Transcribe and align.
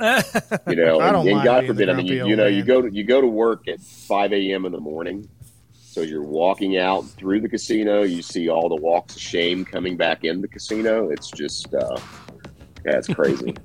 You 0.00 0.06
know, 0.76 1.00
and, 1.00 1.28
and 1.28 1.44
God 1.44 1.66
forbid, 1.66 1.88
I 1.88 1.94
mean, 1.94 2.06
you, 2.06 2.26
you 2.26 2.36
know, 2.36 2.46
you 2.46 2.62
go 2.62 2.82
to 2.82 2.92
you 2.92 3.04
go 3.04 3.20
to 3.20 3.26
work 3.26 3.66
at 3.68 3.80
five 3.80 4.32
a.m. 4.32 4.64
in 4.64 4.72
the 4.72 4.80
morning. 4.80 5.28
So 5.72 6.02
you're 6.02 6.22
walking 6.22 6.76
out 6.78 7.06
through 7.06 7.40
the 7.40 7.48
casino. 7.48 8.02
You 8.02 8.22
see 8.22 8.48
all 8.48 8.68
the 8.68 8.76
walks 8.76 9.16
of 9.16 9.22
shame 9.22 9.64
coming 9.64 9.96
back 9.96 10.22
in 10.22 10.40
the 10.40 10.46
casino. 10.46 11.08
It's 11.10 11.30
just, 11.30 11.74
uh, 11.74 11.98
yeah, 12.84 12.96
it's 12.98 13.08
crazy. 13.08 13.54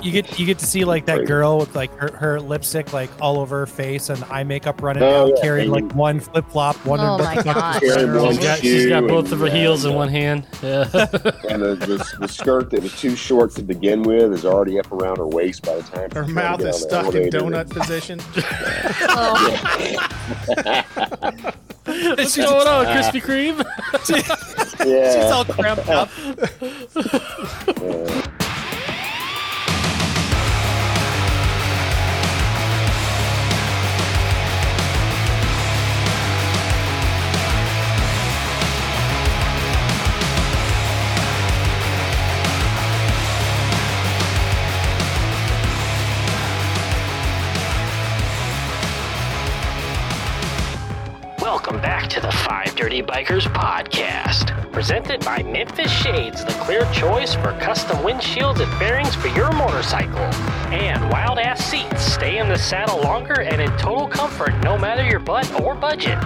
You 0.00 0.12
get 0.12 0.38
you 0.38 0.46
get 0.46 0.58
to 0.60 0.66
see 0.66 0.84
like 0.84 1.06
that 1.06 1.16
Crazy. 1.16 1.26
girl 1.28 1.58
with 1.58 1.74
like 1.74 1.90
her, 1.96 2.12
her 2.12 2.40
lipstick 2.40 2.92
like 2.92 3.10
all 3.20 3.40
over 3.40 3.58
her 3.60 3.66
face 3.66 4.10
and 4.10 4.22
eye 4.24 4.44
makeup 4.44 4.80
running 4.82 5.02
Oh, 5.02 5.26
down, 5.28 5.36
yeah, 5.36 5.42
carrying 5.42 5.72
and 5.74 5.86
like 5.86 5.94
one 5.94 6.20
flip 6.20 6.44
flop. 6.50 6.76
One 6.86 7.00
Oh 7.00 7.18
my 7.18 7.42
God. 7.42 7.80
Carrying 7.80 8.14
one 8.14 8.34
She's 8.34 8.38
got, 8.44 8.58
she's 8.60 8.86
got 8.86 9.06
both 9.08 9.32
of 9.32 9.40
her 9.40 9.46
and, 9.46 9.56
heels 9.56 9.84
in 9.84 9.94
one 9.94 10.08
hand. 10.08 10.46
Yeah. 10.62 10.82
and 11.48 11.62
the, 11.62 11.74
the, 11.80 12.16
the 12.20 12.28
skirt 12.28 12.70
that 12.70 12.82
was 12.82 12.92
too 13.00 13.16
short 13.16 13.50
to 13.52 13.62
begin 13.62 14.02
with 14.02 14.32
is 14.32 14.44
already 14.44 14.78
up 14.78 14.90
around 14.92 15.16
her 15.16 15.26
waist 15.26 15.64
by 15.64 15.76
the 15.76 15.82
time 15.82 16.10
Her 16.12 16.26
mouth 16.28 16.60
is 16.60 16.84
get 16.84 16.92
on 16.94 17.04
the 17.04 17.10
stuck 17.10 17.14
in 17.14 17.34
elevator. 17.34 17.40
donut 17.40 17.70
position. 17.70 18.20
Oh, 19.10 19.58
What's 21.84 22.36
going 22.36 22.68
on, 22.68 22.84
Krispy 22.86 23.20
Kreme? 23.22 23.64
Yeah. 24.86 25.12
She's 25.22 25.32
all 25.32 25.44
cramped 25.44 25.88
up. 25.88 26.10
Uh, 26.96 28.27
Dirty 52.74 53.02
Bikers 53.02 53.46
podcast. 53.52 54.72
Presented 54.72 55.24
by 55.24 55.42
Memphis 55.42 55.90
Shades, 55.90 56.44
the 56.44 56.52
clear 56.52 56.84
choice 56.92 57.34
for 57.34 57.52
custom 57.60 57.96
windshields 57.98 58.60
and 58.60 58.72
fairings 58.78 59.14
for 59.14 59.28
your 59.28 59.52
motorcycle. 59.52 60.18
And 60.72 61.10
Wild 61.10 61.38
Ass 61.38 61.64
Seats, 61.64 62.02
stay 62.02 62.38
in 62.38 62.48
the 62.48 62.58
saddle 62.58 63.00
longer 63.00 63.42
and 63.42 63.60
in 63.60 63.70
total 63.78 64.08
comfort 64.08 64.54
no 64.62 64.76
matter 64.76 65.04
your 65.04 65.20
butt 65.20 65.48
or 65.60 65.74
budget. 65.74 66.18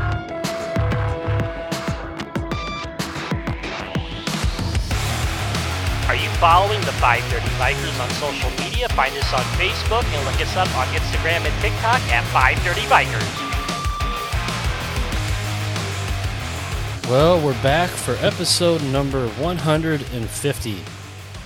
Are 6.09 6.17
you 6.17 6.29
following 6.41 6.81
the 6.83 6.93
530 7.01 7.47
Bikers 7.57 8.01
on 8.03 8.11
social 8.11 8.51
media? 8.65 8.89
Find 8.91 9.15
us 9.17 9.33
on 9.33 9.43
Facebook 9.61 10.05
and 10.05 10.25
look 10.25 10.41
us 10.41 10.57
up 10.57 10.69
on 10.77 10.87
Instagram 10.89 11.45
and 11.45 11.63
TikTok 11.63 12.01
at 12.13 12.25
530 12.33 12.83
Bikers. 12.89 13.52
Well, 17.09 17.45
we're 17.45 17.61
back 17.63 17.91
for 17.91 18.15
episode 18.25 18.83
number 18.85 19.29
150. 19.29 20.77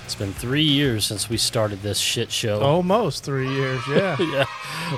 It's 0.04 0.14
been 0.14 0.32
three 0.32 0.62
years 0.62 1.04
since 1.04 1.28
we 1.28 1.36
started 1.38 1.82
this 1.82 1.98
shit 1.98 2.30
show. 2.30 2.60
Almost 2.62 3.24
three 3.24 3.48
years, 3.52 3.80
yeah. 3.88 4.16
yeah, 4.20 4.44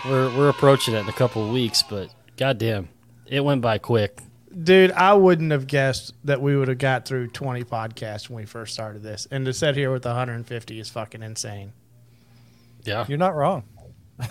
we're 0.04 0.36
we're 0.36 0.48
approaching 0.50 0.94
it 0.94 0.98
in 0.98 1.08
a 1.08 1.12
couple 1.12 1.44
of 1.44 1.52
weeks, 1.52 1.82
but 1.82 2.12
goddamn, 2.36 2.88
it 3.26 3.42
went 3.42 3.62
by 3.62 3.78
quick. 3.78 4.20
Dude, 4.62 4.90
I 4.92 5.14
wouldn't 5.14 5.52
have 5.52 5.66
guessed 5.66 6.12
that 6.24 6.42
we 6.42 6.56
would 6.56 6.68
have 6.68 6.78
got 6.78 7.06
through 7.06 7.28
20 7.28 7.64
podcasts 7.64 8.28
when 8.28 8.42
we 8.42 8.46
first 8.46 8.74
started 8.74 9.02
this. 9.02 9.28
And 9.30 9.46
to 9.46 9.52
sit 9.52 9.76
here 9.76 9.92
with 9.92 10.04
150 10.04 10.80
is 10.80 10.90
fucking 10.90 11.22
insane. 11.22 11.72
Yeah, 12.84 13.04
You're 13.08 13.18
not 13.18 13.36
wrong. 13.36 13.64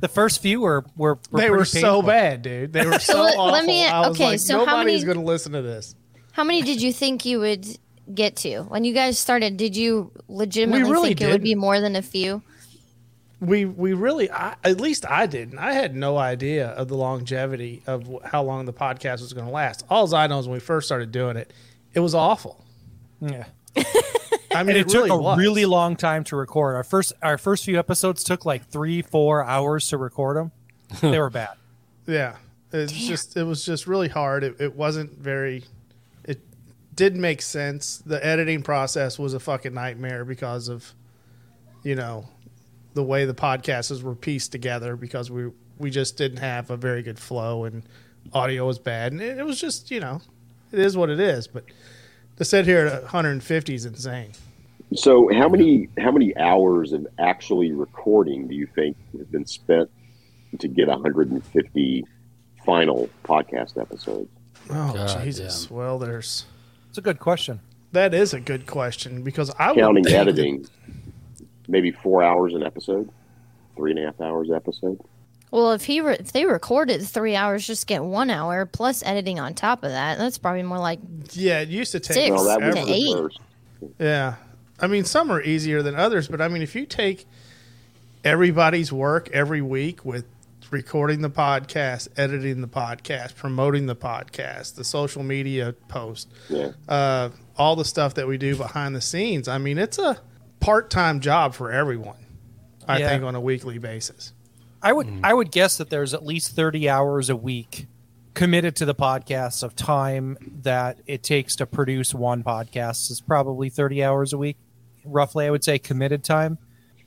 the 0.00 0.08
first 0.08 0.42
few 0.42 0.60
were 0.60 0.84
were, 0.96 1.18
were 1.30 1.40
they 1.40 1.50
were 1.50 1.58
pretty 1.58 1.80
so 1.80 2.02
bad, 2.02 2.42
dude. 2.42 2.72
They 2.72 2.84
were 2.86 2.98
so 2.98 3.22
let- 3.22 3.36
awful. 3.36 3.52
let 3.52 3.64
me- 3.64 3.86
I 3.86 4.00
was 4.08 4.16
okay, 4.16 4.24
like, 4.24 4.38
so 4.40 4.64
how 4.64 4.76
nobody's 4.76 5.04
many- 5.04 5.14
going 5.14 5.18
to 5.18 5.30
listen 5.30 5.52
to 5.52 5.62
this. 5.62 5.94
How 6.32 6.44
many 6.44 6.62
did 6.62 6.80
you 6.82 6.92
think 6.92 7.24
you 7.24 7.40
would 7.40 7.66
get 8.14 8.36
to 8.36 8.62
when 8.62 8.84
you 8.84 8.92
guys 8.94 9.18
started? 9.18 9.56
Did 9.56 9.76
you 9.76 10.10
legitimately 10.28 10.90
really 10.90 11.08
think 11.10 11.20
it 11.22 11.28
would 11.28 11.42
be 11.42 11.54
more 11.54 11.80
than 11.80 11.96
a 11.96 12.02
few? 12.02 12.42
We 13.40 13.64
we 13.64 13.94
really, 13.94 14.30
I, 14.30 14.54
at 14.64 14.80
least 14.80 15.06
I 15.08 15.26
didn't. 15.26 15.58
I 15.58 15.72
had 15.72 15.94
no 15.96 16.18
idea 16.18 16.68
of 16.68 16.88
the 16.88 16.96
longevity 16.96 17.82
of 17.86 18.06
how 18.24 18.42
long 18.42 18.66
the 18.66 18.72
podcast 18.72 19.20
was 19.20 19.32
going 19.32 19.46
to 19.46 19.52
last. 19.52 19.84
All 19.88 20.12
I 20.14 20.26
know 20.26 20.38
is 20.38 20.46
when 20.46 20.54
we 20.54 20.60
first 20.60 20.86
started 20.88 21.10
doing 21.10 21.36
it, 21.36 21.52
it 21.94 22.00
was 22.00 22.14
awful. 22.14 22.62
Yeah. 23.20 23.46
I 24.52 24.62
mean, 24.62 24.76
it, 24.76 24.80
it, 24.80 24.88
took 24.88 25.04
really 25.04 25.10
a 25.10 25.16
was. 25.16 25.38
really 25.38 25.64
long 25.64 25.96
time 25.96 26.24
to 26.24 26.36
record. 26.36 26.76
Our 26.76 26.84
first 26.84 27.12
our 27.22 27.38
first 27.38 27.64
few 27.64 27.78
episodes 27.78 28.24
took 28.24 28.44
like 28.44 28.66
three 28.66 29.02
four 29.02 29.44
hours 29.44 29.88
to 29.88 29.96
record 29.96 30.36
them. 30.36 30.52
they 31.00 31.18
were 31.18 31.30
bad. 31.30 31.50
Yeah, 32.06 32.36
it's 32.72 32.92
just 32.92 33.36
it 33.36 33.44
was 33.44 33.64
just 33.64 33.86
really 33.86 34.08
hard. 34.08 34.44
It, 34.44 34.56
it 34.60 34.74
wasn't 34.74 35.18
very. 35.18 35.64
It 36.24 36.40
did 36.94 37.16
make 37.16 37.42
sense. 37.42 37.98
The 37.98 38.24
editing 38.24 38.62
process 38.62 39.18
was 39.18 39.34
a 39.34 39.40
fucking 39.40 39.74
nightmare 39.74 40.24
because 40.24 40.68
of, 40.68 40.92
you 41.82 41.94
know, 41.94 42.28
the 42.94 43.02
way 43.04 43.24
the 43.24 43.34
podcasts 43.34 44.02
were 44.02 44.14
pieced 44.14 44.52
together 44.52 44.96
because 44.96 45.30
we 45.30 45.50
we 45.78 45.90
just 45.90 46.16
didn't 46.16 46.38
have 46.38 46.70
a 46.70 46.76
very 46.76 47.02
good 47.02 47.18
flow 47.18 47.64
and 47.64 47.84
audio 48.34 48.66
was 48.66 48.78
bad 48.78 49.12
and 49.12 49.22
it, 49.22 49.38
it 49.38 49.46
was 49.46 49.60
just 49.60 49.90
you 49.90 50.00
know, 50.00 50.20
it 50.72 50.78
is 50.78 50.96
what 50.96 51.10
it 51.10 51.20
is. 51.20 51.46
But 51.46 51.64
to 52.40 52.44
sit 52.46 52.64
here 52.64 52.86
at 52.86 53.02
150 53.02 53.74
is 53.74 53.84
insane. 53.84 54.32
So 54.94 55.28
how 55.34 55.46
many 55.46 55.90
how 55.98 56.10
many 56.10 56.34
hours 56.38 56.94
of 56.94 57.06
actually 57.18 57.70
recording 57.70 58.48
do 58.48 58.54
you 58.54 58.66
think 58.66 58.96
have 59.18 59.30
been 59.30 59.44
spent 59.44 59.90
to 60.58 60.66
get 60.66 60.88
150 60.88 62.06
final 62.64 63.10
podcast 63.24 63.78
episodes? 63.78 64.30
Oh 64.70 64.94
God 64.94 65.22
Jesus! 65.22 65.70
Well, 65.70 65.98
there's 65.98 66.46
It's 66.88 66.96
a 66.96 67.02
good 67.02 67.20
question. 67.20 67.60
that 67.92 68.14
is 68.14 68.32
a 68.32 68.40
good 68.40 68.66
question 68.66 69.22
because 69.22 69.50
I 69.58 69.72
would 69.72 69.78
Counting 69.78 70.04
think 70.04 70.16
editing, 70.16 70.66
maybe 71.68 71.92
four 71.92 72.22
hours 72.22 72.54
an 72.54 72.62
episode, 72.62 73.10
three 73.76 73.90
and 73.90 74.00
a 74.00 74.06
half 74.06 74.18
hours 74.22 74.50
episode. 74.50 74.98
Well, 75.50 75.72
if 75.72 75.84
he 75.84 76.00
re- 76.00 76.16
if 76.20 76.32
they 76.32 76.44
recorded 76.44 77.02
three 77.02 77.34
hours, 77.34 77.66
just 77.66 77.86
get 77.86 78.04
one 78.04 78.30
hour 78.30 78.66
plus 78.66 79.02
editing 79.04 79.40
on 79.40 79.54
top 79.54 79.82
of 79.82 79.90
that. 79.90 80.16
That's 80.18 80.38
probably 80.38 80.62
more 80.62 80.78
like 80.78 81.00
Yeah, 81.32 81.60
it 81.60 81.68
used 81.68 81.92
to 81.92 82.00
take 82.00 82.14
Six. 82.14 82.30
Well, 82.30 82.44
that 82.44 82.74
to 82.74 82.84
eight. 82.86 83.16
first. 83.16 83.40
Yeah. 83.98 84.34
I 84.78 84.86
mean, 84.86 85.04
some 85.04 85.30
are 85.32 85.42
easier 85.42 85.82
than 85.82 85.94
others, 85.96 86.28
but 86.28 86.40
I 86.40 86.48
mean, 86.48 86.62
if 86.62 86.74
you 86.74 86.86
take 86.86 87.26
everybody's 88.24 88.92
work 88.92 89.28
every 89.32 89.62
week 89.62 90.04
with 90.04 90.24
recording 90.70 91.20
the 91.20 91.30
podcast, 91.30 92.08
editing 92.16 92.60
the 92.60 92.68
podcast, 92.68 93.34
promoting 93.34 93.86
the 93.86 93.96
podcast, 93.96 94.76
the 94.76 94.84
social 94.84 95.22
media 95.22 95.74
post, 95.88 96.28
Yeah. 96.48 96.70
uh, 96.88 97.30
all 97.56 97.76
the 97.76 97.84
stuff 97.84 98.14
that 98.14 98.26
we 98.28 98.38
do 98.38 98.54
behind 98.56 98.94
the 98.94 99.00
scenes, 99.00 99.48
I 99.48 99.58
mean, 99.58 99.78
it's 99.78 99.98
a 99.98 100.18
part 100.60 100.90
time 100.90 101.20
job 101.20 101.54
for 101.54 101.72
everyone, 101.72 102.24
I 102.86 102.98
Yeah. 102.98 103.08
think, 103.08 103.24
on 103.24 103.34
a 103.34 103.40
weekly 103.40 103.78
basis. 103.78 104.32
I 104.82 104.92
would 104.92 105.06
mm-hmm. 105.06 105.24
I 105.24 105.34
would 105.34 105.50
guess 105.50 105.76
that 105.78 105.90
there's 105.90 106.14
at 106.14 106.24
least 106.24 106.54
30 106.56 106.88
hours 106.88 107.28
a 107.30 107.36
week 107.36 107.86
committed 108.34 108.76
to 108.76 108.84
the 108.84 108.94
podcast 108.94 109.62
of 109.62 109.74
time 109.76 110.38
that 110.62 110.98
it 111.06 111.22
takes 111.22 111.56
to 111.56 111.66
produce 111.66 112.14
one 112.14 112.42
podcast 112.44 113.10
is 113.10 113.20
probably 113.20 113.68
30 113.68 114.02
hours 114.04 114.32
a 114.32 114.38
week 114.38 114.56
roughly 115.04 115.46
I 115.46 115.50
would 115.50 115.64
say 115.64 115.78
committed 115.78 116.22
time 116.24 116.58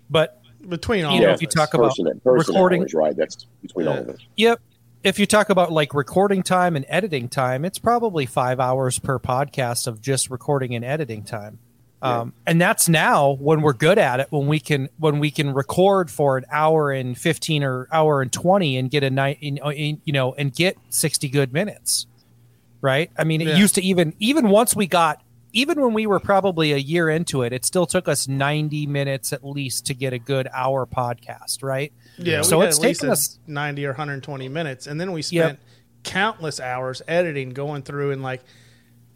but 0.10 0.42
Between 0.68 1.06
all 1.06 1.16
You 1.16 1.22
know, 1.22 1.30
of 1.30 1.36
if 1.36 1.42
you 1.42 1.48
us. 1.48 1.54
talk 1.54 1.74
about 1.74 1.90
person, 1.96 2.22
person 2.24 2.54
recording- 2.54 2.82
hours, 2.82 2.94
right? 2.94 3.16
That's 3.16 3.46
between 3.62 3.88
all 3.88 3.98
of 3.98 4.10
us. 4.10 4.18
Yep. 4.38 4.60
If 5.04 5.20
you 5.20 5.26
talk 5.26 5.50
about 5.50 5.72
like 5.72 5.94
recording 5.94 6.44
time 6.44 6.76
and 6.76 6.86
editing 6.88 7.28
time, 7.28 7.66
it's 7.66 7.80
probably 7.80 8.26
five 8.26 8.60
hours 8.60 9.00
per 9.00 9.20
podcast 9.20 9.88
of 9.88 10.00
just 10.00 10.30
recording 10.30 10.76
and 10.76 10.86
editing 10.86 11.24
time. 11.24 11.60
Um, 12.04 12.34
and 12.46 12.60
that's 12.62 12.90
now 12.90 13.32
when 13.40 13.62
we're 13.62 13.74
good 13.74 13.98
at 13.98 14.20
it, 14.20 14.28
when 14.30 14.48
we 14.48 14.60
can 14.60 14.90
when 14.98 15.20
we 15.20 15.32
can 15.32 15.54
record 15.54 16.12
for 16.12 16.38
an 16.38 16.46
hour 16.52 16.92
and 16.92 17.18
fifteen 17.18 17.64
or 17.64 17.88
hour 17.92 18.22
and 18.22 18.32
twenty 18.32 18.78
and 18.78 18.92
get 18.92 19.04
a 19.04 19.10
night, 19.10 19.38
in, 19.42 19.58
in, 19.58 20.02
you 20.04 20.12
know, 20.14 20.34
and 20.34 20.54
get 20.54 20.78
sixty 20.90 21.30
good 21.30 21.54
minutes, 21.54 22.06
right? 22.82 23.10
I 23.18 23.24
mean, 23.24 23.42
it 23.42 23.48
Yeah. 23.48 23.56
used 23.58 23.76
to 23.76 23.82
even 23.82 24.14
even 24.20 24.50
once 24.50 24.76
we 24.76 24.86
got 24.86 25.22
even 25.54 25.80
when 25.80 25.94
we 25.94 26.08
were 26.08 26.20
probably 26.20 26.74
a 26.74 26.78
year 26.78 27.10
into 27.10 27.44
it, 27.44 27.54
it 27.54 27.64
still 27.64 27.86
took 27.86 28.08
us 28.08 28.28
ninety 28.28 28.86
minutes 28.86 29.32
at 29.32 29.46
least 29.46 29.86
to 29.86 29.94
get 29.94 30.12
a 30.12 30.20
good 30.20 30.48
hour 30.54 30.86
podcast, 30.86 31.64
right? 31.64 31.94
Yeah, 32.18 32.42
So 32.42 32.62
it's 32.64 32.78
at 32.80 32.84
least 32.84 33.00
taken 33.02 33.12
us- 33.12 33.40
90 33.48 33.86
or 33.86 33.92
120 33.92 34.50
minutes. 34.50 34.88
And 34.88 35.00
then 35.00 35.14
we 35.14 35.22
Yep. 35.22 35.26
spent 35.46 35.60
countless 36.04 36.60
hours 36.60 37.02
editing, 37.08 37.52
going 37.52 37.82
through 37.84 38.12
and 38.12 38.22
like 38.22 38.42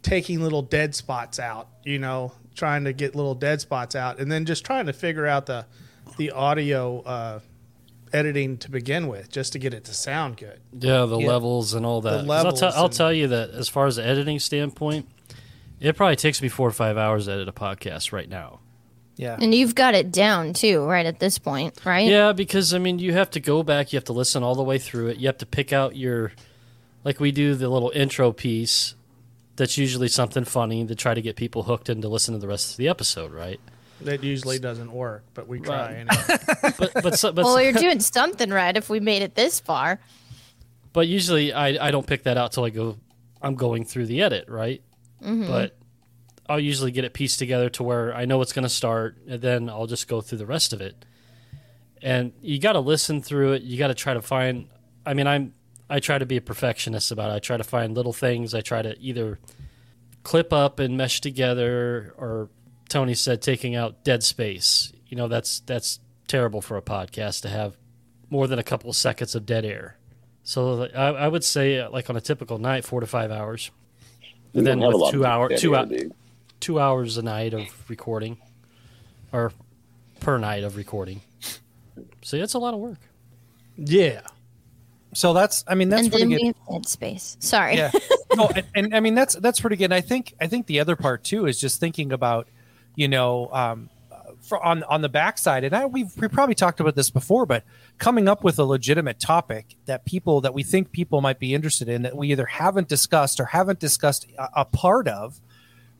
taking 0.02 0.40
little 0.42 0.62
dead 0.62 0.94
spots 0.94 1.38
out, 1.38 1.68
you 1.84 1.98
know, 1.98 2.32
trying 2.58 2.84
to 2.84 2.92
get 2.92 3.14
little 3.14 3.34
dead 3.34 3.60
spots 3.60 3.94
out 3.94 4.18
and 4.18 4.30
then 4.30 4.44
just 4.44 4.64
trying 4.64 4.86
to 4.86 4.92
figure 4.92 5.26
out 5.26 5.46
the 5.46 5.64
the 6.18 6.30
audio 6.32 7.00
uh, 7.02 7.40
editing 8.12 8.56
to 8.58 8.70
begin 8.70 9.06
with 9.08 9.30
just 9.30 9.52
to 9.52 9.58
get 9.58 9.72
it 9.74 9.84
to 9.84 9.94
sound 9.94 10.36
good. 10.36 10.58
Yeah, 10.78 11.04
the 11.06 11.18
Yeah. 11.18 11.28
levels 11.28 11.74
and 11.74 11.84
all 11.86 12.00
that. 12.02 12.20
I'll, 12.20 12.24
Levels. 12.24 12.62
I'll 12.62 12.84
and- 12.86 12.92
tell 12.92 13.12
you 13.12 13.28
that 13.28 13.50
as 13.50 13.68
far 13.68 13.86
as 13.86 13.96
the 13.96 14.04
editing 14.06 14.38
standpoint, 14.38 15.06
it 15.80 15.94
probably 15.96 16.16
takes 16.16 16.42
me 16.42 16.48
four 16.48 16.66
or 16.68 16.72
five 16.72 16.96
hours 16.96 17.26
to 17.26 17.32
edit 17.32 17.48
a 17.48 17.52
podcast 17.52 18.12
right 18.12 18.28
now. 18.28 18.60
Yeah. 19.16 19.36
And 19.40 19.54
you've 19.54 19.74
got 19.74 19.94
it 19.94 20.10
down 20.12 20.52
too, 20.54 20.84
right 20.84 21.04
at 21.04 21.18
this 21.18 21.38
point, 21.38 21.74
right? 21.84 22.08
Yeah, 22.08 22.32
because 22.32 22.72
I 22.72 22.78
mean, 22.78 22.98
you 22.98 23.12
have 23.12 23.30
to 23.30 23.40
go 23.40 23.62
back, 23.62 23.92
you 23.92 23.96
have 23.96 24.04
to 24.04 24.12
listen 24.12 24.42
all 24.42 24.54
the 24.54 24.62
way 24.62 24.78
through 24.78 25.08
it. 25.08 25.18
You 25.18 25.26
have 25.26 25.38
to 25.38 25.46
pick 25.46 25.72
out 25.72 25.94
your, 25.96 26.32
like 27.04 27.20
we 27.20 27.30
do 27.32 27.54
the 27.54 27.68
little 27.68 27.90
intro 27.94 28.32
piece. 28.32 28.94
That's 29.58 29.76
usually 29.76 30.08
something 30.08 30.44
funny 30.44 30.86
to 30.86 30.94
try 30.94 31.12
to 31.14 31.20
get 31.20 31.36
people 31.36 31.64
hooked 31.64 31.90
in 31.90 32.00
to 32.02 32.08
listen 32.08 32.32
to 32.34 32.40
the 32.40 32.48
rest 32.48 32.70
of 32.70 32.76
the 32.78 32.88
episode, 32.88 33.30
right? 33.32 33.60
That 34.00 34.22
usually 34.24 34.58
doesn't 34.60 34.90
work, 34.92 35.24
but 35.34 35.46
we 35.48 35.60
try 35.60 35.76
Right. 35.76 36.06
anyway. 36.08 36.72
But 36.78 36.92
but 37.02 37.18
so- 37.18 37.32
but 37.32 37.44
Well, 37.44 37.60
you're 37.60 37.72
doing 37.72 38.00
something 38.00 38.48
right 38.50 38.76
if 38.76 38.88
we 38.88 39.00
made 39.00 39.22
it 39.22 39.34
this 39.34 39.60
far. 39.60 40.00
but 40.94 41.06
usually 41.08 41.52
I 41.52 41.88
I 41.88 41.90
don't 41.90 42.06
pick 42.06 42.22
that 42.22 42.36
out 42.38 42.52
till 42.52 42.64
I 42.64 42.70
go 42.70 42.96
I'm 43.42 43.56
going 43.56 43.84
through 43.84 44.06
the 44.06 44.22
edit, 44.22 44.48
right? 44.48 44.82
Mm-hmm. 45.22 45.46
But 45.48 45.76
I'll 46.48 46.58
usually 46.60 46.92
get 46.92 47.04
it 47.04 47.12
pieced 47.12 47.38
together 47.38 47.68
to 47.70 47.82
where 47.82 48.14
I 48.14 48.24
know 48.24 48.40
it's 48.40 48.52
going 48.54 48.62
to 48.64 48.68
start, 48.82 49.18
and 49.28 49.40
then 49.42 49.68
I'll 49.68 49.86
just 49.86 50.08
go 50.08 50.20
through 50.22 50.38
the 50.38 50.46
rest 50.46 50.72
of 50.72 50.80
it. 50.80 51.04
And 52.00 52.32
you 52.40 52.58
got 52.58 52.72
to 52.72 52.80
listen 52.80 53.20
through 53.22 53.52
it. 53.54 53.62
You 53.62 53.76
got 53.78 53.88
to 53.88 53.94
try 53.94 54.14
to 54.14 54.22
find. 54.22 54.68
I 55.04 55.14
mean, 55.14 55.26
I'm 55.26 55.52
I 55.90 56.00
try 56.00 56.18
to 56.18 56.26
be 56.26 56.36
a 56.36 56.40
perfectionist 56.40 57.10
about 57.10 57.30
it. 57.30 57.34
I 57.34 57.38
try 57.38 57.56
to 57.56 57.64
find 57.64 57.94
little 57.94 58.12
things. 58.12 58.54
I 58.54 58.60
try 58.60 58.82
to 58.82 58.98
either 58.98 59.38
clip 60.22 60.52
up 60.52 60.78
and 60.78 60.96
mesh 60.96 61.20
together, 61.20 62.14
or 62.18 62.50
Tony 62.88 63.14
said 63.14 63.40
taking 63.40 63.74
out 63.74 64.04
dead 64.04 64.22
space. 64.22 64.92
You 65.06 65.16
know, 65.16 65.28
that's 65.28 65.60
that's 65.60 66.00
terrible 66.26 66.60
for 66.60 66.76
a 66.76 66.82
podcast 66.82 67.42
to 67.42 67.48
have 67.48 67.76
more 68.30 68.46
than 68.46 68.58
a 68.58 68.62
couple 68.62 68.90
of 68.90 68.96
seconds 68.96 69.34
of 69.34 69.46
dead 69.46 69.64
air. 69.64 69.96
So 70.42 70.84
I, 70.94 71.06
I 71.12 71.28
would 71.28 71.44
say, 71.44 71.78
uh, 71.78 71.90
like 71.90 72.10
on 72.10 72.16
a 72.16 72.20
typical 72.20 72.58
night, 72.58 72.84
four 72.84 73.00
to 73.00 73.06
five 73.06 73.30
hours. 73.30 73.70
And 74.54 74.66
then 74.66 74.80
don't 74.80 74.92
have 74.92 75.00
a 75.00 75.04
with 75.04 75.12
two 75.12 75.20
of 75.20 75.26
hour, 75.26 75.48
two 75.56 75.76
hour, 75.76 75.86
two 76.60 76.80
hours 76.80 77.16
a 77.18 77.22
night 77.22 77.54
of 77.54 77.66
recording, 77.88 78.38
or 79.32 79.52
per 80.20 80.38
night 80.38 80.64
of 80.64 80.76
recording. 80.76 81.20
So 82.22 82.38
that's 82.38 82.54
a 82.54 82.58
lot 82.58 82.74
of 82.74 82.80
work. 82.80 82.98
yeah. 83.76 84.20
So 85.14 85.32
that's 85.32 85.64
I 85.66 85.74
mean 85.74 85.88
that's 85.88 86.02
and 86.02 86.12
pretty 86.12 86.24
then 86.26 86.30
good. 86.30 86.40
we 86.40 86.46
have 86.46 86.82
dead 86.82 86.86
space. 86.88 87.36
Sorry. 87.40 87.76
yeah 87.76 87.90
no 88.36 88.48
and, 88.54 88.66
and 88.74 88.94
i 88.94 89.00
mean 89.00 89.14
that's 89.14 89.34
that's 89.36 89.58
pretty 89.60 89.76
good 89.76 89.86
and 89.86 89.94
i 89.94 90.00
think 90.00 90.34
i 90.40 90.46
think 90.46 90.66
the 90.66 90.80
other 90.80 90.96
part 90.96 91.24
too 91.24 91.46
is 91.46 91.58
just 91.58 91.80
thinking 91.80 92.12
about 92.12 92.46
you 92.94 93.08
know 93.08 93.48
um 93.52 93.88
for 94.42 94.62
on 94.62 94.82
on 94.84 95.00
the 95.00 95.08
backside 95.08 95.64
and 95.64 95.74
I, 95.74 95.86
we've 95.86 96.14
we 96.16 96.28
probably 96.28 96.54
talked 96.54 96.80
about 96.80 96.94
this 96.94 97.10
before 97.10 97.46
but 97.46 97.64
coming 97.98 98.28
up 98.28 98.44
with 98.44 98.58
a 98.58 98.64
legitimate 98.64 99.18
topic 99.18 99.76
that 99.86 100.04
people 100.04 100.42
that 100.42 100.54
we 100.54 100.62
think 100.62 100.92
people 100.92 101.20
might 101.20 101.38
be 101.38 101.54
interested 101.54 101.88
in 101.88 102.02
that 102.02 102.16
we 102.16 102.30
either 102.30 102.46
haven't 102.46 102.88
discussed 102.88 103.40
or 103.40 103.46
haven't 103.46 103.78
discussed 103.78 104.26
a, 104.38 104.48
a 104.56 104.64
part 104.64 105.08
of 105.08 105.40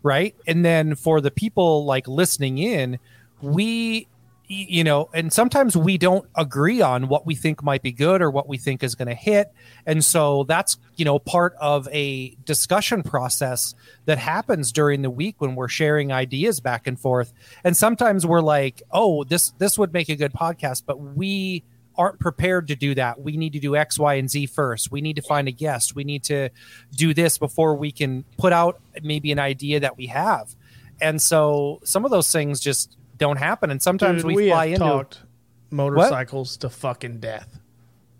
right 0.02 0.34
and 0.46 0.64
then 0.64 0.94
for 0.94 1.20
the 1.20 1.30
people 1.30 1.84
like 1.84 2.06
listening 2.06 2.58
in 2.58 2.98
we 3.40 4.06
you 4.48 4.82
know 4.82 5.10
and 5.12 5.30
sometimes 5.30 5.76
we 5.76 5.98
don't 5.98 6.26
agree 6.34 6.80
on 6.80 7.08
what 7.08 7.26
we 7.26 7.34
think 7.34 7.62
might 7.62 7.82
be 7.82 7.92
good 7.92 8.22
or 8.22 8.30
what 8.30 8.48
we 8.48 8.56
think 8.56 8.82
is 8.82 8.94
going 8.94 9.08
to 9.08 9.14
hit. 9.14 9.52
And 9.86 10.02
so 10.04 10.44
that's 10.44 10.78
you 10.96 11.04
know 11.04 11.18
part 11.18 11.54
of 11.60 11.86
a 11.88 12.34
discussion 12.44 13.02
process 13.02 13.74
that 14.06 14.18
happens 14.18 14.72
during 14.72 15.02
the 15.02 15.10
week 15.10 15.36
when 15.38 15.54
we're 15.54 15.68
sharing 15.68 16.12
ideas 16.12 16.60
back 16.60 16.86
and 16.86 16.98
forth. 16.98 17.32
And 17.62 17.76
sometimes 17.76 18.26
we're 18.26 18.40
like 18.40 18.82
oh 18.90 19.24
this 19.24 19.50
this 19.58 19.78
would 19.78 19.92
make 19.92 20.08
a 20.08 20.16
good 20.16 20.32
podcast 20.32 20.84
but 20.86 20.98
we 20.98 21.62
aren't 21.98 22.20
prepared 22.20 22.68
to 22.68 22.76
do 22.76 22.94
that. 22.94 23.20
We 23.20 23.36
need 23.36 23.52
to 23.54 23.58
do 23.58 23.76
x 23.76 23.98
y 23.98 24.14
and 24.14 24.30
z 24.30 24.46
first. 24.46 24.90
We 24.90 25.00
need 25.00 25.16
to 25.16 25.22
find 25.22 25.48
a 25.48 25.52
guest. 25.52 25.94
We 25.94 26.04
need 26.04 26.22
to 26.24 26.48
do 26.94 27.12
this 27.12 27.36
before 27.36 27.74
we 27.74 27.90
can 27.90 28.24
put 28.38 28.52
out 28.52 28.80
maybe 29.02 29.32
an 29.32 29.40
idea 29.40 29.80
that 29.80 29.98
we 29.98 30.06
have. 30.06 30.54
And 31.00 31.20
so 31.20 31.80
some 31.84 32.04
of 32.04 32.10
those 32.10 32.30
things 32.32 32.60
just 32.60 32.96
don't 33.18 33.36
happen 33.38 33.70
and 33.70 33.82
sometimes 33.82 34.22
Dude, 34.22 34.26
we, 34.28 34.34
we 34.36 34.48
fly 34.48 34.66
have 34.68 34.74
into 34.74 34.86
talked 34.86 35.22
motorcycles 35.70 36.56
to 36.58 36.70
fucking 36.70 37.18
death. 37.20 37.58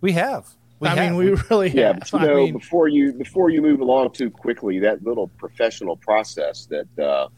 we 0.00 0.12
have 0.12 0.46
we 0.80 0.86
I 0.88 0.94
have. 0.94 1.10
mean, 1.12 1.16
we 1.16 1.30
really 1.50 1.70
Yeah, 1.70 1.94
have. 1.94 2.08
but 2.12 2.20
you 2.22 2.28
I 2.30 2.34
mean, 2.34 2.52
before 2.52 2.86
you 2.88 3.12
before 3.12 3.50
you 3.50 3.60
move 3.62 3.80
along 3.80 4.12
too 4.12 4.30
quickly, 4.30 4.78
that 4.80 5.02
little 5.02 5.26
professional 5.26 5.96
process 5.96 6.66
that 6.66 6.86
uh, 7.02 7.28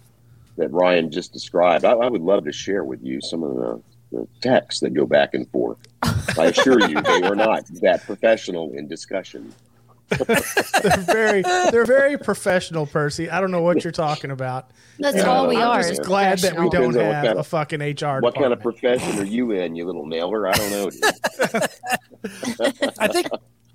that 0.57 0.71
Ryan 0.71 1.11
just 1.11 1.33
described, 1.33 1.85
I, 1.87 1.93
I 1.93 2.09
would 2.09 2.21
love 2.21 2.45
to 2.45 2.53
share 2.53 2.85
with 2.85 3.03
you 3.03 3.21
some 3.23 3.43
of 3.43 3.55
the, 3.57 3.83
the 4.13 4.29
texts 4.43 4.81
that 4.83 4.91
go 4.93 5.07
back 5.07 5.33
and 5.33 5.49
forth. 5.51 5.79
I 6.03 6.47
assure 6.47 6.81
you, 6.87 7.01
they 7.01 7.23
are 7.23 7.35
not 7.37 7.65
that 7.81 8.03
professional 8.05 8.73
in 8.75 8.89
discussion. 8.89 9.55
They're 10.11 11.05
very, 11.07 11.43
they're 11.43 11.87
very 11.87 12.19
professional, 12.19 12.87
Percy. 12.87 13.31
I 13.31 13.41
don't 13.41 13.51
know 13.51 13.63
what 13.63 13.85
you're 13.85 13.93
talking 13.93 14.31
about. 14.31 14.71
That's 14.99 15.17
You 15.17 15.23
know, 15.23 15.31
all 15.31 15.49
we 15.49 15.57
uh, 15.57 15.61
I'm 15.61 15.81
are. 15.81 15.89
just 15.89 16.03
Glad 16.03 16.39
that 16.41 16.59
we 16.59 16.69
don't 16.69 16.93
Depends 16.93 16.97
on 16.97 17.07
what 17.07 17.15
have 17.15 17.25
kind 17.25 17.39
a 17.39 17.45
fucking 17.45 17.81
HR. 17.81 18.21
What 18.21 18.35
kind 18.35 18.53
of 18.53 18.61
profession 18.61 19.19
are 19.19 19.25
you 19.25 19.53
in, 19.53 19.77
you 19.77 19.87
little 19.87 20.07
nailer? 20.07 20.49
I 20.49 20.53
don't 20.53 20.71
know. 20.71 20.91
I 22.99 23.09
think 23.09 23.29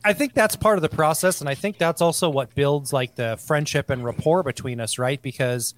I 0.03 0.13
think 0.13 0.33
that's 0.33 0.55
part 0.55 0.77
of 0.77 0.83
the 0.83 0.89
process, 0.89 1.41
and 1.41 1.49
I 1.49 1.55
think 1.55 1.79
that's 1.79 1.99
also 2.01 2.29
what 2.29 2.53
builds 2.53 2.93
like 2.93 3.15
the 3.15 3.37
friendship 3.37 3.89
and 3.89 4.05
rapport 4.05 4.43
between 4.43 4.79
us, 4.79 4.99
right? 4.99 5.19
Because 5.19 5.73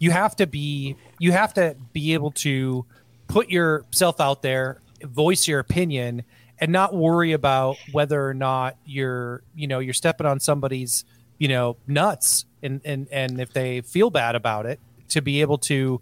you 0.00 0.10
have 0.10 0.34
to 0.36 0.46
be 0.46 0.96
you 1.20 1.30
have 1.32 1.54
to 1.54 1.76
be 1.92 2.14
able 2.14 2.32
to 2.32 2.84
put 3.28 3.50
yourself 3.50 4.20
out 4.20 4.42
there, 4.42 4.80
voice 5.02 5.46
your 5.46 5.60
opinion, 5.60 6.24
and 6.60 6.72
not 6.72 6.94
worry 6.94 7.32
about 7.32 7.76
whether 7.92 8.26
or 8.26 8.34
not 8.34 8.76
you're 8.84 9.42
you 9.54 9.66
know 9.66 9.78
you're 9.78 9.94
stepping 9.94 10.26
on 10.26 10.40
somebody's 10.40 11.04
you 11.38 11.48
know 11.48 11.76
nuts, 11.86 12.44
and 12.62 12.80
and 12.84 13.08
and 13.10 13.40
if 13.40 13.52
they 13.52 13.80
feel 13.80 14.10
bad 14.10 14.34
about 14.34 14.66
it, 14.66 14.80
to 15.10 15.22
be 15.22 15.40
able 15.40 15.58
to 15.58 16.00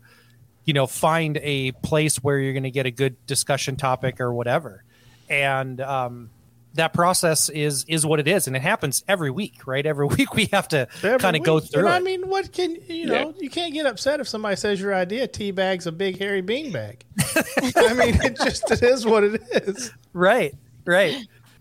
you 0.64 0.72
know 0.72 0.86
find 0.86 1.38
a 1.42 1.72
place 1.72 2.16
where 2.16 2.38
you're 2.38 2.52
going 2.52 2.62
to 2.62 2.70
get 2.70 2.86
a 2.86 2.90
good 2.90 3.24
discussion 3.26 3.76
topic 3.76 4.20
or 4.20 4.32
whatever. 4.32 4.82
And 5.28 5.80
um, 5.80 6.30
that 6.76 6.94
process 6.94 7.48
is 7.48 7.84
is 7.88 8.06
what 8.06 8.20
it 8.20 8.28
is 8.28 8.46
and 8.46 8.56
it 8.56 8.62
happens 8.62 9.04
every 9.08 9.30
week 9.30 9.66
right 9.66 9.84
every 9.84 10.06
week 10.18 10.34
we 10.34 10.46
have 10.52 10.68
to 10.68 10.86
kind 11.02 11.36
of 11.36 11.42
go 11.42 11.60
through 11.60 11.86
And 11.86 11.88
it 11.88 11.96
I 11.96 12.00
mean, 12.00 12.28
what 12.28 12.52
can 12.52 12.76
you 12.88 13.06
know? 13.06 13.34
You 13.38 13.50
can't 13.50 13.74
get 13.74 13.86
upset 13.86 14.20
if 14.20 14.28
somebody 14.28 14.56
says 14.56 14.80
your 14.80 14.94
idea 14.94 15.28
teabag's 15.28 15.86
a 15.86 15.92
big 15.92 16.18
hairy 16.18 16.42
beanbag. 16.42 17.00
I 17.76 17.92
mean, 17.94 18.18
it 18.22 18.36
just 18.36 18.70
it 18.70 18.82
is 18.82 19.04
what 19.04 19.24
it 19.24 19.42
is. 19.52 19.92
right 20.12 20.54
right 20.84 21.16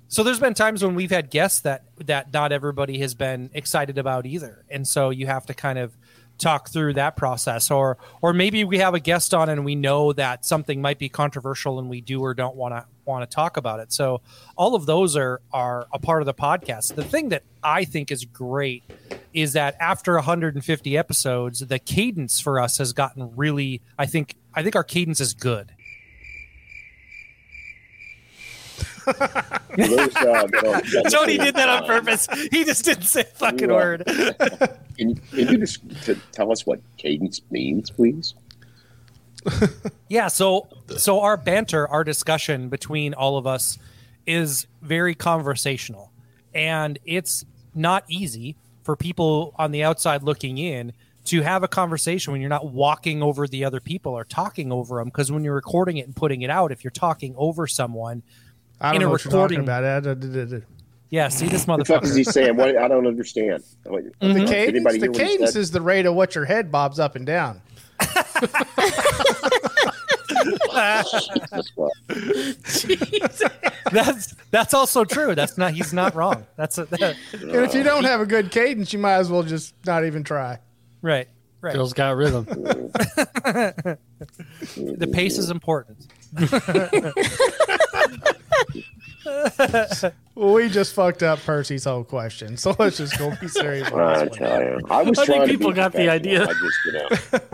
so 0.07 0.23
there's 0.23 0.39
been 0.39 0.53
times 0.53 0.83
when 0.83 0.95
we've 0.95 1.09
had 1.12 1.29
guests 1.29 1.62
that 1.62 1.83
that 2.06 2.31
not 2.31 2.51
everybody 2.51 3.00
has 3.00 3.15
been 3.15 3.50
excited 3.53 3.97
about 3.97 4.25
either 4.25 4.63
and 4.69 4.88
so 4.88 5.09
you 5.09 5.25
have 5.25 5.45
to 5.47 5.53
kind 5.53 5.79
of 5.79 5.97
talk 6.38 6.70
through 6.70 6.94
that 6.94 7.16
process. 7.16 7.72
Or 7.72 7.98
or 8.22 8.34
maybe 8.34 8.64
we 8.64 8.78
have 8.80 8.94
a 8.94 9.00
guest 9.00 9.34
on 9.34 9.50
and 9.50 9.64
we 9.66 9.76
know 9.76 10.14
that 10.14 10.46
something 10.46 10.82
might 10.82 11.00
be 11.00 11.10
controversial 11.10 11.80
and 11.80 11.90
we 11.90 12.02
do 12.02 12.22
or 12.22 12.34
don't 12.34 12.56
want 12.56 12.74
to 12.74 12.86
want 13.06 13.30
to 13.30 13.34
talk 13.36 13.58
about 13.58 13.80
it. 13.80 13.94
So 13.94 14.22
all 14.58 14.75
of 14.75 14.86
those 14.86 15.15
are 15.15 15.42
are 15.54 15.88
a 15.94 16.00
part 16.00 16.22
of 16.22 16.25
the 16.25 16.34
podcast. 16.34 16.96
The 16.96 17.04
thing 17.04 17.30
that 17.30 17.44
i 17.63 17.84
think 17.84 18.12
is 18.12 18.25
great 18.25 18.84
is 19.34 19.54
that 19.54 19.75
after 19.80 20.13
150 20.15 20.98
episodes 20.98 21.60
the 21.62 21.80
cadence 21.80 22.39
for 22.39 22.60
us 22.60 22.77
has 22.77 22.94
gotten 22.94 23.36
really 23.36 23.82
i 23.98 24.06
think 24.06 24.36
i 24.54 24.62
think 24.62 24.75
our 24.75 24.84
cadence 24.84 25.20
is 25.20 25.34
good 25.34 25.72
For 28.77 28.84
those, 28.84 28.84
uh, 28.84 28.84
that 28.84 28.84
are- 28.84 28.84
that 28.84 28.88
Tony 29.77 29.88
listen, 29.88 31.45
did 31.45 31.55
that 31.55 31.69
on 31.69 31.83
uh, 31.83 31.88
purpose. 31.88 32.27
He 32.51 32.63
just 32.63 32.85
didn't 32.85 33.03
say 33.03 33.21
a 33.21 33.24
fucking 33.25 33.69
Yeah. 33.69 33.75
word. 33.75 34.03
Can 34.97 35.09
you, 35.09 35.15
can 35.29 35.47
you 35.50 35.57
just 35.57 35.81
t- 36.05 36.15
tell 36.31 36.53
us 36.53 36.65
what 36.65 36.79
cadence 36.97 37.41
means, 37.51 37.89
please? 37.91 38.33
Yeah, 40.07 40.27
so 40.29 40.67
so 40.97 41.19
our 41.21 41.35
banter, 41.35 41.88
our 41.88 42.03
discussion 42.03 42.69
between 42.69 43.13
all 43.13 43.38
of 43.38 43.45
us 43.47 43.77
is 44.25 44.67
very 44.81 45.15
conversational. 45.15 46.12
And 46.53 46.97
it's 47.05 47.43
not 47.74 48.05
easy 48.07 48.55
for 48.83 48.95
people 48.95 49.53
on 49.57 49.71
the 49.71 49.83
outside 49.83 50.24
looking 50.24 50.57
in 50.57 50.93
to 51.25 51.41
have 51.41 51.63
a 51.63 51.67
conversation 51.67 52.31
when 52.31 52.39
you're 52.39 52.50
not 52.50 52.71
walking 52.71 53.21
over 53.24 53.47
the 53.47 53.65
other 53.65 53.79
people 53.81 54.13
or 54.13 54.24
talking 54.24 54.71
over 54.71 55.00
them 55.00 55.07
because 55.09 55.31
when 55.31 55.43
you're 55.43 55.55
recording 55.55 55.97
it 55.97 56.05
and 56.05 56.15
putting 56.15 56.43
it 56.43 56.50
out 56.51 56.71
if 56.71 56.83
you're 56.83 56.91
talking 56.91 57.33
over 57.35 57.65
someone 57.67 58.21
I 58.82 58.88
don't 58.91 58.96
In 58.98 59.01
a 59.01 59.05
know 59.05 59.12
what 59.12 59.24
you're 59.25 59.32
talking 59.32 59.60
recording- 59.60 59.60
about. 59.62 59.84
I- 59.84 60.10
I- 60.10 60.13
I- 60.53 60.58
I- 60.58 60.62
yeah 61.10 61.27
see 61.29 61.48
this 61.48 61.65
motherfucker. 61.65 61.89
What 62.01 62.03
is 62.05 62.15
he 62.15 62.24
saying? 62.24 62.58
What, 62.58 62.75
I 62.77 62.88
don't 62.88 63.08
understand. 63.08 63.63
What- 63.84 64.03
mm-hmm. 64.20 64.34
The. 64.34 64.39
Did 64.39 64.48
cadence, 64.48 64.84
the 64.84 65.00
hear 65.00 65.12
what 65.12 65.17
he 65.22 65.27
cadence 65.27 65.55
is 65.55 65.72
the 65.72 65.82
rate 65.82 66.05
of 66.05 66.13
what 66.15 66.36
your 66.36 66.46
head 66.46 66.72
bobs 66.72 67.00
up 67.00 67.15
and 67.15 67.25
down. 67.25 67.62
That's 70.74 71.72
that's 73.91 74.36
that's 74.51 74.74
also 74.74 75.03
true 75.05 75.34
that's 75.36 75.58
not 75.58 75.74
he's 75.74 75.94
not 75.94 76.13
wrong 76.15 76.46
that's 76.55 76.77
a, 76.77 76.86
that, 76.86 77.15
And 77.34 77.51
if 77.51 77.74
you 77.74 77.84
don't 77.84 78.03
have 78.03 78.20
a 78.22 78.25
good 78.25 78.51
cadence, 78.51 78.91
you 78.94 79.00
might 79.00 79.15
as 79.15 79.29
well 79.32 79.44
just 79.44 79.74
not 79.86 80.05
even 80.05 80.24
try. 80.24 80.60
right 81.01 81.27
right 81.62 81.74
Phil's 81.74 81.94
got 81.94 82.15
rhythm. 82.17 82.44
the 82.46 83.98
pace 85.12 85.38
is 85.38 85.50
important 85.50 86.08
Well, 86.38 86.50
we 90.35 90.69
just 90.69 90.93
fucked 90.93 91.24
up 91.24 91.39
Percy's 91.39 91.85
whole 91.85 92.03
question, 92.03 92.57
so 92.57 92.75
let's 92.77 92.97
just 92.97 93.17
go 93.17 93.33
be 93.41 93.47
serious. 93.47 93.89
on 93.91 94.00
I 94.00 94.25
this 94.25 94.29
one. 94.29 94.50
tell 94.50 94.62
you, 94.62 94.79
I 94.89 95.01
was 95.03 95.19
I 95.19 95.25
think 95.25 95.38
trying 95.38 95.41
to 95.41 95.47
people 95.47 95.71
be 95.71 95.75
got 95.75 95.93
the 95.93 96.09
idea. 96.09 96.43
I 96.43 96.53
just, 96.53 96.85
you 96.85 96.91
know, 96.93 97.09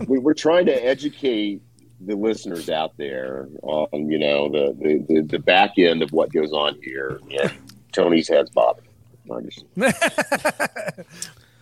we, 0.07 0.19
we're 0.19 0.33
trying 0.33 0.65
to 0.65 0.73
educate 0.73 1.61
the 2.05 2.15
listeners 2.15 2.69
out 2.69 2.97
there 2.97 3.47
on 3.61 4.09
you 4.09 4.17
know 4.17 4.49
the, 4.49 4.75
the, 4.79 5.05
the, 5.07 5.21
the 5.21 5.39
back 5.39 5.77
end 5.77 6.01
of 6.01 6.11
what 6.11 6.31
goes 6.31 6.51
on 6.51 6.77
here. 6.81 7.19
And 7.31 7.53
Tony's 7.91 8.27
head's 8.27 8.49
bobbing. 8.49 8.85
I 9.31 9.41
just, 9.41 9.63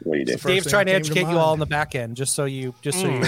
what 0.03 0.13
do 0.13 0.19
you 0.19 0.25
do? 0.25 0.38
Dave's 0.38 0.67
trying 0.67 0.88
to 0.88 0.93
that 0.93 1.03
came 1.03 1.13
to 1.13 1.19
educate 1.19 1.22
you 1.22 1.27
all 1.27 1.34
mind. 1.34 1.51
on 1.51 1.60
the 1.60 1.65
back 1.65 1.93
end, 1.93 2.15
just 2.15 2.34
so 2.34 2.46
you, 2.46 2.74
just 2.81 3.00
so 3.00 3.08
mm. 3.08 3.22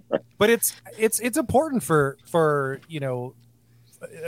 you. 0.00 0.18
but 0.38 0.50
it's 0.50 0.74
it's 0.98 1.20
it's 1.20 1.36
important 1.36 1.82
for 1.82 2.16
for 2.26 2.80
you 2.88 3.00
know 3.00 3.34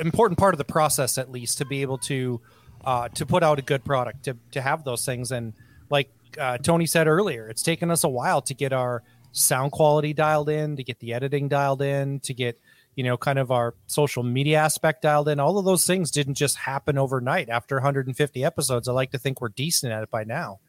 important 0.00 0.38
part 0.38 0.54
of 0.54 0.58
the 0.58 0.64
process 0.64 1.18
at 1.18 1.30
least 1.30 1.58
to 1.58 1.64
be 1.66 1.82
able 1.82 1.98
to 1.98 2.40
uh, 2.84 3.08
to 3.08 3.26
put 3.26 3.42
out 3.42 3.58
a 3.58 3.62
good 3.62 3.84
product 3.84 4.24
to 4.24 4.36
to 4.50 4.60
have 4.60 4.84
those 4.84 5.04
things 5.04 5.30
and 5.32 5.52
like 5.90 6.10
uh, 6.38 6.58
Tony 6.58 6.86
said 6.86 7.06
earlier, 7.06 7.48
it's 7.48 7.62
taken 7.62 7.90
us 7.90 8.04
a 8.04 8.08
while 8.08 8.42
to 8.42 8.54
get 8.54 8.72
our 8.72 9.02
sound 9.32 9.72
quality 9.72 10.12
dialed 10.12 10.48
in, 10.48 10.76
to 10.76 10.84
get 10.84 10.98
the 10.98 11.14
editing 11.14 11.48
dialed 11.48 11.82
in, 11.82 12.20
to 12.20 12.34
get 12.34 12.58
you 12.94 13.04
know 13.04 13.16
kind 13.16 13.38
of 13.38 13.50
our 13.50 13.74
social 13.86 14.22
media 14.22 14.58
aspect 14.58 15.02
dialed 15.02 15.28
in. 15.28 15.40
All 15.40 15.58
of 15.58 15.64
those 15.64 15.86
things 15.86 16.10
didn't 16.10 16.34
just 16.34 16.56
happen 16.56 16.98
overnight. 16.98 17.48
After 17.48 17.76
150 17.76 18.44
episodes, 18.44 18.88
I 18.88 18.92
like 18.92 19.12
to 19.12 19.18
think 19.18 19.40
we're 19.40 19.48
decent 19.48 19.92
at 19.92 20.02
it 20.02 20.10
by 20.10 20.24
now. 20.24 20.60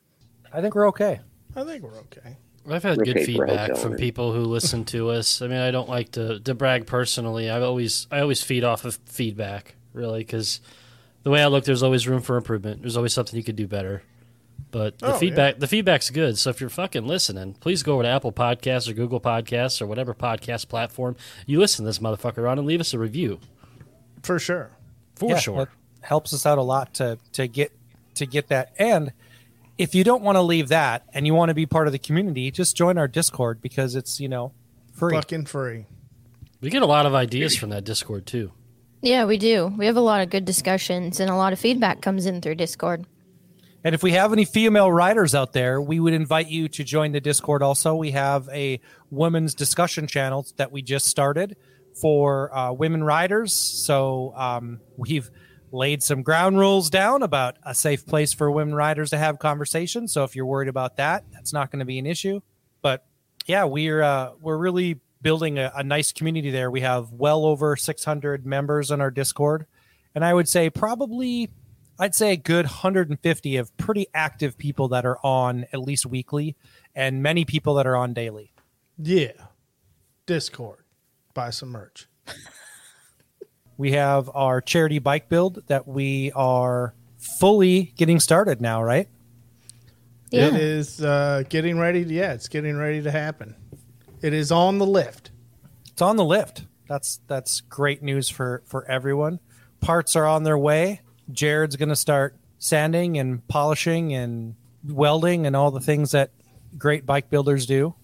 I 0.51 0.61
think 0.61 0.75
we're 0.75 0.87
okay. 0.89 1.19
I 1.55 1.63
think 1.63 1.83
we're 1.83 1.99
okay. 1.99 2.37
I've 2.69 2.83
had 2.83 2.99
good 3.03 3.19
feedback 3.25 3.75
from 3.77 3.95
people 3.95 4.33
who 4.33 4.41
listen 4.41 4.85
to 4.85 5.09
us. 5.17 5.41
I 5.41 5.47
mean, 5.47 5.57
I 5.59 5.71
don't 5.71 5.89
like 5.89 6.11
to, 6.13 6.39
to 6.41 6.53
brag 6.53 6.85
personally. 6.85 7.49
I 7.49 7.59
always 7.61 8.07
I 8.11 8.19
always 8.19 8.41
feed 8.41 8.63
off 8.63 8.85
of 8.85 8.99
feedback, 9.05 9.75
really, 9.93 10.19
because 10.19 10.61
the 11.23 11.29
way 11.31 11.41
I 11.43 11.47
look, 11.47 11.63
there's 11.65 11.83
always 11.83 12.07
room 12.07 12.21
for 12.21 12.37
improvement. 12.37 12.81
There's 12.81 12.95
always 12.97 13.13
something 13.13 13.35
you 13.37 13.43
could 13.43 13.55
do 13.55 13.67
better. 13.67 14.03
But 14.71 14.99
the 14.99 15.07
Oh, 15.07 15.11
yeah. 15.13 15.17
feedback 15.17 15.59
the 15.59 15.67
feedback's 15.67 16.09
good. 16.11 16.37
So 16.37 16.49
if 16.51 16.61
you're 16.61 16.69
fucking 16.69 17.07
listening, 17.07 17.55
please 17.55 17.81
go 17.81 17.93
over 17.95 18.03
to 18.03 18.09
Apple 18.09 18.31
Podcasts 18.31 18.87
or 18.87 18.93
Google 18.93 19.19
Podcasts 19.19 19.81
or 19.81 19.87
whatever 19.87 20.13
podcast 20.13 20.67
platform 20.67 21.15
you 21.47 21.59
listen 21.59 21.83
to 21.85 21.89
this 21.89 21.97
motherfucker 21.99 22.47
on 22.49 22.59
and 22.59 22.67
leave 22.67 22.79
us 22.79 22.93
a 22.93 22.99
review 22.99 23.39
For 24.21 24.37
sure. 24.37 24.69
for 25.15 25.31
Yeah, 25.31 25.37
sure. 25.39 25.69
helps 26.01 26.33
us 26.33 26.45
out 26.45 26.57
a 26.59 26.61
lot 26.61 26.93
to 26.95 27.17
to 27.33 27.47
get 27.47 27.71
to 28.15 28.27
get 28.27 28.49
that. 28.49 28.73
And 28.77 29.11
if 29.79 29.95
you 29.95 30.03
don't 30.03 30.21
want 30.21 30.35
to 30.35 30.41
leave 30.41 30.67
that 30.67 31.05
and 31.13 31.25
you 31.25 31.33
want 31.33 31.49
to 31.49 31.55
be 31.55 31.65
part 31.65 31.87
of 31.87 31.93
the 31.93 31.99
community, 31.99 32.51
just 32.51 32.75
join 32.75 32.97
our 32.97 33.07
Discord 33.07 33.61
because 33.61 33.95
it's 33.95 34.19
you 34.19 34.27
know 34.27 34.51
free. 34.93 35.15
Fucking 35.15 35.45
free. 35.45 35.85
We 36.61 36.69
get 36.69 36.81
a 36.81 36.85
lot 36.85 37.05
of 37.05 37.15
ideas 37.15 37.55
from 37.55 37.69
that 37.69 37.85
Discord 37.85 38.27
too. 38.27 38.51
Yeah, 39.01 39.23
we 39.23 39.37
do. 39.37 39.73
We 39.77 39.85
have 39.85 39.95
a 39.95 40.01
lot 40.01 40.21
of 40.21 40.29
good 40.29 40.43
discussions, 40.43 41.21
and 41.21 41.31
a 41.31 41.35
lot 41.35 41.53
of 41.53 41.59
feedback 41.59 42.01
comes 42.01 42.25
in 42.25 42.41
through 42.41 42.55
Discord. 42.55 43.05
And 43.81 43.95
if 43.95 44.03
we 44.03 44.11
have 44.11 44.33
any 44.33 44.43
female 44.43 44.91
riders 44.91 45.33
out 45.33 45.53
there, 45.53 45.81
we 45.81 46.01
would 46.01 46.13
invite 46.13 46.49
you 46.49 46.67
to 46.67 46.83
join 46.83 47.13
the 47.13 47.21
Discord. 47.21 47.63
Also, 47.63 47.95
we 47.95 48.11
have 48.11 48.49
a 48.49 48.81
women's 49.09 49.55
discussion 49.55 50.05
channel 50.05 50.45
that 50.57 50.73
we 50.73 50.81
just 50.81 51.05
started 51.05 51.55
for 52.01 52.53
uh, 52.53 52.73
women 52.73 53.01
riders. 53.01 53.53
So 53.53 54.33
um, 54.35 54.81
we've 54.97 55.31
laid 55.71 56.03
some 56.03 56.23
ground 56.23 56.59
rules 56.59 56.89
down 56.89 57.23
about 57.23 57.57
a 57.63 57.75
safe 57.75 58.05
place 58.05 58.33
for 58.33 58.49
women 58.51 58.75
riders 58.75 59.09
to 59.11 59.17
have 59.17 59.39
conversations. 59.39 60.11
So 60.13 60.23
if 60.23 60.35
you're 60.35 60.45
worried 60.45 60.67
about 60.67 60.97
that, 60.97 61.25
that's 61.31 61.53
not 61.53 61.71
going 61.71 61.79
to 61.79 61.85
be 61.85 61.99
an 61.99 62.05
issue. 62.05 62.41
But 62.81 63.05
yeah, 63.45 63.65
we're 63.65 64.01
uh, 64.01 64.31
we're 64.41 64.57
really 64.57 64.99
building 65.21 65.57
a, 65.57 65.71
a 65.75 65.83
nice 65.83 66.11
community 66.11 66.51
there. 66.51 66.71
We 66.71 66.81
have 66.81 67.11
well 67.11 67.45
over 67.45 67.75
600 67.75 68.45
members 68.45 68.91
on 68.91 69.01
our 69.01 69.11
Discord, 69.11 69.65
and 70.15 70.23
I 70.23 70.33
would 70.33 70.47
say 70.47 70.69
probably 70.69 71.49
I'd 71.99 72.15
say 72.15 72.31
a 72.31 72.37
good 72.37 72.65
150 72.65 73.57
of 73.57 73.75
pretty 73.75 74.07
active 74.13 74.57
people 74.57 74.87
that 74.89 75.05
are 75.05 75.17
on 75.21 75.65
at 75.73 75.81
least 75.81 76.05
weekly, 76.05 76.55
and 76.95 77.21
many 77.21 77.43
people 77.43 77.75
that 77.75 77.85
are 77.85 77.95
on 77.95 78.13
daily. 78.13 78.53
Yeah. 78.97 79.33
Discord. 80.25 80.85
Buy 81.33 81.49
some 81.49 81.69
merch. 81.69 82.07
We 83.79 83.93
have 83.93 84.29
our 84.33 84.59
charity 84.59 84.99
bike 84.99 85.29
build 85.29 85.63
that 85.67 85.87
we 85.87 86.33
are 86.33 86.93
fully 87.17 87.93
getting 87.95 88.19
started 88.19 88.59
now, 88.59 88.83
right? 88.83 89.07
Yeah. 90.31 90.47
It 90.47 90.55
is 90.55 91.01
uh, 91.01 91.43
getting 91.47 91.79
ready. 91.79 92.03
To, 92.03 92.13
Yeah, 92.13 92.33
it's 92.33 92.49
getting 92.49 92.75
ready 92.75 93.01
to 93.01 93.09
happen. 93.09 93.55
It 94.21 94.33
is 94.33 94.51
on 94.51 94.79
the 94.79 94.85
lift. 94.85 95.31
It's 95.87 96.01
on 96.01 96.17
the 96.17 96.25
lift. 96.25 96.65
That's 96.89 97.21
that's 97.27 97.61
great 97.61 98.03
news 98.03 98.29
for 98.29 98.63
for 98.65 98.83
everyone. 98.83 99.39
Parts 99.79 100.13
are 100.17 100.25
on 100.25 100.43
their 100.43 100.57
way. 100.57 100.99
Jared's 101.31 101.77
going 101.77 101.87
to 101.87 101.95
start 101.95 102.35
sanding 102.57 103.17
and 103.17 103.47
polishing 103.47 104.13
and 104.13 104.55
welding 104.85 105.47
and 105.47 105.55
all 105.55 105.71
the 105.71 105.79
things 105.79 106.11
that 106.11 106.31
great 106.77 107.05
bike 107.05 107.29
builders 107.29 107.65
do. 107.65 107.95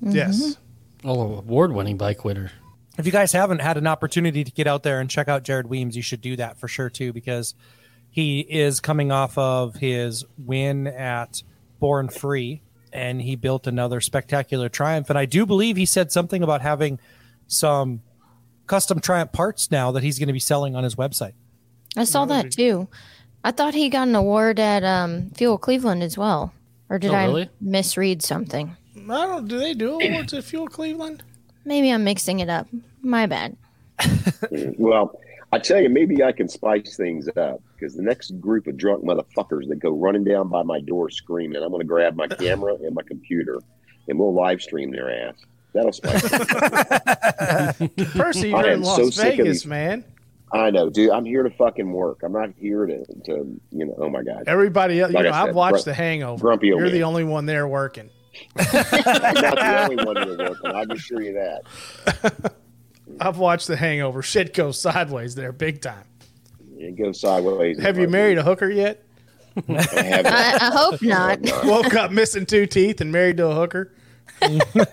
Yes. 0.00 0.56
Oh, 1.04 1.36
award 1.36 1.72
winning 1.72 1.98
bike 1.98 2.24
winner. 2.24 2.50
If 2.98 3.06
you 3.06 3.12
guys 3.12 3.32
haven't 3.32 3.60
had 3.60 3.76
an 3.76 3.86
opportunity 3.86 4.44
to 4.44 4.50
get 4.50 4.66
out 4.66 4.82
there 4.82 5.00
and 5.00 5.08
check 5.08 5.28
out 5.28 5.42
Jared 5.44 5.66
Weems, 5.68 5.96
you 5.96 6.02
should 6.02 6.20
do 6.20 6.36
that 6.36 6.58
for 6.58 6.68
sure 6.68 6.90
too, 6.90 7.12
because 7.12 7.54
he 8.10 8.40
is 8.40 8.80
coming 8.80 9.12
off 9.12 9.36
of 9.38 9.76
his 9.76 10.24
win 10.36 10.86
at 10.86 11.42
Born 11.78 12.08
Free, 12.08 12.62
and 12.92 13.20
he 13.22 13.36
built 13.36 13.66
another 13.66 14.00
spectacular 14.00 14.68
Triumph. 14.68 15.08
And 15.10 15.18
I 15.18 15.24
do 15.26 15.46
believe 15.46 15.76
he 15.76 15.86
said 15.86 16.10
something 16.10 16.42
about 16.42 16.60
having 16.62 16.98
some 17.46 18.02
custom 18.66 19.00
Triumph 19.00 19.32
parts 19.32 19.70
now 19.70 19.92
that 19.92 20.02
he's 20.02 20.18
going 20.18 20.26
to 20.26 20.32
be 20.32 20.38
selling 20.40 20.74
on 20.74 20.84
his 20.84 20.96
website. 20.96 21.32
I 21.96 22.04
saw 22.04 22.24
that 22.26 22.50
too. 22.52 22.88
I 23.44 23.50
thought 23.52 23.74
he 23.74 23.88
got 23.88 24.08
an 24.08 24.14
award 24.16 24.58
at 24.58 24.82
um, 24.84 25.30
Fuel 25.30 25.58
Cleveland 25.58 26.02
as 26.02 26.18
well. 26.18 26.52
Or 26.90 26.98
did 26.98 27.10
Oh, 27.12 27.14
I 27.14 27.48
misread 27.60 28.22
something? 28.22 28.76
I 28.96 29.26
don't. 29.26 29.46
Do 29.46 29.58
they 29.58 29.74
do 29.74 30.00
awards 30.00 30.34
at 30.34 30.44
Fuel 30.44 30.66
Cleveland? 30.66 31.22
Maybe 31.64 31.90
I'm 31.90 32.02
mixing 32.04 32.40
it 32.40 32.48
up. 32.48 32.66
My 33.02 33.26
bad. 33.26 33.56
Well, 34.78 35.18
I 35.50 35.58
tell 35.58 35.80
you, 35.80 35.88
maybe 35.88 36.22
I 36.22 36.32
can 36.32 36.48
spice 36.48 36.96
things 36.96 37.26
up 37.36 37.62
because 37.74 37.94
the 37.94 38.02
next 38.02 38.38
group 38.40 38.66
of 38.66 38.76
drunk 38.76 39.02
motherfuckers 39.02 39.66
that 39.68 39.78
go 39.80 39.90
running 39.90 40.22
down 40.24 40.48
by 40.48 40.62
my 40.62 40.80
door 40.80 41.08
screaming, 41.10 41.62
I'm 41.62 41.70
going 41.70 41.80
to 41.80 41.86
grab 41.86 42.16
my 42.16 42.28
camera 42.28 42.74
and 42.74 42.94
my 42.94 43.02
computer 43.02 43.58
and 44.08 44.18
we'll 44.18 44.34
live 44.34 44.60
stream 44.60 44.90
their 44.90 45.28
ass. 45.28 45.36
That'll 45.72 45.92
spice 45.92 46.22
it. 46.24 47.96
Percy, 48.12 48.52
I 48.52 48.60
you're 48.60 48.68
in 48.68 48.74
am 48.74 48.82
Las 48.82 48.96
so 48.96 49.10
sick 49.10 49.38
of 49.38 49.46
Vegas, 49.46 49.64
man. 49.66 50.04
I 50.52 50.70
know, 50.70 50.88
dude. 50.90 51.10
I'm 51.10 51.24
here 51.24 51.42
to 51.42 51.50
fucking 51.50 51.90
work. 51.92 52.22
I'm 52.22 52.32
not 52.32 52.50
here 52.58 52.86
to, 52.86 53.04
to 53.24 53.60
you 53.70 53.86
know, 53.86 53.94
oh 53.98 54.08
my 54.08 54.22
God. 54.22 54.44
Everybody 54.46 55.00
else, 55.00 55.12
you 55.12 55.16
Like 55.16 55.26
I 55.26 55.30
know, 55.30 55.48
I've 55.48 55.54
watched 55.54 55.84
gr- 55.84 55.90
The 55.90 55.94
Hangover. 55.94 56.40
grumpy 56.40 56.72
old 56.72 56.80
You're 56.80 56.90
the 56.90 57.02
only 57.04 57.24
one 57.24 57.46
there 57.46 57.68
working. 57.68 58.10
I'm 58.56 58.64
not 59.34 59.56
the 59.56 59.88
only 59.90 60.04
one 60.04 60.14
there 60.14 60.48
working. 60.50 60.70
I 60.70 60.82
can 60.84 60.92
assure 60.92 61.22
you 61.22 61.34
that. 61.34 62.52
I've 63.28 63.38
watched 63.38 63.66
The 63.66 63.76
Hangover. 63.76 64.22
Shit 64.22 64.54
goes 64.54 64.80
sideways 64.80 65.34
there, 65.34 65.52
big 65.52 65.80
time. 65.80 66.04
It 66.76 66.96
goes 66.96 67.20
sideways. 67.20 67.80
Have 67.80 67.98
you 67.98 68.08
married 68.08 68.38
a 68.38 68.42
hooker 68.42 68.70
yet? 68.70 69.04
I. 69.68 69.86
I, 69.98 70.58
I 70.60 70.70
hope 70.72 71.02
not. 71.02 71.40
Woke 71.64 71.94
up 71.94 72.12
missing 72.12 72.46
two 72.46 72.66
teeth 72.66 73.00
and 73.00 73.10
married 73.10 73.36
to 73.38 73.48
a 73.48 73.54
hooker. 73.54 73.92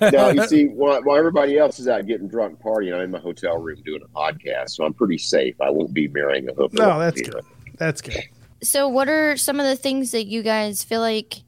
no, 0.01 0.29
you 0.29 0.47
see, 0.47 0.67
while, 0.67 1.03
while 1.03 1.17
everybody 1.17 1.57
else 1.57 1.79
is 1.79 1.87
out 1.87 2.07
getting 2.07 2.27
drunk 2.27 2.59
partying, 2.59 2.95
I'm 2.95 3.01
in 3.01 3.11
my 3.11 3.19
hotel 3.19 3.57
room 3.59 3.79
doing 3.85 4.01
a 4.01 4.07
podcast, 4.07 4.71
so 4.71 4.83
I'm 4.83 4.93
pretty 4.93 5.19
safe. 5.19 5.59
I 5.61 5.69
won't 5.69 5.93
be 5.93 6.07
marrying 6.07 6.49
a 6.49 6.53
hooker. 6.53 6.77
No, 6.77 6.97
that's 6.99 7.21
here. 7.21 7.29
good. 7.29 7.45
That's 7.77 8.01
good. 8.01 8.23
So, 8.63 8.87
what 8.87 9.07
are 9.07 9.37
some 9.37 9.59
of 9.59 9.67
the 9.67 9.75
things 9.75 10.11
that 10.11 10.25
you 10.25 10.41
guys 10.41 10.83
feel 10.83 11.01
like 11.01 11.43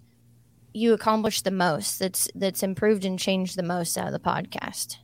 you 0.73 0.93
accomplished 0.93 1.43
the 1.43 1.51
most? 1.51 1.97
That's 1.97 2.29
that's 2.35 2.61
improved 2.61 3.03
and 3.03 3.17
changed 3.17 3.57
the 3.57 3.63
most 3.63 3.97
out 3.97 4.05
of 4.05 4.13
the 4.13 4.19
podcast. 4.19 4.97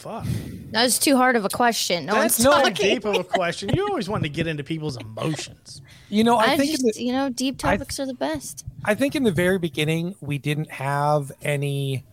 Fuck. 0.00 0.24
That 0.70 0.84
was 0.84 0.98
too 0.98 1.14
hard 1.14 1.36
of 1.36 1.44
a 1.44 1.50
question. 1.50 2.06
No 2.06 2.14
That's 2.14 2.38
one's 2.38 2.44
not 2.44 2.64
talking. 2.64 2.94
deep 2.94 3.04
of 3.04 3.16
a 3.16 3.24
question. 3.38 3.68
You 3.74 3.86
always 3.86 4.08
want 4.08 4.22
to 4.22 4.30
get 4.30 4.46
into 4.46 4.64
people's 4.64 4.96
emotions. 4.96 5.82
You 6.08 6.24
know, 6.24 6.36
I, 6.36 6.52
I 6.52 6.56
think 6.56 6.70
in 6.70 6.76
just, 6.86 6.96
the, 6.96 7.04
you 7.04 7.12
know, 7.12 7.28
deep 7.28 7.56
I- 7.62 7.76
topics 7.76 8.00
are 8.00 8.06
the 8.06 8.14
best. 8.14 8.64
I 8.82 8.94
think 8.94 9.14
in 9.14 9.24
the 9.24 9.30
very 9.30 9.58
beginning 9.58 10.14
we 10.22 10.38
didn't 10.38 10.70
have 10.70 11.30
any 11.42 12.04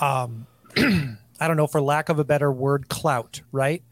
um 0.00 0.48
I 0.76 1.46
don't 1.46 1.56
know 1.56 1.68
for 1.68 1.80
lack 1.80 2.08
of 2.08 2.18
a 2.18 2.24
better 2.24 2.50
word 2.50 2.88
clout, 2.88 3.40
right? 3.52 3.84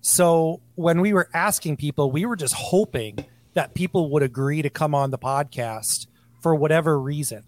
So 0.00 0.60
when 0.74 1.02
we 1.02 1.12
were 1.12 1.28
asking 1.34 1.76
people, 1.76 2.10
we 2.10 2.24
were 2.24 2.36
just 2.36 2.54
hoping 2.54 3.26
that 3.52 3.74
people 3.74 4.08
would 4.12 4.22
agree 4.22 4.62
to 4.62 4.70
come 4.70 4.94
on 4.94 5.10
the 5.10 5.18
podcast 5.18 6.06
for 6.40 6.54
whatever 6.54 6.98
reason. 6.98 7.44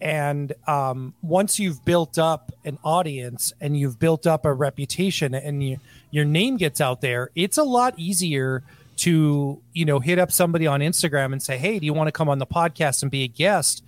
And 0.00 0.52
um, 0.66 1.14
once 1.22 1.58
you've 1.58 1.84
built 1.84 2.18
up 2.18 2.52
an 2.64 2.78
audience 2.82 3.52
and 3.60 3.76
you've 3.78 3.98
built 3.98 4.26
up 4.26 4.44
a 4.46 4.52
reputation 4.52 5.34
and 5.34 5.62
you, 5.62 5.76
your 6.10 6.24
name 6.24 6.56
gets 6.56 6.80
out 6.80 7.00
there, 7.02 7.30
it's 7.34 7.58
a 7.58 7.64
lot 7.64 7.94
easier 7.98 8.62
to 8.96 9.60
you 9.72 9.84
know 9.84 9.98
hit 9.98 10.18
up 10.18 10.30
somebody 10.32 10.66
on 10.66 10.80
Instagram 10.80 11.32
and 11.32 11.42
say, 11.42 11.56
"Hey, 11.58 11.78
do 11.78 11.86
you 11.86 11.92
want 11.94 12.08
to 12.08 12.12
come 12.12 12.28
on 12.28 12.38
the 12.38 12.46
podcast 12.46 13.02
and 13.02 13.10
be 13.10 13.22
a 13.24 13.28
guest?" 13.28 13.82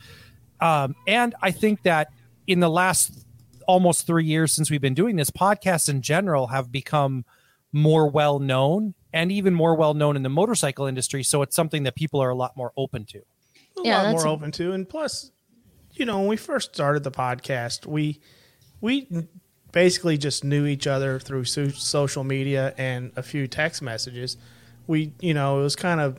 Um, 0.61 0.95
and 1.07 1.35
I 1.43 1.51
think 1.51 1.83
that 1.83 2.13
in 2.47 2.61
the 2.61 2.71
last 2.71 3.25
almost 3.67 4.07
three 4.07 4.25
years 4.25 4.53
since 4.53 4.71
we've 4.71 4.81
been 4.81 4.95
doing 4.95 5.17
this, 5.17 5.31
podcasts 5.31 5.89
in 5.89 6.03
general 6.03 6.49
have 6.49 6.71
become 6.73 7.25
more 7.73 8.09
well 8.09 8.39
known 8.39 8.95
and 9.13 9.31
even 9.33 9.55
more 9.55 9.75
well 9.75 9.95
known 9.95 10.17
in 10.17 10.23
the 10.23 10.29
motorcycle 10.29 10.87
industry. 10.87 11.23
So 11.23 11.43
it's 11.43 11.55
something 11.57 11.83
that 11.85 11.95
people 11.95 12.21
are 12.23 12.31
a 12.31 12.35
lot 12.35 12.57
more 12.57 12.73
open 12.77 13.05
to. 13.07 13.19
a 13.19 13.23
Yeah, 13.85 14.03
lot 14.03 14.13
more 14.13 14.27
a- 14.27 14.31
open 14.31 14.51
to. 14.53 14.73
And 14.73 14.89
plus, 14.89 15.31
you 15.95 16.05
know, 16.05 16.19
when 16.21 16.29
we 16.29 16.37
first 16.37 16.75
started 16.75 17.05
the 17.05 17.11
podcast, 17.11 17.87
we 17.87 18.21
we 18.81 19.07
basically 19.73 20.19
just 20.19 20.45
knew 20.45 20.67
each 20.67 20.87
other 20.87 21.19
through 21.19 21.45
so- 21.45 21.69
social 21.69 22.25
media 22.25 22.75
and 22.77 23.11
a 23.17 23.23
few 23.23 23.47
text 23.49 23.83
messages. 23.83 24.37
We, 24.87 25.13
you 25.21 25.35
know, 25.35 25.61
it 25.61 25.63
was 25.63 25.77
kind 25.77 26.01
of, 26.01 26.19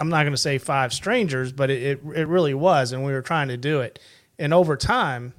I'm 0.00 0.08
not 0.08 0.22
going 0.22 0.32
to 0.32 0.36
say 0.36 0.58
five 0.58 0.92
strangers, 0.92 1.52
but 1.52 1.70
it, 1.70 1.82
it, 1.82 2.00
it 2.14 2.28
really 2.28 2.54
was. 2.54 2.92
And 2.92 3.04
we 3.04 3.12
were 3.12 3.22
trying 3.22 3.48
to 3.48 3.56
do 3.56 3.80
it. 3.80 3.98
And 4.38 4.52
over 4.52 4.76
time, 4.76 5.32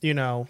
you 0.00 0.14
know, 0.14 0.46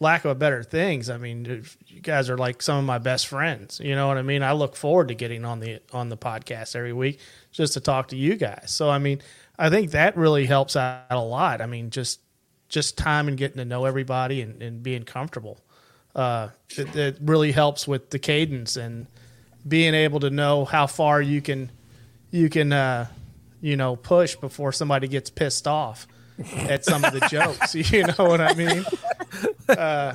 lack 0.00 0.24
of 0.24 0.32
a 0.32 0.34
better 0.34 0.62
things, 0.62 1.10
I 1.10 1.16
mean, 1.16 1.64
you 1.86 2.00
guys 2.00 2.28
are 2.28 2.38
like 2.38 2.62
some 2.62 2.78
of 2.78 2.84
my 2.84 2.98
best 2.98 3.26
friends. 3.26 3.80
You 3.82 3.94
know 3.94 4.08
what 4.08 4.18
I 4.18 4.22
mean? 4.22 4.42
I 4.42 4.52
look 4.52 4.74
forward 4.74 5.08
to 5.08 5.14
getting 5.14 5.44
on 5.44 5.60
the 5.60 5.80
on 5.92 6.08
the 6.08 6.16
podcast 6.16 6.74
every 6.74 6.92
week 6.92 7.20
just 7.52 7.74
to 7.74 7.80
talk 7.80 8.08
to 8.08 8.16
you 8.16 8.36
guys. 8.36 8.72
So 8.72 8.90
I 8.90 8.98
mean, 8.98 9.20
I 9.58 9.70
think 9.70 9.92
that 9.92 10.16
really 10.16 10.46
helps 10.46 10.76
out 10.76 11.04
a 11.10 11.20
lot. 11.20 11.60
I 11.60 11.66
mean, 11.66 11.90
just 11.90 12.20
just 12.68 12.96
time 12.96 13.28
and 13.28 13.36
getting 13.36 13.58
to 13.58 13.64
know 13.64 13.84
everybody 13.84 14.40
and, 14.40 14.62
and 14.62 14.82
being 14.82 15.04
comfortable. 15.04 15.60
Uh, 16.14 16.48
it, 16.70 16.96
it 16.96 17.18
really 17.20 17.52
helps 17.52 17.86
with 17.86 18.10
the 18.10 18.18
cadence 18.18 18.76
and 18.76 19.06
being 19.66 19.94
able 19.94 20.20
to 20.20 20.30
know 20.30 20.64
how 20.64 20.86
far 20.86 21.20
you 21.20 21.40
can 21.40 21.70
you 22.30 22.48
can 22.48 22.72
uh, 22.72 23.06
you 23.60 23.76
know 23.76 23.96
push 23.96 24.36
before 24.36 24.72
somebody 24.72 25.08
gets 25.08 25.30
pissed 25.30 25.68
off 25.68 26.06
at 26.54 26.84
some 26.84 27.04
of 27.04 27.12
the 27.12 27.20
jokes. 27.28 27.74
You 27.92 28.04
know 28.04 28.24
what 28.24 28.40
I 28.40 28.54
mean? 28.54 28.84
Uh, 29.68 30.14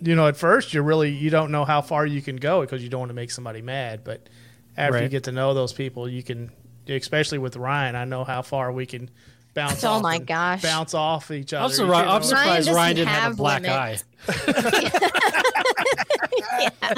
you 0.00 0.14
know, 0.14 0.28
at 0.28 0.36
first 0.36 0.74
you're 0.74 0.82
really 0.82 1.10
you 1.10 1.30
don't 1.30 1.50
know 1.50 1.64
how 1.64 1.80
far 1.80 2.06
you 2.06 2.22
can 2.22 2.36
go 2.36 2.60
because 2.60 2.82
you 2.82 2.88
don't 2.88 3.00
want 3.00 3.10
to 3.10 3.14
make 3.14 3.30
somebody 3.30 3.62
mad. 3.62 4.04
But 4.04 4.28
after 4.76 5.02
you 5.02 5.08
get 5.08 5.24
to 5.24 5.32
know 5.32 5.54
those 5.54 5.72
people, 5.72 6.08
you 6.08 6.22
can, 6.22 6.50
especially 6.88 7.38
with 7.38 7.56
Ryan, 7.56 7.96
I 7.96 8.04
know 8.04 8.24
how 8.24 8.42
far 8.42 8.72
we 8.72 8.86
can 8.86 9.10
bounce. 9.54 9.84
Oh 9.84 9.92
off 9.92 10.02
my 10.02 10.18
gosh. 10.18 10.62
bounce 10.62 10.94
off 10.94 11.30
each 11.30 11.52
other. 11.52 11.64
I'm, 11.66 11.70
sur- 11.72 11.94
I'm 11.94 12.22
surprised 12.22 12.66
doesn't 12.66 12.74
Ryan 12.74 12.96
didn't 12.96 13.08
have 13.08 13.32
a 13.32 13.36
black 13.36 13.62
limits. 13.62 14.04
eye. 14.28 16.94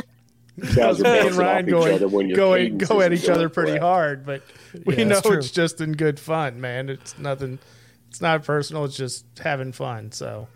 You 0.56 0.74
guys 0.74 1.00
are 1.00 1.04
Me 1.04 1.18
and 1.26 1.36
Ryan 1.36 1.64
off 1.64 1.64
each 1.64 1.70
going 1.70 1.94
other 1.94 2.08
when 2.08 2.28
your 2.28 2.36
go, 2.36 3.00
at 3.00 3.12
each 3.14 3.28
other 3.28 3.48
pretty 3.48 3.70
correct. 3.72 3.82
hard, 3.82 4.26
but 4.26 4.42
we 4.84 4.96
Yeah, 4.98 5.04
know 5.04 5.20
it's 5.24 5.50
just 5.50 5.80
in 5.80 5.92
good 5.92 6.20
fun, 6.20 6.60
man. 6.60 6.90
It's 6.90 7.18
nothing. 7.18 7.58
It's 8.10 8.20
not 8.20 8.44
personal. 8.44 8.84
It's 8.84 8.96
just 8.96 9.24
having 9.42 9.72
fun. 9.72 10.12
So, 10.12 10.48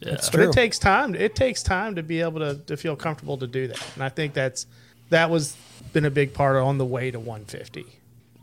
It's 0.00 0.28
but 0.28 0.38
true. 0.38 0.48
it 0.48 0.52
takes 0.54 0.78
time. 0.80 1.14
It 1.14 1.36
takes 1.36 1.62
time 1.62 1.94
to 1.94 2.02
be 2.02 2.20
able 2.20 2.40
to 2.40 2.56
to 2.66 2.76
feel 2.76 2.96
comfortable 2.96 3.38
to 3.38 3.46
do 3.46 3.68
that, 3.68 3.80
and 3.94 4.02
I 4.02 4.08
think 4.08 4.34
that's 4.34 4.66
that 5.10 5.30
was 5.30 5.56
been 5.92 6.04
a 6.04 6.10
big 6.10 6.34
part 6.34 6.56
on 6.56 6.78
the 6.78 6.84
way 6.86 7.12
to 7.12 7.20
150. 7.20 7.86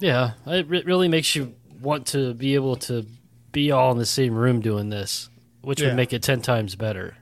Yeah, 0.02 0.32
it 0.48 0.68
re- 0.68 0.84
really 0.86 1.08
makes 1.08 1.36
you 1.36 1.54
want 1.82 2.08
to 2.08 2.34
be 2.34 2.56
able 2.56 2.76
to 2.78 3.06
be 3.52 3.72
all 3.72 3.92
in 3.92 3.98
the 3.98 4.06
same 4.06 4.36
room 4.36 4.60
doing 4.62 4.90
this, 4.90 5.30
which 5.62 5.80
Yeah. 5.82 5.88
would 5.88 5.96
make 5.96 6.12
it 6.14 6.22
ten 6.24 6.42
times 6.42 6.76
better. 6.76 7.16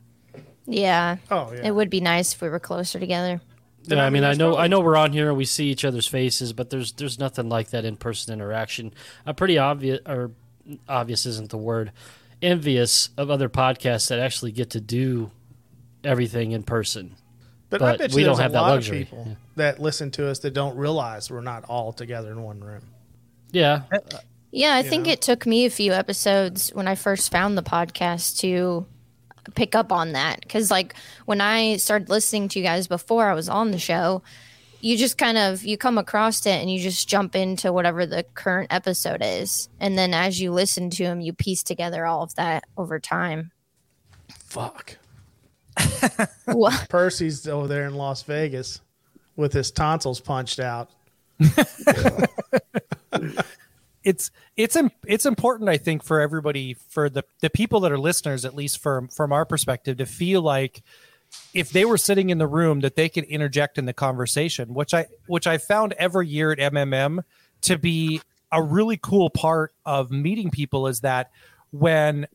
Yeah. 0.65 1.17
Oh 1.29 1.51
yeah, 1.53 1.67
It 1.67 1.71
would 1.75 1.89
be 1.89 1.99
nice 2.01 2.33
if 2.33 2.41
we 2.41 2.49
were 2.49 2.59
closer 2.59 2.99
together. 2.99 3.41
Yeah, 3.83 3.97
I 4.03 4.07
I 4.07 4.09
mean, 4.09 4.21
mean, 4.21 4.31
I 4.31 4.33
know, 4.33 4.55
I 4.57 4.67
know, 4.67 4.81
we're 4.81 4.97
on 4.97 5.13
here 5.13 5.29
and 5.29 5.37
we 5.37 5.45
see 5.45 5.69
each 5.69 5.83
other's 5.85 6.05
faces, 6.07 6.53
but 6.53 6.69
there's 6.69 6.91
there's 6.93 7.17
nothing 7.19 7.49
like 7.49 7.69
that 7.71 7.85
in 7.85 7.95
person 7.95 8.33
interaction. 8.33 8.93
I'm 9.25 9.35
pretty 9.35 9.57
obvious, 9.57 9.99
or 10.05 10.31
obvious 10.87 11.25
isn't 11.25 11.49
the 11.49 11.57
word, 11.57 11.91
envious 12.41 13.09
of 13.17 13.29
other 13.31 13.49
podcasts 13.49 14.09
that 14.09 14.19
actually 14.19 14.51
get 14.51 14.69
to 14.71 14.81
do 14.81 15.31
everything 16.03 16.51
in 16.51 16.63
person. 16.63 17.15
But, 17.69 17.81
I 17.83 17.97
bet 17.97 18.09
you 18.11 18.15
we 18.17 18.23
there's 18.23 18.37
don't 18.37 18.41
have 18.41 18.51
a 18.51 18.53
that 18.53 18.61
lot 18.61 18.69
luxury. 18.71 19.01
of 19.03 19.07
people 19.09 19.25
Yeah. 19.27 19.33
that 19.57 19.79
listen 19.79 20.09
to 20.11 20.27
us 20.27 20.39
that 20.39 20.53
don't 20.55 20.75
realize 20.75 21.29
we're 21.29 21.41
not 21.41 21.65
all 21.65 21.93
together 21.93 22.31
in 22.31 22.41
one 22.43 22.59
room. 22.61 22.81
Yeah, 23.51 23.81
Yeah, 24.51 24.73
I 24.73 24.79
You 24.81 24.89
think 24.89 25.05
know? 25.05 25.11
it 25.13 25.21
took 25.21 25.45
me 25.45 25.65
a 25.65 25.69
few 25.69 25.93
episodes 25.93 26.69
when 26.73 26.87
I 26.87 26.95
first 26.95 27.31
found 27.31 27.57
the 27.57 27.63
podcast 27.63 28.39
to 28.39 28.85
pick 29.55 29.75
up 29.75 29.91
on 29.91 30.13
that. 30.13 30.41
Because, 30.41 30.71
like, 30.71 30.95
when 31.25 31.41
I 31.41 31.77
started 31.77 32.09
listening 32.09 32.47
to 32.49 32.59
you 32.59 32.65
guys 32.65 32.87
before 32.87 33.29
I 33.29 33.33
was 33.35 33.47
on 33.49 33.69
the 33.71 33.77
show, 33.79 34.23
you 34.81 34.97
just 34.97 35.17
kind 35.17 35.37
of 35.37 35.63
you 35.65 35.77
come 35.77 35.97
across 35.97 36.45
it 36.45 36.51
and 36.61 36.71
you 36.71 36.79
just 36.79 37.07
jump 37.07 37.35
into 37.35 37.71
whatever 37.73 38.05
the 38.05 38.23
current 38.33 38.71
episode 38.73 39.21
is, 39.21 39.67
and 39.79 39.97
then 39.97 40.13
as 40.13 40.39
you 40.41 40.51
listen 40.51 40.89
to 40.91 41.03
them, 41.03 41.19
you 41.21 41.33
piece 41.33 41.61
together 41.63 42.05
all 42.05 42.23
of 42.23 42.33
that 42.35 42.63
over 42.77 42.97
time. 42.99 43.51
Fuck. 44.45 44.97
What? 46.45 46.87
Percy's 46.89 47.47
over 47.47 47.67
there 47.67 47.85
in 47.85 47.93
Las 47.95 48.23
Vegas 48.23 48.81
with 49.35 49.53
his 49.53 49.71
tonsils 49.71 50.19
punched 50.19 50.59
out. 50.59 50.89
it's 54.03 54.31
it's 54.57 54.77
it's 55.05 55.25
important 55.25 55.69
i 55.69 55.77
think 55.77 56.03
for 56.03 56.19
everybody 56.19 56.73
for 56.73 57.09
the 57.09 57.23
the 57.41 57.49
people 57.49 57.79
that 57.79 57.91
are 57.91 57.97
listeners 57.97 58.43
at 58.43 58.55
least 58.55 58.79
from 58.79 59.07
from 59.07 59.31
our 59.31 59.45
perspective 59.45 59.97
to 59.97 60.05
feel 60.05 60.41
like 60.41 60.81
if 61.53 61.69
they 61.69 61.85
were 61.85 61.97
sitting 61.97 62.29
in 62.29 62.39
the 62.39 62.47
room 62.47 62.79
that 62.81 62.95
they 62.95 63.07
could 63.07 63.23
interject 63.25 63.77
in 63.77 63.85
the 63.85 63.93
conversation 63.93 64.73
which 64.73 64.93
i 64.93 65.05
which 65.27 65.47
i 65.47 65.57
found 65.57 65.93
every 65.93 66.27
year 66.27 66.51
at 66.51 66.59
mmm 66.59 67.23
to 67.61 67.77
be 67.77 68.21
a 68.51 68.61
really 68.61 68.97
cool 68.97 69.29
part 69.29 69.73
of 69.85 70.11
meeting 70.11 70.49
people 70.49 70.87
is 70.87 71.01
that 71.01 71.31
when 71.71 72.27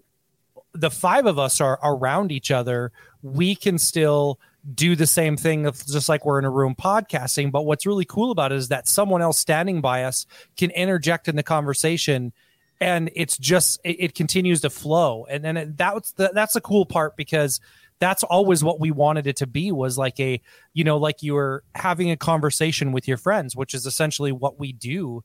the 0.74 0.90
five 0.90 1.26
of 1.26 1.38
us 1.38 1.60
are 1.60 1.78
around 1.82 2.32
each 2.32 2.50
other, 2.50 2.92
we 3.22 3.54
can 3.54 3.78
still 3.78 4.38
do 4.74 4.96
the 4.96 5.06
same 5.06 5.36
thing 5.36 5.66
of 5.66 5.84
just 5.86 6.08
like 6.08 6.24
we're 6.24 6.38
in 6.38 6.44
a 6.44 6.50
room 6.50 6.74
podcasting. 6.74 7.52
But 7.52 7.62
what's 7.62 7.86
really 7.86 8.04
cool 8.04 8.30
about 8.30 8.50
it 8.52 8.56
is 8.56 8.68
that 8.68 8.88
someone 8.88 9.22
else 9.22 9.38
standing 9.38 9.80
by 9.80 10.04
us 10.04 10.26
can 10.56 10.70
interject 10.70 11.28
in 11.28 11.36
the 11.36 11.42
conversation 11.42 12.32
and 12.80 13.10
it's 13.14 13.38
just 13.38 13.78
it, 13.84 13.96
it 14.00 14.14
continues 14.14 14.62
to 14.62 14.70
flow. 14.70 15.26
And 15.30 15.44
then 15.44 15.56
it, 15.56 15.76
that's 15.76 16.12
the, 16.12 16.30
that's 16.34 16.54
the 16.54 16.60
cool 16.60 16.86
part 16.86 17.16
because 17.16 17.60
that's 18.00 18.24
always 18.24 18.64
what 18.64 18.80
we 18.80 18.90
wanted 18.90 19.26
it 19.26 19.36
to 19.36 19.46
be 19.46 19.70
was 19.70 19.96
like 19.96 20.18
a 20.18 20.40
you 20.72 20.82
know 20.82 20.96
like 20.96 21.22
you 21.22 21.34
were 21.34 21.62
having 21.74 22.10
a 22.10 22.16
conversation 22.16 22.90
with 22.90 23.06
your 23.06 23.16
friends, 23.16 23.54
which 23.54 23.74
is 23.74 23.86
essentially 23.86 24.32
what 24.32 24.58
we 24.58 24.72
do. 24.72 25.22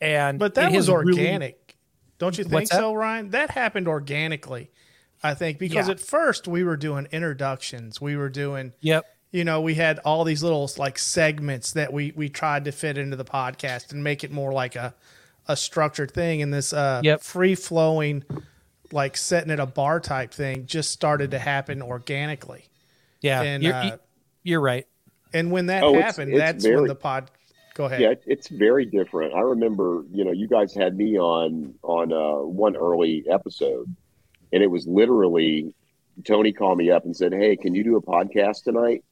And 0.00 0.38
But 0.38 0.54
that 0.54 0.70
was 0.70 0.86
has 0.86 0.88
really- 0.88 1.18
organic. 1.18 1.76
Don't 2.18 2.38
you 2.38 2.44
think 2.44 2.68
so, 2.68 2.94
Ryan? 2.94 3.30
That 3.30 3.50
happened 3.50 3.88
organically, 3.88 4.70
I 5.22 5.34
think, 5.34 5.58
because 5.58 5.86
Yeah. 5.88 5.92
at 5.92 6.00
first 6.00 6.48
we 6.48 6.64
were 6.64 6.76
doing 6.76 7.06
introductions. 7.12 8.00
We 8.00 8.16
were 8.16 8.28
doing, 8.28 8.72
yep. 8.80 9.04
you 9.30 9.44
know, 9.44 9.60
we 9.60 9.74
had 9.74 9.98
all 10.00 10.24
these 10.24 10.42
little 10.42 10.68
like 10.78 10.98
segments 10.98 11.72
that 11.72 11.92
we 11.92 12.12
we 12.16 12.28
tried 12.28 12.64
to 12.64 12.72
fit 12.72 12.98
into 12.98 13.16
the 13.16 13.24
podcast 13.24 13.92
and 13.92 14.02
make 14.02 14.24
it 14.24 14.30
more 14.32 14.52
like 14.52 14.74
a 14.76 14.94
a 15.48 15.56
structured 15.56 16.10
thing. 16.12 16.42
And 16.42 16.52
this 16.52 16.72
uh, 16.72 17.00
Yep. 17.04 17.22
free 17.22 17.54
flowing, 17.54 18.24
like 18.92 19.16
setting 19.16 19.50
at 19.50 19.58
a 19.60 19.66
bar 19.66 20.00
type 20.00 20.32
thing, 20.32 20.66
just 20.66 20.90
started 20.90 21.30
to 21.32 21.38
happen 21.38 21.82
organically. 21.82 22.66
Yeah. 23.20 23.42
And, 23.42 23.62
you're, 23.62 23.74
uh, 23.74 23.96
you're 24.42 24.60
right. 24.60 24.86
And 25.32 25.50
when 25.50 25.66
that 25.66 25.82
Oh, 25.82 25.94
happened, 25.94 26.32
it's 26.32 26.38
that's 26.38 26.64
when 26.64 26.86
the 26.86 26.94
pod. 26.94 27.30
Go 27.74 27.86
ahead. 27.86 28.00
Yeah, 28.02 28.14
it's 28.26 28.48
very 28.48 28.84
different. 28.84 29.32
I 29.34 29.40
remember, 29.40 30.04
you 30.12 30.24
know, 30.24 30.30
you 30.30 30.46
guys 30.46 30.74
had 30.74 30.94
me 30.96 31.18
on 31.18 31.74
on 31.82 32.12
uh, 32.12 32.44
one 32.44 32.76
early 32.76 33.24
episode, 33.30 33.86
and 34.52 34.62
it 34.62 34.70
was 34.70 34.86
literally 34.86 35.74
Tony 36.24 36.52
called 36.52 36.78
me 36.78 36.90
up 36.90 37.04
and 37.04 37.16
said, 37.16 37.32
"Hey, 37.32 37.56
can 37.56 37.74
you 37.74 37.84
do 37.84 37.96
a 37.96 38.02
podcast 38.02 38.64
tonight?" 38.64 39.04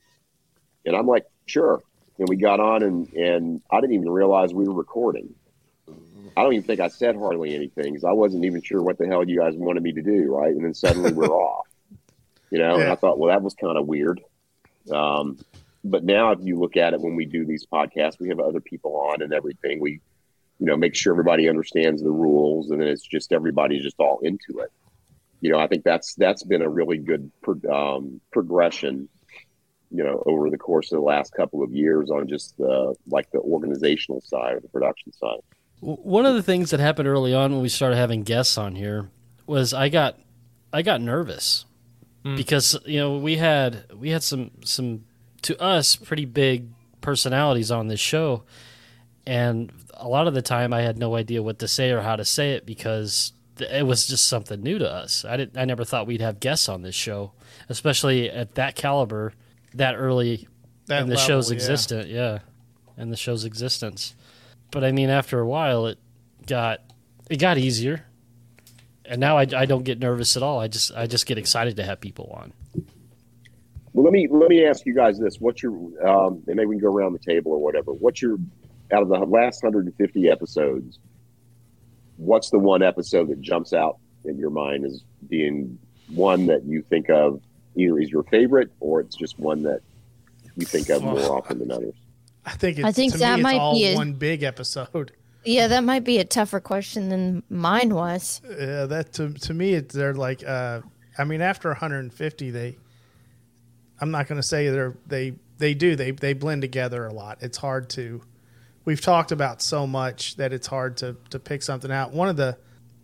And 0.85 0.95
I'm 0.95 1.07
like, 1.07 1.27
"Sure." 1.47 1.83
And 2.19 2.29
we 2.29 2.37
got 2.37 2.61
on, 2.61 2.83
and 2.83 3.13
and 3.15 3.63
I 3.71 3.81
didn't 3.81 3.95
even 3.95 4.11
realize 4.11 4.53
we 4.53 4.67
were 4.67 4.75
recording. 4.75 5.35
I 6.37 6.43
don't 6.43 6.53
even 6.53 6.65
think 6.65 6.81
I 6.81 6.89
said 6.89 7.17
hardly 7.17 7.55
anything 7.55 7.93
because 7.93 8.05
I 8.05 8.13
wasn't 8.13 8.45
even 8.45 8.63
sure 8.63 8.83
what 8.83 8.99
the 8.99 9.07
hell 9.07 9.29
you 9.29 9.41
guys 9.41 9.55
wanted 9.57 9.83
me 9.83 9.93
to 9.93 10.03
do. 10.03 10.35
Right, 10.35 10.55
and 10.55 10.65
then 10.65 10.75
suddenly 10.75 11.13
we're 11.13 11.27
off. 11.33 11.67
You 12.51 12.59
know, 12.59 12.81
and 12.81 12.91
I 12.91 12.97
thought, 12.97 13.19
well, 13.19 13.31
that 13.31 13.43
was 13.43 13.55
kind 13.55 13.79
of 13.79 13.87
weird. 13.87 14.21
Um, 14.91 15.39
but 15.85 16.05
now, 16.05 16.33
if 16.33 16.41
you 16.43 16.59
look 16.59 16.77
at 16.77 16.95
it 16.95 17.01
when 17.01 17.15
we 17.15 17.25
do 17.25 17.45
these 17.45 17.65
podcasts, 17.65 18.19
we 18.19 18.29
have 18.29 18.41
other 18.41 18.61
people 18.61 18.97
on 18.97 19.23
and 19.23 19.33
everything. 19.33 19.81
We, 19.81 20.01
you 20.59 20.67
know, 20.67 20.77
make 20.77 20.95
sure 20.95 21.13
everybody 21.13 21.49
understands 21.49 22.03
the 22.03 22.11
rules, 22.11 22.71
and 22.71 22.81
then 22.81 22.89
it's 22.89 23.07
just 23.07 23.33
everybody's 23.33 23.83
just 23.83 23.99
all 23.99 24.19
into 24.21 24.59
it. 24.59 24.73
You 25.41 25.53
know, 25.53 25.59
I 25.59 25.67
think 25.67 25.85
that's 25.85 26.15
that's 26.15 26.43
been 26.43 26.63
a 26.63 26.69
really 26.69 26.99
good 26.99 27.31
pro- 27.43 27.97
um, 27.97 28.21
progression. 28.33 29.09
You 29.93 30.05
know, 30.05 30.23
over 30.27 30.51
the 30.51 30.59
course 30.59 30.93
of 30.93 30.97
the 30.97 31.05
last 31.05 31.35
couple 31.35 31.65
of 31.65 31.73
years 31.73 32.11
on 32.11 32.29
just 32.29 32.57
the 32.57 32.95
like 33.09 33.31
the 33.33 33.41
organizational 33.41 34.21
side 34.21 34.55
or 34.55 34.61
the 34.61 34.69
production 34.69 35.13
side. 35.13 35.41
One 35.81 36.27
of 36.27 36.35
the 36.35 36.43
things 36.43 36.71
that 36.71 36.81
happened 36.81 37.09
early 37.09 37.35
on 37.35 37.53
when 37.53 37.63
we 37.63 37.69
started 37.71 37.97
having 37.97 38.23
guests 38.23 38.57
on 38.59 38.77
here 38.77 39.11
was 39.47 39.75
I 39.75 39.89
got 39.89 40.19
I 40.73 40.83
got 40.83 41.01
nervous 41.01 41.65
because 42.37 42.77
you 42.85 43.01
know 43.01 43.17
we 43.17 43.37
had 43.37 43.85
we 43.97 44.11
had 44.11 44.23
some 44.23 44.51
some 44.63 45.05
to 45.43 45.61
us 45.61 45.97
pretty 45.97 46.27
big 46.27 46.69
personalities 47.01 47.71
on 47.71 47.89
this 47.89 47.99
show 47.99 48.45
and 49.27 49.73
a 49.95 50.07
lot 50.07 50.27
of 50.27 50.35
the 50.35 50.43
time 50.43 50.73
I 50.75 50.83
had 50.83 50.99
no 50.99 51.17
idea 51.17 51.43
what 51.43 51.59
to 51.61 51.69
say 51.69 51.91
or 51.93 52.03
how 52.03 52.17
to 52.17 52.25
say 52.25 52.53
it 52.53 52.67
because 52.67 53.33
th- 53.33 53.40
it 53.63 53.87
was 53.87 54.07
just 54.07 54.27
something 54.27 54.63
new 54.63 54.79
to 54.79 54.91
us. 54.91 55.25
I 55.25 55.37
didn't 55.37 55.57
I 55.59 55.65
never 55.65 55.85
thought 55.85 56.07
we'd 56.07 56.21
have 56.21 56.41
guests 56.41 56.69
on 56.69 56.83
this 56.83 56.95
show, 56.95 57.33
especially 57.69 58.31
at 58.31 58.55
that 58.55 58.77
caliber 58.77 59.33
that 59.75 59.95
early 59.97 60.49
That 60.87 61.03
in 61.03 61.09
the 61.09 61.15
level, 61.15 61.27
show's 61.27 61.51
yeah. 61.51 61.55
existence. 61.55 62.07
Yeah, 62.09 62.39
in 62.97 63.11
the 63.11 63.17
show's 63.17 63.45
existence. 63.45 64.15
But 64.71 64.85
I 64.85 64.93
mean, 64.93 65.11
after 65.11 65.41
a 65.41 65.47
while, 65.47 65.87
it 65.87 65.99
got 66.47 66.81
it 67.29 67.39
got 67.39 67.59
easier. 67.59 68.05
and 69.05 69.21
now 69.21 69.37
I, 69.39 69.47
I 69.57 69.67
don't 69.67 69.85
get 69.85 69.99
nervous 69.99 70.37
at 70.37 70.43
all. 70.43 70.61
I 70.61 70.69
just 70.69 70.93
I 70.95 71.07
just 71.07 71.27
get 71.27 71.39
excited 71.39 71.77
to 71.77 71.85
have 71.85 72.01
people 72.01 72.31
on. 72.33 72.53
Well, 73.93 74.05
let 74.05 74.13
me 74.13 74.29
let 74.31 74.49
me 74.49 74.65
ask 74.65 74.87
you 74.87 74.95
guys 74.95 75.19
this: 75.19 75.41
What's 75.41 75.63
your 75.63 75.73
um, 76.07 76.43
and 76.47 76.57
maybe 76.57 76.67
we 76.67 76.77
can 76.77 76.83
go 76.85 76.95
around 76.95 77.13
the 77.13 77.19
table 77.19 77.53
or 77.53 77.59
whatever. 77.59 77.93
What's 77.93 78.23
your 78.23 78.37
out 78.93 79.03
of 79.03 79.09
the 79.09 79.19
last 79.19 79.63
150 79.63 80.29
episodes? 80.29 80.99
What's 82.21 82.51
the 82.51 82.59
one 82.59 82.83
episode 82.83 83.29
that 83.29 83.41
jumps 83.41 83.73
out 83.73 83.99
in 84.25 84.37
your 84.39 84.51
mind 84.51 84.85
as 84.85 85.03
being 85.29 85.79
one 86.09 86.47
that 86.47 86.65
you 86.65 86.83
think 86.83 87.09
of 87.09 87.41
either 87.77 87.99
is 87.99 88.11
your 88.11 88.25
favorite 88.25 88.71
or 88.81 89.01
it's 89.01 89.17
just 89.17 89.39
one 89.39 89.63
that 89.63 89.81
you 90.57 90.67
think 90.67 90.91
of 90.91 91.03
more 91.03 91.19
often 91.39 91.59
than 91.59 91.71
others? 91.71 91.95
I 92.45 92.53
think 92.53 92.79
it's, 92.79 92.87
I 92.87 92.93
think 92.93 93.13
to 93.13 93.19
that 93.21 93.37
me, 93.37 93.41
it's 93.41 93.43
might 93.43 93.59
all 93.59 93.75
be 93.75 93.87
a- 93.87 93.95
one 93.97 94.13
big 94.13 94.43
episode. 94.43 95.13
Yeah, 95.45 95.69
that 95.69 95.85
might 95.85 96.05
be 96.05 96.19
a 96.19 96.25
tougher 96.25 96.61
question 96.61 97.09
than 97.09 97.43
mine 97.49 97.95
was. 97.95 98.43
Yeah, 98.47 98.85
that 98.85 99.15
to 99.15 99.33
to 99.33 99.55
me, 99.55 99.73
it, 99.75 99.89
they're 99.89 100.13
like. 100.15 100.47
Uh, 100.47 100.83
I 101.19 101.25
mean, 101.25 101.41
after 101.41 101.69
150, 101.71 102.51
they. 102.51 102.77
I'm 104.01 104.11
not 104.11 104.29
going 104.29 104.41
to 104.41 104.47
say 104.47 104.69
they're 104.69 104.95
they 105.07 105.35
they 105.57 105.73
do 105.73 105.97
they 105.97 106.11
they 106.11 106.35
blend 106.35 106.61
together 106.61 107.07
a 107.07 107.13
lot. 107.15 107.39
It's 107.41 107.57
hard 107.57 107.89
to. 107.91 108.21
We've 108.91 109.01
talked 109.01 109.31
about 109.31 109.63
so 109.63 109.87
much 109.87 110.35
that 110.35 110.53
it's 110.53 110.67
hard 110.67 110.97
to 110.97 111.15
to 111.31 111.39
pick 111.39 111.63
something 111.63 111.93
out. 111.93 112.13
One 112.13 112.29
of 112.29 112.37
the 112.37 112.59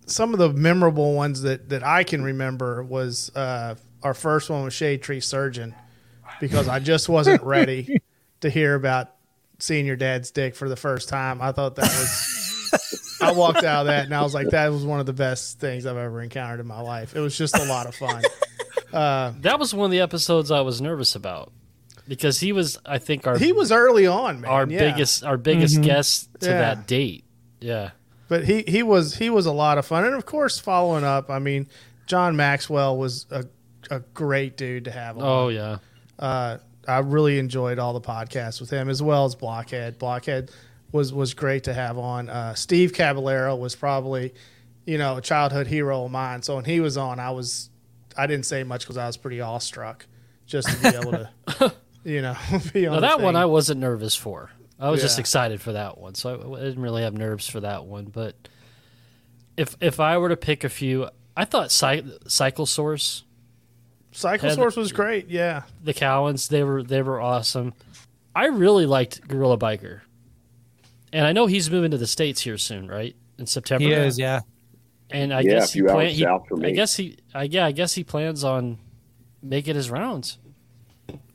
some 0.07 0.33
of 0.33 0.41
the 0.41 0.53
memorable 0.53 1.15
ones 1.15 1.43
that 1.43 1.69
that 1.69 1.85
I 1.85 2.03
can 2.03 2.25
remember 2.25 2.83
was 2.83 3.31
uh, 3.37 3.77
our 4.03 4.13
first 4.13 4.51
one 4.51 4.65
with 4.65 4.75
Shade 4.75 5.01
Tree 5.01 5.21
Surgeon, 5.21 5.77
because 6.41 6.67
I 6.67 6.81
just 6.81 7.09
wasn't 7.09 7.41
ready 7.45 7.99
to 8.41 8.51
hear 8.51 8.75
about 8.75 9.13
seeing 9.61 9.87
your 9.87 9.95
dad's 9.95 10.33
dick 10.33 10.57
for 10.57 10.69
the 10.69 10.75
first 10.75 11.09
time. 11.09 11.41
I 11.41 11.53
thought 11.53 11.77
that 11.77 11.85
was. 11.85 13.19
I 13.23 13.31
walked 13.31 13.63
out 13.63 13.83
of 13.83 13.87
that 13.87 14.07
and 14.07 14.13
I 14.13 14.23
was 14.23 14.35
like, 14.35 14.49
that 14.49 14.73
was 14.73 14.85
one 14.85 14.99
of 14.99 15.07
the 15.07 15.13
best 15.13 15.61
things 15.61 15.87
I've 15.87 15.97
ever 15.97 16.21
encountered 16.21 16.59
in 16.59 16.67
my 16.67 16.81
life. 16.81 17.15
It 17.15 17.21
was 17.21 17.39
just 17.39 17.57
a 17.57 17.65
lot 17.67 17.87
of 17.87 17.95
fun. 17.95 18.25
That 18.93 19.59
was 19.61 19.73
one 19.73 19.85
of 19.85 19.91
the 19.93 20.01
episodes 20.01 20.51
I 20.51 20.63
was 20.63 20.81
nervous 20.81 21.15
about 21.15 21.53
because 22.09 22.41
he 22.41 22.53
was 22.53 22.79
I 22.87 22.99
think 22.99 23.27
our 23.27 23.39
He 23.39 23.53
was 23.53 23.73
early 23.73 24.07
on, 24.07 24.41
man. 24.43 24.51
our 24.51 24.67
yeah. 24.69 24.79
biggest 24.79 25.25
our 25.25 25.37
biggest 25.37 25.81
guest 25.83 26.29
to 26.41 26.49
Yeah. 26.51 26.59
that 26.59 26.87
date. 26.87 27.25
Yeah. 27.61 27.91
but 28.29 28.45
he 28.45 28.63
he 28.67 28.83
was 28.83 29.17
he 29.17 29.31
was 29.31 29.47
a 29.47 29.53
lot 29.53 29.79
of 29.79 29.87
fun, 29.87 30.05
and 30.05 30.15
of 30.15 30.27
course, 30.27 30.59
following 30.59 31.05
up, 31.05 31.31
I 31.31 31.39
mean, 31.39 31.69
John 32.07 32.37
Maxwell 32.37 32.97
was 32.97 33.27
a 33.31 33.45
a 33.91 34.01
great 34.15 34.57
dude 34.57 34.85
to 34.85 34.91
have. 34.91 35.17
On. 35.17 35.23
Oh 35.25 35.49
yeah. 35.49 35.79
Uh, 36.19 36.59
I 36.89 36.99
really 36.99 37.39
enjoyed 37.39 37.79
all 37.79 37.93
the 37.93 38.01
podcasts 38.01 38.61
with 38.61 38.71
him 38.71 38.89
as 38.89 39.03
well 39.03 39.25
as 39.25 39.35
Blockhead. 39.35 39.99
Blockhead 39.99 40.51
was 40.93 41.13
was 41.13 41.35
great 41.35 41.65
to 41.65 41.75
have 41.75 41.99
on. 41.99 42.29
Uh, 42.29 42.55
Steve 42.55 42.93
Caballero 42.93 43.55
was 43.57 43.75
probably, 43.77 44.35
you 44.87 44.99
know, 44.99 45.17
a 45.17 45.21
childhood 45.21 45.67
hero 45.67 46.05
of 46.05 46.11
mine. 46.11 46.43
So 46.43 46.57
when 46.57 46.65
he 46.65 46.81
was 46.81 46.97
on, 46.97 47.19
I 47.21 47.31
was, 47.31 47.71
I 48.17 48.27
didn't 48.27 48.47
say 48.47 48.63
much 48.65 48.83
because 48.83 48.97
I 48.97 49.07
was 49.07 49.17
pretty 49.17 49.41
awestruck 49.41 50.07
just 50.47 50.69
to 50.69 50.77
be 50.91 50.97
able 50.97 51.13
to, 51.13 51.75
you 52.07 52.23
know, 52.23 52.37
be 52.73 52.87
on. 52.87 52.95
No, 52.95 53.01
the 53.01 53.07
that 53.09 53.21
one. 53.21 53.37
I 53.37 53.45
wasn't 53.47 53.81
nervous 53.81 54.15
for. 54.15 54.51
I 54.79 54.91
was 54.91 55.01
just 55.01 55.19
excited 55.19 55.61
for 55.61 55.73
that 55.73 55.97
one, 55.99 56.15
so 56.15 56.31
I, 56.55 56.59
I 56.59 56.61
didn't 56.65 56.83
really 56.83 57.03
have 57.03 57.15
nerves 57.15 57.49
for 57.49 57.61
that 57.61 57.85
one. 57.87 58.07
But 58.07 58.35
if 59.57 59.77
if 59.81 60.01
I 60.01 60.19
were 60.19 60.29
to 60.29 60.37
pick 60.37 60.65
a 60.65 60.69
few, 60.69 61.09
I 61.37 61.45
thought 61.47 61.73
Cy- 61.73 62.03
Cycle 62.27 62.67
Source, 62.67 63.25
Cycle 64.13 64.49
had- 64.51 64.55
Source 64.57 64.77
was 64.77 64.93
great. 64.93 65.29
Yeah, 65.29 65.63
the 65.83 65.95
Cowans, 65.95 66.49
they 66.49 66.63
were 66.63 66.83
they 66.83 67.03
were 67.03 67.21
awesome. 67.21 67.73
I 68.35 68.47
really 68.47 68.85
liked 68.85 69.27
Gorilla 69.27 69.57
Biker, 69.57 70.03
and 71.13 71.27
I 71.27 71.33
know 71.33 71.47
he's 71.47 71.71
moving 71.71 71.91
to 71.93 71.99
the 71.99 72.07
states 72.07 72.43
here 72.43 72.59
soon, 72.59 72.87
right? 72.89 73.17
In 73.39 73.47
September. 73.47 73.85
He 73.87 73.93
is, 73.93 74.19
yeah. 74.19 74.41
And 75.11 75.33
I 75.33 75.41
Yeah, 75.41 75.53
guess 75.53 75.73
he 75.73 75.81
few 75.81 75.89
plan- 75.89 76.11
he- 76.11 76.27
I 76.27 76.71
guess 76.73 76.97
he, 76.97 77.17
I, 77.35 77.45
yeah, 77.45 77.65
I 77.67 77.73
guess 77.73 77.95
he 77.95 78.03
plans 78.05 78.45
on 78.45 78.79
making 79.43 79.75
his 79.77 79.91
rounds. 79.91 80.37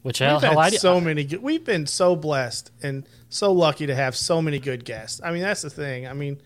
Which 0.03 0.19
hell, 0.19 0.35
we've 0.35 0.43
hell 0.43 0.59
had 0.59 0.73
I, 0.73 0.77
so 0.77 0.99
many. 0.99 1.23
Good, 1.23 1.43
we've 1.43 1.63
been 1.63 1.85
so 1.85 2.15
blessed 2.15 2.71
and 2.81 3.07
so 3.29 3.51
lucky 3.51 3.85
to 3.85 3.95
have 3.95 4.15
so 4.15 4.41
many 4.41 4.59
good 4.59 4.83
guests. 4.83 5.21
I 5.23 5.31
mean, 5.31 5.43
that's 5.43 5.61
the 5.61 5.69
thing. 5.69 6.07
I 6.07 6.13
mean, 6.13 6.41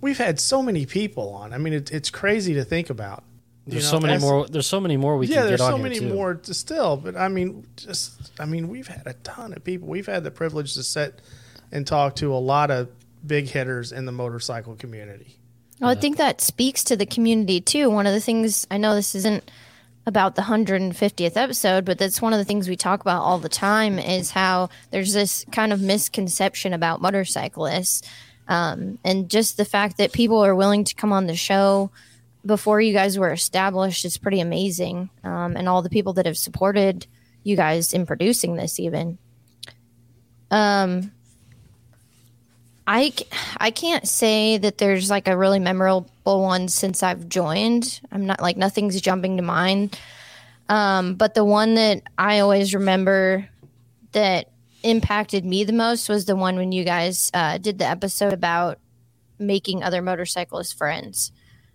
we've 0.00 0.18
had 0.18 0.38
so 0.38 0.62
many 0.62 0.84
people 0.86 1.30
on. 1.30 1.52
I 1.52 1.58
mean, 1.58 1.72
it, 1.72 1.90
it's 1.90 2.10
crazy 2.10 2.54
to 2.54 2.64
think 2.64 2.90
about. 2.90 3.24
You 3.66 3.72
there's 3.72 3.92
know, 3.92 3.98
so 3.98 4.06
many 4.06 4.18
more. 4.18 4.46
There's 4.46 4.66
so 4.66 4.80
many 4.80 4.96
more 4.96 5.16
we 5.16 5.26
yeah, 5.26 5.36
can 5.36 5.46
there's 5.46 5.60
get 5.60 5.66
on 5.66 5.72
so 5.72 5.78
many 5.78 5.98
too. 5.98 6.08
more 6.08 6.34
to 6.34 6.54
still, 6.54 6.96
but 6.96 7.16
I 7.16 7.28
mean, 7.28 7.66
just 7.76 8.32
I 8.40 8.46
mean, 8.46 8.68
we've 8.68 8.86
had 8.86 9.06
a 9.06 9.12
ton 9.14 9.52
of 9.52 9.62
people. 9.64 9.88
We've 9.88 10.06
had 10.06 10.24
the 10.24 10.30
privilege 10.30 10.74
to 10.74 10.82
sit 10.82 11.20
and 11.70 11.86
talk 11.86 12.16
to 12.16 12.32
a 12.32 12.38
lot 12.38 12.70
of 12.70 12.88
big 13.26 13.48
hitters 13.48 13.92
in 13.92 14.06
the 14.06 14.12
motorcycle 14.12 14.74
community. 14.74 15.36
Well, 15.80 15.90
I 15.90 15.94
think 15.94 16.16
that 16.16 16.40
speaks 16.40 16.82
to 16.84 16.96
the 16.96 17.06
community 17.06 17.60
too. 17.60 17.90
One 17.90 18.06
of 18.06 18.12
the 18.12 18.20
things 18.20 18.66
I 18.70 18.78
know 18.78 18.94
this 18.94 19.14
isn't 19.14 19.50
about 20.08 20.34
the 20.34 20.42
150th 20.42 21.36
episode, 21.36 21.84
but 21.84 21.98
that's 21.98 22.20
one 22.20 22.32
of 22.32 22.38
the 22.38 22.44
things 22.44 22.68
we 22.68 22.76
talk 22.76 23.00
about 23.00 23.22
all 23.22 23.38
the 23.38 23.48
time 23.48 23.98
is 23.98 24.32
how 24.32 24.70
there's 24.90 25.12
this 25.12 25.44
kind 25.52 25.72
of 25.72 25.80
misconception 25.80 26.72
about 26.72 27.00
motorcyclists. 27.00 28.02
Um, 28.48 28.98
and 29.04 29.30
just 29.30 29.56
the 29.56 29.64
fact 29.64 29.98
that 29.98 30.12
people 30.12 30.44
are 30.44 30.54
willing 30.54 30.84
to 30.84 30.94
come 30.94 31.12
on 31.12 31.26
the 31.26 31.36
show 31.36 31.90
before 32.44 32.80
you 32.80 32.92
guys 32.92 33.18
were 33.18 33.32
established 33.32 34.04
is 34.04 34.18
pretty 34.18 34.40
amazing. 34.40 35.10
Um, 35.22 35.56
and 35.56 35.68
all 35.68 35.82
the 35.82 35.90
people 35.90 36.14
that 36.14 36.26
have 36.26 36.38
supported 36.38 37.06
you 37.44 37.54
guys 37.56 37.92
in 37.92 38.06
producing 38.06 38.56
this, 38.56 38.80
even. 38.80 39.18
Um, 40.50 41.12
I, 42.88 43.10
c- 43.10 43.26
I 43.58 43.70
can't 43.70 44.08
say 44.08 44.56
that 44.58 44.78
there's 44.78 45.10
like 45.10 45.28
a 45.28 45.36
really 45.36 45.58
memorable 45.58 46.08
one 46.24 46.68
since 46.68 47.02
I've 47.02 47.28
joined. 47.28 48.00
I'm 48.10 48.24
not 48.26 48.40
like 48.40 48.56
nothing's 48.56 48.98
jumping 49.00 49.36
to 49.36 49.42
mind. 49.42 49.98
Um, 50.70 51.14
but 51.14 51.34
the 51.34 51.44
one 51.44 51.74
that 51.74 52.02
I 52.16 52.40
always 52.40 52.74
remember 52.74 53.48
that 54.12 54.50
impacted 54.82 55.44
me 55.44 55.64
the 55.64 55.72
most 55.72 56.08
was 56.08 56.24
the 56.24 56.34
one 56.34 56.56
when 56.56 56.72
you 56.72 56.82
guys 56.84 57.30
uh, 57.34 57.58
did 57.58 57.78
the 57.78 57.86
episode 57.86 58.32
about 58.32 58.78
making 59.38 59.82
other 59.82 60.00
motorcyclist 60.00 60.78
friends. 60.78 61.30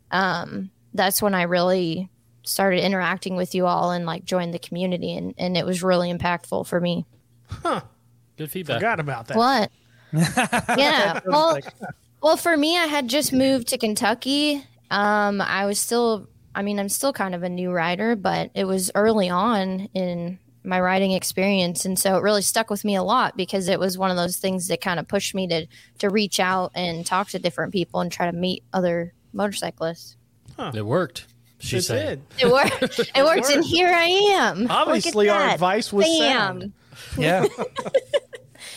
Um, 0.10 0.72
that's 0.96 1.22
when 1.22 1.36
I 1.36 1.44
really 1.44 2.10
started 2.44 2.84
interacting 2.84 3.36
with 3.36 3.56
you 3.56 3.68
all 3.68 3.92
and 3.92 4.06
like 4.06 4.26
joined 4.26 4.54
the 4.54 4.60
community, 4.60 5.16
and, 5.16 5.34
and 5.38 5.58
it 5.58 5.66
was 5.66 5.84
really 5.84 6.12
impactful 6.12 6.68
for 6.68 6.80
me. 6.80 7.06
Huh. 7.48 7.82
Good 8.36 8.50
feedback. 8.52 8.78
Forgot 8.78 9.00
about 9.00 9.28
that. 9.28 9.38
What? 9.38 9.72
yeah. 10.78 11.20
Well, 11.26 11.60
well, 12.22 12.38
for 12.38 12.56
me, 12.56 12.78
I 12.78 12.86
had 12.86 13.08
just 13.08 13.34
moved 13.34 13.68
to 13.70 13.78
Kentucky. 13.78 14.64
Um, 14.92 15.42
I 15.42 15.66
was 15.66 15.80
still, 15.80 16.28
I 16.56 16.62
mean, 16.62 16.80
I'm 16.80 16.90
still 16.90 17.12
kind 17.14 17.34
of 17.36 17.44
a 17.44 17.50
new 17.50 17.72
rider, 17.72 18.16
but 18.16 18.52
it 18.54 18.66
was 18.66 18.92
early 18.96 19.30
on 19.30 19.90
in 19.94 20.40
my 20.64 20.80
riding 20.80 21.12
experience, 21.12 21.84
and 21.84 22.00
so 22.00 22.16
it 22.16 22.22
really 22.24 22.42
stuck 22.42 22.70
with 22.70 22.86
me 22.86 22.96
a 22.96 23.04
lot 23.04 23.36
because 23.36 23.68
it 23.68 23.80
was 23.80 23.98
one 23.98 24.12
of 24.12 24.16
those 24.18 24.38
things 24.38 24.70
that 24.70 24.80
kind 24.80 24.98
of 25.00 25.08
pushed 25.10 25.36
me 25.36 25.46
to 25.48 25.66
to 26.00 26.10
reach 26.10 26.40
out 26.40 26.72
and 26.76 27.06
talk 27.06 27.28
to 27.30 27.40
different 27.40 27.74
people 27.74 28.00
and 28.00 28.10
try 28.12 28.30
to 28.32 28.38
meet 28.38 28.64
other 28.72 29.14
motorcyclists. 29.34 30.16
It 30.74 30.86
worked. 30.86 31.26
She 31.60 31.78
It 31.78 31.82
said. 31.82 32.22
did. 32.38 32.46
It 32.48 32.52
worked. 32.52 33.00
It 33.16 33.24
worked, 33.26 33.50
and 33.50 33.64
here 33.66 33.90
I 33.90 34.06
am. 34.06 34.68
Obviously, 34.70 35.28
our 35.30 35.50
advice 35.50 35.92
was 35.92 36.06
Bam. 36.06 36.22
sound. 36.62 36.74
Yeah. 37.18 37.46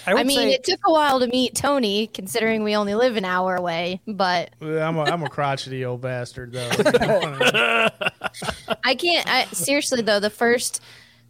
I, 0.07 0.13
I 0.13 0.23
mean, 0.23 0.39
say, 0.39 0.53
it 0.53 0.65
took 0.65 0.81
a 0.87 0.93
while 0.93 1.21
to 1.21 1.27
meet 1.27 1.55
Tony, 1.55 2.07
considering 2.07 2.63
we 2.63 2.77
only 2.77 2.95
live 2.95 3.17
an 3.17 3.25
hour 3.25 3.57
away. 3.57 4.01
But 4.07 4.51
I'm 4.61 4.97
a, 4.97 5.03
I'm 5.03 5.23
a 5.23 5.29
crotchety 5.29 5.85
old 5.85 6.01
bastard, 6.01 6.53
though. 6.53 6.69
I 8.85 8.95
can't. 8.95 9.27
I, 9.29 9.47
seriously 9.53 10.03
though, 10.03 10.21
the 10.21 10.31
first, 10.31 10.83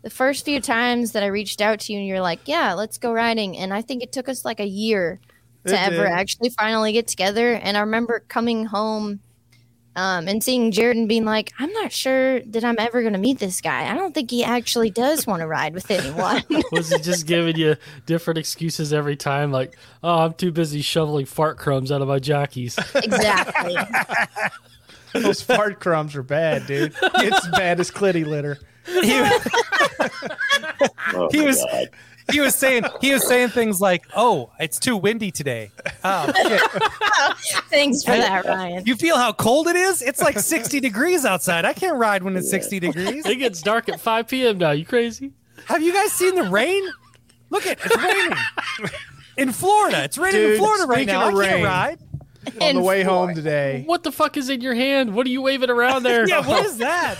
the 0.03 0.11
first 0.11 0.45
few 0.45 0.61
times 0.61 1.13
that 1.13 1.23
I 1.23 1.27
reached 1.27 1.61
out 1.61 1.81
to 1.81 1.93
you, 1.93 1.99
and 1.99 2.07
you're 2.07 2.21
like, 2.21 2.41
"Yeah, 2.47 2.75
let's 2.75 2.99
go 2.99 3.13
riding," 3.13 3.57
and 3.57 3.73
I 3.73 3.83
think 3.83 4.03
it 4.03 4.13
took 4.13 4.29
us 4.29 4.45
like 4.45 4.61
a 4.61 4.67
year 4.67 5.21
to 5.67 5.75
It 5.75 5.81
ever 5.81 6.05
did. 6.05 6.13
actually 6.13 6.51
finally 6.51 6.93
get 6.93 7.09
together. 7.09 7.55
And 7.55 7.77
I 7.77 7.81
remember 7.81 8.25
coming 8.29 8.67
home. 8.67 9.21
Um, 9.97 10.29
and 10.29 10.45
seeing 10.45 10.73
Jared 10.73 10.99
and 10.99 11.09
being 11.09 11.25
like, 11.25 11.55
I'm 11.59 11.73
not 11.73 11.91
sure 11.91 12.41
that 12.41 12.65
I'm 12.65 12.77
ever 12.79 13.01
going 13.01 13.15
to 13.15 13.19
meet 13.19 13.39
this 13.39 13.63
guy. 13.63 13.91
I 13.91 13.95
don't 13.95 14.13
think 14.15 14.31
he 14.31 14.45
actually 14.45 14.91
does 14.91 15.27
want 15.27 15.41
to 15.41 15.47
ride 15.47 15.73
with 15.73 15.91
anyone. 15.91 16.43
Was 16.73 16.91
he 16.91 16.99
just 16.99 17.27
giving 17.27 17.57
you 17.57 17.77
different 18.05 18.37
excuses 18.39 18.93
every 18.93 19.17
time? 19.17 19.53
Like, 19.53 19.75
oh, 20.05 20.19
I'm 20.27 20.35
too 20.35 20.53
busy 20.53 20.83
shoveling 20.83 21.25
fart 21.25 21.57
crumbs 21.57 21.91
out 21.91 22.03
of 22.03 22.09
my 22.09 22.19
jockeys. 22.19 22.79
exactly. 22.95 23.75
Those 25.15 25.41
fart 25.41 25.81
crumbs 25.81 26.15
are 26.15 26.23
bad, 26.23 26.67
dude. 26.67 26.93
It's 27.03 27.49
bad 27.49 27.81
as 27.81 27.91
clitty 27.91 28.27
litter. 28.27 28.59
he, 28.87 29.01
Oh, 31.15 31.29
He 31.33 31.41
was- 31.41 31.65
God. 31.73 31.89
He 32.33 32.41
was 32.41 32.55
saying 32.55 32.85
he 33.01 33.13
was 33.13 33.27
saying 33.27 33.51
things 33.51 33.81
like, 33.81 34.05
"Oh, 34.17 34.51
it's 34.59 34.79
too 34.79 34.97
windy 34.97 35.31
today." 35.31 35.71
Oh, 36.05 36.33
shit. 36.49 36.61
Thanks 37.71 38.03
for 38.03 38.13
that, 38.13 38.45
Ryan. 38.45 38.85
you 38.87 38.97
feel 38.97 39.17
how 39.17 39.33
cold 39.33 39.69
it 39.69 39.77
is? 39.77 40.03
It's 40.03 40.21
like 40.21 40.39
60 40.39 40.81
degrees 40.81 41.25
outside. 41.25 41.65
I 41.65 41.73
can't 41.73 41.97
ride 41.97 42.23
when 42.23 42.37
it's 42.37 42.51
60 42.51 42.81
degrees. 42.81 43.27
it 43.27 43.37
gets 43.37 43.63
dark 43.63 43.89
at 43.89 44.01
5 44.01 44.29
p.m. 44.29 44.59
now. 44.59 44.73
You 44.73 44.85
crazy? 44.85 45.33
Have 45.67 45.83
you 45.83 45.93
guys 45.93 46.13
seen 46.13 46.35
the 46.35 46.45
rain? 46.45 46.85
Look 47.51 47.67
at 47.67 47.79
it's 47.85 47.97
raining 47.97 48.39
in 49.37 49.53
Florida. 49.53 50.05
It's 50.05 50.19
raining 50.19 50.53
in 50.53 50.59
Florida 50.59 50.87
right 50.87 51.07
now. 51.07 51.27
I 51.27 51.29
of 51.29 51.41
can't 51.41 51.65
ride. 51.65 51.99
on 52.61 52.75
the 52.77 52.83
way 52.83 53.03
home 53.03 53.35
today. 53.35 53.85
What 53.87 54.03
the 54.03 54.13
fuck 54.13 54.37
is 54.37 54.49
in 54.49 54.61
your 54.61 54.75
hand? 54.75 55.15
What 55.15 55.27
are 55.27 55.31
you 55.31 55.43
waving 55.43 55.71
around 55.71 56.03
there? 56.03 56.29
yeah, 56.29 56.47
what 56.47 56.65
is 56.65 56.79
that? 56.79 57.17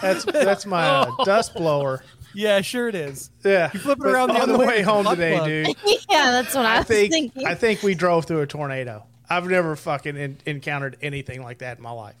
That's 0.00 0.24
that's 0.24 0.66
my 0.66 0.84
uh, 0.86 1.10
dust 1.24 1.54
blower. 1.54 2.02
Yeah, 2.38 2.60
sure 2.60 2.88
it 2.88 2.94
is. 2.94 3.30
Yeah, 3.44 3.70
You 3.74 3.80
flip 3.80 3.98
it 3.98 4.02
But 4.04 4.08
around 4.10 4.28
the 4.28 4.34
on 4.36 4.40
other 4.42 4.52
the 4.52 4.58
way, 4.60 4.66
way 4.66 4.82
home 4.82 5.04
today, 5.06 5.34
plug. 5.36 5.46
dude. 5.48 5.66
yeah, 6.08 6.30
that's 6.30 6.54
what 6.54 6.64
I, 6.66 6.76
I 6.76 6.78
was 6.78 6.86
think 6.86 7.10
thinking. 7.12 7.46
I 7.46 7.54
think 7.54 7.82
we 7.82 7.94
drove 7.96 8.26
through 8.26 8.42
a 8.42 8.46
tornado. 8.46 9.04
I've 9.28 9.46
never 9.46 9.74
fucking 9.76 10.16
en- 10.16 10.38
encountered 10.46 10.96
anything 11.02 11.42
like 11.42 11.58
that 11.58 11.78
in 11.78 11.82
my 11.82 11.90
life. 11.90 12.14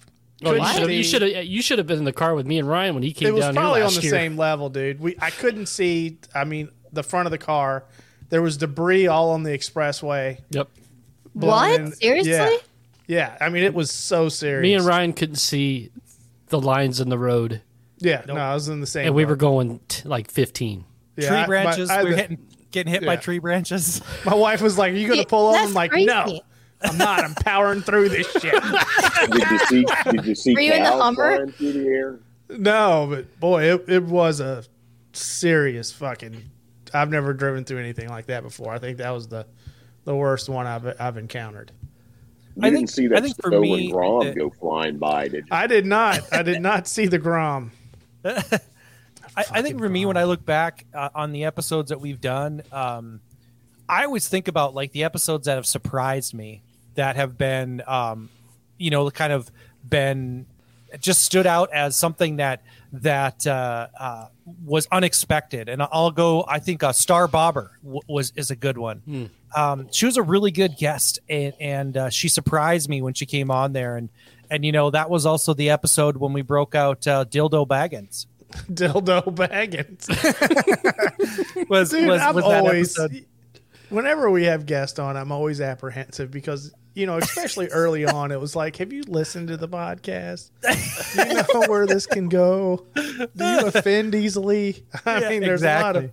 Oh, 0.44 0.52
you 0.54 0.64
should 0.66 0.82
have. 0.82 0.90
You 0.90 1.02
should 1.04 1.22
have. 1.22 1.44
You 1.44 1.62
should 1.62 1.78
have 1.78 1.86
been 1.86 1.98
in 1.98 2.04
the 2.04 2.12
car 2.12 2.34
with 2.34 2.46
me 2.46 2.58
and 2.58 2.68
Ryan 2.68 2.94
when 2.94 3.02
he 3.02 3.12
came 3.12 3.28
It 3.28 3.34
was 3.34 3.44
down 3.44 3.54
probably 3.54 3.82
on 3.82 3.94
the 3.94 4.00
year. 4.02 4.10
same 4.10 4.36
level, 4.36 4.68
dude. 4.70 5.00
We 5.00 5.16
I 5.20 5.30
couldn't 5.30 5.66
see. 5.66 6.18
I 6.34 6.44
mean, 6.44 6.68
the 6.92 7.02
front 7.02 7.26
of 7.26 7.30
the 7.30 7.38
car. 7.38 7.84
There 8.30 8.42
was 8.42 8.56
debris 8.56 9.06
all 9.06 9.30
on 9.30 9.42
the 9.44 9.50
expressway. 9.50 10.38
Yep. 10.50 10.68
what? 11.32 11.80
in- 11.80 11.92
Seriously? 11.92 12.30
Yeah. 12.32 12.56
Yeah, 13.06 13.36
I 13.40 13.48
mean, 13.48 13.62
it 13.62 13.72
was 13.72 13.90
so 13.90 14.28
serious. 14.28 14.62
Me 14.62 14.74
and 14.74 14.84
Ryan 14.84 15.12
couldn't 15.14 15.36
see 15.36 15.90
the 16.48 16.60
lines 16.60 17.00
in 17.00 17.08
the 17.08 17.18
road, 17.18 17.62
Yeah, 18.00 18.22
no, 18.26 18.34
I 18.36 18.54
was 18.54 18.68
in 18.68 18.80
the 18.80 18.86
same. 18.86 19.06
and 19.06 19.14
we 19.14 19.24
boat. 19.24 19.30
were 19.30 19.36
going 19.36 19.80
t- 19.88 20.08
like 20.08 20.30
15. 20.30 20.84
Yeah, 21.16 21.28
tree 21.28 21.36
I- 21.36 21.40
my- 21.40 21.46
branches. 21.46 21.90
I 21.90 21.94
had 21.94 22.04
we're 22.04 22.10
the- 22.10 22.16
hitting, 22.16 22.38
getting 22.70 22.92
hit 22.92 23.04
by 23.04 23.16
tree 23.16 23.38
branches. 23.38 24.00
My 24.24 24.34
wife 24.34 24.60
was 24.62 24.78
like, 24.78 24.92
"Are 24.92 24.96
you 24.96 25.08
going 25.08 25.20
to 25.20 25.26
pull 25.26 25.48
over?" 25.48 25.58
I'm 25.58 25.74
like, 25.74 25.90
crazy. 25.90 26.06
"No, 26.06 26.40
I'm 26.82 26.96
not. 26.98 27.24
I'm 27.24 27.34
powering 27.34 27.80
through 27.82 28.10
this 28.10 28.30
shit." 28.40 28.54
Did 29.32 29.50
you 29.50 29.58
see? 29.66 29.84
Did 30.10 30.24
you 30.26 30.34
see 30.34 30.54
Were 30.54 30.60
you 30.60 30.72
in 30.74 30.82
the 30.84 30.88
cows 30.90 31.02
Hummer? 31.02 31.46
through 31.48 31.72
the 31.72 31.86
air? 31.88 32.20
no, 32.50 33.06
but 33.10 33.40
boy, 33.40 33.64
it, 33.74 33.84
it 33.88 34.04
was 34.04 34.40
a 34.40 34.64
serious 35.12 35.92
fucking. 35.92 36.50
I've 36.94 37.10
never 37.10 37.32
driven 37.34 37.64
through 37.64 37.78
anything 37.80 38.08
like 38.08 38.26
that 38.26 38.42
before. 38.42 38.72
I 38.72 38.78
think 38.78 38.98
that 38.98 39.10
was 39.10 39.28
the 39.28 39.46
the 40.04 40.14
worst 40.14 40.48
one 40.48 40.66
I've 40.66 40.86
I've 41.00 41.16
encountered. 41.16 41.72
You 42.56 42.62
I 42.62 42.70
didn't 42.70 42.76
think- 42.78 42.90
see 42.90 43.04
I 43.06 43.08
that 43.08 43.22
think 43.24 43.36
for 43.42 43.50
snow 43.50 43.60
me, 43.60 43.84
and 43.86 43.92
Grom 43.92 44.32
go 44.34 44.50
flying 44.50 44.98
by, 44.98 45.28
did 45.28 45.44
you? 45.44 45.48
I 45.50 45.66
did 45.66 45.84
not. 45.86 46.20
I 46.32 46.42
did 46.42 46.60
not 46.62 46.86
see 46.86 47.06
the 47.06 47.18
Grom. 47.18 47.72
I, 48.24 49.44
I 49.52 49.62
think 49.62 49.78
for 49.78 49.88
me, 49.88 50.06
when 50.06 50.16
I 50.16 50.24
look 50.24 50.44
back 50.44 50.84
uh, 50.94 51.10
on 51.14 51.32
the 51.32 51.44
episodes 51.44 51.90
that 51.90 52.00
we've 52.00 52.20
done, 52.20 52.62
um, 52.72 53.20
I 53.88 54.04
always 54.04 54.28
think 54.28 54.48
about 54.48 54.74
like 54.74 54.92
the 54.92 55.04
episodes 55.04 55.46
that 55.46 55.54
have 55.54 55.66
surprised 55.66 56.34
me, 56.34 56.62
that 56.94 57.16
have 57.16 57.38
been, 57.38 57.82
um, 57.86 58.28
you 58.76 58.90
know, 58.90 59.08
kind 59.10 59.32
of 59.32 59.50
been 59.88 60.46
just 61.00 61.22
stood 61.22 61.46
out 61.46 61.70
as 61.72 61.96
something 61.96 62.36
that 62.36 62.62
that 62.92 63.46
uh, 63.46 63.88
uh, 63.98 64.26
was 64.64 64.88
unexpected. 64.90 65.68
And 65.68 65.82
I'll 65.82 66.10
go. 66.10 66.44
I 66.48 66.58
think 66.58 66.82
uh, 66.82 66.92
Star 66.92 67.28
Bobber 67.28 67.72
w- 67.82 68.00
was 68.08 68.32
is 68.36 68.50
a 68.50 68.56
good 68.56 68.78
one. 68.78 69.30
Um, 69.54 69.88
she 69.92 70.06
was 70.06 70.16
a 70.16 70.22
really 70.22 70.50
good 70.50 70.76
guest, 70.78 71.20
and, 71.28 71.52
and 71.60 71.96
uh, 71.96 72.10
she 72.10 72.28
surprised 72.28 72.88
me 72.88 73.00
when 73.02 73.14
she 73.14 73.26
came 73.26 73.50
on 73.50 73.72
there. 73.72 73.96
And 73.96 74.08
and 74.50 74.64
you 74.64 74.72
know 74.72 74.90
that 74.90 75.10
was 75.10 75.26
also 75.26 75.54
the 75.54 75.70
episode 75.70 76.16
when 76.16 76.32
we 76.32 76.42
broke 76.42 76.74
out 76.74 77.06
uh, 77.06 77.24
Dildo 77.24 77.66
Baggins 77.66 78.26
Dildo 78.72 79.22
Baggins. 79.34 80.08
was 81.68 81.90
Dude, 81.90 82.08
was, 82.08 82.20
I'm 82.22 82.34
was 82.34 82.44
that 82.44 82.60
always. 82.60 82.98
episode. 82.98 83.26
Whenever 83.90 84.30
we 84.30 84.44
have 84.44 84.66
guests 84.66 84.98
on, 84.98 85.16
I'm 85.16 85.32
always 85.32 85.60
apprehensive 85.60 86.30
because 86.30 86.72
you 86.94 87.06
know, 87.06 87.18
especially 87.18 87.68
early 87.72 88.04
on, 88.06 88.32
it 88.32 88.40
was 88.40 88.56
like, 88.56 88.76
"Have 88.76 88.92
you 88.92 89.02
listened 89.06 89.48
to 89.48 89.56
the 89.56 89.68
podcast? 89.68 90.50
Do 91.14 91.28
you 91.28 91.34
know 91.54 91.68
where 91.68 91.86
this 91.86 92.06
can 92.06 92.28
go? 92.28 92.84
Do 92.94 93.44
you 93.44 93.66
offend 93.66 94.14
easily?" 94.14 94.84
I 95.06 95.20
Yeah, 95.20 95.28
mean, 95.28 95.40
there's 95.42 95.62
a 95.62 95.80
lot 95.80 95.96
of 95.96 96.10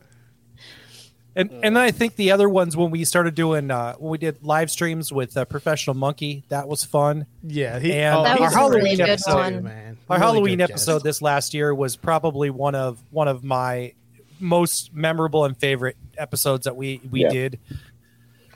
and 1.36 1.50
and 1.52 1.76
then 1.76 1.84
I 1.84 1.92
think 1.92 2.16
the 2.16 2.32
other 2.32 2.48
ones 2.48 2.78
when 2.78 2.92
we 2.92 3.04
started 3.06 3.36
doing 3.36 3.70
uh, 3.72 3.96
when 3.96 4.12
we 4.12 4.18
did 4.18 4.44
live 4.44 4.72
streams 4.72 5.12
with 5.12 5.36
uh, 5.36 5.46
professional 5.46 5.96
monkey 5.96 6.44
that 6.50 6.68
was 6.68 6.84
fun. 6.84 7.26
yeah. 7.44 7.80
He, 7.80 7.94
And 7.94 8.16
oh, 8.18 8.24
That 8.24 8.38
he's 8.38 8.42
was 8.48 8.56
a 8.56 8.60
a 8.60 8.70
really 8.70 8.82
great 8.82 8.98
good 8.98 9.06
guest, 9.06 9.26
too, 9.26 9.34
man. 9.62 9.98
Our 10.10 10.18
Really 10.18 10.26
Halloween 10.26 10.62
episode 10.62 11.04
this 11.04 11.22
last 11.22 11.54
year 11.54 11.74
was 11.76 11.96
probably 11.96 12.50
one 12.50 12.76
of 12.76 13.02
one 13.12 13.28
of 13.28 13.44
my 13.44 13.94
most 14.40 14.94
memorable 14.94 15.46
and 15.46 15.58
favorite 15.58 15.98
episodes 16.18 16.66
that 16.66 16.76
we 16.76 17.02
we 17.10 17.22
Yeah. 17.24 17.30
did. 17.30 17.60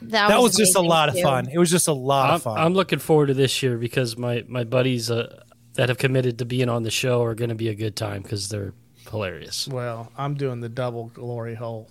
That, 0.01 0.29
That 0.29 0.41
was 0.41 0.55
just 0.55 0.75
a 0.75 0.79
amazing, 0.79 0.89
lot 0.89 1.09
of 1.09 1.19
fun. 1.19 1.49
It 1.51 1.57
was 1.57 1.69
just 1.69 1.87
a 1.89 1.93
lot 1.93 2.29
I'm, 2.29 2.35
of 2.35 2.43
fun. 2.43 2.57
I'm 2.57 2.73
looking 2.73 2.99
forward 2.99 3.27
to 3.27 3.33
this 3.33 3.61
year 3.61 3.77
because 3.77 4.17
my 4.17 4.45
my 4.47 4.63
buddies 4.63 5.11
uh, 5.11 5.41
that 5.73 5.89
have 5.89 5.97
committed 5.97 6.37
to 6.39 6.45
being 6.45 6.69
on 6.69 6.83
the 6.83 6.91
show 6.91 7.21
are 7.23 7.35
going 7.35 7.49
to 7.49 7.55
be 7.55 7.67
a 7.67 7.75
good 7.75 7.95
time 7.97 8.21
because 8.21 8.47
they're 8.47 8.73
hilarious. 9.09 9.67
Well, 9.67 10.11
I'm 10.17 10.35
doing 10.35 10.61
the 10.61 10.69
double 10.69 11.07
glory 11.07 11.55
hole. 11.55 11.89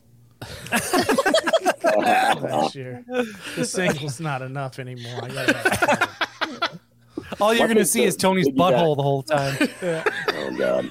This 0.70 2.74
year, 2.74 3.04
the 3.56 3.64
single's 3.64 4.20
not 4.20 4.42
enough 4.42 4.78
anymore. 4.78 5.20
I 5.22 6.08
All 7.40 7.54
you're 7.54 7.66
going 7.66 7.78
to 7.78 7.84
see 7.84 8.04
is 8.04 8.16
Tony's 8.16 8.48
piggyback? 8.48 8.72
butthole 8.72 8.96
the 8.96 9.02
whole 9.02 9.22
time. 9.22 9.56
Oh 9.82 10.56
God. 10.56 10.90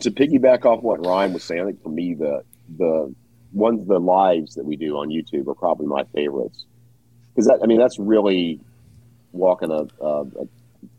to 0.00 0.10
piggyback 0.10 0.64
off 0.64 0.82
what 0.82 1.04
Ryan 1.04 1.32
was 1.32 1.44
saying, 1.44 1.62
I 1.62 1.64
think 1.66 1.82
for 1.82 1.90
me 1.90 2.14
the 2.14 2.42
the 2.78 3.14
ones 3.52 3.86
the 3.86 4.00
lives 4.00 4.54
that 4.54 4.64
we 4.64 4.76
do 4.76 4.96
on 4.96 5.08
YouTube 5.10 5.46
are 5.48 5.54
probably 5.54 5.86
my 5.86 6.04
favorites 6.14 6.64
because 7.34 7.46
that 7.46 7.60
I 7.62 7.66
mean 7.66 7.78
that's 7.78 7.98
really 7.98 8.60
walking 9.32 9.70
a, 9.70 9.86
a, 10.04 10.20
a 10.22 10.46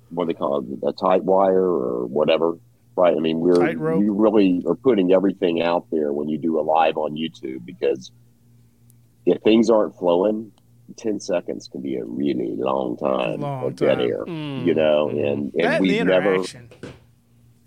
what 0.10 0.26
do 0.26 0.28
they 0.28 0.34
call 0.34 0.60
it 0.60 0.66
a 0.88 0.94
tight 0.94 1.24
wire 1.24 1.64
or 1.64 2.06
whatever, 2.06 2.58
right? 2.96 3.16
I 3.16 3.20
mean 3.20 3.40
we're 3.40 3.56
Tightrope. 3.56 4.02
you 4.04 4.14
really 4.14 4.64
are 4.68 4.76
putting 4.76 5.12
everything 5.14 5.62
out 5.62 5.86
there 5.92 6.12
when 6.14 6.30
you 6.30 6.38
do 6.38 6.60
a 6.60 6.62
live 6.62 6.98
on 6.98 7.16
YouTube 7.16 7.66
because 7.66 8.12
if 9.26 9.42
things 9.42 9.70
aren't 9.70 9.96
flowing. 9.98 10.52
10 10.98 11.22
seconds 11.22 11.70
can 11.72 11.82
be 11.82 11.96
a 11.96 12.04
really 12.04 12.56
long 12.58 12.98
time 12.98 13.40
Long 13.40 13.68
of 13.68 13.76
dead 13.78 13.96
time. 13.96 14.02
air, 14.02 14.26
Mm. 14.26 14.66
you 14.66 14.76
know, 14.76 15.10
and, 15.10 15.20
and 15.20 15.52
that 15.56 15.76
and 15.78 15.86
the 15.86 15.90
we've 15.90 16.06
never, 16.06 16.44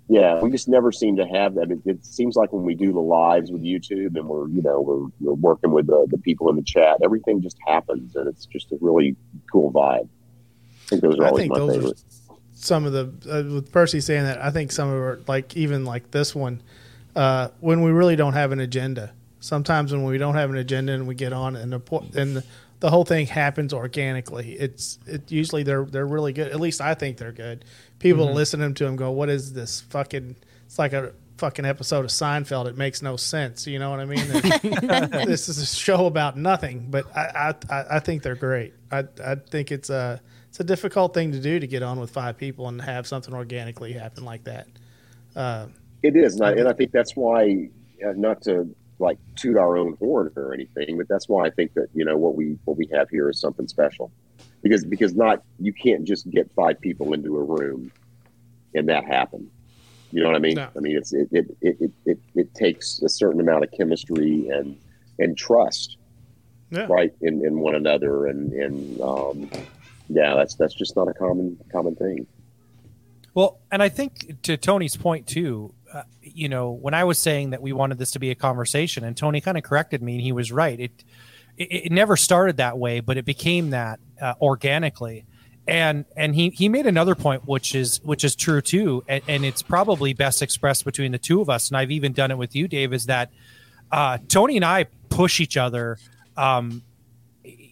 yeah, 0.08 0.38
we 0.40 0.50
just 0.50 0.68
never 0.68 0.92
seem 0.92 1.16
to 1.16 1.26
have 1.26 1.54
that. 1.54 1.70
It, 1.70 1.78
it 1.86 2.04
seems 2.06 2.36
like 2.36 2.52
when 2.52 2.62
we 2.64 2.74
do 2.74 2.92
the 2.92 3.00
lives 3.00 3.50
with 3.50 3.62
YouTube 3.62 4.16
and 4.16 4.28
we're, 4.28 4.48
you 4.48 4.62
know, 4.62 4.80
we're, 4.82 5.08
we're 5.18 5.34
working 5.34 5.72
with 5.72 5.86
the, 5.88 6.06
the 6.10 6.18
people 6.18 6.48
in 6.50 6.56
the 6.56 6.62
chat, 6.62 6.98
everything 7.02 7.40
just 7.42 7.56
happens 7.66 8.14
and 8.14 8.28
it's 8.28 8.44
just 8.46 8.70
a 8.70 8.76
really 8.80 9.16
cool 9.50 9.72
vibe. 9.72 10.08
I 10.08 10.88
think 10.88 11.02
those 11.02 11.18
are 11.18 11.24
I 11.24 11.28
always 11.28 11.42
think 11.42 11.52
my 11.52 11.58
those 11.58 11.74
favorite. 11.74 11.98
are 11.98 12.15
some 12.58 12.84
of 12.84 12.92
the 12.92 13.02
uh, 13.30 13.54
with 13.54 13.70
Percy 13.70 14.00
saying 14.00 14.24
that. 14.24 14.42
I 14.42 14.50
think 14.50 14.72
some 14.72 14.88
of 14.88 14.94
our 14.94 15.20
like 15.28 15.56
even 15.56 15.84
like 15.84 16.10
this 16.10 16.34
one 16.34 16.62
uh, 17.14 17.48
when 17.60 17.82
we 17.82 17.90
really 17.92 18.16
don't 18.16 18.32
have 18.32 18.50
an 18.52 18.60
agenda. 18.60 19.12
Sometimes 19.40 19.92
when 19.92 20.02
we 20.04 20.18
don't 20.18 20.34
have 20.34 20.50
an 20.50 20.56
agenda 20.56 20.92
and 20.94 21.06
we 21.06 21.14
get 21.14 21.32
on 21.32 21.54
and 21.54 21.72
the 21.72 21.80
and 22.16 22.36
the, 22.38 22.44
the 22.80 22.90
whole 22.90 23.04
thing 23.04 23.26
happens 23.26 23.72
organically. 23.72 24.52
It's 24.54 24.98
it 25.06 25.30
usually 25.30 25.62
they're 25.62 25.84
they're 25.84 26.06
really 26.06 26.32
good. 26.32 26.50
At 26.50 26.58
least 26.58 26.80
I 26.80 26.94
think 26.94 27.18
they're 27.18 27.30
good. 27.32 27.64
People 27.98 28.32
listening 28.34 28.74
to 28.74 28.84
them 28.84 28.96
go, 28.96 29.10
"What 29.12 29.28
is 29.28 29.52
this 29.52 29.82
fucking?" 29.82 30.36
It's 30.66 30.78
like 30.78 30.92
a 30.94 31.12
fucking 31.36 31.64
episode 31.66 32.00
of 32.06 32.10
Seinfeld. 32.10 32.66
It 32.66 32.76
makes 32.76 33.02
no 33.02 33.16
sense. 33.16 33.66
You 33.66 33.78
know 33.78 33.90
what 33.90 34.00
I 34.00 34.04
mean? 34.06 34.26
this 35.26 35.48
is 35.48 35.58
a 35.58 35.66
show 35.66 36.06
about 36.06 36.36
nothing, 36.36 36.88
but 36.90 37.06
I 37.16 37.54
I, 37.70 37.74
I- 37.74 37.86
I 37.96 37.98
think 38.00 38.22
they're 38.22 38.34
great. 38.34 38.72
I 38.90 39.04
I 39.24 39.36
think 39.36 39.70
it's 39.70 39.90
a 39.90 40.20
it's 40.56 40.60
a 40.62 40.64
difficult 40.64 41.12
thing 41.12 41.32
to 41.32 41.38
do 41.38 41.60
to 41.60 41.66
get 41.66 41.82
on 41.82 42.00
with 42.00 42.08
five 42.08 42.38
people 42.38 42.66
and 42.68 42.80
have 42.80 43.06
something 43.06 43.34
organically 43.34 43.92
happen 43.92 44.24
like 44.24 44.42
that. 44.44 44.66
Uh, 45.34 45.66
It 46.02 46.16
is, 46.16 46.36
and 46.36 46.46
I, 46.46 46.52
and 46.52 46.66
I 46.66 46.72
think 46.72 46.92
that's 46.92 47.14
why, 47.14 47.68
uh, 48.02 48.14
not 48.16 48.40
to 48.44 48.74
like 48.98 49.18
toot 49.34 49.58
our 49.58 49.76
own 49.76 49.98
horn 49.98 50.32
or 50.34 50.54
anything, 50.54 50.96
but 50.96 51.08
that's 51.08 51.28
why 51.28 51.44
I 51.44 51.50
think 51.50 51.74
that 51.74 51.88
you 51.92 52.06
know 52.06 52.16
what 52.16 52.36
we 52.36 52.56
what 52.64 52.78
we 52.78 52.86
have 52.86 53.10
here 53.10 53.28
is 53.28 53.38
something 53.38 53.68
special, 53.68 54.10
because 54.62 54.82
because 54.82 55.14
not 55.14 55.42
you 55.60 55.74
can't 55.74 56.04
just 56.04 56.30
get 56.30 56.50
five 56.56 56.80
people 56.80 57.12
into 57.12 57.36
a 57.36 57.42
room 57.42 57.92
and 58.74 58.88
that 58.88 59.04
happen. 59.04 59.50
You 60.10 60.22
know 60.22 60.28
what 60.28 60.36
I 60.36 60.38
mean? 60.38 60.54
No. 60.54 60.68
I 60.74 60.80
mean 60.80 60.96
it's 60.96 61.12
it 61.12 61.28
it, 61.32 61.54
it, 61.60 61.76
it, 61.80 61.92
it 62.06 62.18
it 62.34 62.54
takes 62.54 63.02
a 63.02 63.10
certain 63.10 63.40
amount 63.42 63.62
of 63.62 63.72
chemistry 63.72 64.48
and 64.48 64.78
and 65.18 65.36
trust, 65.36 65.98
yeah, 66.70 66.86
right, 66.88 67.12
in, 67.20 67.44
in 67.44 67.58
one 67.58 67.74
another, 67.74 68.28
and 68.28 68.54
and 68.54 69.00
um, 69.02 69.50
yeah, 70.08 70.34
that's 70.34 70.54
that's 70.54 70.74
just 70.74 70.96
not 70.96 71.08
a 71.08 71.14
common 71.14 71.58
common 71.70 71.94
thing. 71.96 72.26
Well, 73.34 73.58
and 73.70 73.82
I 73.82 73.90
think 73.90 74.42
to 74.42 74.56
Tony's 74.56 74.96
point 74.96 75.26
too, 75.26 75.74
uh, 75.92 76.02
you 76.22 76.48
know, 76.48 76.70
when 76.70 76.94
I 76.94 77.04
was 77.04 77.18
saying 77.18 77.50
that 77.50 77.60
we 77.60 77.72
wanted 77.72 77.98
this 77.98 78.12
to 78.12 78.18
be 78.18 78.30
a 78.30 78.34
conversation, 78.34 79.04
and 79.04 79.16
Tony 79.16 79.40
kind 79.40 79.58
of 79.58 79.62
corrected 79.62 80.02
me, 80.02 80.14
and 80.14 80.22
he 80.22 80.32
was 80.32 80.50
right. 80.52 80.78
It 80.78 81.04
it, 81.56 81.86
it 81.86 81.92
never 81.92 82.16
started 82.16 82.56
that 82.58 82.78
way, 82.78 83.00
but 83.00 83.16
it 83.16 83.24
became 83.24 83.70
that 83.70 84.00
uh, 84.20 84.34
organically. 84.40 85.26
And 85.68 86.04
and 86.16 86.34
he 86.34 86.50
he 86.50 86.68
made 86.68 86.86
another 86.86 87.14
point, 87.14 87.46
which 87.46 87.74
is 87.74 88.00
which 88.04 88.22
is 88.22 88.36
true 88.36 88.60
too, 88.60 89.02
and, 89.08 89.22
and 89.26 89.44
it's 89.44 89.62
probably 89.62 90.14
best 90.14 90.40
expressed 90.40 90.84
between 90.84 91.12
the 91.12 91.18
two 91.18 91.40
of 91.40 91.50
us. 91.50 91.68
And 91.68 91.76
I've 91.76 91.90
even 91.90 92.12
done 92.12 92.30
it 92.30 92.38
with 92.38 92.54
you, 92.54 92.68
Dave. 92.68 92.92
Is 92.92 93.06
that 93.06 93.30
uh, 93.90 94.18
Tony 94.28 94.56
and 94.56 94.64
I 94.64 94.86
push 95.08 95.40
each 95.40 95.56
other 95.56 95.98
um, 96.36 96.82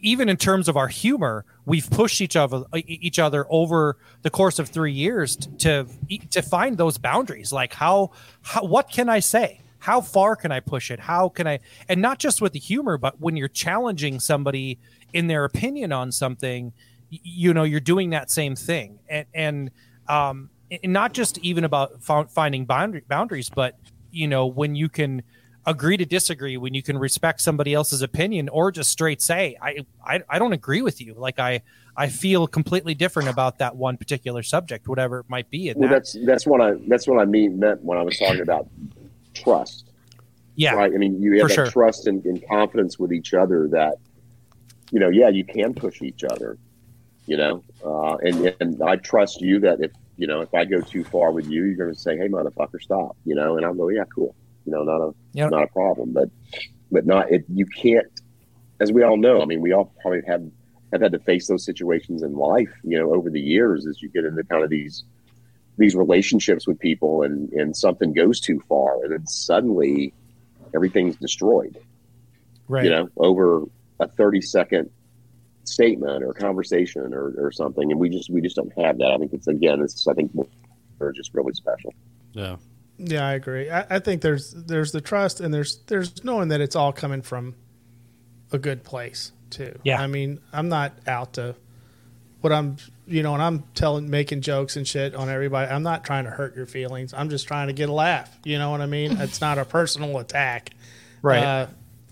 even 0.00 0.28
in 0.28 0.36
terms 0.36 0.68
of 0.68 0.76
our 0.76 0.88
humor, 0.88 1.44
we've 1.64 1.90
pushed 1.90 2.20
each 2.20 2.36
other 2.36 2.64
each 2.74 3.18
other 3.18 3.46
over 3.48 3.96
the 4.22 4.30
course 4.30 4.58
of 4.58 4.68
three 4.68 4.92
years 4.92 5.36
to 5.58 5.86
to 6.30 6.42
find 6.42 6.76
those 6.76 6.98
boundaries. 6.98 7.52
Like 7.52 7.72
how, 7.72 8.12
how 8.42 8.64
what 8.64 8.90
can 8.90 9.08
I 9.08 9.20
say? 9.20 9.60
How 9.78 10.00
far 10.00 10.36
can 10.36 10.50
I 10.50 10.60
push 10.60 10.90
it? 10.90 11.00
How 11.00 11.28
can 11.28 11.46
I? 11.46 11.60
And 11.88 12.00
not 12.00 12.18
just 12.18 12.40
with 12.40 12.52
the 12.52 12.58
humor, 12.58 12.96
but 12.96 13.20
when 13.20 13.36
you're 13.36 13.48
challenging 13.48 14.20
somebody 14.20 14.78
in 15.12 15.26
their 15.26 15.44
opinion 15.44 15.92
on 15.92 16.10
something, 16.12 16.72
you 17.10 17.54
know 17.54 17.64
you're 17.64 17.80
doing 17.80 18.10
that 18.10 18.30
same 18.30 18.56
thing 18.56 18.98
and 19.08 19.26
and 19.34 19.70
um 20.08 20.50
and 20.70 20.92
not 20.92 21.12
just 21.12 21.38
even 21.38 21.64
about 21.64 22.02
finding 22.02 22.64
boundary, 22.64 23.04
boundaries 23.06 23.50
but 23.50 23.78
you 24.10 24.26
know 24.26 24.46
when 24.46 24.74
you 24.74 24.88
can 24.88 25.22
agree 25.66 25.96
to 25.96 26.04
disagree 26.04 26.56
when 26.56 26.74
you 26.74 26.82
can 26.82 26.98
respect 26.98 27.40
somebody 27.40 27.74
else's 27.74 28.02
opinion 28.02 28.48
or 28.50 28.70
just 28.70 28.90
straight 28.90 29.22
say 29.22 29.56
I, 29.62 29.78
I 30.04 30.20
i 30.28 30.38
don't 30.38 30.52
agree 30.52 30.82
with 30.82 31.00
you 31.00 31.14
like 31.14 31.38
i 31.38 31.62
i 31.96 32.08
feel 32.08 32.46
completely 32.46 32.94
different 32.94 33.28
about 33.30 33.58
that 33.58 33.74
one 33.74 33.96
particular 33.96 34.42
subject 34.42 34.88
whatever 34.88 35.20
it 35.20 35.26
might 35.28 35.48
be 35.50 35.72
Well, 35.74 35.88
that- 35.88 35.94
that's 35.94 36.16
that's 36.26 36.46
what 36.46 36.60
I 36.60 36.74
that's 36.88 37.06
what 37.08 37.18
I 37.20 37.24
mean 37.24 37.58
meant 37.58 37.82
when 37.82 37.96
I 37.98 38.02
was 38.02 38.18
talking 38.18 38.40
about 38.42 38.68
trust. 39.32 39.90
yeah 40.56 40.74
right? 40.74 40.92
I 40.92 40.96
mean, 40.98 41.20
you 41.22 41.38
have 41.40 41.48
that 41.48 41.54
sure. 41.54 41.66
trust 41.70 42.06
and, 42.06 42.24
and 42.26 42.46
confidence 42.48 42.98
with 42.98 43.12
each 43.12 43.34
other 43.34 43.66
that, 43.68 43.94
you 44.92 45.00
know, 45.00 45.08
yeah, 45.08 45.28
you 45.28 45.44
can 45.44 45.74
push 45.74 46.02
each 46.02 46.22
other, 46.24 46.56
you 47.26 47.36
know, 47.36 47.64
uh, 47.84 48.16
and 48.18 48.54
and 48.60 48.82
I 48.82 48.96
trust 48.96 49.40
you 49.40 49.58
that 49.60 49.80
if 49.80 49.90
you 50.16 50.26
know 50.26 50.40
if 50.42 50.52
I 50.54 50.64
go 50.66 50.80
too 50.80 51.02
far 51.04 51.32
with 51.32 51.48
you, 51.48 51.64
you're 51.64 51.74
going 51.76 51.92
to 51.94 51.98
say, 51.98 52.16
hey, 52.16 52.28
motherfucker, 52.28 52.80
stop, 52.80 53.16
you 53.24 53.34
know, 53.34 53.56
and 53.56 53.64
I'll 53.66 53.74
go, 53.74 53.88
yeah, 53.88 54.04
cool, 54.14 54.36
you 54.64 54.72
know, 54.72 54.82
not 54.82 55.00
a 55.00 55.14
Yep. 55.32 55.50
not 55.50 55.62
a 55.64 55.68
problem, 55.68 56.12
but 56.12 56.28
but 56.90 57.06
not 57.06 57.30
it. 57.32 57.44
You 57.52 57.66
can't, 57.66 58.06
as 58.80 58.92
we 58.92 59.02
all 59.02 59.16
know. 59.16 59.42
I 59.42 59.46
mean, 59.46 59.60
we 59.60 59.72
all 59.72 59.92
probably 60.00 60.22
have 60.26 60.44
have 60.92 61.00
had 61.00 61.12
to 61.12 61.18
face 61.18 61.48
those 61.48 61.64
situations 61.64 62.22
in 62.22 62.34
life, 62.34 62.72
you 62.84 62.96
know, 62.98 63.12
over 63.12 63.30
the 63.30 63.40
years 63.40 63.86
as 63.86 64.00
you 64.00 64.08
get 64.08 64.24
into 64.24 64.44
kind 64.44 64.62
of 64.62 64.70
these 64.70 65.04
these 65.76 65.96
relationships 65.96 66.66
with 66.68 66.78
people 66.78 67.22
and 67.22 67.50
and 67.52 67.76
something 67.76 68.12
goes 68.12 68.40
too 68.40 68.60
far 68.68 69.02
and 69.02 69.12
then 69.12 69.26
suddenly 69.26 70.14
everything's 70.72 71.16
destroyed 71.16 71.76
right 72.68 72.84
you 72.84 72.90
know 72.90 73.08
over 73.16 73.64
a 73.98 74.06
30 74.06 74.40
second 74.40 74.88
statement 75.64 76.22
or 76.22 76.32
conversation 76.32 77.12
or, 77.12 77.32
or 77.38 77.50
something 77.50 77.90
and 77.90 77.98
we 77.98 78.08
just 78.08 78.30
we 78.30 78.40
just 78.40 78.54
don't 78.54 78.72
have 78.78 78.98
that 78.98 79.10
i 79.10 79.18
think 79.18 79.32
it's 79.32 79.48
again 79.48 79.80
it's 79.80 80.06
i 80.06 80.14
think 80.14 80.30
they're 81.00 81.10
just 81.10 81.34
really 81.34 81.52
special 81.54 81.92
Yeah. 82.34 82.56
Yeah, 82.98 83.26
I 83.26 83.32
agree. 83.32 83.70
I, 83.70 83.86
I 83.96 83.98
think 83.98 84.22
there's 84.22 84.52
there's 84.52 84.92
the 84.92 85.00
trust 85.00 85.40
and 85.40 85.52
there's 85.52 85.78
there's 85.86 86.24
knowing 86.24 86.48
that 86.48 86.60
it's 86.60 86.76
all 86.76 86.92
coming 86.92 87.22
from 87.22 87.54
a 88.52 88.58
good 88.58 88.84
place 88.84 89.32
too. 89.50 89.78
Yeah. 89.84 90.00
I 90.00 90.06
mean, 90.06 90.40
I'm 90.52 90.68
not 90.68 90.92
out 91.06 91.34
to 91.34 91.56
what 92.40 92.52
I'm 92.52 92.76
you 93.06 93.22
know, 93.22 93.34
and 93.34 93.42
I'm 93.42 93.64
telling 93.74 94.08
making 94.08 94.40
jokes 94.40 94.76
and 94.76 94.86
shit 94.86 95.14
on 95.14 95.28
everybody, 95.28 95.70
I'm 95.70 95.82
not 95.82 96.04
trying 96.04 96.24
to 96.24 96.30
hurt 96.30 96.56
your 96.56 96.66
feelings. 96.66 97.12
I'm 97.12 97.28
just 97.30 97.46
trying 97.46 97.66
to 97.66 97.72
get 97.72 97.88
a 97.88 97.92
laugh. 97.92 98.34
You 98.44 98.58
know 98.58 98.70
what 98.70 98.80
I 98.80 98.86
mean? 98.86 99.20
It's 99.20 99.40
not 99.40 99.58
a 99.58 99.64
personal 99.64 100.18
attack. 100.18 100.70
right 101.20 101.42
Uh, 101.42 101.66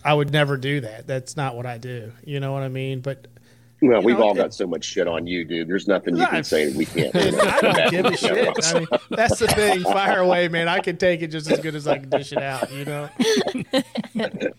I 0.04 0.14
would 0.14 0.32
never 0.32 0.56
do 0.56 0.80
that. 0.80 1.06
That's 1.06 1.36
not 1.36 1.54
what 1.54 1.64
I 1.64 1.78
do. 1.78 2.12
You 2.24 2.40
know 2.40 2.52
what 2.52 2.62
I 2.62 2.68
mean? 2.68 3.00
But 3.00 3.28
well 3.82 4.00
You 4.00 4.06
we've 4.06 4.16
know, 4.18 4.24
all 4.24 4.32
it- 4.32 4.36
got 4.36 4.54
so 4.54 4.66
much 4.66 4.84
shit 4.84 5.06
on 5.08 5.26
you 5.26 5.44
dude 5.44 5.68
there's 5.68 5.86
nothing 5.88 6.16
you 6.16 6.26
can 6.26 6.44
say 6.44 6.66
that 6.66 6.76
we 6.76 6.86
can't 6.86 7.14
I 7.16 7.60
don't 7.60 7.90
give 7.90 8.06
a 8.06 8.16
shit. 8.16 8.48
I 8.64 8.78
mean, 8.78 8.88
that's 9.10 9.38
the 9.38 9.48
thing. 9.48 9.82
Fire 9.82 10.20
away, 10.20 10.48
man. 10.48 10.68
I 10.68 10.80
can 10.80 10.96
take 10.96 11.22
it 11.22 11.28
just 11.28 11.50
as 11.50 11.58
good 11.60 11.74
as 11.74 11.86
I 11.86 11.98
can 11.98 12.08
dish 12.08 12.32
it 12.32 12.42
out. 12.42 12.70
You 12.72 12.84
know. 12.84 13.08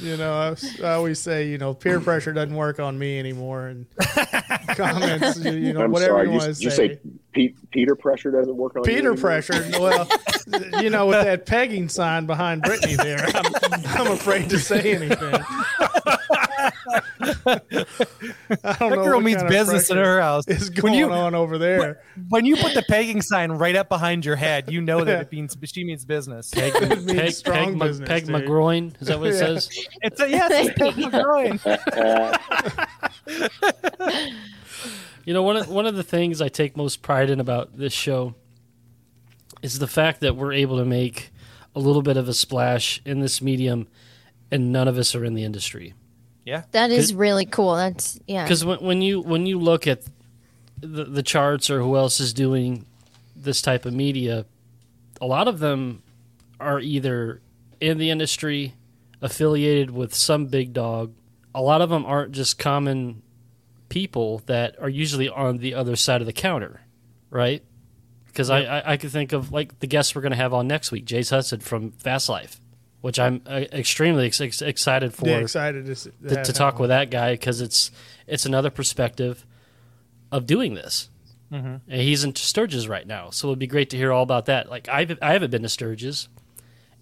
you 0.00 0.16
know, 0.16 0.32
I, 0.32 0.54
I 0.84 0.92
always 0.92 1.18
say, 1.18 1.48
you 1.48 1.58
know, 1.58 1.74
peer 1.74 2.00
pressure 2.00 2.32
doesn't 2.32 2.54
work 2.54 2.78
on 2.78 2.98
me 2.98 3.18
anymore, 3.18 3.66
and 3.68 3.86
comments, 4.76 5.38
you, 5.38 5.52
you 5.52 5.72
know, 5.72 5.82
i'm 5.82 5.90
whatever 5.90 6.12
sorry 6.12 6.26
you 6.26 6.32
you, 6.32 6.38
want 6.38 6.54
to 6.56 6.62
you 6.62 6.70
say. 6.70 6.88
say 6.94 6.98
Pete, 7.32 7.56
peter 7.70 7.94
pressure 7.94 8.30
doesn't 8.30 8.56
work 8.56 8.76
on 8.76 8.82
Peter 8.82 9.12
anymore? 9.12 9.16
pressure. 9.16 9.68
Well, 9.78 10.08
you 10.82 10.90
know, 10.90 11.06
with 11.06 11.22
that 11.24 11.46
pegging 11.46 11.88
sign 11.88 12.26
behind 12.26 12.62
Brittany 12.62 12.96
there, 12.96 13.26
I'm, 13.34 13.52
I'm 13.86 14.12
afraid 14.12 14.50
to 14.50 14.58
say 14.58 14.94
anything. 14.94 15.40
I 17.28 17.58
don't 17.58 17.66
that 18.62 18.80
know 18.80 19.04
girl 19.04 19.20
means 19.20 19.36
kind 19.42 19.46
of 19.46 19.50
business 19.52 19.90
in 19.90 19.96
her 19.98 20.20
house 20.20 20.44
Is 20.48 20.70
when 20.70 20.92
going 20.92 20.94
you 20.94 21.12
on 21.12 21.34
over 21.34 21.58
there? 21.58 22.00
when 22.28 22.44
you 22.44 22.56
put 22.56 22.74
the 22.74 22.82
pegging 22.88 23.22
sign 23.22 23.52
right 23.52 23.76
up 23.76 23.88
behind 23.88 24.24
your 24.24 24.36
head, 24.36 24.70
you 24.72 24.80
know 24.80 25.04
that 25.04 25.20
it 25.22 25.32
means 25.32 25.56
she 25.64 25.84
means 25.84 26.04
business. 26.04 26.50
Peg, 26.50 26.72
It 26.82 26.88
means 27.04 27.12
peg, 27.12 27.32
strong 27.32 27.78
peg, 27.78 27.88
business, 27.88 28.08
peg 28.08 28.28
my 28.28 28.38
dude. 28.38 28.48
groin. 28.48 28.96
Is 29.00 29.08
that 29.08 29.18
what 29.18 29.28
it 29.28 29.34
Yeah. 29.34 29.38
says? 29.40 29.68
It's 30.02 30.20
a 30.20 30.28
yes, 30.30 30.50
it's 30.52 30.78
Peg 30.78 30.94
McGroin. 30.94 31.58
You 35.24 35.34
know, 35.34 35.42
one 35.42 35.56
of 35.58 35.68
one 35.68 35.84
of 35.86 35.94
the 35.94 36.02
things 36.02 36.40
I 36.40 36.48
take 36.48 36.76
most 36.76 37.02
pride 37.02 37.28
in 37.28 37.38
about 37.40 37.76
this 37.76 37.92
show 37.92 38.34
is 39.62 39.78
the 39.78 39.86
fact 39.86 40.20
that 40.20 40.36
we're 40.36 40.52
able 40.54 40.78
to 40.78 40.84
make 40.86 41.30
a 41.74 41.80
little 41.80 42.00
bit 42.02 42.16
of 42.16 42.28
a 42.28 42.32
splash 42.34 43.02
in 43.04 43.20
this 43.20 43.42
medium, 43.42 43.88
and 44.50 44.72
none 44.72 44.88
of 44.88 44.96
us 44.96 45.14
are 45.14 45.24
in 45.24 45.34
the 45.34 45.44
industry. 45.44 45.92
That 46.72 46.90
is 46.90 47.14
really 47.14 47.46
cool. 47.46 47.74
That's 47.76 48.18
yeah. 48.26 48.44
Because 48.44 48.64
when, 48.64 48.78
when 48.78 49.02
you 49.02 49.20
when 49.20 49.46
you 49.46 49.58
look 49.58 49.86
at 49.86 50.02
the, 50.80 51.04
the 51.04 51.22
charts 51.22 51.70
or 51.70 51.80
who 51.80 51.96
else 51.96 52.20
is 52.20 52.32
doing 52.32 52.86
this 53.36 53.62
type 53.62 53.84
of 53.84 53.92
media, 53.92 54.46
a 55.20 55.26
lot 55.26 55.48
of 55.48 55.58
them 55.58 56.02
are 56.60 56.80
either 56.80 57.40
in 57.80 57.98
the 57.98 58.10
industry, 58.10 58.74
affiliated 59.20 59.90
with 59.90 60.14
some 60.14 60.46
big 60.46 60.72
dog. 60.72 61.12
A 61.54 61.62
lot 61.62 61.80
of 61.80 61.90
them 61.90 62.04
aren't 62.04 62.32
just 62.32 62.58
common 62.58 63.22
people 63.88 64.42
that 64.46 64.76
are 64.80 64.88
usually 64.88 65.28
on 65.28 65.58
the 65.58 65.74
other 65.74 65.96
side 65.96 66.20
of 66.20 66.26
the 66.26 66.32
counter, 66.32 66.80
right? 67.30 67.62
Because 68.26 68.50
I, 68.50 68.60
I, 68.60 68.92
I 68.92 68.96
could 68.96 69.10
think 69.10 69.32
of 69.32 69.50
like 69.52 69.78
the 69.80 69.86
guests 69.86 70.14
we're 70.14 70.22
going 70.22 70.32
to 70.32 70.36
have 70.36 70.54
on 70.54 70.68
next 70.68 70.92
week, 70.92 71.04
Jace 71.06 71.30
Hudson 71.30 71.60
from 71.60 71.92
Fast 71.92 72.28
Life, 72.28 72.60
which 73.00 73.18
I'm 73.18 73.42
uh, 73.46 73.64
extremely 73.72 74.26
ex- 74.26 74.40
ex- 74.40 74.62
excited 74.62 75.14
for 75.14 75.26
Yeah, 75.28 75.36
excited 75.38 75.86
to, 75.86 75.92
s- 75.92 76.08
to, 76.28 76.44
to 76.44 76.52
talk 76.52 76.78
with 76.78 76.88
that 76.90 77.10
guy 77.10 77.32
because 77.34 77.60
it's 77.60 77.90
it's 78.26 78.44
another 78.46 78.70
perspective 78.70 79.44
of 80.32 80.46
doing 80.46 80.74
this. 80.74 81.08
And 81.50 81.80
he's 81.88 82.24
in 82.24 82.34
Sturgis 82.34 82.88
right 82.88 83.06
now, 83.06 83.30
so 83.30 83.48
it'd 83.48 83.58
be 83.58 83.66
great 83.66 83.88
to 83.90 83.96
hear 83.96 84.12
all 84.12 84.22
about 84.22 84.44
that. 84.46 84.68
Like 84.68 84.86
I've 84.88 85.16
I 85.22 85.32
haven't 85.32 85.50
been 85.50 85.62
to 85.62 85.68
Sturgis, 85.70 86.28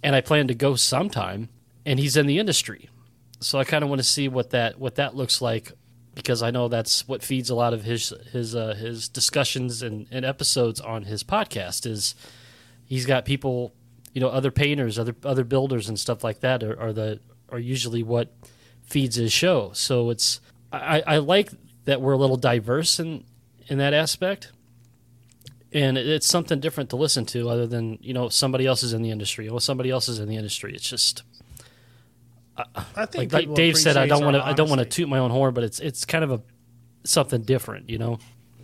and 0.04 0.14
I 0.14 0.20
plan 0.20 0.46
to 0.48 0.54
go 0.54 0.76
sometime. 0.76 1.48
And 1.84 1.98
he's 1.98 2.16
in 2.16 2.26
the 2.26 2.38
industry, 2.38 2.88
so 3.40 3.58
I 3.58 3.64
kind 3.64 3.82
of 3.84 3.88
want 3.90 3.98
to 4.00 4.04
see 4.04 4.28
what 4.28 4.50
that 4.50 4.78
what 4.78 4.94
that 4.96 5.14
looks 5.16 5.40
like 5.42 5.72
because 6.14 6.42
I 6.42 6.50
know 6.50 6.66
that's 6.68 7.06
what 7.08 7.22
feeds 7.22 7.50
a 7.50 7.54
lot 7.54 7.72
of 7.74 7.82
his 7.84 8.12
his 8.32 8.54
uh, 8.56 8.74
his 8.74 9.08
discussions 9.08 9.82
and, 9.82 10.06
and 10.12 10.24
episodes 10.24 10.80
on 10.80 11.04
his 11.04 11.22
podcast 11.24 11.86
is 11.86 12.14
he's 12.84 13.04
got 13.06 13.24
people 13.24 13.72
you 14.16 14.20
know 14.20 14.28
other 14.28 14.50
painters 14.50 14.98
other 14.98 15.14
other 15.24 15.44
builders 15.44 15.90
and 15.90 16.00
stuff 16.00 16.24
like 16.24 16.40
that 16.40 16.62
are, 16.62 16.80
are 16.80 16.92
the 16.94 17.20
are 17.50 17.58
usually 17.58 18.02
what 18.02 18.32
feeds 18.82 19.16
his 19.16 19.30
show. 19.30 19.72
So 19.74 20.08
it's 20.08 20.40
I, 20.72 21.02
I 21.06 21.18
like 21.18 21.50
that 21.84 22.00
we're 22.00 22.14
a 22.14 22.16
little 22.16 22.38
diverse 22.38 22.98
in 22.98 23.24
in 23.66 23.76
that 23.76 23.92
aspect. 23.92 24.52
And 25.70 25.98
it's 25.98 26.26
something 26.26 26.60
different 26.60 26.88
to 26.90 26.96
listen 26.96 27.26
to 27.26 27.50
other 27.50 27.66
than 27.66 27.98
you 28.00 28.14
know 28.14 28.30
somebody 28.30 28.64
else 28.64 28.82
is 28.82 28.94
in 28.94 29.02
the 29.02 29.10
industry. 29.10 29.50
Or 29.50 29.60
somebody 29.60 29.90
else 29.90 30.08
is 30.08 30.18
in 30.18 30.30
the 30.30 30.36
industry. 30.36 30.72
It's 30.74 30.88
just 30.88 31.22
I 32.96 33.04
think 33.04 33.34
like, 33.34 33.48
like 33.48 33.54
Dave 33.54 33.76
said 33.76 33.98
I 33.98 34.06
don't 34.06 34.24
want 34.24 34.36
to 34.36 34.46
I 34.46 34.54
don't 34.54 34.70
want 34.70 34.78
to 34.78 34.86
toot 34.86 35.10
my 35.10 35.18
own 35.18 35.30
horn 35.30 35.52
but 35.52 35.62
it's 35.62 35.78
it's 35.78 36.06
kind 36.06 36.24
of 36.24 36.30
a 36.30 36.40
something 37.04 37.42
different 37.42 37.90
you 37.90 37.98
know? 37.98 38.18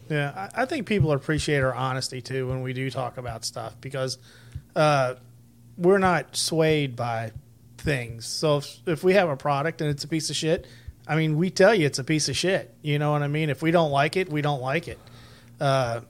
Yeah, 0.09 0.49
I, 0.55 0.63
I 0.63 0.65
think 0.65 0.87
people 0.87 1.13
appreciate 1.13 1.61
our 1.61 1.75
honesty 1.75 2.23
too 2.23 2.49
when 2.49 2.63
we 2.63 2.73
do 2.73 2.91
talk 2.91 3.19
about 3.19 3.45
stuff 3.45 3.79
because 3.83 4.17
uh, 4.75 5.17
we're 5.77 5.99
not 5.99 6.37
swayed 6.37 6.97
by 6.97 7.33
things. 7.79 8.27
So 8.27 8.59
if, 8.59 8.79
if 8.87 9.05
we 9.05 9.15
have 9.15 9.29
a 9.29 9.37
product 9.37 9.81
and 9.81 9.91
it's 9.91 10.05
a 10.05 10.09
piece 10.09 10.31
of 10.31 10.37
shit, 10.37 10.67
I 11.07 11.17
mean, 11.17 11.37
we 11.37 11.51
tell 11.51 11.75
you 11.75 11.87
it's 11.87 11.99
a 11.99 12.05
piece 12.05 12.29
of 12.29 12.37
shit. 12.37 12.75
You 12.83 12.99
know 12.99 13.13
what 13.13 13.23
I 13.23 13.29
mean? 13.29 13.51
If 13.51 13.63
we 13.63 13.71
don't 13.71 13.91
like 13.91 14.17
it, 14.17 14.29
we 14.29 14.43
don't 14.43 14.61
like 14.61 14.89
it. 14.89 14.99
Uh, 15.61 16.01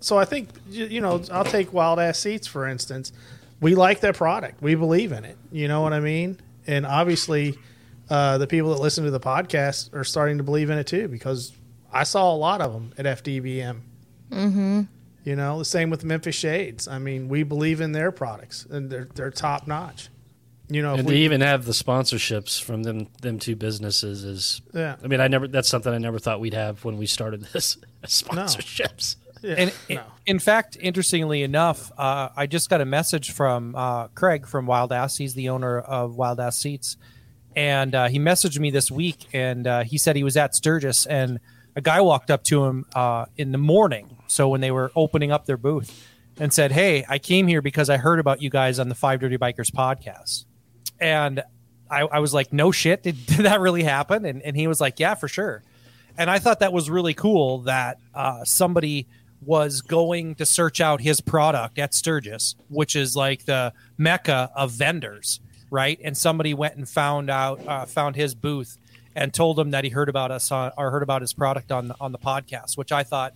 so 0.00 0.18
I 0.18 0.24
think 0.24 0.50
you 0.68 1.00
know 1.00 1.20
I'll 1.32 1.44
take 1.44 1.72
Wild 1.72 1.98
Ass 1.98 2.18
Seats 2.18 2.46
for 2.46 2.66
instance. 2.66 3.12
We 3.60 3.74
like 3.74 4.00
their 4.00 4.12
product. 4.12 4.62
We 4.62 4.74
believe 4.74 5.12
in 5.12 5.24
it. 5.24 5.36
You 5.50 5.66
know 5.66 5.80
what 5.80 5.92
I 5.92 6.00
mean? 6.00 6.38
And 6.66 6.84
obviously, 6.84 7.58
uh, 8.10 8.38
the 8.38 8.46
people 8.46 8.70
that 8.74 8.80
listen 8.80 9.04
to 9.04 9.10
the 9.10 9.20
podcast 9.20 9.94
are 9.94 10.04
starting 10.04 10.38
to 10.38 10.44
believe 10.44 10.70
in 10.70 10.78
it 10.78 10.86
too 10.86 11.08
because 11.08 11.52
I 11.92 12.04
saw 12.04 12.32
a 12.32 12.36
lot 12.36 12.60
of 12.60 12.72
them 12.72 12.92
at 12.98 13.06
FDBM. 13.24 13.80
Mm-hmm. 14.30 14.82
You 15.26 15.36
know, 15.36 15.58
the 15.58 15.64
same 15.64 15.90
with 15.90 16.04
Memphis 16.04 16.36
Shades. 16.36 16.86
I 16.86 16.98
mean, 16.98 17.28
we 17.28 17.42
believe 17.42 17.80
in 17.80 17.92
their 17.92 18.12
products 18.12 18.64
and 18.64 18.90
they're 18.90 19.08
they're 19.14 19.30
top 19.30 19.66
notch. 19.66 20.08
You 20.68 20.82
know, 20.82 20.94
if 20.94 21.00
and 21.00 21.08
we, 21.08 21.14
to 21.14 21.20
even 21.20 21.40
have 21.42 21.64
the 21.64 21.72
sponsorships 21.72 22.62
from 22.62 22.84
them 22.84 23.08
them 23.22 23.38
two 23.38 23.56
businesses 23.56 24.24
is 24.24 24.62
yeah, 24.72 24.96
I 25.02 25.06
mean 25.08 25.20
I 25.20 25.28
never 25.28 25.48
that's 25.48 25.68
something 25.68 25.92
I 25.92 25.98
never 25.98 26.18
thought 26.18 26.40
we'd 26.40 26.54
have 26.54 26.84
when 26.84 26.96
we 26.96 27.06
started 27.06 27.42
this 27.52 27.76
sponsorships 28.04 29.16
yeah, 29.42 29.54
And 29.58 29.72
no. 29.90 30.02
in 30.24 30.38
fact, 30.38 30.76
interestingly 30.80 31.42
enough, 31.42 31.92
uh, 31.98 32.30
I 32.36 32.46
just 32.46 32.70
got 32.70 32.80
a 32.80 32.84
message 32.84 33.32
from 33.32 33.74
uh, 33.74 34.08
Craig 34.08 34.46
from 34.46 34.66
Wild 34.66 34.92
Ass. 34.92 35.16
He's 35.16 35.34
the 35.34 35.50
owner 35.50 35.78
of 35.78 36.16
Wild 36.16 36.40
Ass 36.40 36.58
Seats, 36.58 36.96
and 37.54 37.94
uh, 37.94 38.08
he 38.08 38.18
messaged 38.18 38.58
me 38.58 38.70
this 38.70 38.90
week, 38.90 39.26
and 39.32 39.66
uh, 39.66 39.84
he 39.84 39.98
said 39.98 40.16
he 40.16 40.24
was 40.24 40.36
at 40.36 40.54
Sturgis, 40.54 41.06
and 41.06 41.40
a 41.74 41.80
guy 41.80 42.00
walked 42.00 42.30
up 42.30 42.42
to 42.44 42.64
him 42.64 42.86
uh, 42.94 43.26
in 43.36 43.52
the 43.52 43.58
morning, 43.58 44.15
so 44.36 44.48
when 44.48 44.60
they 44.60 44.70
were 44.70 44.92
opening 44.94 45.32
up 45.32 45.46
their 45.46 45.56
booth, 45.56 46.08
and 46.38 46.52
said, 46.52 46.72
"Hey, 46.72 47.04
I 47.08 47.18
came 47.18 47.46
here 47.46 47.62
because 47.62 47.88
I 47.88 47.96
heard 47.96 48.18
about 48.18 48.42
you 48.42 48.50
guys 48.50 48.78
on 48.78 48.88
the 48.88 48.94
Five 48.94 49.20
Dirty 49.20 49.38
Bikers 49.38 49.70
podcast," 49.70 50.44
and 51.00 51.42
I, 51.90 52.02
I 52.02 52.18
was 52.18 52.34
like, 52.34 52.52
"No 52.52 52.70
shit, 52.70 53.02
did, 53.02 53.26
did 53.26 53.38
that 53.46 53.60
really 53.60 53.82
happen?" 53.82 54.24
And, 54.24 54.42
and 54.42 54.56
he 54.56 54.66
was 54.66 54.80
like, 54.80 55.00
"Yeah, 55.00 55.14
for 55.14 55.28
sure." 55.28 55.62
and 56.18 56.30
I 56.30 56.38
thought 56.38 56.60
that 56.60 56.72
was 56.72 56.88
really 56.88 57.14
cool 57.14 57.58
that 57.60 57.98
uh, 58.14 58.44
somebody 58.44 59.06
was 59.42 59.82
going 59.82 60.34
to 60.36 60.46
search 60.46 60.80
out 60.80 61.00
his 61.00 61.20
product 61.20 61.78
at 61.78 61.94
Sturgis, 61.94 62.56
which 62.68 62.96
is 62.96 63.14
like 63.14 63.44
the 63.44 63.72
mecca 63.98 64.50
of 64.56 64.72
vendors, 64.72 65.40
right? 65.70 66.00
And 66.02 66.16
somebody 66.16 66.54
went 66.54 66.76
and 66.76 66.88
found 66.88 67.30
out 67.30 67.60
uh, 67.66 67.84
found 67.84 68.16
his 68.16 68.34
booth 68.34 68.78
and 69.14 69.32
told 69.32 69.58
him 69.58 69.70
that 69.70 69.84
he 69.84 69.90
heard 69.90 70.08
about 70.08 70.30
us 70.30 70.50
on, 70.50 70.72
or 70.76 70.90
heard 70.90 71.02
about 71.02 71.20
his 71.20 71.32
product 71.32 71.70
on 71.70 71.92
on 72.00 72.12
the 72.12 72.18
podcast, 72.18 72.76
which 72.76 72.92
I 72.92 73.02
thought 73.02 73.34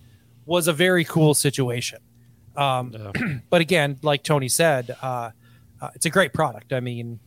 was 0.51 0.67
a 0.67 0.73
very 0.73 1.05
cool 1.05 1.33
situation. 1.33 1.99
Um, 2.57 2.93
Yeah. 2.93 3.37
but 3.49 3.61
again, 3.61 3.97
like 4.03 4.21
Tony 4.23 4.49
said, 4.49 4.95
uh, 5.01 5.31
uh, 5.81 5.89
it's 5.95 6.05
a 6.05 6.09
great 6.09 6.33
product. 6.33 6.73
I 6.73 6.81
mean, 6.81 7.19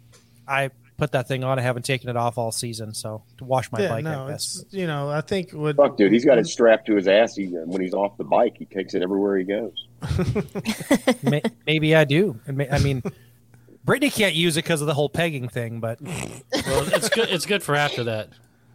I 0.46 0.70
put 0.98 1.12
that 1.12 1.26
thing 1.26 1.42
on. 1.42 1.58
I 1.58 1.62
haven't 1.62 1.84
taken 1.84 2.10
it 2.10 2.16
off 2.16 2.36
all 2.36 2.52
season, 2.52 2.92
so 2.92 3.24
to 3.38 3.44
wash 3.44 3.72
my 3.72 3.80
yeah, 3.80 3.88
bike. 3.88 4.04
no, 4.04 4.26
it's 4.28 4.64
you 4.70 4.86
know 4.86 5.08
I 5.08 5.22
think 5.22 5.52
what 5.52 5.76
Fuck, 5.76 5.96
dude, 5.96 6.12
he's 6.12 6.26
got 6.26 6.36
it 6.38 6.46
strapped 6.46 6.86
to 6.86 6.96
his 6.96 7.08
ass. 7.08 7.34
He, 7.34 7.46
when 7.46 7.80
he's 7.80 7.94
off 7.94 8.16
the 8.18 8.24
bike, 8.24 8.56
he 8.58 8.66
takes 8.66 8.94
it 8.94 9.02
everywhere 9.02 9.38
he 9.38 9.44
goes. 9.44 9.88
Maybe 11.66 11.96
I 11.96 12.04
do. 12.04 12.38
I 12.46 12.78
mean, 12.78 13.02
Brittany 13.84 14.10
can't 14.10 14.34
use 14.34 14.58
it 14.58 14.64
because 14.64 14.82
of 14.82 14.86
the 14.86 14.94
whole 14.94 15.08
pegging 15.08 15.48
thing, 15.48 15.80
but 15.80 16.00
Well, 16.02 16.94
it's 16.94 17.08
good. 17.08 17.30
It's 17.30 17.46
good 17.46 17.62
for 17.62 17.74
after 17.74 18.04
that. 18.04 18.28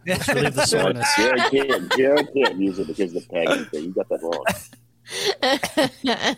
Just 0.06 0.28
relieve 0.28 0.54
the 0.54 0.66
soreness. 0.66 1.08
Jared 1.16 1.42
can't, 1.50 1.92
Jared 1.96 2.32
can't 2.32 2.56
use 2.56 2.78
it 2.78 2.86
because 2.86 3.14
of 3.14 3.22
the 3.26 3.28
pegging 3.32 3.64
thing. 3.66 3.84
You 3.84 3.90
got 3.92 4.08
that 4.08 4.22
wrong. 4.22 4.44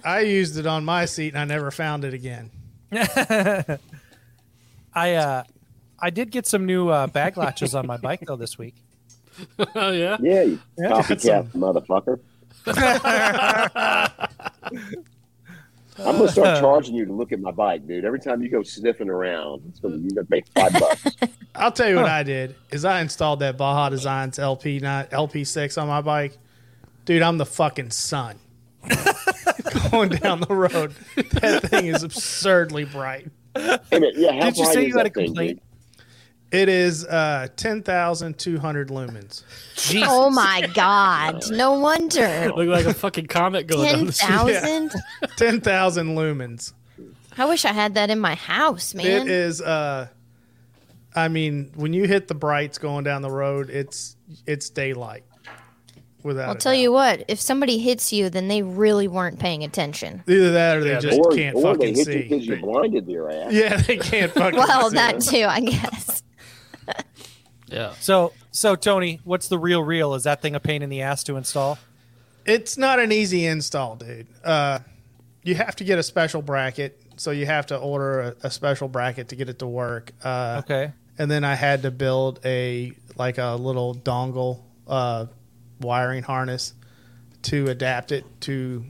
I 0.05 0.21
used 0.21 0.57
it 0.59 0.67
on 0.67 0.85
my 0.85 1.05
seat 1.05 1.35
and 1.35 1.39
I 1.39 1.45
never 1.45 1.71
found 1.71 2.05
it 2.05 2.15
again. 2.15 2.51
I 4.95 5.15
uh, 5.15 5.45
I 5.99 6.11
did 6.11 6.31
get 6.31 6.47
some 6.47 6.67
new 6.67 6.89
uh, 6.89 7.07
bag 7.07 7.37
latches 7.37 7.75
on 7.75 7.87
my 7.87 7.97
bike 7.97 8.21
though 8.27 8.37
this 8.37 8.59
week. 8.59 8.75
oh 9.75 9.91
yeah. 9.91 10.17
Yeah, 10.21 10.43
you 10.43 10.59
Yeah, 10.79 10.91
copycat 10.91 11.53
motherfucker. 11.53 12.21
I'm 15.99 16.17
gonna 16.17 16.29
start 16.29 16.61
charging 16.61 16.95
you 16.95 17.05
to 17.07 17.13
look 17.13 17.33
at 17.33 17.41
my 17.41 17.51
bike, 17.51 17.87
dude. 17.87 18.05
Every 18.05 18.21
time 18.21 18.43
you 18.43 18.49
go 18.49 18.63
sniffing 18.63 19.09
around, 19.09 19.63
it's 19.69 19.81
gonna 19.81 19.97
you're 19.97 20.11
gonna 20.11 20.25
pay 20.27 20.43
five 20.55 20.73
bucks. 20.73 21.07
I'll 21.63 21.73
tell 21.73 21.89
you 21.89 21.97
what 21.97 22.07
I 22.07 22.23
did 22.25 22.57
is 22.71 22.85
I 22.85 23.01
installed 23.01 23.41
that 23.41 23.57
Baja 23.57 23.89
Designs 23.89 24.39
LP 24.39 24.81
not 24.81 25.11
LP6 25.11 25.81
on 25.81 25.87
my 25.89 26.01
bike. 26.01 26.37
Dude, 27.05 27.23
I'm 27.23 27.39
the 27.39 27.47
fucking 27.47 27.91
sun. 27.91 28.39
Going 29.91 30.09
down 30.11 30.41
the 30.41 30.55
road, 30.55 30.95
that 31.41 31.63
thing 31.65 31.87
is 31.87 32.03
absurdly 32.03 32.85
bright. 32.85 33.29
Hey, 33.55 33.79
man, 33.93 34.03
yeah, 34.15 34.33
how 34.33 34.45
Did 34.51 34.57
you 34.57 34.65
bright 34.65 34.75
say 34.75 34.83
is 34.83 34.89
you 34.89 34.97
had 34.99 35.07
that 35.07 35.11
a 35.11 35.15
thing, 35.15 35.27
complaint? 35.27 35.59
dude? 35.59 36.61
It 36.63 36.69
is 36.69 37.07
uh, 37.07 37.49
10,200 37.57 38.89
lumens. 38.89 39.43
Jesus. 39.77 40.09
Oh 40.11 40.29
my 40.31 40.69
god! 40.75 41.43
No 41.51 41.79
wonder. 41.79 42.53
Look 42.55 42.69
like 42.69 42.85
a 42.87 42.93
fucking 42.95 43.27
comet 43.29 43.67
going 43.67 43.87
down 43.87 43.97
Ten 43.97 44.07
the 44.07 44.13
street. 44.13 44.29
thousand. 44.29 44.93
10,000 45.37 46.09
lumens. 46.17 46.73
I 47.39 47.47
wish 47.47 47.65
I 47.65 47.73
had 47.73 47.95
that 47.95 48.11
in 48.11 48.21
my 48.21 48.35
house, 48.35 48.95
man. 48.95 49.07
It 49.07 49.29
is 49.29 49.63
uh 49.63 50.09
I 51.15 51.29
mean, 51.29 51.73
when 51.75 51.93
you 51.93 52.05
hit 52.07 52.29
the 52.29 52.35
brights 52.35 52.79
going 52.79 53.05
down 53.05 53.23
the 53.23 53.31
road, 53.31 53.69
it's 53.71 54.17
it's 54.47 54.71
daylight. 54.71 55.25
Without 56.23 56.49
I'll 56.49 56.55
tell 56.55 56.73
doubt. 56.73 56.79
you 56.81 56.93
what. 56.93 57.25
If 57.27 57.41
somebody 57.41 57.79
hits 57.79 58.13
you, 58.13 58.31
then 58.31 58.47
they 58.47 58.63
really 58.63 59.09
weren't 59.09 59.41
paying 59.41 59.65
attention. 59.65 60.23
Either 60.29 60.53
that 60.53 60.77
or 60.77 60.85
they 60.85 60.91
Yeah, 60.93 61.01
just 61.01 61.19
Or, 61.19 61.31
can't 61.33 61.57
or 61.57 61.63
they 61.63 61.69
fucking 61.73 61.89
hit 61.89 61.97
you 61.97 62.05
see. 62.05 62.23
because 62.23 62.47
you 62.47 62.57
blinded 62.59 63.07
their 63.09 63.29
ass. 63.29 63.53
Yeah, 63.53 63.77
they 63.77 63.97
can't 63.97 64.31
fucking 64.35 64.61
see. 64.61 64.67
Well, 64.67 64.91
see. 64.91 64.95
that 64.97 65.21
too, 65.21 65.45
I 65.49 65.61
guess. 65.61 66.23
Yeah. 67.69 67.95
So 68.01 68.33
so 68.51 68.77
Tony, 68.77 69.21
what's 69.25 69.49
the 69.49 69.59
real 69.59 69.83
real? 69.83 70.15
Is 70.15 70.25
that 70.25 70.43
thing 70.43 70.55
a 70.55 70.61
pain 70.61 70.83
in 70.83 70.91
the 70.91 71.01
ass 71.03 71.25
to 71.25 71.37
install? 71.37 71.79
It's 72.45 72.77
not 72.77 72.99
an 72.99 73.13
easy 73.13 73.47
install, 73.47 73.97
dude. 73.97 74.27
Uh, 74.45 74.81
you 75.43 75.55
have 75.55 75.75
to 75.77 75.85
get 75.85 75.99
a 75.99 76.03
special 76.03 76.43
bracket, 76.43 77.01
so 77.17 77.31
you 77.31 77.47
have 77.47 77.67
to 77.67 77.79
order 77.79 78.21
a, 78.43 78.47
a 78.49 78.51
special 78.51 78.89
bracket 78.89 79.29
to 79.29 79.37
get 79.37 79.49
it 79.49 79.59
to 79.61 79.67
work. 79.67 80.13
Uh, 80.23 80.61
Okay. 80.65 80.93
And 81.19 81.31
then 81.31 81.45
I 81.45 81.55
had 81.55 81.83
to 81.83 81.91
build 81.91 82.41
a 82.45 82.93
like 83.17 83.39
a 83.39 83.55
little 83.55 83.95
dongle 83.95 84.63
uh, 84.87 85.27
wiring 85.81 86.23
harness 86.23 86.75
to 87.43 87.69
adapt 87.69 88.13
it 88.13 88.25
to 88.43 88.85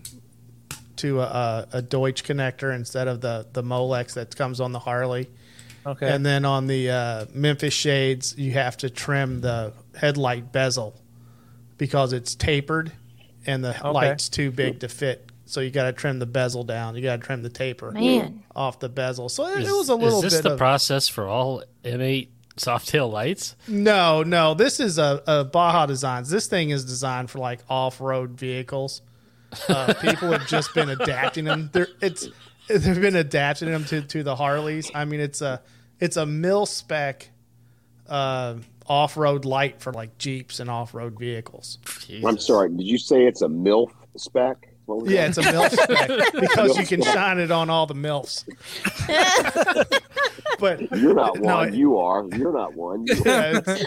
to 0.96 1.20
a, 1.20 1.66
a, 1.72 1.82
Deutsch 1.82 2.22
connector 2.22 2.74
instead 2.74 3.08
of 3.08 3.20
the 3.20 3.46
the 3.52 3.62
Molex 3.62 4.14
that 4.14 4.36
comes 4.36 4.60
on 4.60 4.72
the 4.72 4.78
Harley. 4.78 5.28
Okay. 5.84 6.08
And 6.08 6.24
then 6.24 6.44
on 6.44 6.68
the 6.68 6.90
uh, 6.90 7.26
Memphis 7.34 7.74
shades, 7.74 8.38
you 8.38 8.52
have 8.52 8.76
to 8.78 8.90
trim 8.90 9.40
the 9.40 9.72
headlight 9.96 10.52
bezel 10.52 10.94
because 11.76 12.12
it's 12.12 12.36
tapered 12.36 12.92
and 13.46 13.64
the 13.64 13.74
light's 13.82 14.28
too 14.28 14.52
big 14.52 14.78
to 14.80 14.88
fit. 14.88 15.31
So 15.52 15.60
you 15.60 15.70
got 15.70 15.84
to 15.84 15.92
trim 15.92 16.18
the 16.18 16.26
bezel 16.26 16.64
down. 16.64 16.96
You 16.96 17.02
got 17.02 17.20
to 17.20 17.26
trim 17.26 17.42
the 17.42 17.50
taper 17.50 17.90
Man. 17.92 18.42
off 18.56 18.78
the 18.80 18.88
bezel. 18.88 19.28
So 19.28 19.46
it, 19.48 19.60
Is, 19.62 19.68
it 19.68 19.72
was 19.72 19.88
a 19.90 19.94
little 19.94 20.18
is 20.24 20.32
this 20.32 20.34
bit 20.36 20.44
the 20.44 20.52
of 20.52 20.58
process 20.58 21.08
for 21.08 21.26
all 21.28 21.62
M8 21.84 22.28
Softail 22.56 23.10
lights? 23.12 23.54
no, 23.68 24.22
no. 24.22 24.54
This 24.54 24.80
is 24.80 24.98
a, 24.98 25.22
a 25.26 25.44
Baja 25.44 25.84
Designs. 25.84 26.30
This 26.30 26.46
thing 26.46 26.70
is 26.70 26.86
designed 26.86 27.30
for 27.30 27.38
like 27.38 27.60
off 27.68 28.00
road 28.00 28.30
vehicles. 28.30 29.02
Uh, 29.68 29.92
people 30.00 30.32
have 30.32 30.46
just 30.46 30.72
been 30.74 30.88
adapting 30.88 31.44
them. 31.44 31.68
They're, 31.72 31.88
it's 32.00 32.28
they've 32.68 33.00
been 33.00 33.16
adapting 33.16 33.70
them 33.70 33.84
to, 33.86 34.00
to 34.00 34.22
the 34.22 34.34
Harleys. 34.34 34.90
I 34.94 35.04
mean, 35.04 35.20
it's 35.20 35.42
a 35.42 35.60
it's 36.00 36.16
a 36.16 36.24
mil 36.24 36.64
spec 36.64 37.28
uh, 38.08 38.54
off 38.86 39.18
road 39.18 39.44
light 39.44 39.82
for 39.82 39.92
like 39.92 40.16
Jeeps 40.16 40.60
and 40.60 40.70
off 40.70 40.94
road 40.94 41.18
vehicles. 41.18 41.78
I'm 42.24 42.38
sorry. 42.38 42.70
Did 42.70 42.86
you 42.86 42.96
say 42.96 43.24
it's 43.26 43.42
a 43.42 43.48
MILF 43.48 43.92
spec? 44.16 44.71
What 45.00 45.10
Yeah, 45.10 45.28
that? 45.28 45.38
it's 45.38 45.38
a 45.38 45.52
MILF 45.52 45.70
spec 45.70 46.32
because 46.40 46.78
you 46.78 46.86
can 46.86 47.02
shine 47.02 47.38
it 47.38 47.50
on 47.50 47.70
all 47.70 47.86
the 47.86 47.94
MILFs. 47.94 48.44
but 50.58 50.80
You're 50.98 51.14
not 51.14 51.38
No, 51.40 51.56
one. 51.56 51.68
it- 51.68 51.74
you 51.74 51.98
are. 51.98 52.24
You're 52.36 52.52
not 52.52 52.74
one. 52.74 53.04
You 53.06 53.14
are. 53.20 53.26
yeah, 53.26 53.60
it's, 53.66 53.84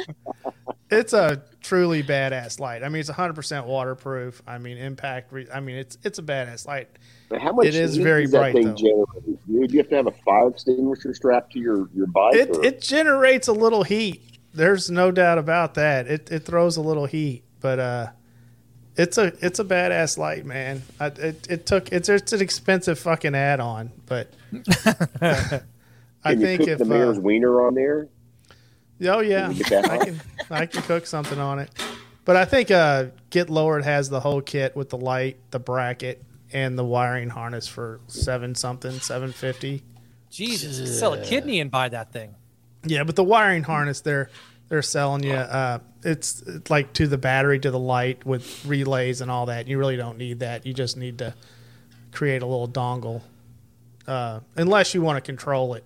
it's 0.90 1.14
a 1.14 1.42
truly 1.62 2.04
badass 2.04 2.60
light. 2.60 2.84
I 2.84 2.90
mean, 2.90 3.00
it's 3.00 3.10
100% 3.10 3.66
waterproof. 3.66 4.42
I 4.48 4.58
mean, 4.58 4.78
impact. 4.78 5.32
Re- 5.32 5.48
I 5.54 5.60
mean, 5.60 5.78
it's 5.78 5.98
it's 6.04 6.20
a 6.20 6.24
badass 6.24 6.68
light. 6.68 6.90
But 7.30 7.42
how 7.42 7.54
much 7.54 7.66
It 7.68 7.76
is 7.76 7.98
very 7.98 8.28
bright, 8.28 8.54
thing 8.54 8.68
though. 8.68 8.76
generate? 8.76 9.72
You 9.72 9.78
have 9.80 9.90
to 9.90 9.96
have 9.96 10.08
a 10.08 10.12
fire 10.24 10.50
extinguisher 10.50 11.14
strapped 11.14 11.54
to 11.54 11.60
your 11.60 11.90
your 11.96 12.08
bike. 12.08 12.36
It 12.36 12.56
it 12.64 12.82
generates 12.82 13.48
a 13.48 13.54
little 13.54 13.84
heat. 13.84 14.40
There's 14.54 14.90
no 14.92 15.12
doubt 15.12 15.38
about 15.38 15.74
that. 15.76 16.08
It 16.08 16.32
it 16.32 16.40
throws 16.46 16.78
a 16.78 16.82
little 16.82 17.08
heat, 17.08 17.44
but 17.62 17.80
uh, 17.80 18.08
it's 18.98 19.18
a 19.18 19.34
it's 19.42 19.60
a 19.60 19.64
badass 19.64 20.18
light, 20.18 20.46
man. 20.46 20.82
I, 21.00 21.08
it 21.08 21.48
it 21.50 21.66
took 21.66 21.92
it's 21.92 22.10
it's 22.10 22.34
an 22.34 22.42
expensive 22.42 22.98
fucking 23.00 23.36
add 23.36 23.60
on, 23.60 23.92
but 24.06 24.32
I 25.22 26.32
Can 26.32 26.40
you 26.40 26.46
think 26.46 26.62
cook 26.62 26.70
if 26.70 26.80
the 26.80 26.86
mayor's 26.86 27.18
uh, 27.18 27.22
wiener 27.22 27.66
on 27.66 27.76
there? 27.76 28.08
oh 29.08 29.20
yeah, 29.20 29.48
Can 29.48 29.50
we 29.50 29.64
get 29.64 29.70
that 29.70 29.90
I 29.92 30.06
can 30.06 30.22
I 30.50 30.66
can 30.66 30.82
cook 30.84 31.06
something 31.06 31.40
on 31.40 31.60
it. 31.60 31.70
But 32.24 32.36
I 32.38 32.46
think 32.46 32.72
uh, 32.72 33.08
Get 33.30 33.50
Lowered 33.52 33.84
has 33.84 34.10
the 34.10 34.20
whole 34.20 34.42
kit 34.42 34.76
with 34.76 34.90
the 34.90 34.98
light, 34.98 35.38
the 35.52 35.60
bracket, 35.60 36.24
and 36.52 36.78
the 36.78 36.84
wiring 36.84 37.30
harness 37.30 37.68
for 37.68 38.00
seven 38.08 38.56
something, 38.56 38.94
seven 39.00 39.32
fifty. 39.32 39.84
Jesus, 40.32 41.00
sell 41.00 41.14
a 41.14 41.24
kidney 41.24 41.60
and 41.60 41.70
buy 41.70 41.90
that 41.90 42.12
thing. 42.12 42.36
Yeah, 42.84 43.04
but 43.04 43.16
the 43.16 43.24
wiring 43.24 43.64
harness 43.64 44.02
they're 44.02 44.30
they're 44.70 44.82
selling 44.82 45.24
you 45.24 45.34
uh 45.34 45.80
it's, 46.06 46.44
like 46.70 46.94
to 46.94 47.08
the 47.08 47.18
battery 47.18 47.60
to 47.60 47.72
the 47.72 47.80
light 47.80 48.26
with 48.26 48.66
relays 48.66 49.22
and 49.22 49.32
all 49.32 49.48
that. 49.48 49.68
You 49.68 49.78
really 49.78 49.98
don't 49.98 50.18
need 50.18 50.40
that. 50.40 50.66
You 50.66 50.74
just 50.74 50.98
need 50.98 51.18
to 51.18 51.34
create 52.12 52.42
a 52.42 52.46
little 52.46 52.68
dongle. 52.68 53.22
Uh, 54.08 54.42
unless 54.56 54.94
you 54.94 55.02
want 55.02 55.18
to 55.18 55.22
control 55.22 55.74
it. 55.74 55.84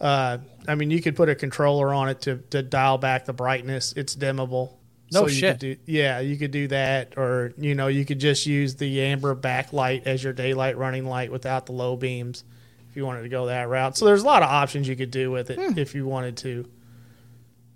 Uh, 0.00 0.38
I 0.66 0.74
mean, 0.74 0.90
you 0.90 1.00
could 1.00 1.14
put 1.14 1.28
a 1.28 1.36
controller 1.36 1.94
on 1.94 2.08
it 2.08 2.22
to, 2.22 2.38
to 2.50 2.62
dial 2.62 2.98
back 2.98 3.26
the 3.26 3.32
brightness. 3.32 3.92
It's 3.96 4.16
dimmable. 4.16 4.72
No 5.12 5.22
you 5.22 5.28
shit. 5.28 5.52
Could 5.54 5.60
do, 5.60 5.76
yeah, 5.86 6.18
you 6.20 6.36
could 6.36 6.50
do 6.50 6.68
that, 6.68 7.16
or 7.16 7.52
you 7.58 7.74
know, 7.74 7.86
you 7.88 8.04
could 8.04 8.18
just 8.18 8.46
use 8.46 8.76
the 8.76 9.02
amber 9.02 9.34
backlight 9.36 10.06
as 10.06 10.22
your 10.22 10.32
daylight 10.32 10.76
running 10.78 11.04
light 11.04 11.30
without 11.30 11.66
the 11.66 11.72
low 11.72 11.96
beams, 11.96 12.44
if 12.88 12.96
you 12.96 13.04
wanted 13.04 13.22
to 13.22 13.28
go 13.28 13.46
that 13.46 13.68
route. 13.68 13.96
So 13.96 14.04
there's 14.04 14.22
a 14.22 14.26
lot 14.26 14.42
of 14.42 14.48
options 14.48 14.88
you 14.88 14.96
could 14.96 15.10
do 15.10 15.30
with 15.30 15.50
it 15.50 15.58
if 15.76 15.94
you 15.94 16.06
wanted 16.06 16.36
to. 16.38 16.68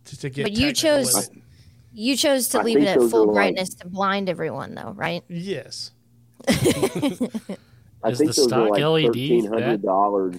To, 0.07 0.19
to 0.21 0.31
get. 0.31 0.43
But 0.45 0.53
you 0.53 0.73
chose- 0.73 1.15
with. 1.15 1.31
You 1.97 2.17
chose 2.17 2.49
to 2.49 2.59
I 2.59 2.63
leave 2.63 2.79
it 2.79 2.89
at 2.89 2.97
full 3.09 3.23
are 3.23 3.27
like- 3.27 3.35
brightness 3.35 3.75
to 3.77 3.87
blind 3.89 4.29
everyone, 4.29 4.75
though, 4.75 4.93
right? 4.97 5.23
yes. 5.29 5.93
I 6.49 6.53
Is 8.11 8.19
think 8.19 8.19
the 8.19 8.25
those 8.25 8.39
are 8.39 8.49
stock 8.49 8.71
like 8.71 8.83
LED 8.83 9.05
thirteen 9.07 9.47
hundred 9.47 9.83
dollars 9.83 10.37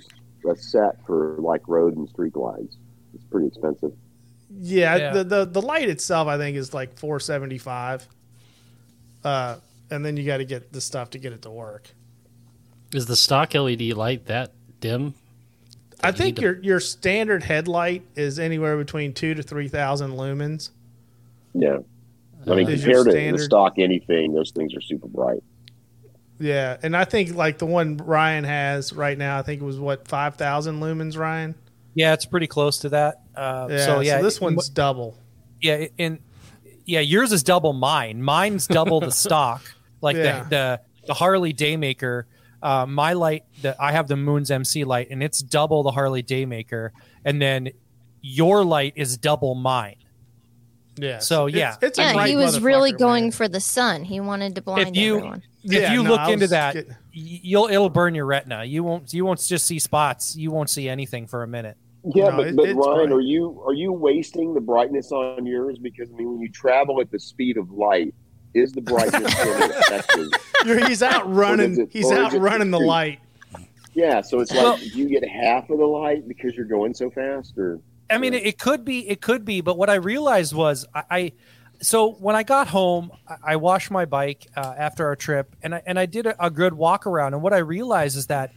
a 0.49 0.55
set 0.55 1.03
for 1.07 1.37
like 1.39 1.67
road 1.67 1.95
and 1.97 2.07
street 2.09 2.35
lights. 2.35 2.77
It's 3.15 3.23
pretty 3.31 3.47
expensive. 3.47 3.93
Yeah, 4.59 4.95
Yeah. 4.95 5.13
The, 5.13 5.23
the 5.23 5.45
the 5.45 5.61
light 5.61 5.89
itself 5.89 6.27
I 6.27 6.37
think 6.37 6.57
is 6.57 6.73
like 6.73 6.97
475. 6.99 8.07
Uh 9.23 9.55
and 9.89 10.05
then 10.05 10.17
you 10.17 10.25
got 10.25 10.37
to 10.37 10.45
get 10.45 10.71
the 10.73 10.81
stuff 10.81 11.11
to 11.11 11.17
get 11.19 11.33
it 11.33 11.41
to 11.43 11.49
work. 11.49 11.89
Is 12.93 13.05
the 13.07 13.15
stock 13.15 13.53
LED 13.55 13.81
light 13.93 14.25
that 14.27 14.51
dim? 14.79 15.15
I 16.05 16.09
you 16.09 16.13
think 16.13 16.27
need 16.27 16.35
to- 16.37 16.41
your 16.41 16.59
your 16.61 16.79
standard 16.79 17.43
headlight 17.43 18.03
is 18.15 18.39
anywhere 18.39 18.77
between 18.77 19.13
2 19.13 19.33
to 19.35 19.43
3000 19.43 20.11
lumens. 20.11 20.69
Yeah. 21.53 21.79
I 22.47 22.55
mean, 22.55 22.69
Is 22.69 22.85
your 22.85 23.03
compared 23.03 23.31
to 23.31 23.37
the 23.37 23.43
stock 23.43 23.73
anything, 23.79 24.33
those 24.33 24.51
things 24.51 24.75
are 24.75 24.81
super 24.81 25.07
bright. 25.07 25.41
Yeah, 26.39 26.77
and 26.83 26.95
I 26.97 27.05
think 27.05 27.33
like 27.35 27.57
the 27.59 27.65
one 27.65 27.97
Ryan 27.97 28.43
has 28.43 28.91
right 28.93 29.17
now, 29.17 29.39
I 29.39 29.41
think 29.41 29.61
it 29.61 29.65
was 29.65 29.79
what 29.79 30.07
five 30.07 30.35
thousand 30.35 30.79
lumens, 30.81 31.17
Ryan. 31.17 31.55
Yeah, 31.93 32.13
it's 32.13 32.25
pretty 32.25 32.47
close 32.47 32.79
to 32.79 32.89
that. 32.89 33.21
Uh, 33.35 33.67
Yeah, 33.71 33.85
so 33.85 33.99
yeah, 34.01 34.21
this 34.21 34.35
it- 34.35 34.41
one's 34.41 34.67
double. 34.69 35.17
yeah, 35.61 35.85
and 35.97 36.19
yeah, 36.85 36.99
yours 36.99 37.31
is 37.31 37.41
double 37.41 37.71
mine. 37.73 38.21
Mine's 38.21 38.67
double 38.67 38.99
the 38.99 39.11
stock. 39.25 39.61
Like 40.01 40.17
Yeah. 40.17 40.43
the, 40.43 40.49
the 40.49 40.81
the 41.07 41.13
Harley 41.13 41.53
Daymaker. 41.53 42.23
Uh, 42.61 42.85
my 42.85 43.13
light, 43.13 43.43
the, 43.61 43.75
I 43.81 43.91
have 43.91 44.07
the 44.07 44.15
Moon's 44.15 44.49
MC 44.51 44.83
light, 44.83 45.09
and 45.11 45.21
it's 45.21 45.39
double 45.39 45.83
the 45.83 45.91
Harley 45.91 46.23
Daymaker. 46.23 46.89
And 47.23 47.41
then 47.41 47.69
your 48.21 48.63
light 48.65 48.93
is 48.95 49.17
double 49.17 49.55
mine. 49.55 49.95
Yeah. 50.97 51.19
So, 51.19 51.47
yeah. 51.47 51.75
it's, 51.81 51.99
a 51.99 52.01
Yeah, 52.01 52.13
bright 52.13 52.29
he 52.29 52.35
was 52.37 52.59
really 52.61 52.91
going 52.93 53.25
man. 53.25 53.31
for 53.31 53.47
the 53.47 53.59
sun. 53.59 54.03
He 54.03 54.19
wanted 54.19 54.55
to 54.55 54.61
blind 54.61 54.95
you- 54.95 55.17
everyone. 55.17 55.43
If 55.63 55.71
Yeah, 55.73 55.93
you 55.93 56.03
no, 56.03 56.11
look 56.11 56.19
I 56.19 56.31
into 56.31 56.47
that, 56.49 56.73
get- 56.75 56.87
you'll 57.11 57.67
it'll 57.69 57.89
burn 57.89 58.13
your 58.13 58.27
retina. 58.27 58.63
You 58.65 58.83
won't 58.83 59.11
you 59.15 59.25
won't 59.25 59.39
just 59.41 59.65
see 59.65 59.79
spots. 59.79 60.35
You 60.35 60.51
won't 60.51 60.69
see 60.69 60.87
anything 60.87 61.25
for 61.25 61.41
a 61.41 61.47
minute. 61.47 61.75
Yeah, 62.13 62.29
No, 62.29 62.37
but, 62.37 62.47
it- 62.49 62.55
but 62.55 62.65
Ryan, 62.75 62.75
bright. 62.75 63.11
are 63.13 63.19
you 63.21 63.63
are 63.65 63.73
you 63.73 63.91
wasting 63.91 64.53
the 64.53 64.61
brightness 64.61 65.11
on 65.11 65.43
yours? 65.47 65.79
Because 65.79 66.07
I 66.13 66.17
mean, 66.17 66.33
when 66.33 66.39
you 66.39 66.51
travel 66.51 67.01
at 67.01 67.09
the 67.09 67.17
speed 67.19 67.57
of 67.57 67.71
light, 67.71 68.13
is 68.55 68.71
the 68.71 68.81
brightness 68.81 69.35
really 69.45 69.75
effective? 69.75 70.27
You're- 70.65 70.87
he's 70.87 71.03
out 71.03 71.31
running. 71.33 71.87
He's 71.91 72.11
out 72.11 72.33
running 72.33 72.71
the 72.71 72.79
light. 72.79 73.19
Yeah, 73.93 74.21
so 74.21 74.39
it's 74.39 74.51
like 74.51 74.63
Well- 74.63 74.79
you 74.79 75.07
get 75.07 75.27
half 75.27 75.69
of 75.69 75.77
the 75.77 75.85
light 75.85 76.27
because 76.27 76.55
you're 76.55 76.65
going 76.65 76.93
so 76.93 77.09
fast, 77.11 77.57
or 77.57 77.79
I 78.09 78.17
mean, 78.17 78.33
it, 78.33 78.45
it 78.45 78.59
could 78.59 78.85
be, 78.85 79.07
it 79.09 79.19
could 79.21 79.45
be, 79.45 79.61
but 79.61 79.77
what 79.77 79.89
I 79.89 79.95
realized 79.95 80.53
was 80.53 80.85
I, 80.93 81.03
I 81.09 81.31
so 81.81 82.11
when 82.13 82.35
I 82.35 82.43
got 82.43 82.67
home, 82.67 83.11
I, 83.27 83.53
I 83.53 83.55
washed 83.57 83.91
my 83.91 84.05
bike 84.05 84.47
uh, 84.55 84.73
after 84.77 85.05
our 85.07 85.15
trip, 85.15 85.55
and 85.63 85.75
I 85.75 85.81
and 85.85 85.97
I 85.99 86.05
did 86.05 86.25
a, 86.25 86.45
a 86.45 86.49
good 86.49 86.73
walk 86.73 87.05
around, 87.07 87.33
and 87.33 87.41
what 87.43 87.53
I 87.53 87.57
realized 87.57 88.17
is 88.17 88.27
that 88.27 88.51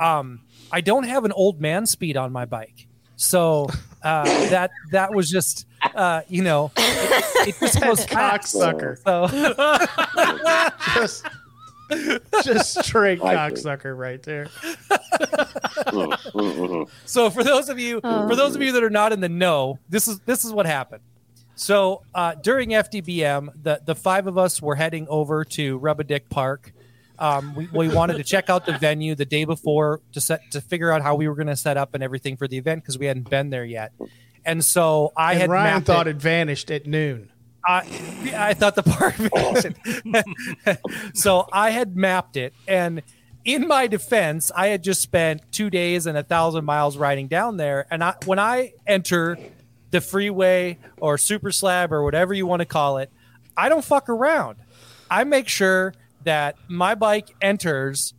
um, 0.00 0.40
I 0.70 0.80
don't 0.80 1.04
have 1.04 1.24
an 1.24 1.32
old 1.32 1.60
man 1.60 1.86
speed 1.86 2.16
on 2.16 2.32
my 2.32 2.44
bike, 2.44 2.86
so 3.16 3.68
uh, 4.02 4.24
that 4.50 4.70
that 4.92 5.14
was 5.14 5.28
just 5.30 5.66
uh, 5.94 6.22
you 6.28 6.42
know 6.42 6.70
it, 6.76 7.48
it 7.48 7.54
just 7.60 7.80
goes. 7.80 8.06
Cocksucker. 8.06 8.98
So 9.02 9.26
Just, 10.94 11.26
just 12.44 12.84
straight 12.84 13.22
I 13.22 13.48
see. 13.50 13.54
cocksucker 13.62 13.96
right 13.96 14.22
there. 14.22 14.46
Mm, 14.46 16.12
mm, 16.32 16.32
mm, 16.32 16.88
so 17.04 17.28
for 17.30 17.44
those 17.44 17.68
of 17.68 17.78
you 17.78 18.00
Oh. 18.02 18.28
for 18.28 18.34
those 18.36 18.54
of 18.56 18.62
you 18.62 18.72
that 18.72 18.82
are 18.82 18.90
not 18.90 19.12
in 19.12 19.20
the 19.20 19.28
know 19.28 19.78
this 19.88 20.08
is 20.08 20.20
this 20.20 20.44
is 20.44 20.52
what 20.52 20.64
happened 20.66 21.02
so 21.54 22.02
uh, 22.14 22.34
during 22.34 22.70
fdbm 22.70 23.48
the 23.62 23.80
the 23.84 23.94
five 23.94 24.26
of 24.26 24.38
us 24.38 24.62
were 24.62 24.74
heading 24.74 25.06
over 25.08 25.44
to 25.44 25.78
rubadick 25.80 26.22
park 26.30 26.72
um, 27.18 27.54
we, 27.54 27.68
we 27.72 27.88
wanted 27.88 28.16
to 28.16 28.24
check 28.24 28.48
out 28.48 28.64
the 28.66 28.76
venue 28.78 29.14
the 29.14 29.26
day 29.26 29.44
before 29.44 30.00
to 30.12 30.20
set 30.20 30.40
to 30.52 30.60
figure 30.60 30.90
out 30.90 31.02
how 31.02 31.14
we 31.14 31.28
were 31.28 31.34
going 31.34 31.46
to 31.46 31.56
set 31.56 31.76
up 31.76 31.94
and 31.94 32.02
everything 32.02 32.36
for 32.36 32.48
the 32.48 32.56
event 32.56 32.82
because 32.82 32.98
we 32.98 33.06
hadn't 33.06 33.28
been 33.28 33.50
there 33.50 33.64
yet 33.64 33.92
and 34.44 34.64
so 34.64 35.12
i 35.16 35.32
And 35.32 35.40
had 35.42 35.50
Ryan 35.50 35.82
thought 35.82 36.06
it. 36.06 36.16
it 36.16 36.22
vanished 36.22 36.70
at 36.70 36.86
noon. 36.86 37.30
I, 37.64 37.86
I 38.34 38.54
thought 38.54 38.74
the 38.74 38.82
park 38.82 39.14
so 41.14 41.48
I 41.52 41.70
had 41.70 41.96
mapped 41.96 42.36
it, 42.36 42.52
and 42.66 43.02
in 43.44 43.68
my 43.68 43.86
defense, 43.86 44.50
I 44.54 44.68
had 44.68 44.82
just 44.82 45.00
spent 45.00 45.42
two 45.52 45.70
days 45.70 46.06
and 46.06 46.16
a 46.18 46.22
thousand 46.22 46.64
miles 46.64 46.96
riding 46.96 47.28
down 47.28 47.56
there. 47.56 47.86
And 47.90 48.02
I, 48.02 48.14
when 48.24 48.38
I 48.38 48.72
enter 48.86 49.38
the 49.90 50.00
freeway 50.00 50.78
or 50.98 51.18
super 51.18 51.50
slab 51.50 51.92
or 51.92 52.02
whatever 52.04 52.34
you 52.34 52.46
want 52.46 52.60
to 52.60 52.66
call 52.66 52.98
it, 52.98 53.10
I 53.56 53.68
don't 53.68 53.84
fuck 53.84 54.08
around. 54.08 54.58
I 55.10 55.24
make 55.24 55.48
sure 55.48 55.94
that 56.24 56.56
my 56.68 56.94
bike 56.94 57.34
enters 57.40 58.14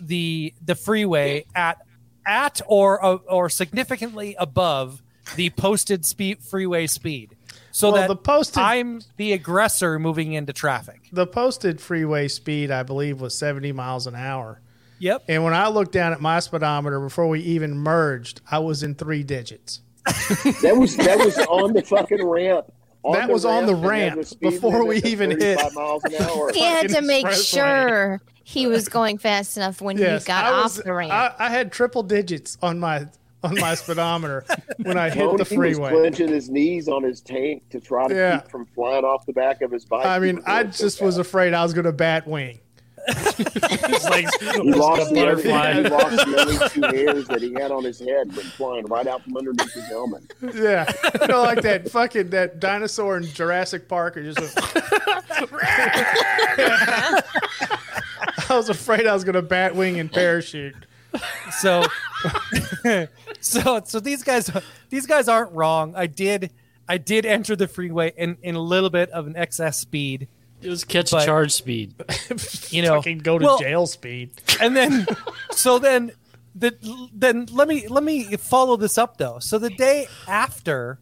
the 0.00 0.52
the 0.64 0.74
freeway 0.74 1.44
at 1.54 1.78
at 2.26 2.60
or 2.66 3.02
or 3.30 3.48
significantly 3.48 4.34
above 4.38 5.02
the 5.36 5.50
posted 5.50 6.04
speed 6.04 6.42
freeway 6.42 6.86
speed 6.86 7.34
so 7.70 7.90
Well, 7.90 8.00
that 8.02 8.08
the 8.08 8.16
posted- 8.16 8.62
I'm 8.62 9.00
the 9.16 9.32
aggressor 9.32 9.98
moving 9.98 10.32
into 10.34 10.52
traffic. 10.52 11.00
The 11.12 11.26
posted 11.26 11.80
freeway 11.80 12.28
speed, 12.28 12.70
I 12.70 12.82
believe, 12.84 13.20
was 13.20 13.36
70 13.36 13.72
miles 13.72 14.06
an 14.06 14.14
hour. 14.14 14.60
Yep. 15.00 15.24
And 15.28 15.42
when 15.44 15.54
I 15.54 15.68
looked 15.68 15.90
down 15.92 16.12
at 16.12 16.20
my 16.20 16.38
speedometer 16.40 17.00
before 17.00 17.26
we 17.28 17.40
even 17.40 17.76
merged, 17.76 18.40
I 18.50 18.60
was 18.60 18.82
in 18.84 18.94
three 18.94 19.22
digits. 19.24 19.80
That 20.62 20.76
was 20.78 20.96
that 20.98 21.18
was 21.18 21.36
on 21.38 21.72
the 21.72 21.82
fucking 21.82 22.24
ramp. 22.24 22.66
That 23.12 23.26
the 23.26 23.32
was 23.32 23.44
on 23.44 23.66
the 23.66 23.72
and 23.74 23.82
had 23.82 23.88
ramp 23.90 24.24
speed 24.24 24.40
before 24.50 24.86
we 24.86 24.98
even 25.02 25.30
hit. 25.30 25.58
35 25.58 25.74
miles 25.74 26.04
an 26.04 26.14
hour. 26.16 26.52
He 26.54 26.60
had 26.62 26.88
to 26.90 27.02
make 27.02 27.26
expressway. 27.26 27.54
sure 27.54 28.22
he 28.44 28.66
was 28.66 28.88
going 28.88 29.18
fast 29.18 29.56
enough 29.56 29.80
when 29.80 29.98
Yes, 29.98 30.22
he 30.24 30.28
got 30.28 30.44
I 30.44 30.48
off 30.52 30.62
was, 30.64 30.76
the 30.76 30.92
ramp. 30.92 31.12
I, 31.12 31.34
I 31.38 31.48
had 31.50 31.72
triple 31.72 32.02
digits 32.02 32.56
on 32.62 32.78
my 32.78 33.08
on 33.44 33.54
my 33.60 33.74
speedometer 33.74 34.44
when 34.82 34.96
I 34.98 35.10
hit 35.10 35.18
Tony 35.20 35.36
the 35.36 35.42
was 35.44 35.52
freeway. 35.52 35.90
clenching 35.90 36.28
his 36.28 36.48
knees 36.50 36.88
on 36.88 37.02
his 37.02 37.20
tank 37.20 37.62
to 37.70 37.80
try 37.80 38.08
to 38.08 38.14
Yeah. 38.14 38.40
keep 38.40 38.50
from 38.50 38.66
flying 38.66 39.04
off 39.04 39.26
the 39.26 39.32
back 39.32 39.62
of 39.62 39.70
his 39.70 39.84
bike. 39.84 40.06
I 40.06 40.18
mean, 40.18 40.40
I 40.46 40.62
going 40.64 40.72
so 40.74 40.84
just 40.84 41.02
was 41.02 41.18
afraid 41.18 41.54
I 41.54 41.62
was 41.62 41.72
going 41.74 41.84
to 41.84 41.92
bat 41.92 42.26
wing. 42.26 42.60
It's 43.06 44.04
like 44.08 44.26
He 44.40 44.72
lost, 44.72 45.12
the 45.12 45.28
only, 45.28 45.42
he 45.42 45.88
lost 45.90 46.16
the 46.24 46.40
only 46.40 46.68
two 46.70 46.80
hairs 46.96 47.26
that 47.28 47.42
he 47.42 47.52
had 47.52 47.70
on 47.70 47.84
his 47.84 48.00
head 48.00 48.34
when 48.34 48.46
flying 48.46 48.86
right 48.86 49.06
out 49.06 49.22
from 49.22 49.36
underneath 49.36 49.74
his 49.74 49.84
helmet. 49.88 50.32
Yeah, 50.54 50.90
you 51.20 51.26
know, 51.28 51.42
like 51.42 51.60
that 51.62 51.90
fucking 51.90 52.30
that 52.30 52.60
dinosaur 52.60 53.18
in 53.18 53.24
Jurassic 53.24 53.88
Park. 53.88 54.16
It 54.16 54.32
just. 54.32 54.56
went- 54.56 54.74
I 58.48 58.56
was 58.56 58.68
afraid 58.68 59.06
I 59.06 59.14
was 59.14 59.24
going 59.24 59.34
to 59.34 59.42
bat 59.42 59.74
wing 59.74 59.98
and 60.00 60.10
parachute. 60.10 60.74
So, 61.60 61.84
so, 63.44 63.80
so 63.84 64.00
these 64.00 64.22
guys, 64.22 64.50
these 64.90 65.06
guys 65.06 65.28
aren't 65.28 65.52
wrong. 65.52 65.94
I 65.96 66.06
did, 66.06 66.50
I 66.88 66.98
did 66.98 67.26
enter 67.26 67.56
the 67.56 67.68
freeway 67.68 68.12
in, 68.16 68.36
in 68.42 68.54
a 68.54 68.60
little 68.60 68.90
bit 68.90 69.10
of 69.10 69.26
an 69.26 69.36
excess 69.36 69.78
speed, 69.78 70.28
it 70.62 70.70
was 70.70 70.82
catch 70.84 71.10
But- 71.10 71.26
charge 71.26 71.52
speed. 71.52 71.94
you 72.70 72.80
know, 72.82 72.96
Fucking 72.96 73.18
go 73.18 73.38
to 73.38 73.44
Well, 73.44 73.58
jail 73.58 73.86
speed. 73.86 74.30
and 74.60 74.74
then, 74.74 75.06
so 75.50 75.78
then, 75.78 76.12
the 76.54 76.74
then 77.12 77.46
let 77.50 77.66
me 77.68 77.88
let 77.88 78.04
me 78.04 78.36
follow 78.36 78.76
this 78.76 78.96
up 78.96 79.16
though. 79.18 79.40
So 79.40 79.58
the 79.58 79.70
day 79.70 80.06
after, 80.28 81.00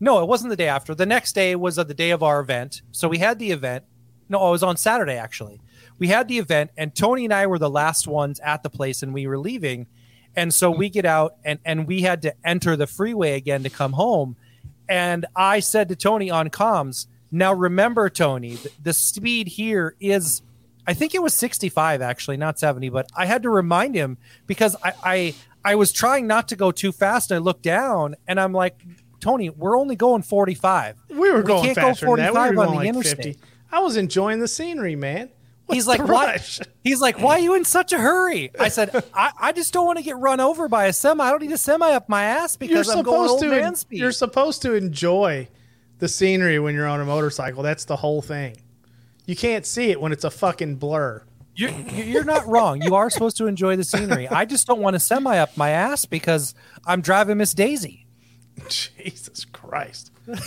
no, 0.00 0.20
it 0.22 0.26
wasn't 0.26 0.50
the 0.50 0.56
day 0.56 0.66
after. 0.68 0.94
The 0.94 1.04
next 1.06 1.34
day 1.34 1.54
was 1.56 1.78
uh, 1.78 1.84
the 1.84 1.94
day 1.94 2.10
of 2.10 2.22
our 2.22 2.40
event. 2.40 2.80
So 2.90 3.06
we 3.06 3.18
had 3.18 3.38
the 3.38 3.50
event. 3.50 3.84
No, 4.30 4.48
it 4.48 4.50
was 4.50 4.62
on 4.62 4.76
Saturday 4.78 5.16
actually. 5.16 5.60
We 5.98 6.08
had 6.08 6.26
the 6.26 6.38
event, 6.38 6.70
and 6.76 6.94
Tony 6.94 7.24
and 7.24 7.34
I 7.34 7.46
were 7.46 7.58
the 7.58 7.70
last 7.70 8.06
ones 8.06 8.40
at 8.40 8.62
the 8.62 8.70
place, 8.70 9.02
and 9.02 9.12
we 9.12 9.26
were 9.26 9.38
leaving. 9.38 9.86
And 10.38 10.54
so 10.54 10.70
we 10.70 10.88
get 10.88 11.04
out, 11.04 11.34
and 11.44 11.58
and 11.64 11.86
we 11.86 12.02
had 12.02 12.22
to 12.22 12.34
enter 12.44 12.76
the 12.76 12.86
freeway 12.86 13.34
again 13.34 13.64
to 13.64 13.70
come 13.70 13.92
home. 13.94 14.36
And 14.88 15.26
I 15.34 15.58
said 15.60 15.88
to 15.88 15.96
Tony 15.96 16.30
on 16.30 16.48
comms, 16.48 17.08
"Now 17.32 17.52
remember, 17.52 18.08
Tony, 18.08 18.54
the, 18.54 18.70
the 18.82 18.92
speed 18.92 19.48
here 19.48 19.96
is." 20.00 20.42
I 20.86 20.94
think 20.94 21.14
it 21.14 21.22
was 21.22 21.34
65 21.34 22.00
actually, 22.00 22.38
not 22.38 22.58
70, 22.58 22.88
but 22.88 23.10
I 23.14 23.26
had 23.26 23.42
to 23.42 23.50
remind 23.50 23.94
him 23.94 24.16
because 24.46 24.74
I, 24.82 24.92
I 25.04 25.34
I 25.62 25.74
was 25.74 25.92
trying 25.92 26.26
not 26.26 26.48
to 26.48 26.56
go 26.56 26.70
too 26.70 26.92
fast. 26.92 27.30
And 27.30 27.36
I 27.36 27.40
looked 27.40 27.62
down 27.62 28.14
and 28.26 28.40
I'm 28.40 28.54
like, 28.54 28.80
Tony, 29.20 29.50
we're 29.50 29.76
only 29.78 29.96
going 29.96 30.22
45. 30.22 30.96
We 31.10 31.30
were 31.30 31.38
We 31.38 31.42
going 31.42 31.64
can't 31.64 31.76
go 31.76 31.82
faster 31.82 32.06
than 32.06 32.16
that. 32.16 32.32
We 32.32 32.34
45 32.34 32.34
were 32.34 32.48
on 32.48 32.54
going 32.54 32.70
the 32.70 32.76
like 32.76 32.88
interstate. 32.88 33.36
50. 33.36 33.40
I 33.70 33.80
was 33.80 33.98
enjoying 33.98 34.38
the 34.40 34.48
scenery, 34.48 34.96
man. 34.96 35.28
He's 35.70 35.86
like, 35.86 36.02
why? 36.06 36.38
He's 36.82 37.00
like, 37.00 37.20
why 37.20 37.32
are 37.32 37.38
you 37.38 37.54
in 37.54 37.64
such 37.64 37.92
a 37.92 37.98
hurry? 37.98 38.50
I 38.58 38.68
said, 38.68 39.04
I, 39.12 39.32
I 39.38 39.52
just 39.52 39.72
don't 39.72 39.84
want 39.86 39.98
to 39.98 40.04
get 40.04 40.16
run 40.16 40.40
over 40.40 40.66
by 40.68 40.86
a 40.86 40.92
semi. 40.92 41.22
I 41.22 41.30
don't 41.30 41.42
need 41.42 41.52
a 41.52 41.58
semi 41.58 41.90
up 41.92 42.08
my 42.08 42.22
ass 42.22 42.56
You're 42.60 42.68
because 42.68 42.88
I'm 42.88 43.02
going 43.02 43.28
old 43.28 43.40
to. 43.40 43.48
man 43.50 43.74
speed. 43.74 44.00
You're 44.00 44.12
supposed 44.12 44.62
to 44.62 44.74
enjoy 44.74 45.48
the 45.98 46.08
scenery 46.08 46.58
when 46.58 46.74
you're 46.74 46.86
on 46.86 47.00
a 47.00 47.04
motorcycle. 47.04 47.62
That's 47.62 47.84
the 47.84 47.96
whole 47.96 48.22
thing. 48.22 48.56
You 49.26 49.36
can't 49.36 49.66
see 49.66 49.90
it 49.90 50.00
when 50.00 50.12
it's 50.12 50.24
a 50.24 50.30
fucking 50.30 50.76
blur. 50.76 51.22
You're, 51.54 51.70
you're 51.70 52.24
not 52.24 52.46
wrong. 52.46 52.80
You 52.80 52.94
are 52.94 53.10
supposed 53.10 53.36
to 53.38 53.46
enjoy 53.46 53.76
the 53.76 53.84
scenery. 53.84 54.28
I 54.28 54.44
just 54.44 54.66
don't 54.66 54.80
want 54.80 54.94
to 54.94 55.00
semi 55.00 55.38
up 55.38 55.56
my 55.56 55.70
ass 55.70 56.06
because 56.06 56.54
I'm 56.86 57.00
driving 57.00 57.36
Miss 57.38 57.52
Daisy. 57.52 58.06
Jesus 58.68 59.44
Christ. 59.44 60.12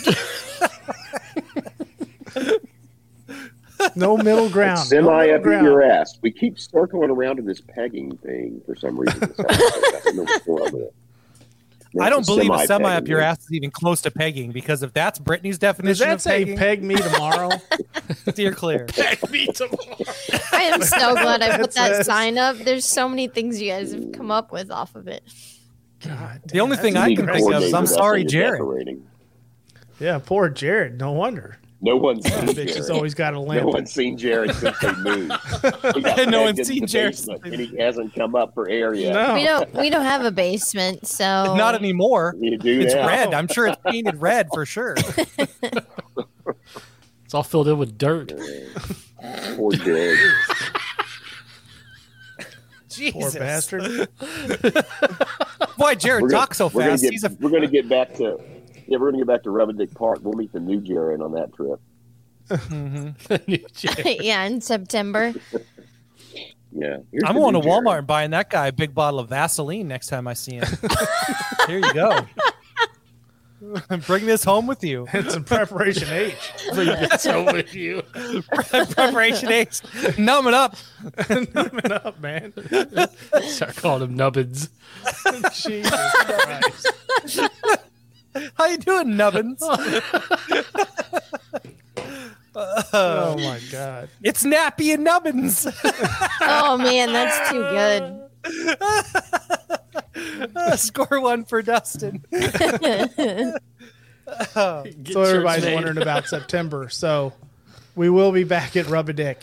no 3.94 4.16
middle 4.16 4.48
ground. 4.48 4.78
no 4.78 4.84
Semi 4.84 5.20
middle 5.20 5.36
up 5.36 5.42
ground. 5.42 5.64
your 5.66 5.82
ass. 5.82 6.18
We 6.22 6.30
keep 6.32 6.58
circling 6.58 7.10
around 7.10 7.36
to 7.36 7.42
this 7.42 7.60
pegging 7.60 8.16
thing 8.18 8.60
for 8.66 8.74
some 8.76 8.98
reason. 8.98 9.22
I 9.38 10.00
don't 10.04 10.16
know 10.16 10.22
what's 10.24 10.44
going 10.46 10.62
on 10.66 10.72
with 10.72 10.82
it. 10.82 10.94
I 12.00 12.08
don't 12.08 12.20
It's 12.20 12.28
believe 12.28 12.50
a 12.50 12.66
semi 12.66 12.94
up 12.96 13.06
your 13.06 13.20
ass 13.20 13.40
is 13.44 13.52
even 13.52 13.70
close 13.70 14.00
to 14.02 14.10
pegging 14.10 14.50
because 14.50 14.82
if 14.82 14.94
that's 14.94 15.18
Brittany's 15.18 15.58
Does 15.58 15.76
definition 15.76 16.06
that 16.06 16.14
of 16.14 16.20
say 16.22 16.38
pegging, 16.44 16.56
peg 16.56 16.82
me 16.82 16.94
tomorrow? 16.96 17.50
steer 18.30 18.52
clear. 18.52 18.86
peg 18.88 19.30
me 19.30 19.46
tomorrow. 19.48 19.96
I 20.52 20.62
am 20.62 20.80
so 20.82 21.12
glad 21.12 21.42
I 21.42 21.58
put 21.58 21.72
That 21.72 21.90
that 21.98 22.06
sign 22.06 22.38
up. 22.38 22.56
There's 22.56 22.86
so 22.86 23.10
many 23.10 23.28
things 23.28 23.60
you 23.60 23.70
guys 23.70 23.92
have 23.92 24.10
come 24.12 24.30
up 24.30 24.52
with 24.52 24.70
off 24.70 24.94
of 24.94 25.06
it. 25.06 25.22
God 26.02 26.40
The 26.46 26.60
only 26.60 26.78
thing 26.78 26.96
I 26.96 27.14
can 27.14 27.26
need 27.26 27.34
think 27.34 27.52
of 27.54 27.62
is 27.62 27.74
I'm 27.74 27.86
sorry, 27.86 28.24
Jared. 28.24 28.52
decorating. 28.54 29.06
Yeah, 30.00 30.18
poor 30.18 30.48
Jared. 30.48 30.98
No 30.98 31.12
wonder. 31.12 31.58
No 31.84 31.96
one's 31.96 32.24
seen 32.24 32.44
Bitch 32.46 32.68
has 32.68 32.86
Jared. 32.86 32.90
always 32.92 33.12
got 33.14 33.34
a 33.34 33.40
lamp. 33.40 33.62
No 33.64 33.68
one's 33.70 33.92
seen 33.92 34.16
Jared 34.16 34.54
since 34.54 34.78
they 34.78 34.92
moved. 34.98 35.32
He 36.16 36.26
No 36.26 36.42
one's 36.42 36.66
seen 36.68 36.86
Jared 36.86 37.12
basement, 37.12 37.44
and 37.44 37.54
he 37.60 37.76
hasn't 37.76 38.14
come 38.14 38.36
up 38.36 38.54
for 38.54 38.68
air 38.68 38.94
yet. 38.94 39.12
No. 39.14 39.34
We 39.34 39.44
don't 39.44 39.74
we 39.74 39.90
don't 39.90 40.04
have 40.04 40.24
a 40.24 40.30
basement, 40.30 41.06
so 41.08 41.24
Not 41.56 41.74
anymore. 41.74 42.36
You 42.38 42.56
do 42.56 42.80
It's 42.80 42.94
now. 42.94 43.08
red. 43.08 43.34
I'm 43.34 43.48
sure 43.48 43.66
it's 43.66 43.80
painted 43.84 44.22
red 44.22 44.48
for 44.54 44.64
sure. 44.64 44.94
It's 47.24 47.34
all 47.34 47.42
filled 47.42 47.66
in 47.66 47.78
with 47.78 47.98
dirt. 47.98 48.32
Poor 49.56 49.72
Jared. 49.72 50.18
Poor 53.12 53.30
bastard. 53.32 54.08
Why 55.76 55.94
Jared 55.94 56.22
We're 56.22 56.28
gonna- 56.28 56.40
talks 56.42 56.58
so 56.58 56.68
fast? 56.68 57.02
get- 57.02 57.12
He's 57.12 57.24
a 57.24 57.30
we're 57.40 57.50
going 57.50 57.62
to 57.62 57.68
get 57.68 57.88
back 57.88 58.14
to 58.16 58.38
yeah. 58.92 58.98
We're 58.98 59.10
going 59.10 59.14
to 59.14 59.26
get 59.26 59.28
back 59.28 59.42
to 59.44 59.50
Rubber 59.50 59.72
Dick 59.72 59.94
Park. 59.94 60.20
We'll 60.22 60.34
meet 60.34 60.52
the 60.52 60.60
new 60.60 60.80
Jared 60.80 61.20
on 61.22 61.32
that 61.32 61.52
trip. 61.54 61.80
Mm-hmm. 62.48 64.18
yeah, 64.22 64.44
in 64.44 64.60
September. 64.60 65.32
Yeah, 66.74 66.98
Here's 67.10 67.22
I'm 67.24 67.36
going 67.36 67.54
to 67.54 67.60
new 67.60 67.64
Jared. 67.64 67.84
Walmart 67.84 67.98
and 67.98 68.06
buying 68.06 68.30
that 68.32 68.50
guy 68.50 68.68
a 68.68 68.72
big 68.72 68.94
bottle 68.94 69.20
of 69.20 69.28
Vaseline 69.28 69.88
next 69.88 70.08
time 70.08 70.26
I 70.28 70.34
see 70.34 70.56
him. 70.56 70.64
Here 71.66 71.78
you 71.78 71.94
go. 71.94 72.26
Bring 74.06 74.26
this 74.26 74.42
home 74.42 74.66
with 74.66 74.82
you. 74.82 75.06
It's 75.12 75.34
in 75.36 75.44
preparation 75.44 76.08
H. 76.10 76.34
so 77.20 77.44
with 77.44 77.74
you. 77.74 78.02
Preparation 78.50 79.52
H. 79.52 79.82
Numb 80.18 80.48
it 80.48 80.54
up. 80.54 80.74
Coming 81.16 81.92
up, 81.92 82.20
man. 82.20 82.52
Start 83.42 83.76
calling 83.76 84.00
them 84.00 84.16
nubbins. 84.16 84.68
Jesus 85.52 85.90
Christ. 86.24 86.92
How 88.54 88.66
you 88.66 88.78
doing, 88.78 89.16
Nubbins? 89.16 89.62
Oh 92.54 93.36
my 93.38 93.58
God. 93.70 94.10
it's 94.22 94.44
Nappy 94.44 94.92
and 94.94 95.04
Nubbins. 95.04 95.66
Oh 96.44 96.76
man, 96.76 97.12
that's 97.12 97.50
too 97.50 97.62
good. 97.62 98.18
Score 100.78 101.20
one 101.20 101.44
for 101.44 101.62
Dustin. 101.62 102.24
So 102.30 102.38
everybody's 105.22 105.72
wondering 105.72 105.98
about 105.98 106.26
September. 106.26 106.88
So 106.88 107.32
we 107.94 108.10
will 108.10 108.32
be 108.32 108.42
back 108.44 108.76
at 108.76 108.88
Rub 108.88 109.08
a 109.08 109.14
Rubberdick 109.14 109.36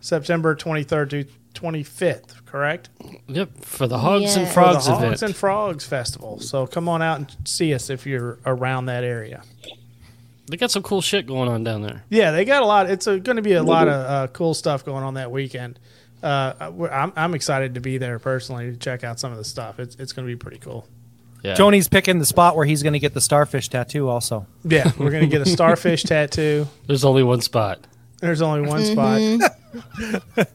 September 0.00 0.56
23rd 0.56 1.10
to 1.10 1.26
25th, 1.54 2.37
correct? 2.48 2.88
Yep, 3.28 3.64
for 3.64 3.86
the 3.86 3.98
Hogs 3.98 4.36
and 4.36 4.48
Frogs 4.48 4.86
For 4.86 4.92
the 4.92 4.96
event. 4.98 5.10
Hogs 5.10 5.22
and 5.22 5.36
Frogs 5.36 5.86
Festival. 5.86 6.40
So 6.40 6.66
come 6.66 6.88
on 6.88 7.02
out 7.02 7.18
and 7.18 7.36
see 7.44 7.72
us 7.74 7.90
if 7.90 8.06
you're 8.06 8.38
around 8.46 8.86
that 8.86 9.04
area. 9.04 9.42
they 10.50 10.56
got 10.56 10.70
some 10.70 10.82
cool 10.82 11.00
shit 11.02 11.26
going 11.26 11.48
on 11.48 11.62
down 11.64 11.82
there. 11.82 12.04
Yeah, 12.08 12.30
they 12.30 12.44
got 12.44 12.62
a 12.62 12.66
lot. 12.66 12.90
It's 12.90 13.06
going 13.06 13.22
to 13.36 13.42
be 13.42 13.52
a 13.52 13.62
lot 13.62 13.86
of 13.88 13.94
uh, 13.94 14.26
cool 14.32 14.54
stuff 14.54 14.84
going 14.84 15.04
on 15.04 15.14
that 15.14 15.30
weekend. 15.30 15.78
Uh, 16.22 16.88
I'm, 16.90 17.12
I'm 17.14 17.34
excited 17.34 17.74
to 17.74 17.80
be 17.80 17.98
there 17.98 18.18
personally 18.18 18.72
to 18.72 18.76
check 18.76 19.04
out 19.04 19.20
some 19.20 19.30
of 19.30 19.38
the 19.38 19.44
stuff. 19.44 19.78
It's, 19.78 19.94
it's 19.96 20.12
going 20.12 20.26
to 20.26 20.32
be 20.32 20.36
pretty 20.36 20.58
cool. 20.58 20.88
Yeah. 21.44 21.54
Tony's 21.54 21.86
picking 21.86 22.18
the 22.18 22.26
spot 22.26 22.56
where 22.56 22.66
he's 22.66 22.82
going 22.82 22.94
to 22.94 22.98
get 22.98 23.14
the 23.14 23.20
starfish 23.20 23.68
tattoo. 23.68 24.08
Also, 24.08 24.46
Yeah, 24.64 24.90
we're 24.98 25.10
going 25.10 25.22
to 25.22 25.28
get 25.28 25.40
a 25.40 25.46
starfish 25.48 26.02
tattoo. 26.02 26.66
There's 26.88 27.04
only 27.04 27.22
one 27.22 27.40
spot. 27.42 27.86
There's 28.20 28.42
only 28.42 28.68
one 28.68 28.84
spot. 28.84 29.52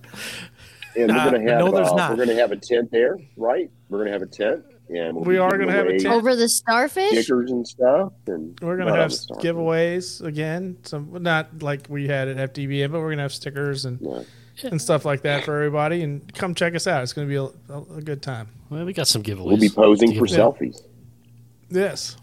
And 0.96 1.10
we're 1.12 1.32
going 1.32 1.46
to 1.46 1.52
have 1.52 1.60
no, 1.60 1.72
there's 1.72 1.88
uh, 1.90 1.96
not. 1.96 2.10
we're 2.12 2.18
going 2.26 2.30
to 2.30 2.36
have 2.36 2.52
a 2.52 2.56
tent 2.58 2.92
there, 2.92 3.18
right? 3.38 3.70
We're 3.90 4.00
going 4.00 4.08
to 4.08 4.14
have 4.14 4.22
a 4.22 4.28
tent, 4.28 4.64
and 4.90 5.16
we'll 5.16 5.26
We 5.26 5.38
are 5.38 5.58
gonna 5.58 5.72
have 5.72 5.88
a 5.88 5.98
tent. 6.00 6.06
Over 6.14 6.36
the 6.36 6.48
starfish? 6.50 7.10
stickers 7.12 7.52
and 7.52 7.68
stuff. 7.68 8.14
And 8.28 8.58
We're 8.62 8.78
gonna 8.78 8.92
have 8.92 9.02
on 9.04 9.10
the 9.10 9.16
Star- 9.16 9.38
giveaways 9.38 10.24
again. 10.24 10.78
Some 10.84 11.16
not 11.22 11.62
like 11.64 11.88
we 11.90 12.08
had 12.08 12.28
at 12.28 12.54
FDBM, 12.54 12.92
but 12.92 13.00
we're 13.00 13.10
gonna 13.12 13.22
have 13.24 13.34
stickers 13.34 13.86
and 13.86 14.00
Yeah. 14.02 14.70
and 14.70 14.82
stuff 14.82 15.06
like 15.06 15.22
that 15.22 15.46
for 15.46 15.56
everybody. 15.56 16.02
And 16.04 16.32
come 16.36 16.54
check 16.54 16.76
us 16.76 16.86
out. 16.86 17.02
It's 17.04 17.14
gonna 17.14 17.28
be 17.28 17.36
a, 17.36 17.44
a, 17.44 17.82
a 17.98 18.02
good 18.02 18.22
time. 18.22 18.50
Well, 18.70 18.86
we 18.86 18.94
got 18.94 19.08
some 19.08 19.24
giveaways. 19.24 19.46
We'll 19.46 19.58
be 19.58 19.70
posing 19.70 20.18
for 20.18 20.26
give 20.26 20.38
away. 20.40 20.70
selfies. 20.70 20.82
Yes. 21.70 22.18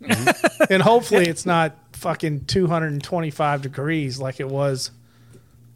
and 0.70 0.82
hopefully 0.82 1.26
it's 1.26 1.46
not 1.46 1.76
fucking 1.92 2.44
225 2.44 3.62
degrees 3.62 4.18
like 4.18 4.38
it 4.40 4.48
was 4.48 4.90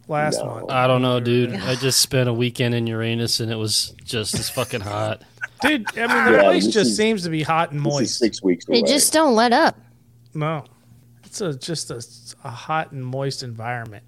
last 0.08 0.38
No. 0.38 0.46
month. 0.46 0.70
I 0.70 0.86
don't 0.86 1.02
know, 1.02 1.20
dude. 1.20 1.54
I 1.54 1.74
just 1.76 2.00
spent 2.00 2.28
a 2.28 2.32
weekend 2.32 2.74
in 2.74 2.86
Uranus 2.86 3.40
and 3.40 3.52
it 3.52 3.56
was 3.56 3.94
just 4.04 4.34
as 4.34 4.50
fucking 4.50 4.80
hot. 4.80 5.22
Dude, 5.62 5.86
I 5.98 6.06
mean 6.06 6.24
the 6.32 6.38
Yeah, 6.38 6.42
place 6.44 6.64
just 6.66 6.90
is- 6.92 6.96
seems 6.96 7.24
to 7.24 7.30
be 7.30 7.42
hot 7.42 7.72
and 7.72 7.80
This 7.84 7.92
is 7.92 7.98
moist. 8.00 8.18
six 8.18 8.42
weeks 8.42 8.68
away. 8.68 8.80
They 8.82 8.88
just 8.88 9.12
don't 9.12 9.34
let 9.34 9.52
up. 9.52 9.76
No. 10.32 10.64
It's 11.24 11.40
a 11.40 11.52
just 11.54 11.90
a, 11.90 12.00
a 12.44 12.50
hot 12.50 12.92
and 12.92 13.04
moist 13.04 13.42
environment. 13.42 14.04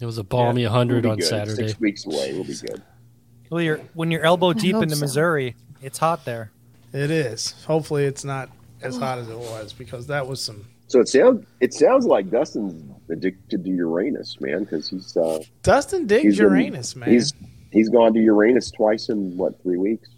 It 0.00 0.06
was 0.06 0.16
a 0.18 0.24
balmy 0.24 0.62
We'll 0.62 0.70
100 0.72 1.04
on 1.06 1.16
good. 1.18 1.26
Saturday. 1.26 1.68
Six 1.68 1.80
weeks 1.80 2.06
away, 2.06 2.32
we'll 2.32 2.44
be 2.44 2.54
good. 2.54 2.82
well, 3.50 3.60
you're, 3.60 3.78
when 3.94 4.10
you're 4.10 4.24
elbow 4.24 4.52
deep 4.54 4.74
hope 4.74 4.84
into 4.84 4.96
so. 4.96 5.00
Missouri, 5.00 5.56
it's 5.82 5.98
hot 5.98 6.24
there. 6.24 6.50
It 6.94 7.10
is. 7.10 7.52
Hopefully 7.66 8.04
it's 8.06 8.24
not 8.24 8.48
as 8.80 8.96
hot 8.96 9.18
as 9.18 9.28
it 9.28 9.36
was 9.38 9.72
because 9.74 10.06
that 10.06 10.26
was 10.26 10.40
some 10.42 10.64
So 10.88 11.00
it 11.00 11.08
sounds 11.08 11.46
it 11.60 11.72
sounds 11.74 12.06
like 12.06 12.30
Dustin's 12.30 12.82
addicted 13.10 13.64
to 13.64 13.70
Uranus, 13.70 14.40
man, 14.40 14.60
because 14.64 14.88
he's 14.88 15.16
uh, 15.16 15.38
Dustin 15.62 16.06
digs 16.06 16.24
he's 16.24 16.36
been- 16.38 16.46
Uranus, 16.48 16.96
man. 16.96 17.10
He's 17.10 17.32
he's 17.70 17.88
gone 17.88 18.12
to 18.14 18.20
Uranus 18.20 18.70
twice 18.70 19.08
in 19.08 19.36
what 19.36 19.62
three 19.62 19.76
weeks? 19.78 20.08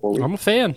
Four 0.00 0.12
weeks? 0.12 0.22
I'm 0.22 0.34
a 0.34 0.38
fan. 0.38 0.76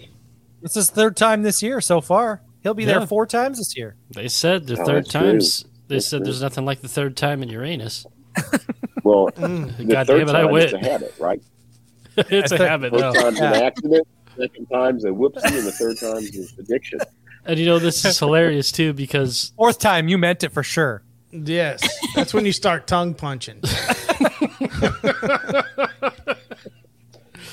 It's 0.64 0.76
his 0.76 0.90
third 0.90 1.16
time 1.18 1.44
this 1.44 1.62
year 1.62 1.82
so 1.82 2.02
far. 2.02 2.42
He'll 2.64 2.74
be 2.74 2.84
Yeah. 2.86 3.00
there 3.00 3.08
four 3.08 3.26
times 3.26 3.58
this 3.58 3.76
year. 3.76 3.96
They 4.14 4.28
said 4.28 4.68
the 4.68 4.80
Oh, 4.80 4.86
third 4.86 5.06
that's 5.06 5.12
true. 5.12 5.22
times. 5.22 5.66
They 5.88 5.96
That's 5.96 6.08
said 6.08 6.18
true. 6.20 6.26
there's 6.26 6.42
nothing 6.42 6.64
like 6.66 6.82
the 6.82 6.88
third 6.88 7.18
time 7.18 7.44
in 7.44 7.50
Uranus. 7.50 8.06
Well, 9.04 9.30
Mm. 9.32 9.76
the 9.78 9.84
God 9.94 10.08
third 10.08 10.28
damn 10.28 10.36
it, 10.36 10.40
I 10.40 10.46
went. 10.46 10.66
it's 10.66 10.74
a 10.74 10.78
habit, 10.90 11.14
right? 11.20 11.42
it's 12.18 12.52
a 12.52 12.58
thought- 12.58 12.68
habit 12.70 12.92
First 12.92 13.02
now. 13.16 13.22
time's 13.24 13.40
an 13.40 13.54
accident, 13.54 14.08
second 14.38 14.66
time's 14.68 15.06
a 15.06 15.10
whoopsie, 15.10 15.44
and 15.44 15.66
the 15.68 15.72
third 15.72 15.98
time's 15.98 16.36
is 16.36 16.54
addiction. 16.60 17.00
And 17.46 17.60
you 17.60 17.66
know, 17.66 17.80
this 17.80 18.04
is 18.06 18.20
hilarious 18.20 18.72
too 18.72 18.94
because 18.94 19.54
Fourth 19.58 19.80
time, 19.80 20.08
you 20.08 20.18
meant 20.18 20.44
it 20.44 20.52
for 20.52 20.64
sure. 20.64 21.04
Yes, 21.32 21.88
that's 22.14 22.34
when 22.34 22.46
you 22.46 22.52
start 22.52 22.88
tongue 22.88 23.14
punching. 23.14 23.62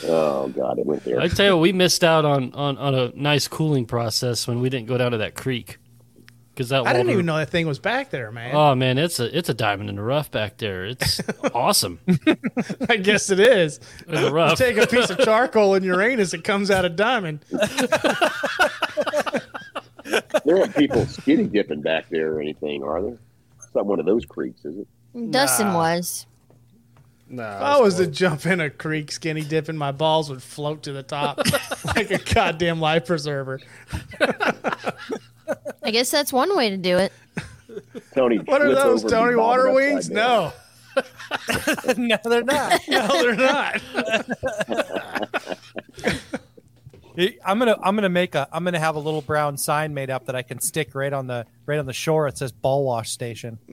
Oh 0.04 0.48
God, 0.48 0.78
it 0.78 0.86
went 0.86 1.04
there. 1.04 1.20
I 1.20 1.28
tell 1.28 1.46
you, 1.46 1.56
we 1.56 1.72
missed 1.72 2.02
out 2.02 2.24
on, 2.24 2.52
on, 2.54 2.78
on 2.78 2.94
a 2.94 3.12
nice 3.14 3.46
cooling 3.48 3.84
process 3.84 4.46
when 4.46 4.60
we 4.60 4.70
didn't 4.70 4.86
go 4.86 4.96
down 4.96 5.12
to 5.12 5.18
that 5.18 5.34
creek. 5.34 5.78
Because 6.54 6.70
that 6.70 6.86
I 6.88 6.92
didn't 6.92 7.10
even 7.10 7.24
know 7.26 7.36
that 7.36 7.50
thing 7.50 7.68
was 7.68 7.78
back 7.78 8.10
there, 8.10 8.32
man. 8.32 8.52
Oh 8.52 8.74
man, 8.74 8.98
it's 8.98 9.20
a 9.20 9.36
it's 9.36 9.48
a 9.48 9.54
diamond 9.54 9.90
in 9.90 9.96
the 9.96 10.02
rough 10.02 10.28
back 10.32 10.56
there. 10.56 10.86
It's 10.86 11.20
awesome 11.54 12.00
I 12.88 12.96
guess 12.96 13.30
it 13.30 13.38
is. 13.38 13.78
in 14.08 14.14
the 14.16 14.48
You 14.50 14.56
take 14.56 14.76
a 14.76 14.88
piece 14.88 15.08
of 15.08 15.18
charcoal 15.18 15.76
in 15.76 15.84
Uranus, 15.84 16.34
it 16.34 16.42
comes 16.42 16.72
out 16.72 16.84
a 16.84 16.88
diamond. 16.88 17.44
There 20.44 20.58
aren't 20.58 20.76
people 20.76 21.06
skinny 21.06 21.44
dipping 21.44 21.82
back 21.82 22.08
there 22.08 22.34
or 22.34 22.40
anything, 22.40 22.82
are 22.82 23.02
there? 23.02 23.18
It's 23.56 23.74
not 23.74 23.86
one 23.86 24.00
of 24.00 24.06
those 24.06 24.24
creeks, 24.24 24.64
is 24.64 24.78
it? 24.78 25.30
Dustin 25.30 25.72
was. 25.74 26.26
If 27.30 27.40
I 27.40 27.78
was 27.78 27.96
to 27.96 28.06
jump 28.06 28.46
in 28.46 28.60
a 28.60 28.70
creek 28.70 29.12
skinny 29.12 29.42
dipping, 29.42 29.76
my 29.76 29.92
balls 29.92 30.30
would 30.30 30.42
float 30.42 30.84
to 30.84 30.92
the 30.92 31.02
top 31.02 31.38
like 31.84 32.10
a 32.10 32.18
goddamn 32.18 32.80
life 32.80 33.06
preserver. 33.06 33.60
I 35.82 35.90
guess 35.90 36.10
that's 36.10 36.32
one 36.32 36.56
way 36.56 36.70
to 36.70 36.78
do 36.78 36.96
it. 36.96 37.12
Tony, 38.14 38.38
What 38.44 38.62
are 38.62 38.74
those, 38.74 39.04
Tony 39.04 39.36
Water 39.36 39.72
Wings? 39.72 40.08
No, 40.08 40.52
no, 41.96 42.16
they're 42.24 42.42
not. 42.44 42.80
no, 42.88 43.06
they're 43.22 43.36
not. 43.36 43.80
I'm 47.44 47.58
gonna 47.58 47.76
I'm 47.82 47.96
gonna 47.96 48.08
make 48.08 48.34
a 48.36 48.48
I'm 48.52 48.64
gonna 48.64 48.78
have 48.78 48.94
a 48.94 49.00
little 49.00 49.22
brown 49.22 49.56
sign 49.56 49.92
made 49.92 50.08
up 50.08 50.26
that 50.26 50.36
I 50.36 50.42
can 50.42 50.60
stick 50.60 50.94
right 50.94 51.12
on 51.12 51.26
the 51.26 51.46
right 51.66 51.78
on 51.78 51.86
the 51.86 51.92
shore. 51.92 52.28
It 52.28 52.38
says 52.38 52.52
ball 52.52 52.84
wash 52.84 53.10
station. 53.10 53.58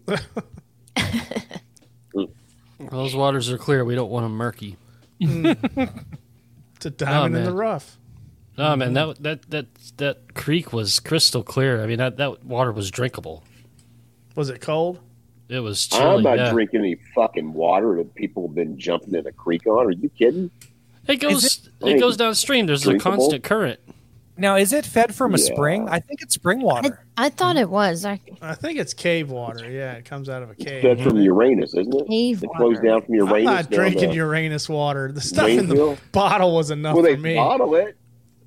Those 2.79 3.15
waters 3.15 3.51
are 3.51 3.57
clear. 3.57 3.85
We 3.85 3.95
don't 3.95 4.09
want 4.09 4.25
them 4.25 4.33
murky. 4.33 4.77
It's 5.19 6.85
a 6.85 6.89
diamond 6.89 7.35
in 7.35 7.43
oh, 7.43 7.45
the 7.45 7.53
rough. 7.53 7.97
No 8.57 8.75
man, 8.75 8.93
that 8.93 9.21
that 9.21 9.49
that 9.51 9.67
that 9.97 10.33
creek 10.33 10.73
was 10.73 10.99
crystal 10.99 11.43
clear. 11.43 11.83
I 11.83 11.87
mean, 11.87 11.97
that 11.97 12.17
that 12.17 12.43
water 12.43 12.71
was 12.71 12.89
drinkable. 12.89 13.43
Was 14.35 14.49
it 14.49 14.59
cold? 14.59 14.99
It 15.49 15.59
was 15.59 15.87
chilly. 15.87 16.03
I'm 16.03 16.09
chilly. 16.09 16.23
not 16.23 16.37
yeah. 16.37 16.51
drinking 16.51 16.79
any 16.79 16.95
fucking 17.13 17.53
water 17.53 17.95
that 17.97 18.15
people 18.15 18.47
have 18.47 18.55
been 18.55 18.77
jumping 18.79 19.13
in 19.13 19.27
a 19.27 19.31
creek 19.31 19.67
on. 19.67 19.85
Are 19.85 19.91
you 19.91 20.09
kidding? 20.09 20.49
It 21.07 21.17
goes 21.17 21.69
I 21.83 21.89
it, 21.89 21.99
goes 21.99 22.17
downstream. 22.17 22.65
There's 22.65 22.87
a 22.87 22.97
constant 22.97 23.43
current. 23.43 23.79
Now, 24.37 24.57
is 24.57 24.73
it 24.73 24.85
fed 24.85 25.15
from 25.15 25.33
a 25.33 25.37
Yeah. 25.37 25.45
spring? 25.45 25.87
I 25.87 25.99
think 25.99 26.21
it's 26.21 26.33
spring 26.33 26.61
water. 26.61 27.05
I 27.15 27.29
thought 27.29 27.55
it 27.55 27.69
was. 27.69 28.03
I 28.05 28.19
I 28.41 28.53
think 28.53 28.77
it's 28.79 28.93
cave 28.93 29.29
water. 29.31 29.69
Yeah, 29.71 29.93
it 29.93 30.03
comes 30.03 30.27
out 30.27 30.43
of 30.43 30.49
a 30.49 30.55
cave. 30.55 30.81
Fed 30.81 30.99
from 31.01 31.17
Uranus, 31.17 31.73
isn't 31.73 31.93
it? 31.95 32.07
Cave 32.09 32.43
it 32.43 32.49
flows 32.57 32.75
water. 32.75 32.87
down 32.87 33.01
from 33.03 33.15
Uranus. 33.15 33.37
I'm 33.37 33.43
not 33.55 33.71
drinking 33.71 34.09
to- 34.09 34.15
Uranus 34.15 34.67
water. 34.67 35.11
The 35.13 35.21
stuff 35.21 35.47
in 35.47 35.67
the 35.69 35.97
bottle 36.11 36.53
was 36.53 36.69
enough 36.69 36.95
Well, 36.95 37.03
they 37.03 37.15
for 37.15 37.21
me. 37.21 37.35
bottle 37.35 37.75
it. 37.75 37.95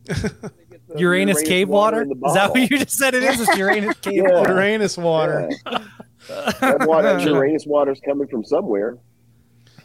Uranus 0.96 1.42
cave 1.42 1.68
water? 1.68 2.02
in 2.02 2.08
the 2.08 2.16
Is 2.26 2.34
that 2.34 2.50
what 2.50 2.70
you 2.70 2.78
just 2.78 2.92
said? 2.98 3.14
It 3.14 3.22
is. 3.22 3.40
It's 3.40 3.56
Uranus 3.56 3.96
cave 4.02 4.14
Yeah. 4.14 4.30
water. 4.40 4.52
Uranus 4.52 4.96
water. 4.98 5.50
Yeah. 5.66 5.84
That 6.60 6.86
water, 6.86 7.18
Uranus 7.24 7.64
water's 7.66 8.00
coming 8.04 8.26
from 8.28 8.44
somewhere. 8.44 8.98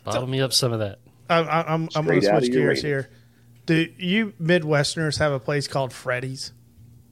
Bottle 0.03 0.27
me 0.27 0.41
up 0.41 0.51
some 0.51 0.73
of 0.73 0.79
that. 0.79 0.99
I, 1.29 1.37
I, 1.39 1.73
I'm 1.73 1.89
I'm 1.95 2.05
going 2.05 2.21
to 2.21 2.27
switch 2.27 2.51
gears 2.51 2.55
Uranus. 2.55 2.81
here. 2.81 3.09
Do 3.65 3.87
you 3.97 4.33
Midwesterners 4.41 5.19
have 5.19 5.31
a 5.31 5.39
place 5.39 5.67
called 5.67 5.93
Freddy's? 5.93 6.51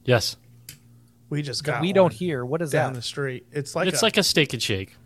Yes, 0.04 0.36
We 1.30 1.40
just 1.42 1.64
got. 1.64 1.80
we 1.80 1.88
one 1.88 1.94
don't 1.94 2.12
hear. 2.12 2.44
What 2.44 2.60
is 2.60 2.70
down 2.70 2.92
that? 2.92 2.98
the 2.98 3.02
street. 3.02 3.46
It's 3.52 3.74
like 3.74 3.88
it's 3.88 4.02
a, 4.02 4.04
like 4.04 4.16
a 4.18 4.22
steak 4.22 4.52
and 4.52 4.62
shake. 4.62 4.96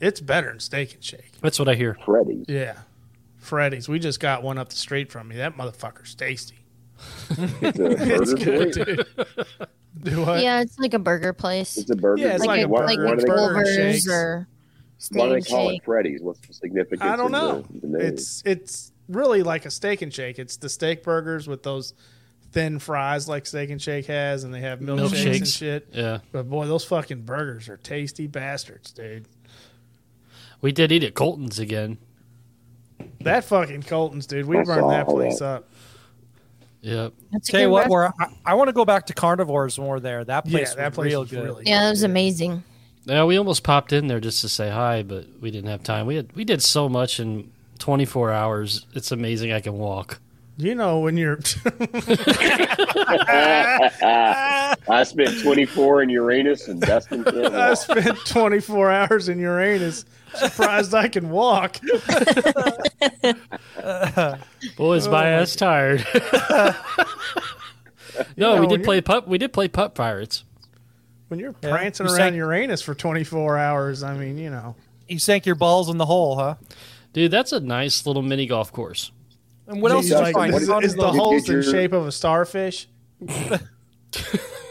it's 0.00 0.20
better 0.20 0.48
than 0.50 0.60
Steak 0.60 0.94
and 0.94 1.04
Shake. 1.04 1.32
That's 1.40 1.58
what 1.58 1.68
I 1.68 1.74
hear. 1.74 1.96
Freddy's. 2.04 2.46
Yeah, 2.48 2.78
Freddy's. 3.36 3.88
We 3.88 3.98
just 3.98 4.20
got 4.20 4.42
one 4.42 4.56
up 4.58 4.68
the 4.70 4.76
street 4.76 5.10
from 5.12 5.28
me. 5.28 5.36
That 5.36 5.56
motherfucker's 5.56 6.14
tasty. 6.14 6.58
It's 7.30 7.78
a 7.78 7.82
burger 7.82 8.22
It's 8.22 8.34
good, 8.34 8.72
dude. 8.72 9.06
Do 10.02 10.20
what? 10.24 10.42
Yeah, 10.42 10.60
it's 10.60 10.78
like 10.78 10.94
a 10.94 10.98
burger 10.98 11.32
place. 11.32 11.76
It's 11.76 11.90
a 11.90 11.96
burger. 11.96 12.22
Yeah, 12.22 12.34
it's 12.34 12.40
like 12.44 12.58
like 12.58 12.64
a 12.64 12.68
why, 12.68 12.84
like 12.84 12.96
burger- 12.98 13.08
why 13.16 13.16
do 13.16 13.26
burger 13.26 13.74
shakes. 13.74 14.08
or 14.08 14.48
why 15.10 15.26
do 15.28 15.34
they 15.34 15.40
Steak 15.40 15.50
call 15.54 15.68
Shake. 15.70 15.80
it 15.82 15.84
Freddy's? 15.84 16.20
What's 16.22 16.40
the 16.46 16.54
significance? 16.54 17.02
I 17.02 17.16
don't 17.16 17.32
know. 17.32 17.62
The, 17.70 17.80
the 17.80 17.86
name? 17.86 18.00
It's 18.06 18.42
it's 18.46 18.92
really 19.08 19.42
like 19.42 19.66
a 19.66 19.70
steak 19.70 20.02
and 20.02 20.12
shake. 20.12 20.38
It's 20.38 20.56
the 20.56 20.68
steak 20.68 21.02
burgers 21.02 21.46
with 21.46 21.62
those 21.62 21.94
thin 22.52 22.78
fries 22.78 23.28
like 23.28 23.46
Steak 23.46 23.70
and 23.70 23.82
Shake 23.82 24.06
has, 24.06 24.44
and 24.44 24.54
they 24.54 24.60
have 24.60 24.78
milkshakes, 24.78 25.36
and 25.38 25.48
shit. 25.48 25.88
Yeah, 25.92 26.18
But 26.30 26.48
boy, 26.48 26.66
those 26.66 26.84
fucking 26.84 27.22
burgers 27.22 27.68
are 27.68 27.76
tasty 27.78 28.28
bastards, 28.28 28.92
dude. 28.92 29.26
we 30.60 30.70
did 30.70 30.92
eat 30.92 31.02
at 31.02 31.14
Colton's 31.14 31.58
again. 31.58 31.98
That 33.22 33.42
fucking 33.44 33.82
Colton's, 33.82 34.26
dude. 34.26 34.46
We 34.46 34.58
I 34.58 34.62
burned 34.62 34.88
that 34.90 35.06
place 35.08 35.40
that. 35.40 35.44
up. 35.46 35.68
Yep. 36.82 37.12
That's 37.32 37.48
Tell 37.48 37.60
you 37.60 37.70
what, 37.70 37.80
rest- 37.80 37.90
we're, 37.90 38.06
I, 38.20 38.26
I 38.46 38.54
want 38.54 38.68
to 38.68 38.72
go 38.72 38.84
back 38.84 39.06
to 39.06 39.14
carnivores 39.14 39.76
when 39.78 39.88
we're 39.88 39.98
there. 40.00 40.24
That 40.24 40.44
place 40.46 40.68
yeah, 40.76 40.82
that 40.84 40.92
place 40.94 41.10
real 41.10 41.20
was 41.22 41.30
good. 41.30 41.42
really 41.44 41.64
yeah, 41.66 41.82
that 41.84 41.90
was 41.90 42.02
good. 42.02 42.10
amazing. 42.10 42.62
Yeah, 43.06 43.24
we 43.24 43.36
almost 43.36 43.62
popped 43.62 43.92
in 43.92 44.06
there 44.06 44.20
just 44.20 44.40
to 44.40 44.48
say 44.48 44.70
hi, 44.70 45.02
but 45.02 45.26
we 45.40 45.50
didn't 45.50 45.70
have 45.70 45.82
time. 45.82 46.06
We 46.06 46.16
had 46.16 46.34
we 46.34 46.44
did 46.44 46.62
so 46.62 46.88
much 46.88 47.20
in 47.20 47.52
24 47.78 48.32
hours. 48.32 48.86
It's 48.94 49.12
amazing 49.12 49.52
I 49.52 49.60
can 49.60 49.74
walk. 49.74 50.20
You 50.56 50.76
know 50.76 51.00
when 51.00 51.16
you're 51.16 51.40
I 54.88 55.02
spent 55.04 55.42
24 55.42 56.02
in 56.02 56.10
Uranus 56.10 56.68
and 56.68 56.80
Dustin 56.80 57.24
can't 57.24 57.52
I 57.52 57.74
spent 57.74 58.24
24 58.24 58.92
hours 58.92 59.28
in 59.28 59.40
Uranus. 59.40 60.04
Surprised 60.34 60.94
I 60.94 61.08
can 61.08 61.30
walk. 61.30 61.80
Boys, 64.76 65.08
my 65.08 65.26
ass 65.26 65.56
tired. 65.56 66.06
no, 68.36 68.54
know, 68.54 68.60
we 68.60 68.68
did 68.68 68.84
play 68.84 69.00
pup. 69.00 69.26
We 69.26 69.38
did 69.38 69.52
play 69.52 69.66
pup 69.66 69.96
pirates. 69.96 70.44
When 71.34 71.40
you're 71.40 71.52
prancing 71.52 72.06
You 72.06 72.12
around 72.12 72.18
sank- 72.18 72.36
Uranus 72.36 72.80
for 72.80 72.94
24 72.94 73.58
hours, 73.58 74.04
I 74.04 74.16
mean, 74.16 74.38
you 74.38 74.50
know. 74.50 74.76
You 75.08 75.18
sank 75.18 75.46
your 75.46 75.56
balls 75.56 75.88
in 75.90 75.98
the 75.98 76.06
hole, 76.06 76.36
huh? 76.36 76.54
Dude, 77.12 77.32
that's 77.32 77.50
a 77.50 77.58
nice 77.58 78.06
little 78.06 78.22
mini 78.22 78.46
golf 78.46 78.72
course. 78.72 79.10
And 79.66 79.82
what 79.82 79.90
else 79.90 80.04
Is, 80.04 80.10
did 80.12 80.18
you 80.18 80.22
like, 80.22 80.34
find? 80.34 80.52
what 80.52 80.62
is, 80.62 80.68
You 80.68 80.74
found 80.74 80.84
is 80.84 80.94
the 80.94 81.02
those- 81.02 81.16
holes 81.16 81.48
in 81.48 81.54
your- 81.54 81.62
shape 81.64 81.92
of 81.92 82.06
a 82.06 82.12
starfish? 82.12 82.86
Did 83.26 83.60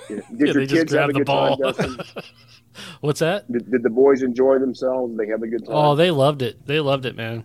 Yeah, 0.10 0.18
your 0.38 0.54
they 0.54 0.66
just 0.66 0.70
kids 0.70 0.92
have 0.94 1.10
grabbed 1.10 1.10
a 1.10 1.14
the 1.14 1.20
good 1.20 1.26
ball. 1.26 1.58
time, 1.58 2.00
What's 3.02 3.20
that? 3.20 3.52
Did, 3.52 3.70
did 3.70 3.84
the 3.84 3.90
boys 3.90 4.22
enjoy 4.24 4.58
themselves? 4.60 5.12
Did 5.12 5.20
they 5.20 5.32
have 5.32 5.42
a 5.44 5.48
good 5.48 5.64
oh, 5.64 5.66
time? 5.66 5.76
Oh, 5.76 5.96
they 5.96 6.12
loved 6.12 6.42
it. 6.42 6.66
They 6.66 6.80
loved 6.80 7.06
it, 7.06 7.16
man. 7.18 7.44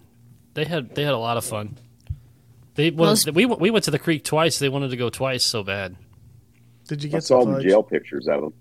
They 0.54 0.64
had 0.64 0.94
they 0.94 1.02
had 1.02 1.14
a 1.14 1.18
lot 1.18 1.36
of 1.36 1.44
fun. 1.44 1.76
They 2.76 2.90
well, 2.90 3.10
Most- 3.10 3.32
we 3.32 3.46
we 3.46 3.70
went 3.70 3.84
to 3.86 3.90
the 3.90 3.98
creek 3.98 4.22
twice. 4.24 4.58
They 4.60 4.68
wanted 4.68 4.90
to 4.90 4.96
go 4.96 5.08
twice 5.10 5.42
so 5.44 5.62
bad. 5.64 5.96
Did 6.86 7.02
you 7.02 7.10
I 7.10 7.12
get 7.12 7.24
saw 7.24 7.42
some 7.42 7.54
the 7.54 7.62
jail 7.62 7.82
pictures 7.82 8.28
of 8.28 8.40
them. 8.42 8.52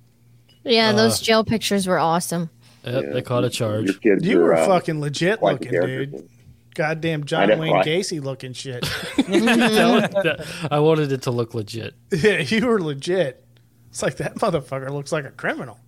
Yeah, 0.67 0.89
Uh, 0.89 0.93
those 0.93 1.19
jail 1.21 1.43
pictures 1.43 1.87
were 1.87 1.97
awesome. 1.99 2.49
Yep, 2.83 3.03
Yeah. 3.03 3.09
they 3.13 3.21
caught 3.21 3.43
a 3.43 3.49
charge. 3.49 3.99
You 4.03 4.39
were 4.39 4.51
are, 4.53 4.55
uh, 4.55 4.65
fucking 4.67 5.01
legit 5.01 5.41
looking, 5.43 5.71
dude. 5.71 6.29
Goddamn 6.75 7.23
John 7.25 7.49
Wayne 7.59 7.73
right? 7.73 7.85
Gacy 7.85 8.23
looking 8.23 8.53
shit. 8.53 8.85
I 10.71 10.79
wanted 10.79 11.11
it 11.11 11.23
to 11.23 11.31
look 11.31 11.53
legit. 11.53 11.95
yeah, 12.11 12.39
you 12.39 12.65
were 12.67 12.79
legit. 12.79 13.43
It's 13.89 14.03
like 14.03 14.17
that 14.17 14.35
motherfucker 14.35 14.91
looks 14.91 15.11
like 15.11 15.25
a 15.25 15.31
criminal. 15.31 15.79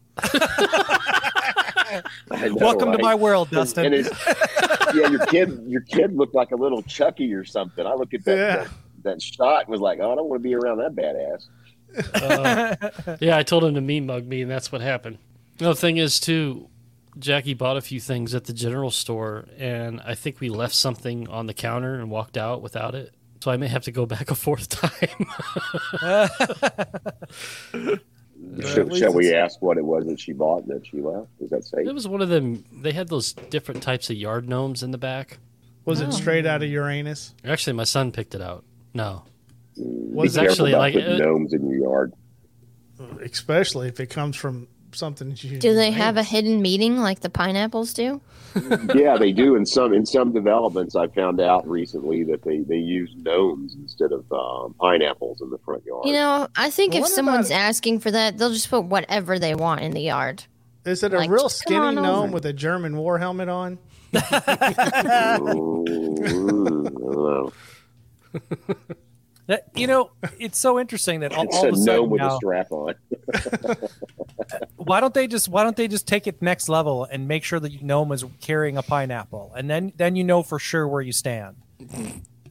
Know, 2.32 2.54
Welcome 2.56 2.92
to 2.92 2.98
my 3.00 3.16
world, 3.16 3.50
Dustin. 3.50 3.86
and 3.88 3.96
it's- 3.96 4.36
yeah, 4.96 5.10
your 5.10 5.26
kid, 5.28 5.64
your 5.68 5.82
kid 5.82 6.16
looked 6.16 6.34
like 6.36 6.52
a 6.52 6.56
little 6.56 6.82
Chucky 6.84 7.34
or 7.34 7.44
something. 7.46 7.86
I 7.86 7.94
looked 7.94 8.14
at 8.14 8.24
that 8.26 8.38
Yeah. 8.38 8.56
that, 8.56 8.70
that 9.04 9.22
shot 9.22 9.62
and 9.62 9.70
was 9.70 9.82
like, 9.82 10.00
oh, 10.02 10.12
I 10.12 10.16
don't 10.16 10.28
want 10.30 10.42
to 10.42 10.48
be 10.48 10.56
around 10.56 10.78
that 10.80 10.96
badass. 10.96 11.46
Uh, 12.14 12.76
yeah, 13.20 13.38
I 13.38 13.44
told 13.44 13.64
him 13.64 13.74
to 13.76 13.82
mean 13.82 14.06
mug 14.06 14.26
me, 14.26 14.42
and 14.42 14.50
that's 14.52 14.72
what 14.72 14.82
happened. 14.82 15.18
No, 15.60 15.70
the 15.70 15.76
thing 15.80 15.98
is, 15.98 16.20
too, 16.20 16.70
Jackie 17.18 17.54
bought 17.54 17.78
a 17.78 17.82
few 17.82 18.00
things 18.00 18.34
at 18.36 18.46
the 18.46 18.54
general 18.54 18.92
store, 18.92 19.46
and 19.58 20.00
I 20.02 20.16
think 20.16 20.40
we 20.40 20.50
left 20.50 20.76
something 20.76 21.28
on 21.28 21.48
the 21.48 21.54
counter 21.54 21.96
and 21.96 22.10
walked 22.10 22.38
out 22.38 22.62
without 22.62 22.96
it. 22.96 23.14
So 23.42 23.52
I 23.52 23.58
may 23.58 23.68
have 23.68 23.84
to 23.84 23.92
go 23.92 24.06
back 24.06 24.30
a 24.32 24.36
fourth 24.36 24.68
time. 24.70 25.26
Shall, 28.66 28.90
shall 28.96 29.14
we 29.14 29.34
ask 29.36 29.62
what 29.62 29.78
it 29.78 29.84
was 29.84 30.06
that 30.08 30.20
she 30.20 30.32
bought 30.34 30.66
that 30.70 30.86
she 30.86 31.02
left? 31.02 31.28
Is 31.42 31.50
that 31.50 31.64
safe? 31.66 31.86
it 31.86 31.94
was 31.94 32.08
one 32.08 32.22
of 32.22 32.30
them. 32.30 32.64
They 32.72 32.94
had 32.94 33.10
those 33.10 33.34
different 33.34 33.84
types 33.84 34.10
of 34.10 34.16
yard 34.16 34.48
gnomes 34.48 34.82
in 34.82 34.92
the 34.92 34.98
back. 34.98 35.40
Was 35.86 36.02
Oh. 36.02 36.06
it 36.08 36.14
straight 36.14 36.46
out 36.46 36.64
of 36.64 36.70
Uranus? 36.70 37.34
Actually, 37.44 37.74
my 37.74 37.84
son 37.84 38.12
picked 38.12 38.34
it 38.36 38.42
out. 38.42 38.64
No, 38.94 39.24
Was 39.80 40.36
Be 40.36 40.42
actually 40.42 40.72
about 40.72 40.80
like- 40.80 40.94
putting 40.94 41.14
uh, 41.14 41.18
gnomes 41.18 41.54
in 41.54 41.68
your 41.70 41.80
yard. 41.80 42.14
especially 43.24 43.88
if 43.88 44.00
it 44.00 44.08
comes 44.10 44.36
from 44.36 44.68
something 44.92 45.30
that 45.30 45.44
you 45.44 45.58
Do 45.60 45.74
they 45.76 45.92
have 45.92 46.18
a 46.18 46.24
hidden 46.24 46.62
meeting 46.62 46.98
like 46.98 47.20
the 47.22 47.30
pineapples 47.30 47.94
do? 47.94 48.22
yeah, 48.96 49.16
they 49.18 49.32
do 49.32 49.56
in 49.56 49.64
some 49.66 49.94
in 49.94 50.06
some 50.08 50.34
developments. 50.34 50.96
I 50.96 51.08
found 51.08 51.40
out 51.40 51.68
recently 51.68 52.24
that 52.26 52.42
they 52.44 52.60
they 52.62 52.78
use 52.78 53.14
gnomes 53.16 53.76
instead 53.76 54.12
of 54.12 54.26
um, 54.32 54.74
pineapples 54.80 55.42
in 55.42 55.52
the 55.52 55.60
front 55.60 55.86
yard. 55.86 56.06
You 56.06 56.14
know, 56.14 56.48
I 56.56 56.72
think 56.72 56.96
I 56.96 57.00
if 57.00 57.08
someone's 57.08 57.52
asking 57.52 58.00
for 58.00 58.10
that, 58.10 58.40
they'll 58.40 58.52
just 58.52 58.70
put 58.72 58.86
whatever 58.86 59.38
they 59.38 59.54
want 59.54 59.82
in 59.82 59.92
the 59.92 60.02
yard. 60.02 60.46
Is 60.86 61.04
it 61.04 61.14
a 61.14 61.18
like, 61.18 61.30
real 61.30 61.50
skinny 61.50 61.94
gnome 61.96 62.06
over. 62.08 62.32
with 62.34 62.46
a 62.48 62.54
German 62.54 62.98
war 62.98 63.20
helmet 63.20 63.50
on? 63.50 63.78
Ooh, 65.42 67.52
ooh, 69.50 69.54
I 69.54 69.58
don't 69.58 69.64
know. 69.66 69.72
That, 69.74 69.80
you 69.80 69.88
know, 69.88 70.12
it's 70.40 70.60
so 70.60 70.80
interesting 70.80 71.20
that 71.22 71.34
all, 71.38 71.44
It's 71.46 71.56
all 71.58 71.66
a 71.66 71.68
of 71.70 71.74
a 71.74 71.78
sudden 71.78 71.96
gnome 71.96 72.10
with 72.10 72.22
a 72.22 72.26
now, 72.26 72.36
strap 72.38 72.72
on. 72.72 72.96
why 74.78 75.00
don't 75.00 75.14
they 75.14 75.28
just 75.28 75.50
why 75.50 75.64
don't 75.64 75.76
they 75.76 75.88
just 75.88 76.08
take 76.08 76.28
it 76.28 76.42
next 76.42 76.70
level 76.70 77.06
and 77.06 77.28
make 77.28 77.44
sure 77.44 77.60
that 77.60 77.82
gnome 77.84 78.12
is 78.12 78.26
carrying 78.42 78.78
a 78.78 78.84
pineapple, 78.84 79.54
and 79.56 79.70
then 79.70 79.94
then 79.98 80.16
you 80.16 80.24
know 80.24 80.44
for 80.44 80.60
sure 80.60 80.88
where 80.88 81.02
you 81.02 81.12
stand. 81.12 81.56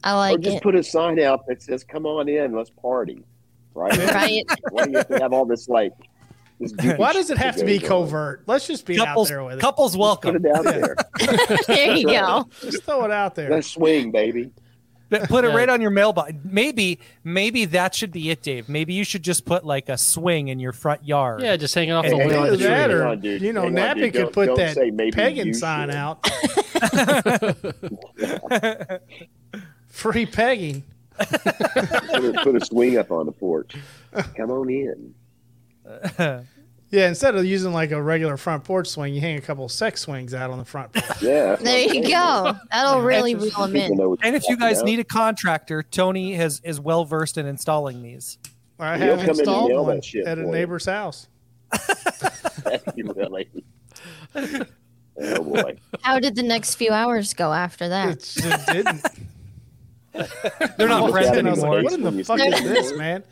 I 0.03 0.11
Or 0.13 0.15
like 0.15 0.39
just 0.41 0.57
it. 0.57 0.63
put 0.63 0.75
a 0.75 0.83
sign 0.83 1.19
out 1.19 1.45
that 1.47 1.61
says 1.61 1.83
"Come 1.83 2.05
on 2.05 2.29
in, 2.29 2.53
let's 2.55 2.69
party." 2.69 3.23
Right? 3.73 3.95
Right? 3.97 4.43
Why 4.71 4.85
do 4.85 4.91
you 4.91 4.97
have 4.97 5.07
to 5.09 5.19
have 5.19 5.33
all 5.33 5.45
this 5.45 5.67
like? 5.69 5.93
This 6.59 6.73
Why 6.97 7.13
does 7.13 7.29
it 7.29 7.37
have 7.37 7.55
that 7.55 7.61
to 7.61 7.65
be 7.65 7.77
goes 7.79 7.89
on? 7.89 8.05
covert? 8.07 8.43
Let's 8.45 8.67
just 8.67 8.85
be 8.85 8.97
Couples 8.97 9.27
out 9.29 9.33
there 9.33 9.43
with 9.45 9.57
it. 9.59 9.61
couples 9.61 9.95
welcome. 9.95 10.33
Put 10.33 10.41
welcome. 10.41 10.73
it 10.73 10.83
out 10.83 10.97
there. 11.17 11.65
there 11.67 11.95
you 11.95 12.05
go. 12.05 12.49
Just 12.61 12.83
throw 12.83 13.05
it 13.05 13.11
out 13.11 13.35
there. 13.35 13.49
Let's 13.49 13.67
swing, 13.67 14.11
baby. 14.11 14.51
Put 15.09 15.43
it 15.43 15.49
right 15.49 15.67
on 15.69 15.81
your 15.81 15.89
mailbox. 15.91 16.33
Maybe 16.43 16.99
maybe 17.23 17.65
that 17.65 17.95
should 17.95 18.11
be 18.11 18.29
it, 18.29 18.43
Dave. 18.43 18.69
Maybe 18.69 18.93
you 18.93 19.03
should 19.03 19.23
just 19.23 19.43
put 19.45 19.65
like 19.65 19.89
a 19.89 19.97
swing 19.97 20.49
in 20.49 20.59
your 20.59 20.71
front 20.71 21.03
yard. 21.03 21.41
yeah, 21.41 21.55
just 21.57 21.73
hanging 21.73 21.93
off 21.93 22.05
Hey, 22.05 22.11
the 22.11 22.17
hang 22.17 22.27
wall. 22.29 22.39
on, 22.41 22.47
Either 22.53 22.57
that 22.57 22.91
or, 22.91 23.07
on, 23.07 23.23
you 23.23 23.53
know, 23.53 23.63
Hang 23.63 23.73
Nappy 23.73 24.13
could 24.13 24.15
Don't- 24.21 24.33
put 24.33 24.45
don't 24.47 24.57
that 24.57 24.75
say 24.75 24.91
maybe 24.91 25.11
pagan 25.11 25.53
sign 25.53 25.89
should. 25.89 25.95
out. 25.95 26.29
Free 29.87 30.25
pegging. 30.25 30.83
Put 31.17 31.45
a, 31.45 32.39
put 32.43 32.55
a 32.55 32.65
swing 32.65 32.97
up 32.97 33.11
on 33.11 33.25
the 33.25 33.31
porch. 33.31 33.75
Come 34.37 34.51
on 34.51 34.69
in. 34.69 35.13
Yeah, 36.91 37.07
instead 37.07 37.35
of 37.35 37.45
using 37.45 37.71
like 37.71 37.91
a 37.91 38.01
regular 38.01 38.35
front 38.35 38.63
porch 38.63 38.87
swing, 38.87 39.13
you 39.13 39.21
hang 39.21 39.37
a 39.37 39.41
couple 39.41 39.69
sex 39.69 40.01
swings 40.01 40.33
out 40.33 40.49
on 40.49 40.57
the 40.57 40.65
front 40.65 40.91
porch. 40.93 41.21
Yeah. 41.21 41.55
There 41.55 41.93
you 41.93 42.07
go. 42.09 42.53
That'll 42.71 43.01
really 43.01 43.35
reel 43.35 43.51
them 43.51 43.75
in. 43.75 43.99
And 44.23 44.35
if 44.35 44.47
you 44.49 44.57
guys 44.57 44.77
about. 44.79 44.85
need 44.87 44.99
a 44.99 45.03
contractor, 45.03 45.83
Tony 45.83 46.33
has 46.33 46.61
is 46.63 46.79
well 46.79 47.05
versed 47.05 47.37
in 47.37 47.45
installing 47.45 48.01
these. 48.01 48.39
I 48.79 48.97
He'll 48.97 49.17
have 49.17 49.19
come 49.19 49.29
in 49.35 49.39
installed 49.39 49.87
one 49.87 50.01
shit 50.01 50.25
at 50.25 50.39
a 50.39 50.41
for 50.41 50.47
you. 50.47 50.53
neighbor's 50.53 50.85
house. 50.85 51.27
Really. 52.95 53.49
Oh 55.21 55.43
boy. 55.43 55.75
How 56.01 56.19
did 56.19 56.35
the 56.35 56.43
next 56.43 56.75
few 56.75 56.91
hours 56.91 57.33
go 57.33 57.51
after 57.53 57.89
that? 57.89 58.09
It 58.09 58.19
just 58.41 58.67
didn't. 58.67 59.05
They're 60.77 60.87
not 60.87 61.03
Look 61.03 61.11
friends 61.11 61.27
at 61.29 61.35
it 61.35 61.39
And 61.39 61.47
I 61.47 61.51
was 61.51 61.59
anymore. 61.59 61.75
like, 61.81 61.83
what 61.85 61.93
in 61.93 62.17
the 62.17 62.23
fuck 62.23 62.39
is 62.39 62.61
this, 62.63 62.97
man? 62.97 63.23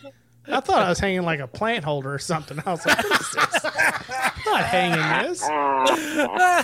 I 0.50 0.60
thought 0.62 0.82
I 0.84 0.90
was 0.90 1.00
hanging 1.00 1.24
like 1.24 1.40
a 1.40 1.48
plant 1.48 1.84
holder 1.84 2.14
or 2.14 2.20
something. 2.20 2.60
I 2.66 2.72
was 2.72 2.86
like, 2.86 2.98
what 3.04 3.22
is 3.22 3.32
this? 3.32 3.66
I'm 3.66 4.42
not 4.46 4.64
hanging 4.64 5.30
this. 5.30 5.44
I 5.44 6.64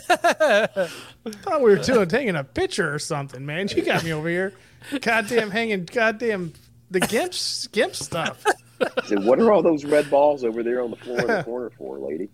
thought 1.42 1.62
we 1.62 1.72
were 1.72 1.76
doing 1.78 2.08
taking 2.08 2.36
a 2.36 2.44
picture 2.44 2.94
or 2.94 3.00
something, 3.00 3.46
man. 3.46 3.68
You 3.70 3.82
got 3.84 4.04
me 4.04 4.14
over 4.14 4.30
here. 4.30 4.54
Goddamn 5.02 5.52
hanging 5.52 5.86
goddamn 5.86 6.54
the 6.92 7.00
gimp 7.00 7.34
gimp 7.72 7.96
stuff. 7.96 8.44
I 8.82 8.90
said, 9.06 9.24
what 9.24 9.40
are 9.40 9.52
all 9.52 9.62
those 9.62 9.86
red 9.86 10.10
balls 10.10 10.44
over 10.44 10.62
there 10.64 10.82
on 10.82 10.90
the 10.92 10.98
floor 10.98 11.22
in 11.22 11.28
the 11.28 11.44
corner 11.44 11.70
for, 11.78 12.00
lady? 12.00 12.30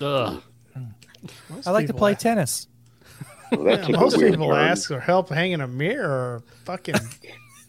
Ugh. 0.00 0.42
I 1.66 1.70
like 1.70 1.86
to 1.86 1.92
people 1.92 1.98
play 1.98 2.12
ask- 2.12 2.20
tennis. 2.22 2.66
Well, 3.50 3.64
that 3.64 3.80
Yeah, 3.80 3.86
took 3.86 3.96
a 3.96 4.00
most 4.00 4.16
weird 4.18 4.32
people 4.32 4.48
turn. 4.50 4.58
ask 4.58 4.88
for 4.88 5.00
help 5.00 5.30
hanging 5.30 5.62
a 5.62 5.66
mirror 5.66 6.10
or 6.10 6.42
fucking 6.64 6.96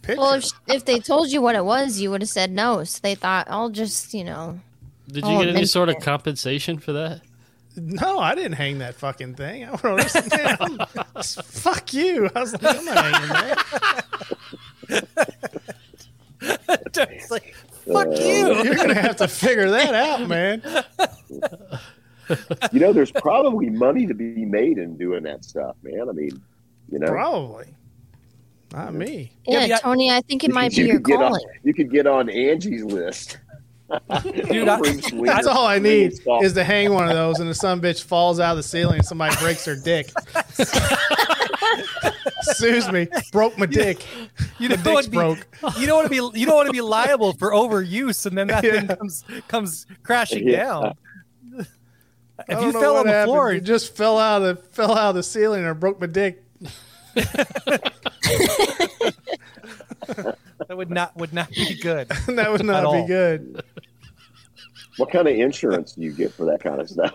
picture. 0.10 0.22
Well, 0.22 0.34
if, 0.36 0.45
if 0.68 0.86
they 0.86 0.99
told 0.99 1.30
you 1.32 1.41
what 1.41 1.55
it 1.55 1.66
was, 1.66 1.99
you 1.99 2.12
would 2.12 2.22
have 2.22 2.30
said 2.30 2.51
no. 2.51 2.84
So 2.84 2.99
they 3.01 3.16
thought, 3.16 3.47
I'll 3.49 3.70
just, 3.70 4.14
you 4.14 4.24
know. 4.24 4.60
Did 5.07 5.26
you 5.26 5.32
Oh, 5.32 5.39
get 5.39 5.47
any 5.49 5.53
thank 5.60 5.68
sort 5.68 5.89
of 5.89 5.95
you. 5.95 6.01
compensation 6.01 6.78
for 6.80 6.93
that? 6.93 7.22
no, 7.76 8.20
I 8.20 8.36
didn't 8.36 8.53
hang 8.53 8.80
that 8.80 8.95
fucking 8.95 9.36
thing. 9.36 9.64
I 9.84 9.93
was 9.93 10.14
like, 10.16 10.32
man, 10.38 10.57
I'm- 10.60 11.24
fuck 11.24 11.93
you. 11.93 12.30
I 12.36 12.39
was 12.41 12.51
like, 12.53 12.78
I'm 12.78 12.86
not 12.86 12.97
hanging 13.05 13.30
that. 14.89 15.05
It's 16.41 17.32
like, 17.32 17.53
fuck 17.86 18.07
Uh, 18.07 18.12
you. 18.12 18.64
You're 18.64 18.76
gonna 18.76 18.93
have 18.93 19.18
to 19.18 19.28
figure 19.28 19.70
that 19.72 19.93
out, 19.93 20.28
man. 20.28 20.62
You 22.72 22.80
know, 22.80 22.93
there's 22.93 23.12
probably 23.12 23.70
money 23.70 24.05
to 24.07 24.14
be 24.14 24.45
made 24.45 24.78
in 24.78 24.95
doing 24.97 25.24
that 25.24 25.43
stuff, 25.43 25.76
man. 25.84 26.07
I 26.10 26.12
mean, 26.14 26.41
you 26.91 26.99
know, 26.99 27.07
Probably. 27.07 27.66
Not 28.72 28.93
me. 28.93 29.32
Yeah, 29.47 29.65
yeah- 29.65 29.78
Tony, 29.78 30.11
I 30.11 30.22
think 30.22 30.43
it 30.43 30.49
you 30.49 30.53
might 30.53 30.70
could- 30.70 30.76
be 30.76 30.82
you 30.84 30.88
your 30.88 30.95
could 30.97 31.05
get 31.05 31.22
on, 31.22 31.32
calling. 31.32 31.45
you 31.63 31.74
could 31.74 31.91
get 31.91 32.05
on 32.07 32.30
Angie's 32.30 32.84
list. 32.84 33.38
Dude, 33.89 34.67
I- 34.67 34.80
That's 35.26 35.47
all 35.47 35.65
I 35.65 35.80
need 35.80 36.13
is 36.43 36.53
to 36.53 36.63
hang 36.63 36.93
one 36.93 37.07
of 37.09 37.15
those, 37.15 37.39
and 37.39 37.49
the 37.49 37.55
some 37.55 37.82
bitch 37.82 38.03
falls 38.03 38.39
out 38.39 38.51
of 38.51 38.57
the 38.57 38.63
ceiling, 38.63 38.97
and 38.99 39.05
somebody 39.05 39.36
breaks 39.38 39.65
her 39.65 39.76
dick. 39.76 40.11
Sues 42.41 42.91
me, 42.91 43.07
broke 43.32 43.57
my 43.57 43.65
dick. 43.65 44.05
You 44.59 44.70
The 44.70 44.78
don't 44.78 44.84
dick's 44.84 44.93
want 44.95 45.05
to 45.05 45.11
be, 45.11 45.17
broke. 45.61 45.78
you 45.80 45.88
don't 45.88 45.95
want 45.97 46.05
to 46.05 46.32
be 46.32 46.39
you 46.39 46.45
don't 46.45 46.55
want 46.55 46.67
to 46.67 46.74
be 46.74 46.82
liable 46.82 47.34
for 47.34 47.51
overuse, 47.51 48.26
and 48.26 48.38
then 48.38 48.47
that 48.47 48.61
thing 48.63 48.88
comes 48.88 49.24
comes 49.47 49.86
crashing 50.03 50.47
Yeah. 50.47 50.63
down. 50.63 50.93
If 52.47 52.61
you 52.61 52.72
fell 52.72 52.97
on 52.97 53.05
the 53.05 53.11
happened. 53.11 53.28
floor, 53.32 53.51
you 53.53 53.59
just 53.59 53.95
fell 53.97 54.17
out 54.17 54.41
of 54.41 54.57
the 54.57 54.63
fell 54.63 54.91
out 54.97 55.09
of 55.09 55.15
the 55.15 55.24
ceiling, 55.24 55.63
or 55.65 55.74
broke 55.74 55.99
my 55.99 56.07
dick. 56.07 56.43
That 60.68 60.78
would 60.78 60.89
not 60.89 61.16
would 61.16 61.34
not 61.34 61.49
be 61.49 61.76
good. 61.76 62.07
that 62.28 62.51
would 62.51 62.66
not 62.66 62.86
all. 62.86 63.01
be 63.01 63.07
good. 63.07 63.64
What 64.97 65.12
kind 65.12 65.28
of 65.28 65.36
insurance 65.36 65.93
do 65.93 66.01
you 66.01 66.12
get 66.12 66.34
for 66.34 66.45
that 66.45 66.62
kind 66.62 66.82
of 66.82 66.89
stuff? 66.89 67.14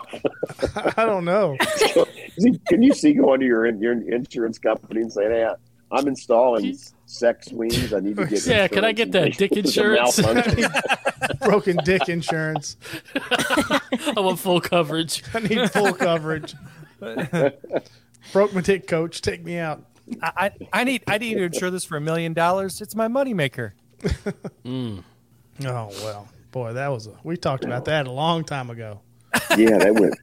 I 0.97 1.05
don't 1.05 1.23
know. 1.25 1.55
See, 2.37 2.59
Can 2.67 2.81
you 2.81 2.93
see 2.93 3.13
going 3.13 3.39
to 3.41 3.45
your 3.45 3.67
your 3.67 3.93
insurance 3.93 4.57
company 4.57 5.01
and 5.01 5.13
saying, 5.13 5.31
"Hey, 5.31 5.47
I'm 5.91 6.07
installing 6.07 6.77
sex 7.05 7.51
wings. 7.51 7.93
I 7.93 7.99
need 7.99 8.17
to 8.17 8.25
get 8.25 8.45
Yeah, 8.45 8.67
can 8.67 8.83
I 8.83 8.91
get 8.91 9.11
that 9.11 9.37
dick 9.37 9.51
in 9.51 9.63
case 9.63 9.75
there's 9.75 10.19
a 10.19 10.29
insurance?" 10.31 10.67
Broken 11.39 11.77
dick 11.83 12.09
insurance. 12.09 12.77
I 13.15 13.79
want 14.17 14.39
full 14.39 14.61
coverage. 14.61 15.23
I 15.33 15.39
need 15.39 15.71
full 15.71 15.93
coverage. 15.93 16.55
Broke 18.31 18.53
my 18.53 18.61
dick, 18.61 18.87
coach. 18.87 19.21
Take 19.21 19.43
me 19.43 19.57
out. 19.57 19.83
I, 20.21 20.31
I 20.37 20.51
I 20.81 20.83
need 20.83 21.03
I 21.07 21.17
need 21.17 21.35
to 21.35 21.43
insure 21.43 21.71
this 21.71 21.83
for 21.83 21.97
a 21.97 22.01
million 22.01 22.33
dollars. 22.33 22.81
It's 22.81 22.95
my 22.95 23.07
moneymaker. 23.07 23.71
Mm. 24.65 25.03
Oh 25.63 25.89
well, 26.03 26.27
boy, 26.51 26.73
that 26.73 26.89
was 26.89 27.07
a. 27.07 27.11
We 27.23 27.37
talked 27.37 27.63
about 27.63 27.85
that 27.85 28.07
a 28.07 28.11
long 28.11 28.43
time 28.43 28.69
ago. 28.69 28.99
yeah, 29.55 29.77
that 29.77 29.93
went 29.93 30.13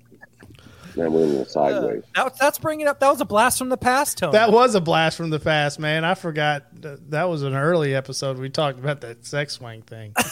that 0.96 1.10
went 1.10 1.14
a 1.14 1.28
little 1.28 1.42
uh, 1.42 1.46
sideways. 1.46 2.04
That, 2.14 2.38
that's 2.38 2.58
bringing 2.58 2.86
up 2.86 3.00
that 3.00 3.08
was 3.08 3.20
a 3.20 3.24
blast 3.24 3.58
from 3.58 3.70
the 3.70 3.76
past, 3.76 4.18
Tony. 4.18 4.32
That 4.32 4.52
was 4.52 4.74
a 4.74 4.80
blast 4.80 5.16
from 5.16 5.30
the 5.30 5.40
past, 5.40 5.78
man. 5.78 6.04
I 6.04 6.14
forgot 6.14 6.64
that, 6.82 7.10
that 7.10 7.24
was 7.24 7.42
an 7.42 7.54
early 7.54 7.94
episode. 7.94 8.38
We 8.38 8.50
talked 8.50 8.78
about 8.78 9.00
that 9.00 9.24
sex 9.24 9.54
swing 9.54 9.82
thing. 9.82 10.14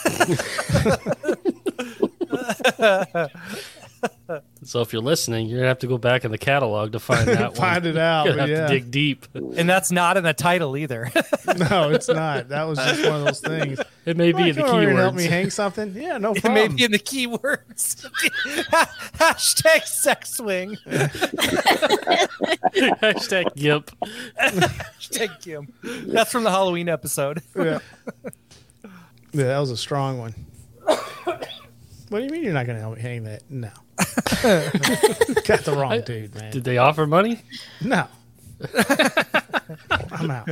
So 4.62 4.82
if 4.82 4.92
you're 4.92 5.00
listening, 5.00 5.46
you're 5.48 5.58
gonna 5.60 5.68
have 5.68 5.78
to 5.78 5.86
go 5.86 5.96
back 5.96 6.24
in 6.26 6.30
the 6.30 6.38
catalog 6.38 6.92
to 6.92 6.98
find 7.00 7.26
that 7.28 7.56
Find 7.56 7.84
one. 7.84 7.92
it 7.92 7.96
out. 7.96 8.26
You're 8.26 8.36
gonna 8.36 8.42
have 8.48 8.50
yeah, 8.50 8.66
to 8.66 8.74
dig 8.74 8.90
deep. 8.90 9.26
and 9.34 9.66
that's 9.68 9.90
not 9.90 10.18
in 10.18 10.24
the 10.24 10.34
title 10.34 10.76
either. 10.76 11.10
no, 11.70 11.90
it's 11.90 12.08
not. 12.08 12.50
That 12.50 12.64
was 12.64 12.78
just 12.78 13.02
one 13.04 13.20
of 13.20 13.24
those 13.24 13.40
things. 13.40 13.80
It 14.04 14.18
may 14.18 14.32
be 14.32 14.42
Hey, 14.42 14.48
in 14.50 14.56
the 14.56 14.62
come 14.62 14.76
over 14.76 14.88
and 14.88 14.98
help 14.98 15.14
me 15.14 15.24
hang 15.24 15.48
something. 15.50 15.94
Yeah, 15.94 16.18
no 16.18 16.34
problem. 16.34 16.56
it 16.64 16.70
may 16.70 16.76
be 16.76 16.84
in 16.84 16.92
the 16.92 16.98
keywords. 16.98 18.06
Hashtag 19.14 19.84
sex 19.84 20.34
swing. 20.34 20.76
Hashtag 23.00 23.54
GIMP. 23.56 23.90
Hashtag 24.38 25.40
Kim. 25.40 25.72
That's 26.12 26.30
from 26.30 26.44
the 26.44 26.50
Halloween 26.50 26.88
episode. 26.90 27.42
yeah. 27.56 27.78
yeah, 28.22 29.44
that 29.44 29.58
was 29.58 29.70
a 29.70 29.76
strong 29.76 30.18
one. 30.18 30.34
What 32.10 32.18
do 32.18 32.24
you 32.24 32.30
mean 32.30 32.42
you're 32.42 32.52
not 32.52 32.66
going 32.66 32.76
to 32.76 32.80
help 32.82 32.96
me 32.96 33.02
hang 33.02 33.22
that? 33.24 33.48
No. 33.48 33.70
Got 35.44 35.64
the 35.64 35.74
wrong 35.76 36.00
dude, 36.02 36.34
man. 36.34 36.50
Did 36.52 36.64
they 36.64 36.76
offer 36.76 37.06
money? 37.06 37.40
No. 37.80 38.06
I'm 40.10 40.30
out. 40.30 40.48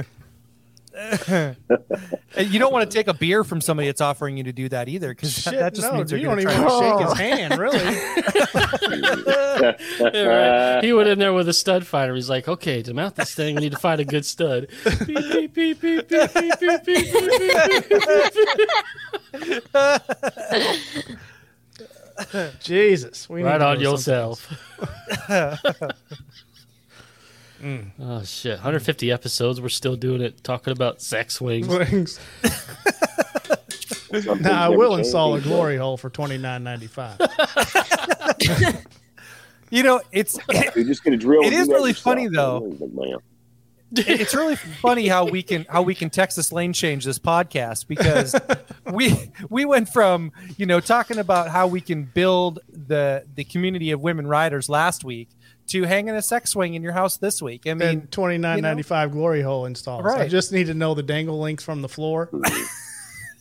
You 2.39 2.59
don't 2.59 2.73
want 2.73 2.89
to 2.89 2.97
take 2.97 3.09
a 3.09 3.15
beer 3.15 3.43
from 3.43 3.61
somebody 3.61 3.89
that's 3.89 4.01
offering 4.01 4.37
you 4.37 4.45
to 4.45 4.53
do 4.53 4.69
that 4.69 4.89
either, 4.89 5.09
because 5.09 5.33
Shit, 5.33 5.55
that 5.55 5.75
just 5.75 5.91
no, 5.91 5.99
means 5.99 6.11
they're 6.11 6.19
you 6.21 6.27
going 6.27 6.45
don't 6.45 6.47
to 6.47 6.53
even 6.53 6.65
try. 6.65 6.91
want 6.91 7.01
to 7.01 7.17
shake 7.17 7.29
his 7.29 7.39
hand, 7.39 7.59
really. 7.59 7.79
Yeah, 10.15 10.75
right. 10.75 10.85
He 10.85 10.93
went 10.93 11.09
in 11.09 11.19
there 11.19 11.33
with 11.33 11.49
a 11.49 11.53
stud 11.53 11.85
finder. 11.87 12.15
He's 12.15 12.31
like, 12.31 12.47
okay, 12.47 12.83
to 12.83 12.95
mount 12.95 13.17
this 13.17 13.35
thing, 13.35 13.57
we 13.57 13.63
need 13.63 13.73
to 13.73 13.79
find 13.79 14.01
a 14.01 14.05
good 14.05 14.25
stud. 14.25 14.69
Beep, 15.07 15.55
beep, 15.55 15.81
beep, 15.81 15.81
beep, 15.81 16.09
beep, 16.09 16.35
beep, 16.35 16.61
beep, 16.61 16.85
beep, 16.85 16.85
beep, 16.85 17.89
beep, 19.33 19.73
beep. 19.73 21.19
Jesus, 22.61 23.29
we 23.29 23.43
right 23.43 23.61
on 23.61 23.81
yourself. 23.81 24.49
mm. 27.63 27.91
Oh 28.01 28.23
shit! 28.25 28.55
150 28.55 29.13
episodes. 29.13 29.61
We're 29.61 29.69
still 29.69 29.97
doing 29.97 30.23
it, 30.23 30.43
talking 30.43 30.73
about 30.73 31.03
sex 31.03 31.41
wings. 31.41 31.69
wings. 31.69 32.19
now 34.41 34.65
I 34.65 34.69
will 34.69 34.97
install 34.97 35.35
a 35.35 35.41
glory 35.41 35.77
hole 35.77 35.97
for 35.97 36.11
29.95. 36.11 38.87
you 39.71 39.83
know, 39.83 40.01
it's 40.13 40.39
it, 40.49 40.75
you're 40.75 40.85
just 40.85 41.05
gonna 41.05 41.17
drill. 41.17 41.43
It 41.43 41.53
is 41.53 41.69
really 41.69 41.93
funny 41.93 42.29
though. 42.29 42.75
It's 43.93 44.35
really 44.35 44.57
funny 44.57 45.09
how 45.09 45.25
we 45.25 45.43
can 45.43 45.65
how 45.69 45.83
we 45.83 45.95
can 45.95 46.11
Texas 46.11 46.53
lane 46.53 46.73
change 46.73 47.05
this 47.05 47.19
podcast 47.19 47.87
because 47.87 48.35
we 48.93 49.31
we 49.49 49.65
went 49.65 49.89
from 49.89 50.33
you 50.57 50.67
know 50.67 50.81
talking 50.81 51.19
about 51.19 51.49
how 51.49 51.67
we 51.67 51.81
can 51.81 52.05
build 52.05 52.59
the 52.69 53.25
the 53.35 53.45
community 53.45 53.91
of 53.91 54.01
women 54.01 54.27
riders 54.27 54.69
last 54.69 55.05
week 55.05 55.31
to 55.69 55.85
hanging 55.85 56.15
a 56.15 56.23
sex 56.23 56.51
swing 56.51 56.75
in 56.75 56.83
your 56.83 56.93
house 56.93 57.17
this 57.19 57.41
week. 57.43 57.67
I 57.67 57.75
mean, 57.75 57.89
And 57.89 58.11
twenty 58.13 58.39
nine 58.39 58.61
ninety 58.61 58.83
five 58.83 59.13
glory 59.13 59.43
hole 59.43 59.67
installs. 59.67 60.05
I 60.07 60.29
just 60.29 60.53
need 60.53 60.67
to 60.67 60.75
know 60.75 60.95
the 60.95 61.03
dangle 61.03 61.39
links 61.41 61.65
from 61.65 61.83
the 61.83 61.89
floor. 61.89 62.31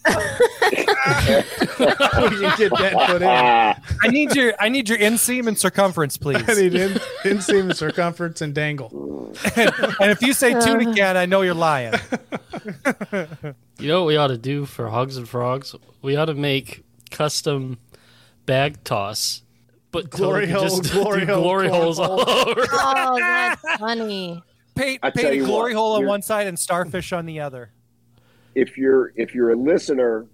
we 0.07 0.15
get 2.57 2.71
that 2.71 2.93
put 3.07 3.21
in. 3.21 3.27
I 3.27 4.07
need 4.09 4.35
your 4.35 4.53
I 4.59 4.69
need 4.69 4.89
your 4.89 4.97
inseam 4.97 5.47
and 5.47 5.57
circumference, 5.57 6.17
please. 6.17 6.43
I 6.47 6.53
need 6.53 6.75
in, 6.75 6.91
inseam 7.23 7.69
and 7.69 7.77
circumference 7.77 8.41
and 8.41 8.53
dangle. 8.53 9.33
and 9.55 10.11
if 10.11 10.21
you 10.21 10.33
say 10.33 10.53
tuna 10.59 10.87
uh. 10.87 10.91
again, 10.91 11.17
I 11.17 11.25
know 11.25 11.41
you're 11.41 11.53
lying. 11.53 11.93
You 13.79 13.87
know 13.87 14.01
what 14.01 14.07
we 14.07 14.17
ought 14.17 14.27
to 14.27 14.39
do 14.39 14.65
for 14.65 14.89
Hogs 14.89 15.17
and 15.17 15.29
Frogs? 15.29 15.75
We 16.01 16.15
ought 16.15 16.25
to 16.25 16.33
make 16.33 16.83
custom 17.11 17.77
bag 18.47 18.83
toss, 18.83 19.43
but 19.91 20.09
Glory 20.09 20.47
totally 20.47 20.67
hole, 20.67 20.79
just 20.81 20.93
glory 20.93 21.19
do 21.21 21.33
hole, 21.33 21.43
glory 21.43 21.69
corn 21.69 21.81
holes 21.81 21.99
all 21.99 22.27
over. 22.27 22.65
Oh, 22.71 23.17
that's 23.19 23.61
funny. 23.77 24.41
Paint, 24.73 24.99
I 25.03 25.11
paint 25.11 25.27
a 25.27 25.45
glory 25.45 25.75
what, 25.75 25.79
hole 25.79 25.95
on 25.97 26.07
one 26.07 26.21
side 26.23 26.47
and 26.47 26.57
starfish 26.57 27.13
on 27.13 27.27
the 27.27 27.39
other. 27.39 27.71
If 28.57 28.75
you're 28.75 29.13
if 29.15 29.35
you're 29.35 29.51
a 29.51 29.55
listener 29.55 30.25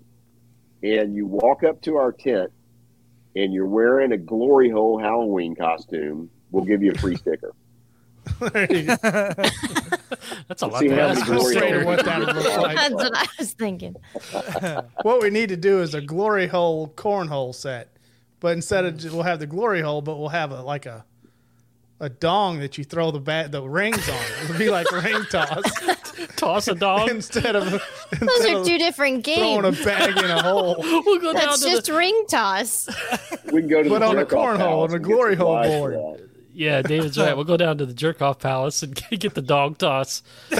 and 0.81 1.13
you 1.13 1.27
walk 1.27 1.63
up 1.63 1.81
to 1.81 1.97
our 1.97 2.13
tent 2.13 2.51
and 3.35 3.53
you're 3.53 3.67
wearing 3.67 4.13
a 4.13 4.17
glory 4.17 4.69
hole 4.69 4.97
Halloween 4.97 5.55
costume, 5.55 6.29
we'll 6.49 6.63
give 6.63 6.81
you 6.81 6.93
a 6.93 6.97
free 6.97 7.17
sticker. 7.17 7.53
There 8.39 8.71
you 8.71 8.83
go. 8.85 8.95
That's 10.47 10.61
a 10.61 10.67
lot 10.67 10.79
See 10.79 10.87
to 10.87 10.95
how 10.95 11.09
many 11.09 11.21
glory 11.23 11.55
Straight 11.55 11.57
sticker. 11.57 11.79
to 11.81 11.85
what 11.85 12.05
that 12.05 12.19
would 12.19 12.35
look 12.35 12.57
like. 12.57 12.77
That's 12.77 12.93
what 12.93 13.11
I 13.17 13.27
was 13.37 13.51
thinking. 13.53 13.97
What 15.01 15.21
we 15.21 15.29
need 15.29 15.49
to 15.49 15.57
do 15.57 15.81
is 15.81 15.93
a 15.93 16.01
glory 16.01 16.47
hole 16.47 16.87
cornhole 16.95 17.53
set, 17.53 17.97
but 18.39 18.53
instead 18.53 18.85
of 18.85 19.13
we'll 19.13 19.23
have 19.23 19.39
the 19.39 19.47
glory 19.47 19.81
hole, 19.81 20.01
but 20.01 20.17
we'll 20.17 20.29
have 20.29 20.51
a 20.51 20.61
like 20.61 20.85
a 20.85 21.05
a 22.03 22.09
dong 22.09 22.59
that 22.59 22.77
you 22.77 22.83
throw 22.83 23.11
the 23.11 23.19
bat 23.19 23.51
the 23.51 23.61
rings 23.63 24.07
on. 24.09 24.15
It 24.43 24.49
would 24.49 24.57
be 24.57 24.69
like 24.69 24.91
ring 25.03 25.23
toss 25.31 25.63
Toss 26.35 26.67
a 26.67 26.75
dong 26.75 27.09
instead 27.09 27.55
of 27.55 27.71
Those 28.19 28.45
are 28.45 28.57
of 28.59 28.65
two 28.67 28.77
different 28.77 29.23
games. 29.23 29.39
throwing 29.39 29.65
a 29.65 29.71
games. 29.71 29.85
bag 29.85 30.17
in 30.17 30.29
a 30.31 30.41
hole. 30.49 30.75
We'll 30.79 31.19
go 31.19 31.31
down 31.33 31.41
That's 31.45 31.61
to 31.61 31.69
just 31.69 31.85
the 31.87 31.93
ring 31.93 32.25
toss. 32.29 32.89
We 33.51 33.61
can 33.61 33.69
go 33.69 33.83
to 33.83 33.89
But 33.89 33.99
the 33.99 34.05
on 34.05 34.17
a 34.17 34.21
jerk-off 34.21 34.39
cornhole, 34.39 34.57
palace 34.57 34.91
on 34.91 34.91
a 34.91 34.95
and 34.95 35.05
get 35.05 35.13
glory 35.13 35.35
hole 35.35 35.63
board. 35.63 35.93
for 35.93 36.17
yeah. 36.53 36.81
David's 36.81 37.17
right. 37.17 37.35
We'll 37.35 37.45
go 37.45 37.57
down 37.57 37.77
to 37.79 37.85
the 37.85 37.93
jerk 37.93 38.21
off 38.21 38.39
palace 38.39 38.83
and 38.83 38.93
get 39.19 39.33
the 39.33 39.41
dog 39.41 39.77
toss. 39.77 40.21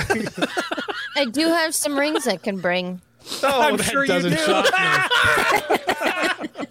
I 1.15 1.25
do 1.25 1.47
have 1.47 1.75
some 1.75 1.99
rings 1.99 2.25
I 2.27 2.37
can 2.37 2.59
bring. 2.61 3.01
Oh, 3.43 3.61
I'm 3.61 3.77
that 3.77 3.83
sure 3.83 4.03
you 4.03 4.07
doesn't 4.07 4.31
do. 4.31 4.37
shock 4.37 4.65
me. 6.59 6.65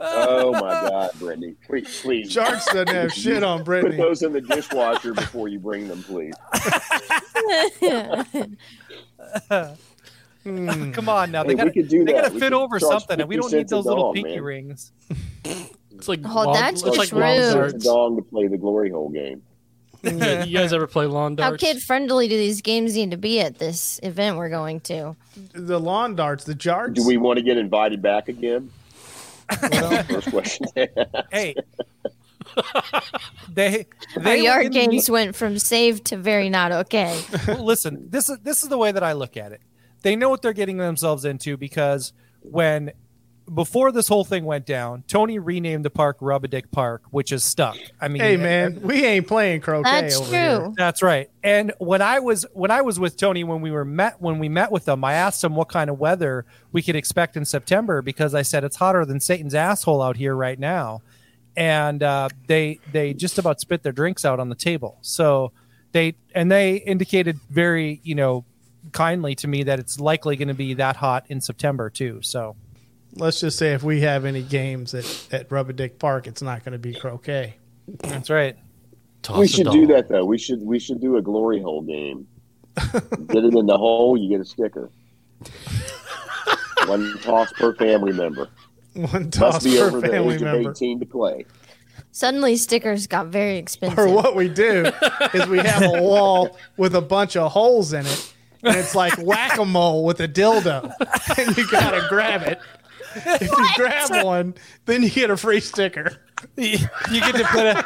Oh 0.00 0.52
my 0.52 0.88
God, 0.88 1.10
Brittany. 1.18 1.54
Please, 1.66 2.00
please. 2.02 2.32
Sharks 2.32 2.66
doesn't 2.66 2.88
have 2.88 3.12
shit 3.12 3.42
on 3.44 3.62
Brittany. 3.64 3.90
Put 3.90 3.96
Brittany. 3.96 4.08
those 4.08 4.22
in 4.22 4.32
the 4.32 4.40
dishwasher 4.40 5.14
before 5.14 5.48
you 5.48 5.58
bring 5.58 5.88
them, 5.88 6.02
please. 6.02 6.34
Hmm. 10.44 10.90
Come 10.90 11.08
on 11.08 11.30
now, 11.30 11.44
they 11.44 11.50
Hey, 11.50 11.54
gotta 11.56 11.82
do 11.84 12.04
they 12.04 12.10
gotta 12.12 12.32
We 12.34 12.40
fit 12.40 12.46
could 12.46 12.52
over 12.54 12.80
something, 12.80 13.20
and 13.20 13.28
we 13.28 13.36
don't 13.36 13.52
need 13.52 13.68
those 13.68 13.86
little 13.86 14.12
dong, 14.12 14.14
pinky 14.14 14.34
man. 14.34 14.42
rings. 14.42 14.90
It's 15.44 16.08
like 16.08 16.18
Oh, 16.24 16.34
lawn, 16.34 16.52
that's 16.52 16.82
it's 16.82 16.98
like 16.98 17.10
just 17.10 17.12
lawn 17.12 17.22
rude. 17.22 17.38
It's 17.38 17.54
a 17.54 17.58
darts. 17.58 17.84
dong 17.84 18.16
to 18.16 18.22
play 18.22 18.48
the 18.48 18.58
glory 18.58 18.90
hole 18.90 19.08
game. 19.08 19.42
Yeah, 20.02 20.42
you 20.44 20.58
guys 20.58 20.72
ever 20.72 20.88
play 20.88 21.06
lawn 21.06 21.36
darts? 21.36 21.62
How 21.62 21.72
kid 21.72 21.80
friendly 21.80 22.26
do 22.26 22.36
these 22.36 22.60
games 22.60 22.96
need 22.96 23.12
to 23.12 23.16
be 23.16 23.38
at 23.38 23.60
this 23.60 24.00
event 24.02 24.36
we're 24.36 24.48
going 24.48 24.80
to? 24.80 25.14
The 25.52 25.78
lawn 25.78 26.16
darts, 26.16 26.42
the 26.42 26.56
jarts. 26.56 26.94
Do 26.94 27.06
we 27.06 27.18
want 27.18 27.38
to 27.38 27.44
get 27.44 27.56
invited 27.56 28.02
back 28.02 28.28
again? 28.28 28.68
Well, 29.70 30.02
First 30.08 30.30
question. 30.30 30.66
Hey, 31.30 31.54
they 33.48 33.86
Our 34.16 34.22
they 34.22 34.30
were 34.38 34.44
yard 34.44 34.66
in 34.66 34.72
the- 34.72 34.78
games 34.86 35.10
went 35.10 35.34
from 35.36 35.58
saved 35.58 36.04
to 36.06 36.16
very 36.16 36.48
not 36.50 36.72
okay. 36.72 37.22
Well, 37.46 37.64
listen, 37.64 38.08
this 38.10 38.28
is 38.28 38.38
this 38.40 38.62
is 38.62 38.68
the 38.68 38.78
way 38.78 38.92
that 38.92 39.02
I 39.02 39.12
look 39.12 39.36
at 39.36 39.52
it. 39.52 39.60
They 40.02 40.16
know 40.16 40.28
what 40.28 40.42
they're 40.42 40.52
getting 40.52 40.76
themselves 40.78 41.24
into 41.24 41.56
because 41.56 42.12
when 42.40 42.92
before 43.52 43.92
this 43.92 44.08
whole 44.08 44.24
thing 44.24 44.44
went 44.44 44.66
down, 44.66 45.04
Tony 45.08 45.38
renamed 45.38 45.84
the 45.84 45.90
park 45.90 46.20
Rubadick 46.20 46.70
Park, 46.70 47.02
which 47.10 47.32
is 47.32 47.44
stuck. 47.44 47.76
I 48.00 48.08
mean, 48.08 48.22
hey 48.22 48.36
man, 48.36 48.80
we 48.82 49.04
ain't 49.04 49.26
playing 49.26 49.60
croquet 49.60 49.90
That's 49.90 50.16
over 50.16 50.30
here. 50.30 50.56
true. 50.58 50.74
That's 50.76 51.02
right. 51.02 51.30
And 51.42 51.72
when 51.78 52.02
I 52.02 52.20
was 52.20 52.46
when 52.52 52.70
I 52.70 52.82
was 52.82 52.98
with 52.98 53.16
Tony 53.16 53.44
when 53.44 53.60
we 53.60 53.70
were 53.70 53.84
met 53.84 54.20
when 54.20 54.38
we 54.38 54.48
met 54.48 54.70
with 54.70 54.84
them, 54.84 55.04
I 55.04 55.14
asked 55.14 55.42
him 55.42 55.56
what 55.56 55.68
kind 55.68 55.90
of 55.90 55.98
weather 55.98 56.44
we 56.72 56.82
could 56.82 56.96
expect 56.96 57.36
in 57.36 57.44
September 57.44 58.02
because 58.02 58.34
I 58.34 58.42
said 58.42 58.64
it's 58.64 58.76
hotter 58.76 59.04
than 59.04 59.20
Satan's 59.20 59.54
asshole 59.54 60.02
out 60.02 60.16
here 60.16 60.34
right 60.34 60.58
now, 60.58 61.02
and 61.56 62.02
uh, 62.02 62.28
they 62.46 62.80
they 62.92 63.14
just 63.14 63.38
about 63.38 63.60
spit 63.60 63.82
their 63.82 63.92
drinks 63.92 64.24
out 64.24 64.40
on 64.40 64.48
the 64.48 64.54
table. 64.54 64.98
So 65.02 65.52
they 65.92 66.14
and 66.34 66.50
they 66.50 66.76
indicated 66.76 67.38
very 67.50 68.00
you 68.04 68.14
know 68.14 68.44
kindly 68.92 69.34
to 69.36 69.46
me 69.48 69.62
that 69.64 69.78
it's 69.78 70.00
likely 70.00 70.36
going 70.36 70.48
to 70.48 70.54
be 70.54 70.74
that 70.74 70.96
hot 70.96 71.26
in 71.28 71.40
September 71.40 71.88
too. 71.88 72.20
So 72.22 72.56
Let's 73.14 73.40
just 73.40 73.58
say 73.58 73.72
if 73.74 73.82
we 73.82 74.00
have 74.02 74.24
any 74.24 74.42
games 74.42 74.94
at, 74.94 75.28
at 75.32 75.52
Rubber 75.52 75.72
Dick 75.72 75.98
Park, 75.98 76.26
it's 76.26 76.40
not 76.42 76.64
going 76.64 76.72
to 76.72 76.78
be 76.78 76.94
croquet. 76.94 77.56
that's 77.98 78.30
right. 78.30 78.56
Toss 79.22 79.38
we 79.38 79.46
should 79.48 79.66
dong. 79.66 79.74
do 79.74 79.86
that 79.88 80.08
though. 80.08 80.24
We 80.24 80.36
should 80.38 80.62
we 80.62 80.78
should 80.80 81.00
do 81.00 81.16
a 81.16 81.22
glory 81.22 81.60
hole 81.60 81.82
game. 81.82 82.26
get 83.28 83.44
it 83.44 83.54
in 83.54 83.66
the 83.66 83.76
hole, 83.78 84.16
you 84.16 84.28
get 84.28 84.40
a 84.40 84.44
sticker. 84.44 84.90
One 86.86 87.16
toss 87.22 87.52
per 87.52 87.74
family 87.74 88.12
member. 88.12 88.48
One 88.94 89.24
Must 89.24 89.32
toss 89.32 89.64
be 89.64 89.76
per 89.78 89.84
over 89.86 90.00
the 90.00 90.08
family 90.08 90.34
age 90.34 90.40
of 90.42 90.46
member. 90.48 90.70
eighteen 90.70 90.98
to 91.00 91.06
play. 91.06 91.46
Suddenly, 92.10 92.56
stickers 92.56 93.06
got 93.06 93.28
very 93.28 93.56
expensive. 93.56 93.98
Or 93.98 94.08
what 94.08 94.34
we 94.36 94.48
do 94.48 94.90
is 95.32 95.46
we 95.46 95.58
have 95.58 95.82
a 95.82 96.02
wall 96.02 96.58
with 96.76 96.94
a 96.94 97.00
bunch 97.00 97.36
of 97.36 97.52
holes 97.52 97.92
in 97.92 98.04
it, 98.04 98.34
and 98.64 98.76
it's 98.76 98.94
like 98.94 99.14
whack 99.18 99.56
a 99.58 99.64
mole 99.64 100.04
with 100.04 100.20
a 100.20 100.28
dildo, 100.28 100.92
and 101.38 101.56
you 101.56 101.66
gotta 101.70 102.04
grab 102.08 102.42
it. 102.42 102.58
If 103.14 103.50
you 103.50 103.66
grab 103.76 104.24
one, 104.24 104.54
then 104.86 105.02
you 105.02 105.10
get 105.10 105.30
a 105.30 105.36
free 105.36 105.60
sticker. 105.60 106.18
You 106.56 106.78
you 107.10 107.20
get 107.20 107.36
to 107.36 107.44
put 107.44 107.66
a 107.66 107.84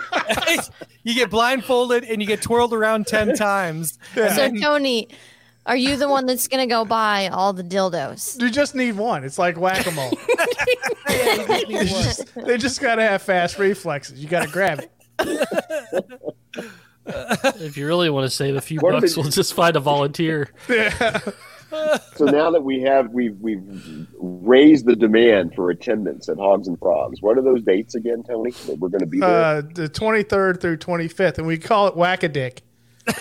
you 1.02 1.14
get 1.14 1.30
blindfolded 1.30 2.04
and 2.04 2.22
you 2.22 2.26
get 2.26 2.42
twirled 2.42 2.72
around 2.72 3.06
ten 3.06 3.34
times. 3.34 3.98
So, 4.14 4.50
Tony, 4.60 5.08
are 5.66 5.76
you 5.76 5.96
the 5.96 6.08
one 6.08 6.26
that's 6.26 6.48
going 6.48 6.66
to 6.66 6.72
go 6.72 6.84
buy 6.84 7.28
all 7.28 7.52
the 7.52 7.64
dildos? 7.64 8.40
You 8.40 8.50
just 8.50 8.74
need 8.74 8.96
one. 8.96 9.24
It's 9.24 9.38
like 9.38 9.58
whack 9.58 9.86
a 9.86 9.90
mole. 9.90 10.10
they 12.46 12.56
just 12.56 12.80
gotta 12.80 13.02
have 13.02 13.22
fast 13.22 13.58
reflexes. 13.58 14.18
You 14.18 14.28
gotta 14.28 14.50
grab 14.50 14.80
it. 14.80 14.90
If 17.08 17.76
you 17.76 17.86
really 17.86 18.10
want 18.10 18.24
to 18.24 18.30
save 18.30 18.56
a 18.56 18.60
few 18.60 18.78
What 18.80 19.00
bucks, 19.00 19.16
we'll 19.16 19.30
just 19.30 19.54
find 19.54 19.76
a 19.76 19.80
volunteer. 19.80 20.48
So 21.70 22.24
now 22.26 22.50
that 22.50 22.62
we 22.62 22.80
have 22.82 23.10
we've 23.10 23.38
we've 23.40 24.06
raised 24.18 24.86
the 24.86 24.96
demand 24.96 25.54
for 25.54 25.70
attendance 25.70 26.28
at 26.28 26.38
Hogs 26.38 26.68
and 26.68 26.78
Frogs. 26.78 27.20
What 27.20 27.38
are 27.38 27.42
those 27.42 27.62
dates 27.62 27.94
again, 27.94 28.22
Tony? 28.22 28.52
That 28.66 28.78
we're 28.78 28.88
going 28.88 29.00
to 29.00 29.06
be 29.06 29.20
there. 29.20 29.28
Uh, 29.28 29.62
the 29.74 29.88
23rd 29.88 30.60
through 30.60 30.78
25th, 30.78 31.38
and 31.38 31.46
we 31.46 31.58
call 31.58 31.88
it 31.88 31.96
whack 31.96 32.22
a 32.22 32.28
dick. 32.28 32.62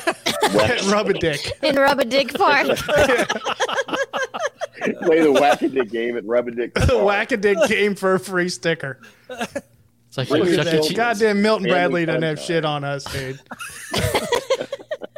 Rub 0.88 1.10
a 1.10 1.14
dick. 1.14 1.52
In 1.62 1.76
Rubadick 1.76 2.36
Park. 2.38 2.78
Play 5.04 5.22
the 5.22 5.32
Whack-A-Dick 5.32 5.90
game 5.90 6.18
at 6.18 6.24
Rubadick. 6.26 6.74
The 6.74 6.98
whack 7.04 7.32
a 7.32 7.38
dick 7.38 7.58
game 7.68 7.96
for 7.96 8.16
a 8.16 8.20
free 8.20 8.50
sticker. 8.50 9.00
It's 9.30 10.18
like 10.18 10.30
Look 10.30 10.42
Look 10.42 10.50
at 10.50 10.56
Chuck 10.56 10.66
at 10.68 10.72
that. 10.72 10.84
Cheese. 10.84 10.98
Goddamn 10.98 11.42
Milton 11.42 11.68
Bradley 11.68 12.06
doesn't 12.06 12.24
have 12.24 12.40
shit 12.40 12.66
on 12.66 12.84
us, 12.84 13.04
dude. 13.06 13.40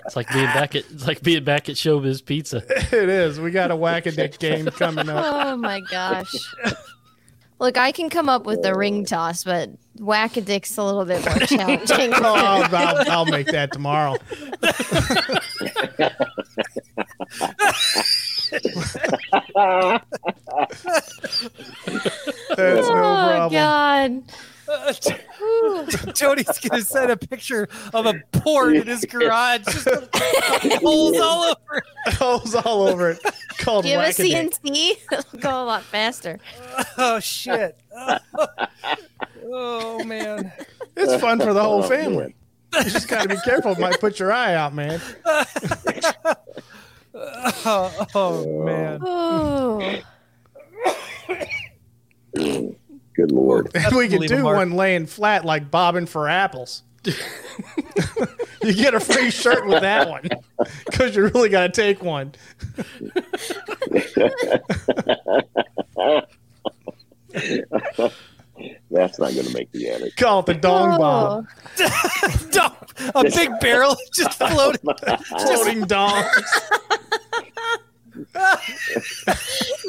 It's 0.08 0.16
like 0.16 0.32
being 0.32 0.46
back 0.46 0.74
at 0.74 0.86
it's 0.90 1.06
like 1.06 1.22
being 1.22 1.44
back 1.44 1.68
at 1.68 1.76
Showbiz 1.76 2.24
Pizza. 2.24 2.64
It 2.98 3.10
is. 3.10 3.40
We 3.42 3.52
got 3.52 3.72
a 3.72 3.76
whack 3.76 4.06
a 4.06 4.12
dick 4.12 4.40
game 4.40 4.66
coming 4.68 5.10
up. 5.10 5.26
Oh 5.28 5.58
my 5.58 5.82
gosh. 5.82 6.34
Look, 7.60 7.78
I 7.78 7.92
can 7.92 8.10
come 8.10 8.30
up 8.30 8.46
with 8.46 8.62
the 8.62 8.74
ring 8.74 9.04
toss, 9.04 9.44
but 9.44 9.70
whack 10.00 10.38
a 10.38 10.42
dick's 10.42 10.78
a 10.78 10.84
little 10.84 11.04
bit 11.04 11.26
more 11.26 11.40
challenging. 11.40 12.14
Oh, 12.18 12.36
I'll, 12.36 12.76
I'll, 12.76 13.12
I'll 13.12 13.26
make 13.26 13.48
that 13.48 13.74
tomorrow. 13.74 14.16
That's 22.56 22.88
no 22.88 22.94
oh 22.94 22.94
problem. 22.94 23.52
God. 23.52 24.24
Tony's 26.14 26.60
gonna 26.60 26.82
send 26.82 27.12
a 27.12 27.18
picture 27.18 27.70
of 27.94 28.06
a 28.06 28.16
port 28.32 28.76
in 28.76 28.86
his 28.88 29.06
garage, 29.06 29.64
just 29.66 29.88
holes 30.82 31.18
all 31.20 31.44
over. 31.46 31.84
Holes 32.08 32.56
all 32.56 32.88
over 32.88 33.12
it. 33.12 33.20
Called 33.60 33.84
Do 33.84 33.90
you 33.90 33.96
have 33.98 34.04
a 34.04 34.08
whack 34.10 34.20
a 34.20 34.24
dick. 34.24 34.52
CNC? 34.64 34.98
It'll 35.12 35.40
go 35.40 35.64
a 35.64 35.66
lot 35.66 35.84
faster. 35.84 36.40
Oh 37.00 37.20
shit! 37.20 37.80
Oh, 39.50 40.04
man! 40.04 40.52
It's 40.96 41.22
fun 41.22 41.40
for 41.40 41.54
the 41.54 41.62
whole 41.64 41.84
Oh, 41.84 41.88
family. 41.88 42.36
You 42.74 42.84
just 42.86 43.08
got 43.08 43.24
to 43.24 43.30
be 43.30 43.38
careful. 43.46 43.74
It 43.74 43.80
might 43.80 44.00
put 44.00 44.20
your 44.20 44.32
eye 44.32 44.56
out, 44.56 44.74
man. 44.74 45.00
Oh, 47.14 48.08
oh 48.16 48.64
man! 48.64 49.00
Oh. 49.04 50.00
Good 53.18 53.32
lord. 53.32 53.72
And 53.76 53.96
we 53.96 54.08
could 54.08 54.28
do 54.28 54.44
one 54.44 54.72
laying 54.72 55.08
flat 55.08 55.44
like 55.44 55.72
bobbing 55.72 56.06
for 56.06 56.30
apples. 56.30 56.84
you 58.64 58.74
get 58.74 58.94
a 58.94 59.00
free 59.00 59.32
shirt 59.32 59.66
with 59.66 59.82
that 59.82 60.08
one 60.08 60.30
because 60.86 61.16
you 61.16 61.24
really 61.24 61.50
got 61.50 61.74
to 61.74 61.82
take 61.82 62.04
one. 62.04 62.34
That's 68.92 69.20
not 69.20 69.34
going 69.34 69.46
to 69.46 69.54
make 69.54 69.72
the 69.72 69.90
edit. 69.90 70.16
Call 70.16 70.42
it 70.42 70.46
the 70.46 70.54
dong 70.54 70.94
oh. 70.94 70.98
bob. 71.00 71.48
Don't- 72.52 72.74
a 73.16 73.24
big 73.24 73.52
barrel 73.60 73.96
just 74.14 74.38
floating. 74.38 74.94
Floating 75.40 75.82
dong. 75.86 76.24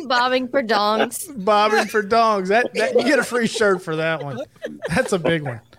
Bobbing 0.06 0.48
for 0.48 0.62
dongs. 0.62 1.26
Bobbing 1.44 1.86
for 1.86 2.02
dongs. 2.02 2.48
That, 2.48 2.72
that 2.74 2.94
you 2.94 3.04
get 3.04 3.18
a 3.18 3.24
free 3.24 3.46
shirt 3.46 3.82
for 3.82 3.96
that 3.96 4.22
one. 4.24 4.38
That's 4.88 5.12
a 5.12 5.18
big 5.18 5.42
one. 5.42 5.60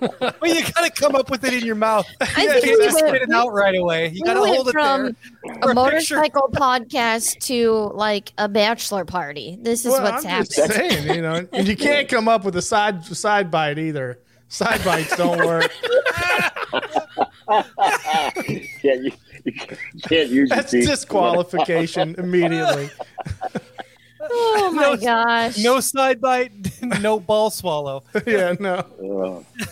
Well, 0.00 0.54
you 0.54 0.62
gotta 0.72 0.90
come 0.90 1.16
up 1.16 1.30
with 1.30 1.42
it 1.44 1.52
in 1.54 1.64
your 1.64 1.74
mouth. 1.74 2.06
I 2.20 2.42
You 2.42 2.52
think 2.52 2.64
can't 2.64 2.78
we 2.78 2.86
went- 2.86 2.98
spit 2.98 3.22
it 3.22 3.30
out 3.32 3.52
right 3.52 3.74
away. 3.74 4.06
You 4.08 4.20
we 4.22 4.32
gotta 4.32 4.38
hold 4.46 4.68
it 4.68 4.72
from 4.72 5.02
there. 5.02 5.10
A 5.10 5.54
for 5.54 5.60
picture. 5.60 5.74
motorcycle 5.74 6.48
podcast 6.52 7.38
to 7.46 7.72
like 7.94 8.32
a 8.38 8.48
bachelor 8.48 9.04
party. 9.04 9.58
This 9.60 9.84
is 9.84 9.90
Well, 9.92 10.02
what's 10.04 10.24
I'm 10.24 10.30
happening. 10.30 10.50
just 10.68 10.72
saying, 10.74 11.16
you 11.16 11.22
know, 11.22 11.44
and 11.52 11.66
you 11.66 11.76
can't 11.76 12.08
come 12.08 12.28
up 12.28 12.44
with 12.44 12.54
a 12.56 12.62
side 12.62 13.04
side 13.04 13.50
bite 13.50 13.78
either. 13.80 14.20
Side 14.48 14.84
bites 14.84 15.16
don't 15.16 15.44
work. 15.44 15.72
Can't 18.82 19.02
you, 19.04 19.12
you 19.46 19.52
can't 20.08 20.28
use 20.30 20.50
That's 20.50 20.72
your 20.72 20.82
disqualification 20.82 22.14
immediately. 22.18 22.90
Oh 24.20 24.70
my 24.74 24.82
No- 24.82 24.96
gosh. 24.96 25.58
No 25.58 25.80
side 25.80 26.20
bite, 26.20 26.52
no 27.00 27.20
ball 27.20 27.50
swallow. 27.50 28.02
yeah, 28.26 28.54
no. 28.58 29.44
Uh, 29.48 29.62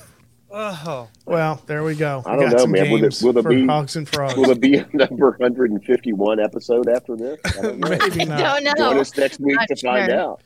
Oh, 0.57 1.09
Well, 1.27 1.61
there 1.67 1.83
we 1.83 1.97
go. 1.97 2.23
I 2.25 2.37
don't 2.37 2.45
got 2.45 2.53
know, 2.53 2.59
some 2.59 2.71
man. 2.71 2.89
Will 2.89 2.99
it- 2.99 3.01
games 3.01 3.23
will 3.25 3.37
it 3.37 3.43
for 3.43 3.49
be- 3.49 3.67
hogs 3.67 3.97
and 3.97 4.09
frogs. 4.09 4.37
will 4.37 4.51
it 4.53 4.61
be 4.61 4.77
a 4.77 4.87
number 4.93 5.33
151 5.39 6.39
episode 6.39 6.89
after 6.89 7.17
this? 7.17 7.41
I 7.45 7.61
don't 7.63 7.81
know. 7.81 7.89
Maybe 7.89 8.25
not. 8.25 8.63
Don't 8.63 8.79
Join 8.79 8.99
us 9.01 9.17
next 9.17 9.41
week 9.41 9.57
Not 9.57 9.67
to 9.67 9.77
find 9.77 10.13
out. 10.13 10.43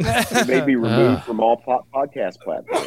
It 0.00 0.48
may 0.48 0.60
be 0.60 0.76
removed 0.76 1.18
Ah. 1.18 1.20
from 1.26 1.40
all 1.40 1.56
po- 1.58 1.84
podcast 1.94 2.38
platforms. 2.40 2.86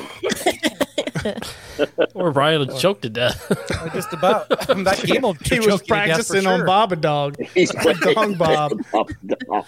Or 2.15 2.31
Ryan 2.31 2.67
will 2.67 2.77
choke 2.77 3.01
to 3.01 3.09
death. 3.09 3.47
just 3.93 4.11
about. 4.13 4.49
that 4.49 5.01
game 5.05 5.21
will 5.21 5.33
He 5.35 5.57
choke 5.57 5.65
was 5.65 5.81
you 5.81 5.95
to 5.95 6.05
death 6.07 6.27
for 6.27 6.37
on 6.37 6.43
sure. 6.43 6.65
Bob 6.65 6.91
a 6.91 6.95
Dog. 6.95 7.37
He's 7.53 7.71
Dong 7.71 8.33
Bob. 8.35 8.73
Bob 8.91 9.09
a 9.09 9.35
Dong. 9.45 9.63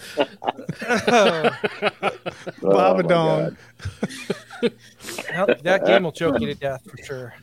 Bob 1.06 1.56
a 1.56 1.56
Oh, 2.62 2.94
my 2.94 3.02
Dong. 3.02 3.08
God. 3.08 3.56
That, 4.60 5.60
that 5.62 5.86
game 5.86 6.02
will 6.04 6.12
choke 6.12 6.40
you 6.40 6.46
to 6.48 6.54
death 6.54 6.82
for 6.88 6.96
sure. 7.04 7.34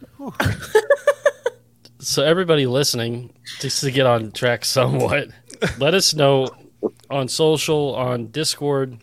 So 1.99 2.23
everybody 2.23 2.65
listening, 2.67 3.33
just 3.59 3.79
to 3.81 3.91
get 3.91 4.05
on 4.05 4.31
track 4.31 4.65
somewhat, 4.65 5.29
let 5.77 5.93
us 5.93 6.13
know 6.13 6.49
on 7.09 7.27
social, 7.29 7.95
on 7.95 8.27
Discord, 8.27 8.97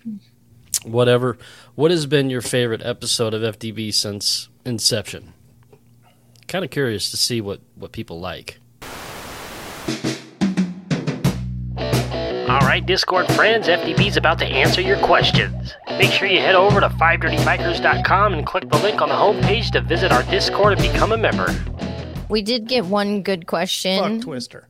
whatever. 0.85 1.39
What 1.75 1.91
has 1.91 2.07
been 2.07 2.31
your 2.31 2.41
favorite 2.41 2.83
episode 2.85 3.35
of 3.35 3.43
FDB 3.59 3.93
since 3.93 4.49
inception? 4.65 5.35
Kind 6.49 6.65
of 6.65 6.71
curious 6.71 7.11
to 7.11 7.17
see 7.17 7.41
what 7.41 7.61
what 7.75 7.93
people 7.93 8.21
like. 8.21 8.59
All 12.51 12.67
right, 12.67 12.85
Discord 12.85 13.27
friends, 13.35 13.69
FDB's 13.69 14.17
about 14.17 14.41
to 14.41 14.45
answer 14.45 14.81
your 14.81 14.99
questions. 14.99 15.73
Make 15.89 16.11
sure 16.11 16.27
you 16.27 16.41
head 16.41 16.57
over 16.57 16.81
to 16.81 16.89
5dirtybikers.com 16.89 18.33
and 18.33 18.45
click 18.45 18.69
the 18.69 18.79
link 18.79 19.01
on 19.01 19.09
the 19.09 19.15
homepage 19.15 19.71
to 19.71 19.81
visit 19.81 20.11
our 20.11 20.25
Discord 20.25 20.73
and 20.73 20.83
become 20.83 21.13
a 21.13 21.17
member. 21.17 21.55
We 22.29 22.43
did 22.43 22.67
get 22.67 22.87
one 22.87 23.23
good 23.23 23.43
Fuck 23.43 23.49
question. 23.49 24.21
Twister. 24.21 24.67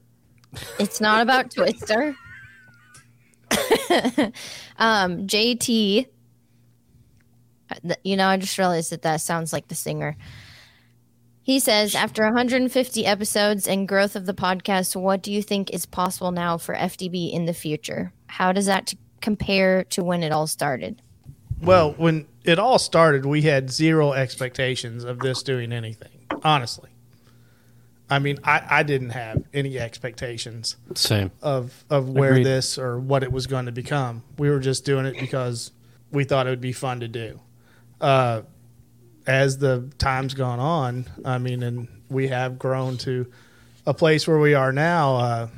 It's 0.78 1.00
not 1.00 1.22
about 1.22 1.50
Twister. 1.50 2.16
um, 4.78 5.26
JT. 5.26 6.06
uh, 7.70 7.94
You 8.04 8.16
know, 8.16 8.26
I 8.28 8.36
just 8.36 8.58
realized 8.58 8.90
that 8.92 9.02
that 9.02 9.20
sounds 9.20 9.52
like 9.52 9.68
the 9.68 9.74
singer. 9.74 10.16
He 11.42 11.58
says, 11.58 11.94
after 11.94 12.22
150 12.24 13.06
episodes 13.06 13.66
and 13.66 13.88
growth 13.88 14.14
of 14.14 14.26
the 14.26 14.34
podcast, 14.34 14.94
what 14.94 15.22
do 15.22 15.32
you 15.32 15.42
think 15.42 15.70
is 15.70 15.86
possible 15.86 16.30
now 16.30 16.58
for 16.58 16.74
FDB 16.74 17.32
in 17.32 17.46
the 17.46 17.54
future? 17.54 18.12
How 18.26 18.52
does 18.52 18.66
that 18.66 18.88
t- 18.88 18.98
compare 19.20 19.84
to 19.84 20.04
when 20.04 20.22
it 20.22 20.32
all 20.32 20.46
started? 20.46 21.02
Well, 21.60 21.92
when 21.92 22.26
it 22.44 22.58
all 22.58 22.78
started, 22.78 23.26
we 23.26 23.42
had 23.42 23.70
zero 23.70 24.12
expectations 24.12 25.02
of 25.02 25.18
this 25.18 25.42
doing 25.42 25.72
anything. 25.72 26.26
Honestly, 26.44 26.89
I 28.10 28.18
mean, 28.18 28.38
I, 28.42 28.62
I 28.68 28.82
didn't 28.82 29.10
have 29.10 29.44
any 29.54 29.78
expectations 29.78 30.76
Same. 30.94 31.30
of 31.40 31.84
of 31.88 32.08
where 32.08 32.32
Agreed. 32.32 32.46
this 32.46 32.76
or 32.76 32.98
what 32.98 33.22
it 33.22 33.30
was 33.30 33.46
going 33.46 33.66
to 33.66 33.72
become. 33.72 34.24
We 34.36 34.50
were 34.50 34.58
just 34.58 34.84
doing 34.84 35.06
it 35.06 35.18
because 35.18 35.70
we 36.10 36.24
thought 36.24 36.48
it 36.48 36.50
would 36.50 36.60
be 36.60 36.72
fun 36.72 37.00
to 37.00 37.08
do. 37.08 37.40
Uh, 38.00 38.42
as 39.26 39.58
the 39.58 39.88
time's 39.98 40.34
gone 40.34 40.58
on, 40.58 41.06
I 41.24 41.38
mean, 41.38 41.62
and 41.62 41.86
we 42.08 42.28
have 42.28 42.58
grown 42.58 42.96
to 42.98 43.30
a 43.86 43.94
place 43.94 44.26
where 44.26 44.38
we 44.38 44.54
are 44.54 44.72
now. 44.72 45.16
Uh, 45.16 45.48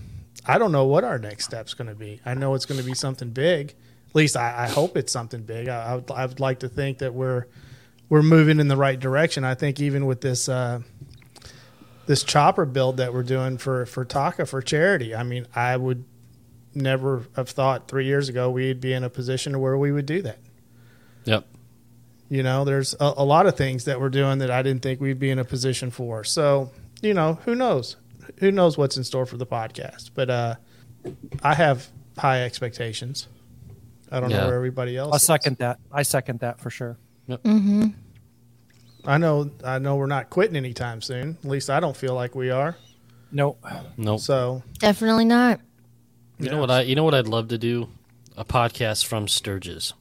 I 0.44 0.58
don't 0.58 0.72
know 0.72 0.84
what 0.86 1.04
our 1.04 1.18
next 1.18 1.46
step's 1.46 1.72
going 1.72 1.88
to 1.88 1.94
be. 1.94 2.20
I 2.26 2.34
know 2.34 2.54
it's 2.54 2.66
going 2.66 2.80
to 2.80 2.86
be 2.86 2.94
something 2.94 3.30
big. 3.30 3.74
At 4.10 4.14
least 4.14 4.36
I, 4.36 4.64
I 4.64 4.68
hope 4.68 4.96
it's 4.96 5.12
something 5.12 5.42
big. 5.42 5.68
I, 5.68 5.92
I, 5.92 5.94
would, 5.94 6.10
I 6.10 6.26
would 6.26 6.40
like 6.40 6.58
to 6.60 6.68
think 6.68 6.98
that 6.98 7.14
we're 7.14 7.46
we're 8.10 8.22
moving 8.22 8.60
in 8.60 8.68
the 8.68 8.76
right 8.76 9.00
direction. 9.00 9.42
I 9.42 9.54
think 9.54 9.80
even 9.80 10.04
with 10.04 10.20
this 10.20 10.48
uh, 10.48 10.80
this 12.06 12.22
chopper 12.22 12.64
build 12.64 12.96
that 12.96 13.12
we're 13.12 13.22
doing 13.22 13.58
for 13.58 13.86
for 13.86 14.04
Taka 14.04 14.46
for 14.46 14.60
charity. 14.60 15.14
I 15.14 15.22
mean, 15.22 15.46
I 15.54 15.76
would 15.76 16.04
never 16.74 17.26
have 17.36 17.48
thought 17.48 17.88
three 17.88 18.06
years 18.06 18.28
ago 18.28 18.50
we'd 18.50 18.80
be 18.80 18.92
in 18.92 19.04
a 19.04 19.10
position 19.10 19.60
where 19.60 19.76
we 19.76 19.92
would 19.92 20.06
do 20.06 20.22
that. 20.22 20.38
Yep. 21.24 21.46
You 22.28 22.42
know, 22.42 22.64
there's 22.64 22.94
a, 22.94 23.12
a 23.18 23.24
lot 23.24 23.46
of 23.46 23.56
things 23.56 23.84
that 23.84 24.00
we're 24.00 24.08
doing 24.08 24.38
that 24.38 24.50
I 24.50 24.62
didn't 24.62 24.82
think 24.82 25.00
we'd 25.00 25.18
be 25.18 25.30
in 25.30 25.38
a 25.38 25.44
position 25.44 25.90
for. 25.90 26.24
So, 26.24 26.70
you 27.02 27.12
know, 27.14 27.34
who 27.44 27.54
knows? 27.54 27.96
Who 28.38 28.50
knows 28.50 28.78
what's 28.78 28.96
in 28.96 29.04
store 29.04 29.26
for 29.26 29.36
the 29.36 29.46
podcast? 29.46 30.10
But 30.14 30.30
uh, 30.30 30.54
I 31.42 31.54
have 31.54 31.88
high 32.16 32.42
expectations. 32.42 33.28
I 34.10 34.20
don't 34.20 34.30
know 34.30 34.46
where 34.46 34.56
everybody 34.56 34.96
else. 34.96 35.12
I 35.12 35.16
is. 35.16 35.22
second 35.22 35.58
that. 35.58 35.78
I 35.90 36.02
second 36.02 36.40
that 36.40 36.60
for 36.60 36.70
sure. 36.70 36.98
I 39.04 39.18
know. 39.18 39.50
I 39.64 39.78
know 39.78 39.96
we're 39.96 40.06
not 40.06 40.30
quitting 40.30 40.56
anytime 40.56 41.00
soon. 41.02 41.36
At 41.42 41.50
least 41.50 41.70
I 41.70 41.80
don't 41.80 41.96
feel 41.96 42.14
like 42.14 42.34
we 42.34 42.50
are. 42.50 42.76
No, 43.32 43.56
Nope. 43.96 44.20
So 44.20 44.62
Definitely 44.78 45.24
not. 45.24 45.60
You 46.38 46.50
know 46.50 46.58
what 46.60 46.70
I 46.70 46.82
you 46.82 46.94
know 46.94 47.04
what 47.04 47.14
I'd 47.14 47.26
love 47.28 47.48
to 47.48 47.58
do? 47.58 47.88
A 48.36 48.44
podcast 48.44 49.06
from 49.06 49.28
Sturgis. 49.28 49.92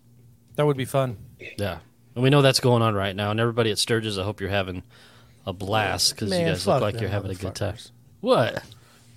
that 0.56 0.66
would 0.66 0.78
be 0.78 0.86
fun. 0.86 1.18
Yeah. 1.58 1.80
And 2.16 2.24
we 2.24 2.30
know 2.30 2.41
that's 2.41 2.60
going 2.60 2.82
on 2.82 2.93
right 2.93 3.16
now. 3.16 3.32
And 3.32 3.39
everybody 3.39 3.72
at 3.72 3.78
Sturgis, 3.80 4.18
I 4.18 4.24
hope 4.24 4.41
you're 4.41 4.49
having 4.49 4.84
a 5.45 5.54
blast 5.54 6.14
because 6.16 6.30
you 6.32 6.45
guys 6.45 6.68
look 6.68 6.82
like 6.82 6.99
you're 6.99 7.10
having 7.10 7.32
a 7.32 7.36
good 7.36 7.56
time. 7.56 7.76
What? 8.20 8.64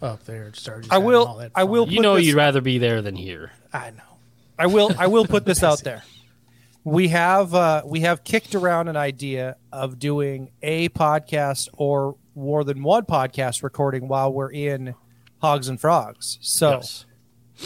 up 0.03 0.24
there 0.26 0.45
at 0.45 0.57
Sturgis. 0.57 0.91
I 0.91 0.99
will- 0.99 1.26
all 1.26 1.37
that 1.39 1.51
I 1.55 1.64
will 1.64 1.87
fun. 1.87 1.95
You 1.95 2.01
know 2.03 2.16
this- 2.16 2.26
you'd 2.26 2.37
rather 2.37 2.61
be 2.61 2.78
there 2.78 3.01
than 3.03 3.16
here. 3.16 3.53
I 3.72 3.91
know. 3.91 4.03
I 4.59 4.66
will. 4.66 4.91
I 4.99 5.07
will 5.09 5.26
put 5.26 5.45
this 5.45 5.62
out 5.64 5.82
there. 5.82 6.03
We 6.85 7.09
have 7.09 7.55
uh, 7.55 7.82
we 7.87 8.01
have 8.01 8.24
kicked 8.24 8.55
around 8.55 8.89
an 8.89 8.97
idea 8.97 9.57
of 9.72 9.99
doing 9.99 10.51
a 10.62 10.91
podcast 10.91 11.68
or 11.74 12.16
more 12.35 12.62
than 12.62 12.82
one 12.82 13.05
podcast 13.07 13.62
recording 13.62 14.07
while 14.07 14.30
we're 14.32 14.53
in 14.53 14.95
Hogs 15.41 15.68
and 15.68 15.80
Frogs. 15.80 16.39
So 16.43 16.70
Yes. 16.72 17.07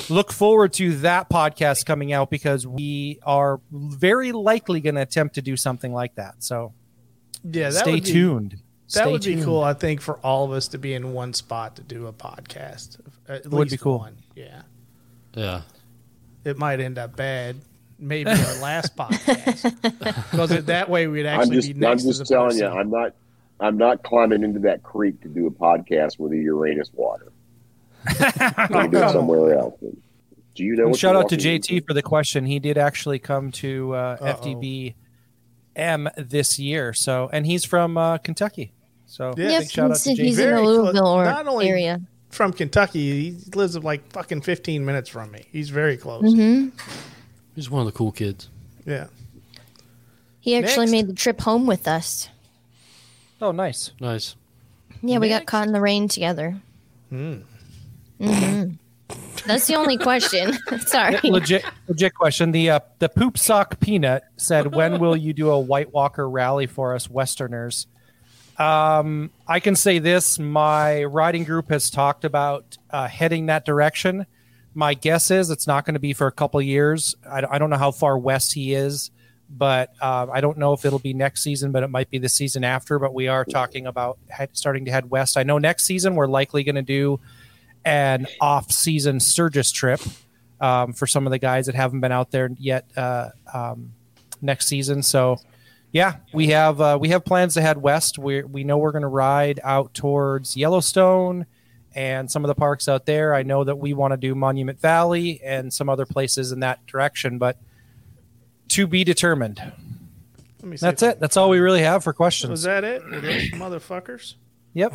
look 0.08 0.30
forward 0.30 0.72
to 0.74 0.96
that 0.98 1.28
podcast 1.30 1.84
coming 1.84 2.12
out 2.12 2.30
because 2.30 2.64
we 2.66 3.18
are 3.24 3.60
very 3.72 4.30
likely 4.30 4.80
going 4.80 4.94
to 4.94 5.00
attempt 5.02 5.34
to 5.34 5.42
do 5.42 5.56
something 5.56 5.92
like 5.92 6.14
that. 6.14 6.44
So 6.44 6.72
Yeah, 7.42 7.70
that 7.70 7.80
stay 7.80 7.92
would 7.94 8.04
be, 8.04 8.10
tuned. 8.12 8.50
That 8.52 9.02
Stay 9.02 9.10
would 9.12 9.22
be 9.24 9.42
cool. 9.42 9.62
I 9.64 9.74
think 9.74 10.00
for 10.00 10.18
all 10.18 10.44
of 10.44 10.52
us 10.52 10.68
to 10.68 10.78
be 10.78 10.94
in 10.94 11.12
one 11.12 11.32
spot 11.34 11.74
to 11.76 11.82
do 11.82 12.06
a 12.06 12.12
podcast. 12.12 13.00
At 13.28 13.46
Would 13.48 13.68
be 13.70 13.76
cool. 13.78 13.98
One. 13.98 14.18
Yeah, 14.36 14.62
Yeah. 15.34 15.62
it 16.44 16.56
might 16.56 16.78
end 16.80 16.98
up 16.98 17.16
bad. 17.16 17.56
Maybe 17.98 18.30
our 18.30 18.36
last 18.62 18.94
podcast 18.96 19.80
because 20.30 20.64
that 20.66 20.88
way 20.88 21.06
we'd 21.08 21.26
I'm 21.26 21.40
actually 21.40 21.56
just, 21.56 21.68
be 21.68 21.74
next 21.74 22.02
I'm 22.02 22.08
just 22.08 22.18
to 22.20 22.24
the 22.24 22.28
telling 22.34 22.50
person. 22.50 22.72
you, 22.72 22.78
I'm 22.78 22.90
not, 22.90 23.12
I'm 23.58 23.76
not 23.76 24.02
climbing 24.04 24.44
into 24.44 24.60
that 24.60 24.82
creek 24.84 25.20
to 25.22 25.28
do 25.28 25.46
a 25.48 25.50
podcast 25.50 26.18
with 26.18 26.30
the 26.30 26.38
Uranus 26.38 26.90
water. 26.94 27.32
I'm 28.06 28.68
gonna 28.70 28.88
do 28.88 28.98
it 28.98 29.10
somewhere 29.10 29.58
else. 29.58 29.74
Do 30.54 30.64
you 30.64 30.76
know? 30.76 30.86
And 30.86 30.96
shout 30.96 31.16
out 31.16 31.28
to 31.30 31.36
walking 31.36 31.60
JT 31.60 31.86
for 31.86 31.94
the 31.94 32.02
question. 32.02 32.46
He 32.46 32.58
did 32.58 32.78
actually 32.78 33.18
come 33.18 33.50
to 33.52 33.92
uh, 33.94 34.16
FDB 34.36 34.94
M 35.76 36.08
this 36.16 36.58
year. 36.58 36.92
So, 36.92 37.28
and 37.32 37.44
he's 37.46 37.64
from 37.64 37.96
uh, 37.98 38.18
Kentucky. 38.18 38.72
So, 39.06 39.34
Yeah, 39.36 39.48
Yeah, 39.50 39.58
big 39.60 39.70
shout 39.70 39.90
out 39.90 39.96
to 39.98 40.10
he's, 40.10 40.18
JT. 40.18 40.22
he's 40.22 40.38
in 40.38 40.54
the. 40.54 40.62
Louisville 40.62 41.06
or 41.06 41.24
Not 41.24 41.46
only- 41.48 41.68
area. 41.68 42.00
from 42.30 42.52
Kentucky. 42.52 43.30
He 43.30 43.50
lives 43.54 43.76
like 43.78 44.10
fucking 44.12 44.42
15 44.42 44.84
minutes 44.84 45.08
from 45.08 45.30
me. 45.32 45.46
He's 45.50 45.70
very 45.70 45.96
close. 45.96 46.32
hmm 46.32 46.68
He's 47.58 47.68
one 47.68 47.80
of 47.80 47.86
the 47.86 47.98
cool 47.98 48.12
kids. 48.12 48.50
Yeah. 48.86 49.08
He 50.38 50.54
actually 50.54 50.86
Next. 50.86 50.92
made 50.92 51.08
the 51.08 51.12
trip 51.12 51.40
home 51.40 51.66
with 51.66 51.88
us. 51.88 52.28
Oh, 53.42 53.50
nice. 53.50 53.90
Nice. 53.98 54.36
Yeah, 55.02 55.18
we 55.18 55.28
got 55.28 55.38
Next. 55.38 55.46
caught 55.46 55.66
in 55.66 55.72
the 55.72 55.80
rain 55.80 56.06
together. 56.06 56.56
Hmm. 57.08 57.38
hmm 58.20 58.64
That's 59.44 59.66
the 59.66 59.74
only 59.74 59.98
question. 59.98 60.56
Sorry. 60.86 61.18
legit, 61.24 61.64
legit 61.88 62.14
question. 62.14 62.52
The 62.52 62.70
uh, 62.70 62.80
the 63.00 63.08
poop 63.08 63.36
sock 63.36 63.80
peanut 63.80 64.22
said, 64.36 64.72
"When 64.72 65.00
will 65.00 65.16
you 65.16 65.32
do 65.32 65.50
a 65.50 65.58
White 65.58 65.92
Walker 65.92 66.30
rally 66.30 66.66
for 66.68 66.94
us 66.94 67.10
Westerners?" 67.10 67.88
Um, 68.56 69.32
I 69.48 69.58
can 69.58 69.74
say 69.74 69.98
this: 69.98 70.38
my 70.38 71.02
riding 71.02 71.42
group 71.42 71.70
has 71.70 71.90
talked 71.90 72.24
about 72.24 72.78
uh, 72.90 73.08
heading 73.08 73.46
that 73.46 73.64
direction. 73.64 74.26
My 74.78 74.94
guess 74.94 75.32
is 75.32 75.50
it's 75.50 75.66
not 75.66 75.84
going 75.84 75.94
to 75.94 76.00
be 76.00 76.12
for 76.12 76.28
a 76.28 76.32
couple 76.32 76.62
years. 76.62 77.16
I, 77.28 77.42
I 77.50 77.58
don't 77.58 77.68
know 77.68 77.76
how 77.76 77.90
far 77.90 78.16
west 78.16 78.52
he 78.52 78.74
is, 78.74 79.10
but 79.50 79.92
uh, 80.00 80.28
I 80.32 80.40
don't 80.40 80.56
know 80.56 80.72
if 80.72 80.84
it'll 80.84 81.00
be 81.00 81.12
next 81.12 81.42
season, 81.42 81.72
but 81.72 81.82
it 81.82 81.90
might 81.90 82.10
be 82.10 82.18
the 82.18 82.28
season 82.28 82.62
after. 82.62 83.00
But 83.00 83.12
we 83.12 83.26
are 83.26 83.44
talking 83.44 83.88
about 83.88 84.18
head, 84.28 84.50
starting 84.52 84.84
to 84.84 84.92
head 84.92 85.10
west. 85.10 85.36
I 85.36 85.42
know 85.42 85.58
next 85.58 85.84
season 85.84 86.14
we're 86.14 86.28
likely 86.28 86.62
going 86.62 86.76
to 86.76 86.82
do 86.82 87.18
an 87.84 88.28
off-season 88.40 89.18
Sturgis 89.18 89.72
trip 89.72 90.00
um, 90.60 90.92
for 90.92 91.08
some 91.08 91.26
of 91.26 91.32
the 91.32 91.40
guys 91.40 91.66
that 91.66 91.74
haven't 91.74 91.98
been 91.98 92.12
out 92.12 92.30
there 92.30 92.48
yet 92.56 92.88
uh, 92.96 93.30
um, 93.52 93.94
next 94.40 94.68
season. 94.68 95.02
So, 95.02 95.40
yeah, 95.90 96.18
we 96.32 96.50
have 96.50 96.80
uh, 96.80 96.98
we 97.00 97.08
have 97.08 97.24
plans 97.24 97.54
to 97.54 97.62
head 97.62 97.82
west. 97.82 98.16
We 98.16 98.44
we 98.44 98.62
know 98.62 98.78
we're 98.78 98.92
going 98.92 99.02
to 99.02 99.08
ride 99.08 99.58
out 99.64 99.92
towards 99.92 100.56
Yellowstone 100.56 101.46
and 101.98 102.30
some 102.30 102.44
of 102.44 102.48
the 102.48 102.54
parks 102.54 102.86
out 102.86 103.06
there. 103.06 103.34
I 103.34 103.42
know 103.42 103.64
that 103.64 103.74
we 103.76 103.92
want 103.92 104.12
to 104.12 104.16
do 104.16 104.36
Monument 104.36 104.80
Valley 104.80 105.40
and 105.42 105.72
some 105.72 105.88
other 105.88 106.06
places 106.06 106.52
in 106.52 106.60
that 106.60 106.86
direction, 106.86 107.38
but 107.38 107.58
to 108.68 108.86
be 108.86 109.02
determined. 109.02 109.58
Let 110.62 110.64
me 110.64 110.76
see 110.76 110.86
That's 110.86 111.02
if 111.02 111.08
I- 111.08 111.12
it. 111.12 111.20
That's 111.20 111.36
all 111.36 111.50
we 111.50 111.58
really 111.58 111.82
have 111.82 112.04
for 112.04 112.12
questions. 112.12 112.52
Was 112.52 112.62
that 112.62 112.84
it? 112.84 113.02
Were 113.04 113.20
those 113.20 113.50
motherfuckers? 113.50 114.34
Yep. 114.74 114.94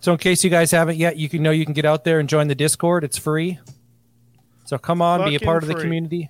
So 0.00 0.12
in 0.12 0.18
case 0.18 0.44
you 0.44 0.50
guys 0.50 0.70
haven't 0.70 0.98
yet, 0.98 1.16
you 1.16 1.30
can 1.30 1.42
know 1.42 1.52
you 1.52 1.64
can 1.64 1.72
get 1.74 1.86
out 1.86 2.04
there 2.04 2.20
and 2.20 2.28
join 2.28 2.48
the 2.48 2.54
Discord. 2.54 3.02
It's 3.02 3.16
free. 3.18 3.58
So 4.66 4.76
come 4.76 5.00
on, 5.00 5.20
be 5.20 5.36
a 5.36 5.38
Fucking 5.38 5.46
part 5.46 5.62
of 5.62 5.68
the 5.68 5.74
community. 5.74 6.28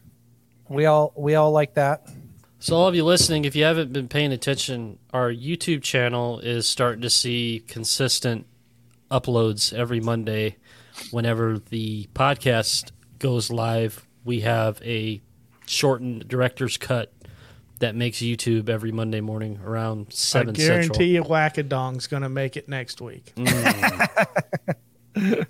We 0.68 0.86
all 0.86 1.12
we 1.16 1.34
all 1.34 1.50
like 1.50 1.74
that. 1.74 2.08
So, 2.62 2.76
all 2.76 2.86
of 2.86 2.94
you 2.94 3.04
listening, 3.04 3.46
if 3.46 3.56
you 3.56 3.64
haven't 3.64 3.92
been 3.92 4.06
paying 4.06 4.32
attention, 4.32 4.98
our 5.14 5.32
YouTube 5.32 5.82
channel 5.82 6.38
is 6.40 6.68
starting 6.68 7.00
to 7.00 7.08
see 7.10 7.64
consistent 7.66 8.46
uploads 9.10 9.72
every 9.72 10.00
Monday. 10.00 10.56
Whenever 11.10 11.58
the 11.58 12.08
podcast 12.14 12.90
goes 13.18 13.50
live, 13.50 14.06
we 14.24 14.40
have 14.40 14.80
a 14.82 15.20
shortened 15.66 16.28
director's 16.28 16.76
cut 16.76 17.12
that 17.78 17.94
makes 17.94 18.18
YouTube 18.18 18.68
every 18.68 18.92
Monday 18.92 19.20
morning 19.20 19.58
around 19.64 20.12
seven. 20.12 20.54
I 20.54 20.58
guarantee 20.58 20.86
central. 20.86 21.08
you, 21.08 21.22
Wackadong's 21.24 22.06
going 22.06 22.22
to 22.22 22.28
make 22.28 22.56
it 22.56 22.68
next 22.68 23.00
week. 23.00 23.32
Mm. 23.36 24.66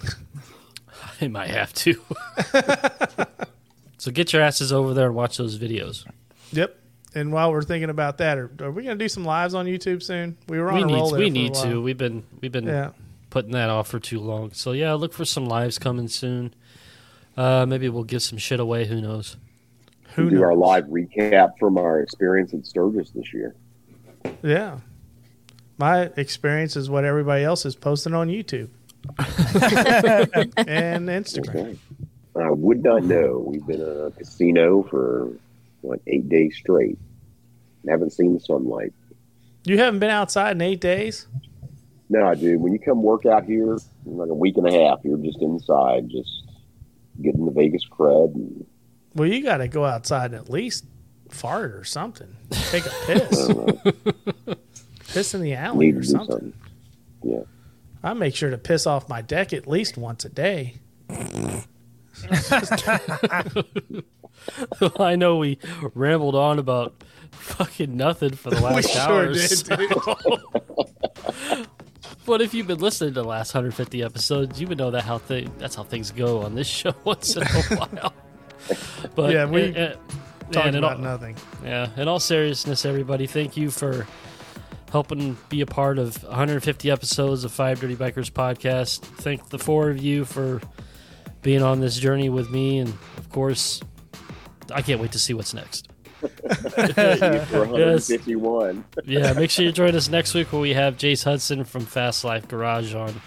I 1.21 1.29
might 1.29 1.51
have 1.51 1.73
to. 1.75 2.01
so 3.99 4.11
get 4.11 4.33
your 4.33 4.43
asses 4.43 4.73
over 4.73 4.95
there 4.95 5.07
and 5.07 5.15
watch 5.15 5.37
those 5.37 5.59
videos. 5.59 6.07
Yep. 6.53 6.77
And 7.15 7.33
while 7.33 7.51
we're 7.51 7.63
thinking 7.63 7.91
about 7.91 8.19
that, 8.19 8.39
are, 8.39 8.51
are 8.61 8.71
we 8.71 8.85
going 8.85 8.97
to 8.97 9.05
do 9.05 9.09
some 9.09 9.25
lives 9.25 9.55
on 9.55 9.67
YouTube 9.67 10.03
soon? 10.03 10.37
We 10.49 10.61
were 10.61 10.71
on 10.71 10.77
We 10.77 10.83
a 10.83 10.87
need 10.87 10.95
roll 10.95 11.13
we 11.13 11.31
need 11.31 11.55
to. 11.55 11.83
We've 11.83 11.99
been 11.99 12.25
we've 12.41 12.53
been 12.53 12.67
Yeah. 12.67 12.91
Putting 13.31 13.53
that 13.53 13.71
off 13.71 13.89
for 13.89 13.99
too 13.99 14.21
long. 14.21 14.53
So 14.53 14.73
yeah, 14.73 14.93
look 14.95 15.13
for 15.13 15.25
some 15.25 15.47
lives 15.47 15.79
coming 15.79 16.09
soon. 16.09 16.55
Uh, 17.37 17.65
maybe 17.67 17.89
we'll 17.89 18.05
give 18.05 18.23
some 18.23 18.39
shit 18.39 18.61
away. 18.61 18.87
Who 18.87 19.01
knows? 19.01 19.37
Who 20.15 20.29
do 20.29 20.37
knows? 20.37 20.43
our 20.45 20.55
live 20.55 20.85
recap 20.87 21.59
from 21.59 21.79
our 21.79 22.01
experience 22.01 22.53
at 22.53 22.67
Sturgis 22.67 23.11
this 23.11 23.33
year. 23.33 23.55
Yeah. 24.43 24.81
My 25.79 26.11
experience 26.17 26.77
is 26.77 26.91
what 26.91 27.05
everybody 27.05 27.45
else 27.45 27.65
is 27.65 27.75
posting 27.75 28.13
on 28.13 28.29
YouTube 28.29 28.69
and 29.19 31.09
Instagram. 31.09 31.49
Okay. 31.55 31.79
I 32.37 32.51
would 32.51 32.83
not 32.83 33.05
know. 33.05 33.45
We've 33.47 33.67
been 33.67 33.81
at 33.81 33.89
a 33.89 34.13
casino 34.17 34.83
for 34.83 35.31
what 35.81 36.01
eight 36.07 36.29
days 36.29 36.57
straight. 36.57 36.99
Haven't 37.89 38.13
seen 38.13 38.35
the 38.35 38.41
sunlight. 38.41 38.93
You 39.65 39.79
haven't 39.79 40.01
been 40.01 40.11
outside 40.11 40.53
in 40.53 40.61
eight 40.61 40.81
days? 40.81 41.27
No, 42.13 42.35
dude. 42.35 42.61
When 42.61 42.73
you 42.73 42.79
come 42.81 43.03
work 43.03 43.25
out 43.25 43.45
here, 43.45 43.79
like 44.05 44.29
a 44.29 44.35
week 44.35 44.57
and 44.57 44.67
a 44.67 44.73
half, 44.73 44.99
you're 45.05 45.17
just 45.19 45.41
inside, 45.41 46.09
just 46.11 46.43
getting 47.23 47.45
the 47.47 47.53
Vegas 47.53 47.87
cred. 47.89 48.35
And, 48.35 48.67
Well, 49.15 49.29
you 49.29 49.43
got 49.45 49.59
to 49.59 49.69
go 49.69 49.85
outside 49.85 50.33
and 50.33 50.35
at 50.35 50.51
least 50.51 50.85
fart 51.29 51.73
or 51.73 51.85
something. 51.85 52.37
Take 52.51 52.85
a 52.87 52.91
piss. 53.07 53.47
don't 53.49 53.85
know, 54.47 54.55
piss 55.09 55.35
in 55.35 55.41
the 55.41 55.55
alley 55.55 55.87
need 55.93 55.99
or 55.99 56.03
something. 56.03 56.29
something. 56.29 56.53
Yeah. 57.23 57.43
I 58.03 58.13
make 58.15 58.35
sure 58.35 58.51
to 58.51 58.59
piss 58.59 58.89
off 58.89 59.09
my 59.09 59.23
deck 59.23 59.53
at 59.53 59.69
least 59.69 59.97
once 59.97 60.25
a 60.25 60.29
day. 60.31 60.79
I 64.99 65.15
know 65.17 65.37
we 65.37 65.59
rambled 65.95 66.35
on 66.35 66.59
about 66.59 67.05
fucking 67.31 67.97
nothing 67.97 68.35
for 68.35 68.51
the 68.51 68.61
last 68.63 68.97
hour. 68.97 69.29
or 69.29 69.35
so. 69.35 69.77
But 72.27 72.41
if 72.43 72.55
you've 72.55 72.67
been 72.67 72.79
listening 72.81 73.15
to 73.15 73.23
the 73.23 73.27
last 73.29 73.55
150 73.55 74.03
episodes, 74.03 74.61
you 74.61 74.67
would 74.69 74.79
know 74.79 74.91
that 74.93 75.03
how 75.05 75.19
thing 75.19 75.53
that's 75.59 75.75
how 75.75 75.83
things 75.83 76.11
go 76.11 76.43
on 76.43 76.55
this 76.55 76.67
show 76.81 76.95
once 77.05 77.35
in 77.37 77.43
a 77.43 77.47
while. 77.77 78.13
But 79.15 79.33
Yeah, 79.33 79.47
we 79.47 79.75
uh, 79.77 79.97
Talking 80.53 80.75
about 80.77 80.97
all- 80.97 81.03
nothing. 81.03 81.37
Yeah, 81.65 81.89
in 81.97 82.09
all 82.09 82.19
seriousness, 82.21 82.85
everybody, 82.85 83.27
thank 83.27 83.57
you 83.57 83.71
for 83.71 84.07
helping 84.91 85.39
be 85.49 85.61
a 85.61 85.67
part 85.67 85.99
of 85.99 86.23
150 86.25 86.91
episodes 86.91 87.45
of 87.45 87.53
Five 87.53 87.81
Dirty 87.81 87.95
Bikers 87.95 88.31
podcast. 88.31 89.01
Thank 89.03 89.49
the 89.51 89.59
four 89.59 89.91
of 89.91 89.99
you 89.99 90.25
for 90.25 90.61
being 91.43 91.63
on 91.63 91.79
this 91.81 91.97
journey 91.97 92.29
with 92.29 92.51
me, 92.51 92.79
and 92.81 92.89
of 93.17 93.31
course, 93.31 93.81
I 94.75 94.83
can't 94.83 95.01
wait 95.01 95.13
to 95.13 95.19
see 95.21 95.33
what's 95.35 95.55
next. 95.55 95.89
For 96.21 97.67
151. 97.67 98.85
Yeah, 99.05 99.33
make 99.33 99.51
sure 99.51 99.65
you 99.65 99.73
join 99.73 99.95
us 99.95 100.09
next 100.09 100.35
week 100.35 100.53
where 100.53 100.61
we 100.61 100.75
have 100.75 100.97
Jace 100.97 101.25
Hudson 101.25 101.65
from 101.65 101.87
Fast 101.87 102.25
Life 102.25 102.47
Garage 102.49 102.95
on. 102.95 103.21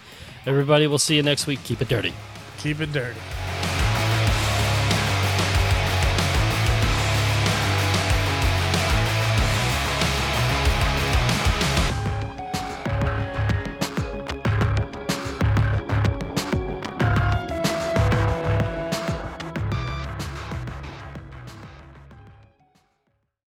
Everybody, 0.46 0.88
we'll 0.88 1.00
see 1.00 1.16
you 1.16 1.24
next 1.24 1.48
week. 1.48 1.64
Keep 1.64 1.82
it 1.82 1.88
dirty. 1.88 2.14
Keep 2.60 2.82
it 2.82 2.92
dirty. 2.94 3.20